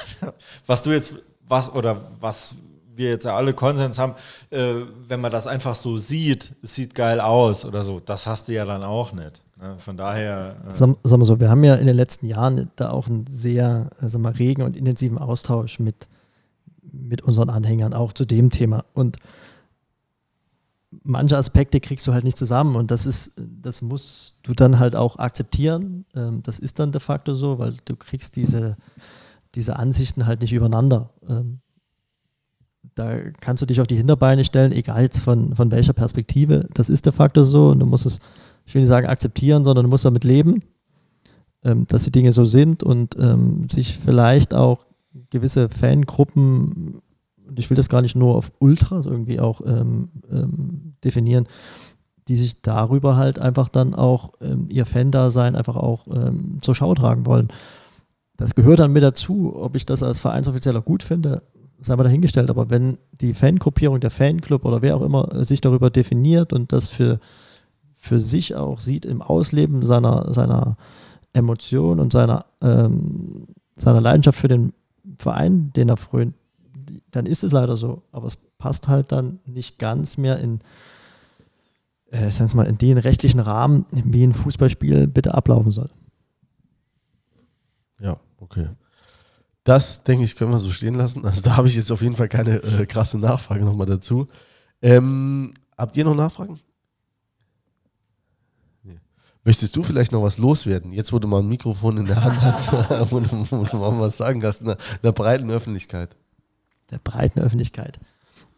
[0.67, 1.15] was du jetzt,
[1.49, 2.55] was oder was
[2.97, 4.15] wir jetzt ja alle Konsens haben,
[4.51, 4.75] äh,
[5.09, 8.53] wenn man das einfach so sieht, es sieht geil aus oder so, das hast du
[8.53, 9.43] ja dann auch nicht.
[9.61, 9.75] Ne?
[9.79, 10.57] Von daher.
[10.67, 13.91] Äh sagen wir so, wir haben ja in den letzten Jahren da auch einen sehr
[14.01, 16.07] also mal, regen und intensiven Austausch mit,
[17.05, 18.85] mit unseren Anhängern, auch zu dem Thema.
[18.95, 19.19] Und
[21.03, 24.97] manche Aspekte kriegst du halt nicht zusammen und das ist, das musst du dann halt
[24.97, 26.05] auch akzeptieren.
[26.15, 28.77] Ähm, das ist dann de facto so, weil du kriegst diese,
[29.55, 31.11] diese Ansichten halt nicht übereinander.
[31.29, 31.61] Ähm,
[32.95, 36.69] da kannst du dich auf die Hinterbeine stellen, egal jetzt von, von welcher Perspektive.
[36.75, 38.21] Das ist de facto so und du musst es,
[38.67, 40.63] ich will nicht sagen akzeptieren, sondern du musst damit leben,
[41.65, 43.17] ähm, dass die Dinge so sind und
[43.69, 44.87] sich vielleicht auch
[45.31, 47.01] gewisse Fangruppen
[47.47, 51.47] und ich will das gar nicht nur auf Ultras irgendwie auch ähm, ähm, definieren,
[52.29, 56.95] die sich darüber halt einfach dann auch ähm, ihr Fan-Dasein einfach auch ähm, zur Schau
[56.95, 57.49] tragen wollen.
[58.37, 59.55] Das gehört dann mit dazu.
[59.55, 61.43] Ob ich das als Vereinsoffizieller gut finde,
[61.81, 62.51] sei mal dahingestellt.
[62.51, 66.89] Aber wenn die Fangruppierung, der Fanclub oder wer auch immer sich darüber definiert und das
[66.89, 67.21] für,
[67.95, 70.77] für sich auch sieht im Ausleben seiner, seiner
[71.35, 74.73] Emotion und seiner, ähm, seiner Leidenschaft für den
[75.17, 76.35] Verein, den er frönt,
[77.11, 78.03] dann ist es leider so.
[78.13, 80.61] Aber es passt halt dann nicht ganz mehr in,
[82.11, 85.91] äh, mal, in den rechtlichen Rahmen, wie ein Fußballspiel bitte ablaufen soll.
[88.01, 88.69] Ja, okay.
[89.65, 91.25] Das, denke ich, können wir so stehen lassen.
[91.25, 94.29] Also da habe ich jetzt auf jeden Fall keine äh, krasse Nachfrage nochmal dazu.
[94.83, 96.61] Ähm, habt ihr noch Nachfragen?
[99.45, 100.93] Möchtest du vielleicht noch was loswerden?
[100.93, 102.73] Jetzt, wo du mal ein Mikrofon in der Hand hast,
[103.11, 106.17] wo, du, wo du mal was sagen kannst, in einer breiten Öffentlichkeit
[106.91, 107.99] der breiten Öffentlichkeit.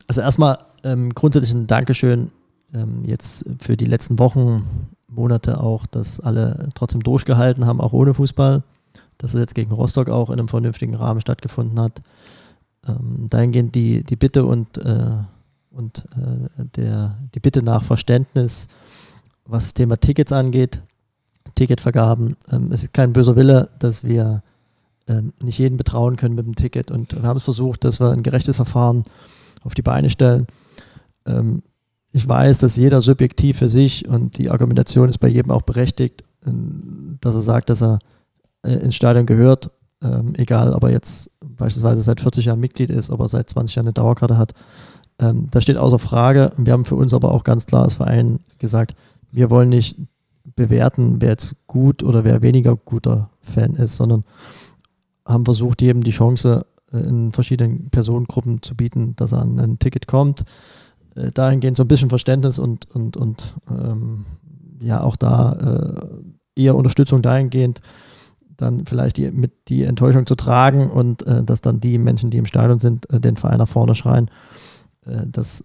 [0.06, 2.31] Also erstmal ähm, grundsätzlich ein Dankeschön
[2.73, 8.15] ähm, jetzt für die letzten Wochen, Monate auch, dass alle trotzdem durchgehalten haben, auch ohne
[8.15, 8.62] Fußball,
[9.18, 12.02] dass es jetzt gegen Rostock auch in einem vernünftigen Rahmen stattgefunden hat.
[12.86, 15.10] Ähm, dahingehend die, die Bitte und, äh,
[15.70, 18.68] und äh, der, die Bitte nach Verständnis,
[19.47, 20.83] was das Thema Tickets angeht,
[21.55, 22.36] Ticketvergaben.
[22.50, 24.42] Ähm, es ist kein böser Wille, dass wir
[25.08, 26.91] ähm, nicht jeden betrauen können mit dem Ticket.
[26.91, 29.05] Und wir haben es versucht, dass wir ein gerechtes Verfahren
[29.62, 30.47] auf die Beine stellen.
[31.26, 31.62] Ähm,
[32.12, 36.25] ich weiß, dass jeder subjektiv für sich und die Argumentation ist bei jedem auch berechtigt,
[36.47, 37.99] ähm, dass er sagt, dass er
[38.62, 39.70] äh, ins Stadion gehört,
[40.02, 43.76] ähm, egal ob er jetzt beispielsweise seit 40 Jahren Mitglied ist, ob er seit 20
[43.76, 44.52] Jahren eine Dauerkarte hat.
[45.18, 46.52] Ähm, das steht außer Frage.
[46.57, 48.94] Wir haben für uns aber auch ganz klar als Verein gesagt,
[49.36, 49.98] wir wollen nicht
[50.56, 54.24] bewerten, wer jetzt gut oder wer weniger guter Fan ist, sondern
[55.26, 59.78] haben versucht, jedem die Chance äh, in verschiedenen Personengruppen zu bieten, dass er an ein
[59.78, 60.44] Ticket kommt.
[61.15, 64.24] Äh, dahingehend so ein bisschen Verständnis und, und, und ähm,
[64.81, 66.00] ja auch da
[66.56, 67.82] äh, eher Unterstützung dahingehend,
[68.56, 72.39] dann vielleicht die, mit die Enttäuschung zu tragen und äh, dass dann die Menschen, die
[72.39, 74.31] im Stadion sind, äh, den Verein nach vorne schreien.
[75.07, 75.62] Äh, das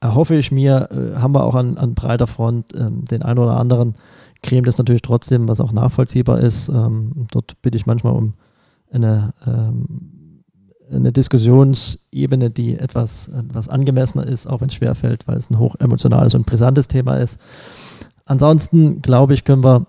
[0.00, 3.94] erhoffe ich mir, haben wir auch an, an breiter Front ähm, den einen oder anderen
[4.42, 6.68] Creme das natürlich trotzdem, was auch nachvollziehbar ist.
[6.68, 8.34] Ähm, dort bitte ich manchmal um
[8.90, 10.44] eine, ähm,
[10.90, 15.74] eine Diskussionsebene, die etwas, etwas angemessener ist, auch wenn es schwerfällt, weil es ein hoch
[15.78, 17.40] emotionales und brisantes Thema ist.
[18.24, 19.86] Ansonsten, glaube ich, können wir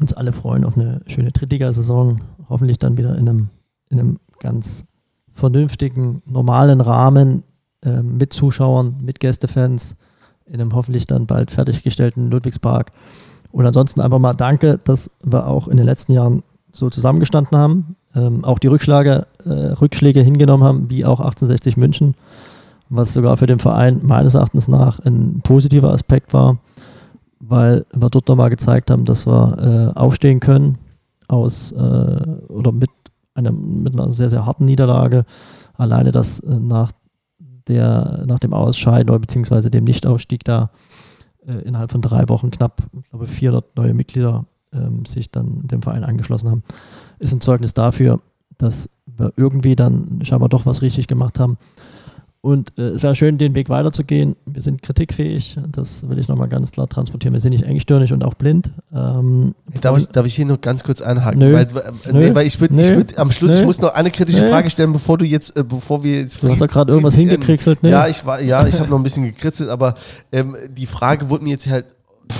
[0.00, 2.20] uns alle freuen auf eine schöne Drittligasaison.
[2.48, 3.50] Hoffentlich dann wieder in einem,
[3.90, 4.84] in einem ganz
[5.38, 7.44] vernünftigen, normalen Rahmen
[7.84, 9.96] äh, mit Zuschauern, mit Gästefans,
[10.46, 12.92] in einem hoffentlich dann bald fertiggestellten Ludwigspark.
[13.52, 16.42] Und ansonsten einfach mal danke, dass wir auch in den letzten Jahren
[16.72, 22.14] so zusammengestanden haben, ähm, auch die Rückschläge, äh, Rückschläge hingenommen haben, wie auch 1860 München,
[22.88, 26.58] was sogar für den Verein meines Erachtens nach ein positiver Aspekt war,
[27.38, 30.78] weil wir dort nochmal gezeigt haben, dass wir äh, aufstehen können
[31.28, 31.76] aus äh,
[32.48, 32.90] oder mit,
[33.38, 35.24] einer, mit einer sehr, sehr harten Niederlage.
[35.74, 36.92] Alleine das äh, nach,
[37.68, 40.70] der, nach dem Ausscheiden oder beziehungsweise dem Nichtaufstieg da
[41.46, 45.82] äh, innerhalb von drei Wochen knapp, ich glaube, 400 neue Mitglieder ähm, sich dann dem
[45.82, 46.62] Verein angeschlossen haben,
[47.18, 48.20] ist ein Zeugnis dafür,
[48.58, 51.56] dass wir irgendwie dann scheinbar doch was richtig gemacht haben.
[52.40, 54.36] Und äh, es wäre schön, den Weg weiterzugehen.
[54.46, 57.34] Wir sind kritikfähig, das will ich nochmal ganz klar transportieren.
[57.34, 58.70] Wir sind nicht engstirnig und auch blind.
[58.94, 61.40] Ähm, darf, ich, darf ich hier noch ganz kurz einhaken?
[61.40, 64.12] Nö, weil, äh, nö, weil ich würde würd am Schluss, nö, ich muss noch eine
[64.12, 66.40] kritische Frage stellen, bevor du jetzt, äh, bevor wir jetzt.
[66.40, 67.90] Du hast ja gerade irgendwas hingekritzelt, ne?
[67.90, 69.96] Ja, ich war, ja, ich habe noch ein bisschen gekritzelt, aber
[70.30, 71.86] ähm, die Frage wurde mir jetzt halt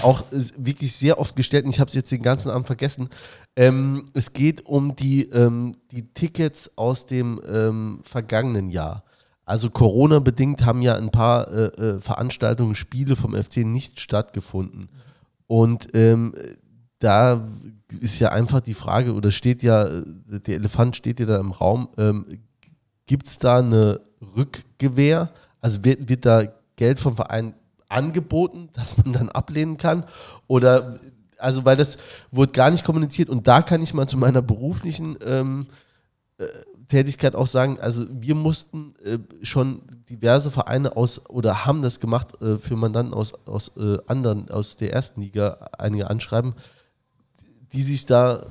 [0.02, 3.08] auch wirklich sehr oft gestellt und ich habe es jetzt den ganzen Abend vergessen.
[3.56, 9.02] Ähm, es geht um die, ähm, die Tickets aus dem ähm, vergangenen Jahr.
[9.48, 14.90] Also Corona-bedingt haben ja ein paar äh, äh, Veranstaltungen, Spiele vom FC nicht stattgefunden.
[15.46, 16.34] Und ähm,
[16.98, 17.48] da
[17.98, 21.88] ist ja einfach die Frage, oder steht ja, der Elefant steht ja da im Raum,
[21.96, 22.40] ähm,
[23.06, 24.02] gibt es da eine
[24.36, 25.30] Rückgewehr?
[25.62, 26.42] Also wird, wird da
[26.76, 27.54] Geld vom Verein
[27.88, 30.04] angeboten, dass man dann ablehnen kann?
[30.46, 31.00] Oder,
[31.38, 31.96] also, weil das
[32.30, 35.68] wurde gar nicht kommuniziert und da kann ich mal zu meiner beruflichen ähm,
[36.36, 36.44] äh,
[36.88, 42.40] Tätigkeit auch sagen, also wir mussten äh, schon diverse Vereine aus oder haben das gemacht
[42.40, 46.54] äh, für Mandanten aus, aus äh, anderen, aus der ersten Liga, einige anschreiben,
[47.72, 48.46] die sich da,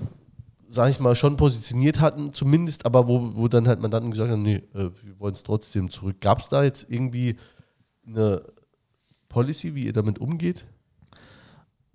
[0.69, 4.43] sage ich mal, schon positioniert hatten, zumindest, aber wo, wo dann halt Mandanten gesagt haben,
[4.43, 6.21] nee, äh, wir wollen es trotzdem zurück.
[6.21, 7.37] Gab es da jetzt irgendwie
[8.05, 8.43] eine
[9.29, 10.65] Policy, wie ihr damit umgeht?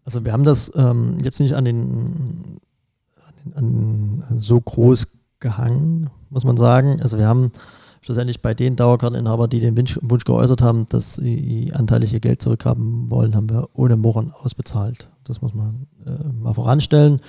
[0.05, 2.59] Also wir haben das ähm, jetzt nicht an den,
[3.55, 5.07] an den an so groß
[5.39, 7.01] gehangen, muss man sagen.
[7.03, 7.53] Also wir haben
[8.01, 13.11] schlussendlich bei den Dauerkarteninhabern, die den Wunsch, geäußert haben, dass sie anteilig ihr Geld zurückhaben
[13.11, 15.09] wollen, haben wir ohne Murren ausbezahlt.
[15.25, 16.11] Das muss man äh,
[16.43, 17.21] mal voranstellen.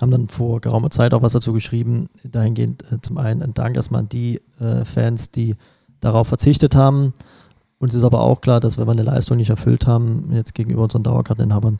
[0.00, 3.76] Haben dann vor geraumer Zeit auch was dazu geschrieben, dahingehend äh, zum einen ein Dank
[3.76, 5.56] erstmal an die äh, Fans, die
[5.98, 7.12] darauf verzichtet haben.
[7.80, 10.84] Uns ist aber auch klar, dass wenn wir eine Leistung nicht erfüllt haben, jetzt gegenüber
[10.84, 11.78] unseren Dauerkarteninhabern,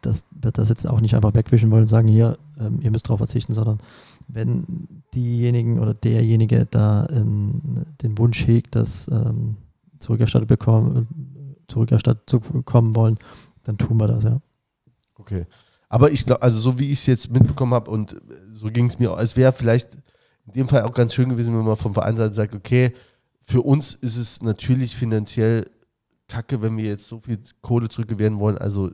[0.00, 3.06] dass wir das jetzt auch nicht einfach wegwischen wollen und sagen, hier, ähm, ihr müsst
[3.06, 3.80] darauf verzichten, sondern
[4.28, 9.56] wenn diejenigen oder derjenige da in, den Wunsch hegt, das ähm,
[9.98, 11.08] zurückerstattet bekommen,
[11.66, 13.18] zurückerstattet zu bekommen wollen,
[13.64, 14.40] dann tun wir das, ja.
[15.16, 15.46] Okay.
[15.88, 18.20] Aber ich glaube, also so wie ich es jetzt mitbekommen habe und
[18.52, 19.94] so ging es mir auch, es wäre vielleicht
[20.46, 22.92] in dem Fall auch ganz schön gewesen, wenn man vom Verein sagt, okay,
[23.44, 25.70] für uns ist es natürlich finanziell
[26.28, 28.58] kacke, wenn wir jetzt so viel Kohle zurückgewähren wollen.
[28.58, 28.90] Also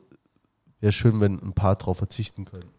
[0.80, 2.70] wäre schön, wenn ein paar darauf verzichten können.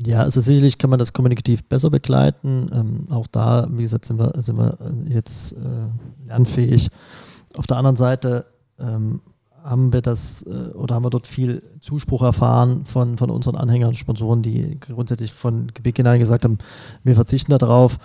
[0.00, 2.70] Ja, also sicherlich kann man das kommunikativ besser begleiten.
[2.72, 6.88] Ähm, auch da, wie gesagt, sind wir, sind wir jetzt äh, lernfähig.
[7.56, 8.46] Auf der anderen Seite
[8.78, 9.20] ähm,
[9.62, 13.88] haben wir das äh, oder haben wir dort viel Zuspruch erfahren von, von unseren Anhängern
[13.88, 16.58] und Sponsoren, die grundsätzlich von Beginn an gesagt haben,
[17.04, 17.98] wir verzichten darauf.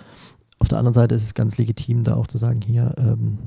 [0.58, 3.38] Auf der anderen Seite ist es ganz legitim, da auch zu sagen, hier, ähm,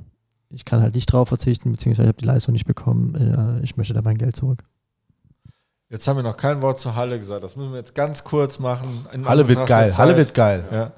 [0.50, 3.78] ich kann halt nicht drauf verzichten, beziehungsweise ich habe die Leistung nicht bekommen, äh, ich
[3.78, 4.64] möchte da mein Geld zurück.
[5.92, 7.44] Jetzt haben wir noch kein Wort zur Halle gesagt.
[7.44, 9.06] Das müssen wir jetzt ganz kurz machen.
[9.26, 9.96] Halle wird geil.
[9.98, 10.64] Halle wird geil.
[10.72, 10.94] Ja.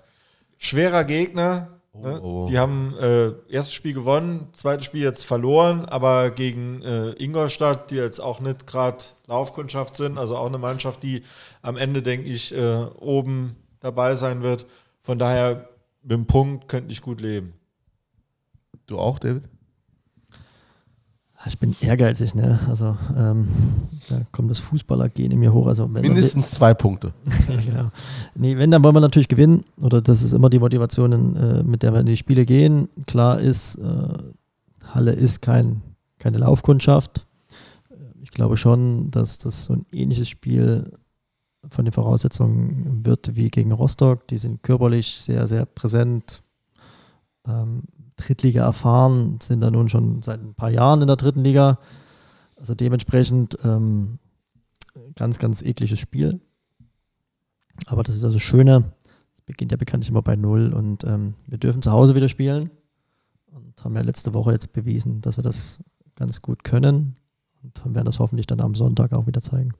[0.59, 1.69] Schwerer Gegner.
[1.93, 2.21] Ne?
[2.21, 2.45] Oh.
[2.47, 7.95] Die haben äh, erstes Spiel gewonnen, zweites Spiel jetzt verloren, aber gegen äh, Ingolstadt, die
[7.95, 11.23] jetzt auch nicht gerade Laufkundschaft sind, also auch eine Mannschaft, die
[11.61, 14.65] am Ende, denke ich, äh, oben dabei sein wird.
[15.01, 15.69] Von daher,
[16.01, 17.53] mit dem Punkt könnte ich gut leben.
[18.87, 19.43] Du auch, David?
[21.45, 22.59] Ich bin ehrgeizig, ne?
[22.69, 23.47] Also ähm,
[24.09, 25.67] da kommt das Fußballergehen in mir hoch.
[25.67, 27.13] Also Mindestens zwei Punkte.
[27.47, 27.91] genau.
[28.35, 29.63] Nee, wenn, dann wollen wir natürlich gewinnen.
[29.81, 32.87] Oder das ist immer die Motivation, äh, mit der wir in die Spiele gehen.
[33.07, 34.17] Klar ist, äh,
[34.87, 35.81] Halle ist kein,
[36.17, 37.25] keine Laufkundschaft.
[38.21, 40.91] Ich glaube schon, dass das so ein ähnliches Spiel
[41.69, 44.27] von den Voraussetzungen wird wie gegen Rostock.
[44.27, 46.41] Die sind körperlich sehr, sehr präsent.
[47.47, 47.83] Ähm,
[48.15, 51.79] Drittliga erfahren, sind da nun schon seit ein paar Jahren in der dritten Liga.
[52.55, 54.19] Also dementsprechend ähm,
[55.15, 56.39] ganz, ganz ekliges Spiel.
[57.87, 58.93] Aber das ist also das Schöne.
[59.35, 62.69] Es beginnt ja bekanntlich immer bei Null und ähm, wir dürfen zu Hause wieder spielen
[63.51, 65.79] und haben ja letzte Woche jetzt bewiesen, dass wir das
[66.15, 67.15] ganz gut können
[67.63, 69.73] und werden das hoffentlich dann am Sonntag auch wieder zeigen.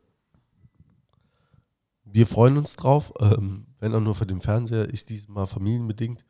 [2.05, 6.23] Wir freuen uns drauf, ähm, wenn auch nur für den Fernseher, ist diesmal familienbedingt.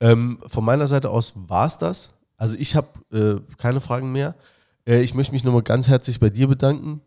[0.00, 2.10] Ähm, von meiner Seite aus war es das.
[2.36, 4.34] Also ich habe äh, keine Fragen mehr.
[4.86, 7.00] Äh, ich möchte mich nochmal ganz herzlich bei dir bedanken,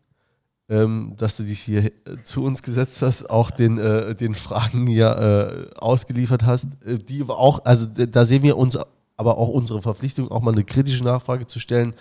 [0.69, 1.91] ähm, dass du dich hier äh,
[2.23, 7.23] zu uns gesetzt hast, auch den, äh, den Fragen hier äh, ausgeliefert hast, äh, die
[7.27, 8.77] auch, also da sehen wir uns
[9.17, 11.93] aber auch unsere Verpflichtung, auch mal eine kritische Nachfrage zu stellen,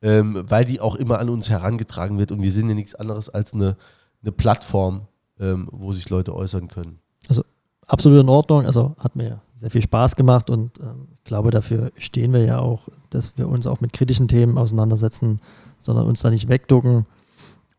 [0.00, 3.28] ähm, weil die auch immer an uns herangetragen wird und wir sind ja nichts anderes
[3.28, 3.76] als eine,
[4.22, 5.06] eine Plattform,
[5.38, 6.98] ähm, wo sich Leute äußern können.
[7.28, 7.44] Also
[7.86, 8.66] absolut in Ordnung.
[8.66, 12.58] Also hat mir sehr viel Spaß gemacht und ähm, ich glaube, dafür stehen wir ja
[12.58, 15.38] auch, dass wir uns auch mit kritischen Themen auseinandersetzen,
[15.78, 17.06] sondern uns da nicht wegducken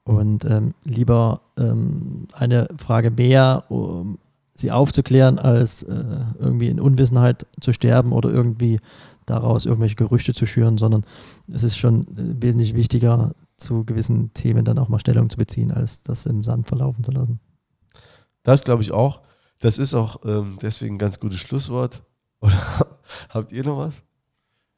[0.06, 4.18] und ähm, lieber ähm, eine Frage mehr, um
[4.54, 6.06] sie aufzuklären, als äh,
[6.40, 8.80] irgendwie in Unwissenheit zu sterben oder irgendwie
[9.26, 11.06] daraus irgendwelche Gerüchte zu schüren, sondern
[11.52, 15.74] es ist schon äh, wesentlich wichtiger, zu gewissen Themen dann auch mal Stellung zu beziehen,
[15.74, 17.42] als das im Sand verlaufen zu lassen.
[18.44, 19.20] Das glaube ich auch.
[19.64, 22.02] Das ist auch ähm, deswegen ein ganz gutes Schlusswort.
[22.42, 22.62] Oder
[23.30, 23.96] habt ihr noch was?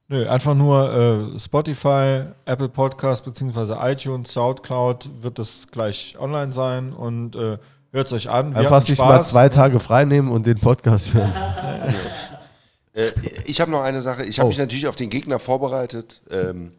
[0.07, 3.77] Nö, einfach nur äh, Spotify, Apple Podcast bzw.
[3.91, 7.57] iTunes, Soundcloud wird das gleich online sein und äh,
[7.91, 8.51] hört es euch an.
[8.53, 11.33] Wir einfach sich mal zwei Tage frei nehmen und den Podcast hören.
[12.93, 13.09] äh,
[13.45, 14.23] ich habe noch eine Sache.
[14.25, 14.49] Ich habe oh.
[14.49, 16.21] mich natürlich auf den Gegner vorbereitet.
[16.29, 16.73] Ähm,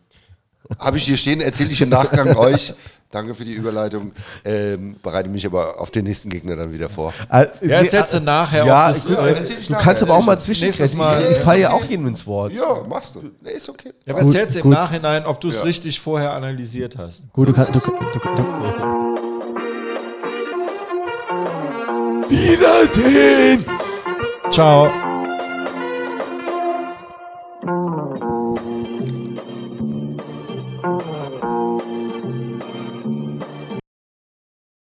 [0.78, 2.72] habe ich hier stehen, erzähle ich im Nachgang euch.
[3.10, 4.12] Danke für die Überleitung.
[4.44, 7.12] Ähm, bereite mich aber auf den nächsten Gegner dann wieder vor.
[7.30, 9.14] Äh, Ja, erzählst du nachher, Ja, ob das, äh, du
[9.72, 10.38] nachher, kannst aber auch mal
[10.94, 12.52] Mal- Ich, ich falle ja auch jedem ins Wort.
[12.52, 13.30] Ja, machst du.
[13.42, 13.92] Nee, ist okay.
[14.04, 14.30] ja, aber du
[14.64, 14.70] im.
[14.70, 15.62] Nachhinein, ob du es Ja.
[15.62, 17.22] richtig vorher analysiert hast.
[17.32, 17.74] Gut, du kannst.
[17.74, 18.46] Du, du, du,
[22.28, 23.64] Wiedersehen!
[24.50, 24.90] Ciao.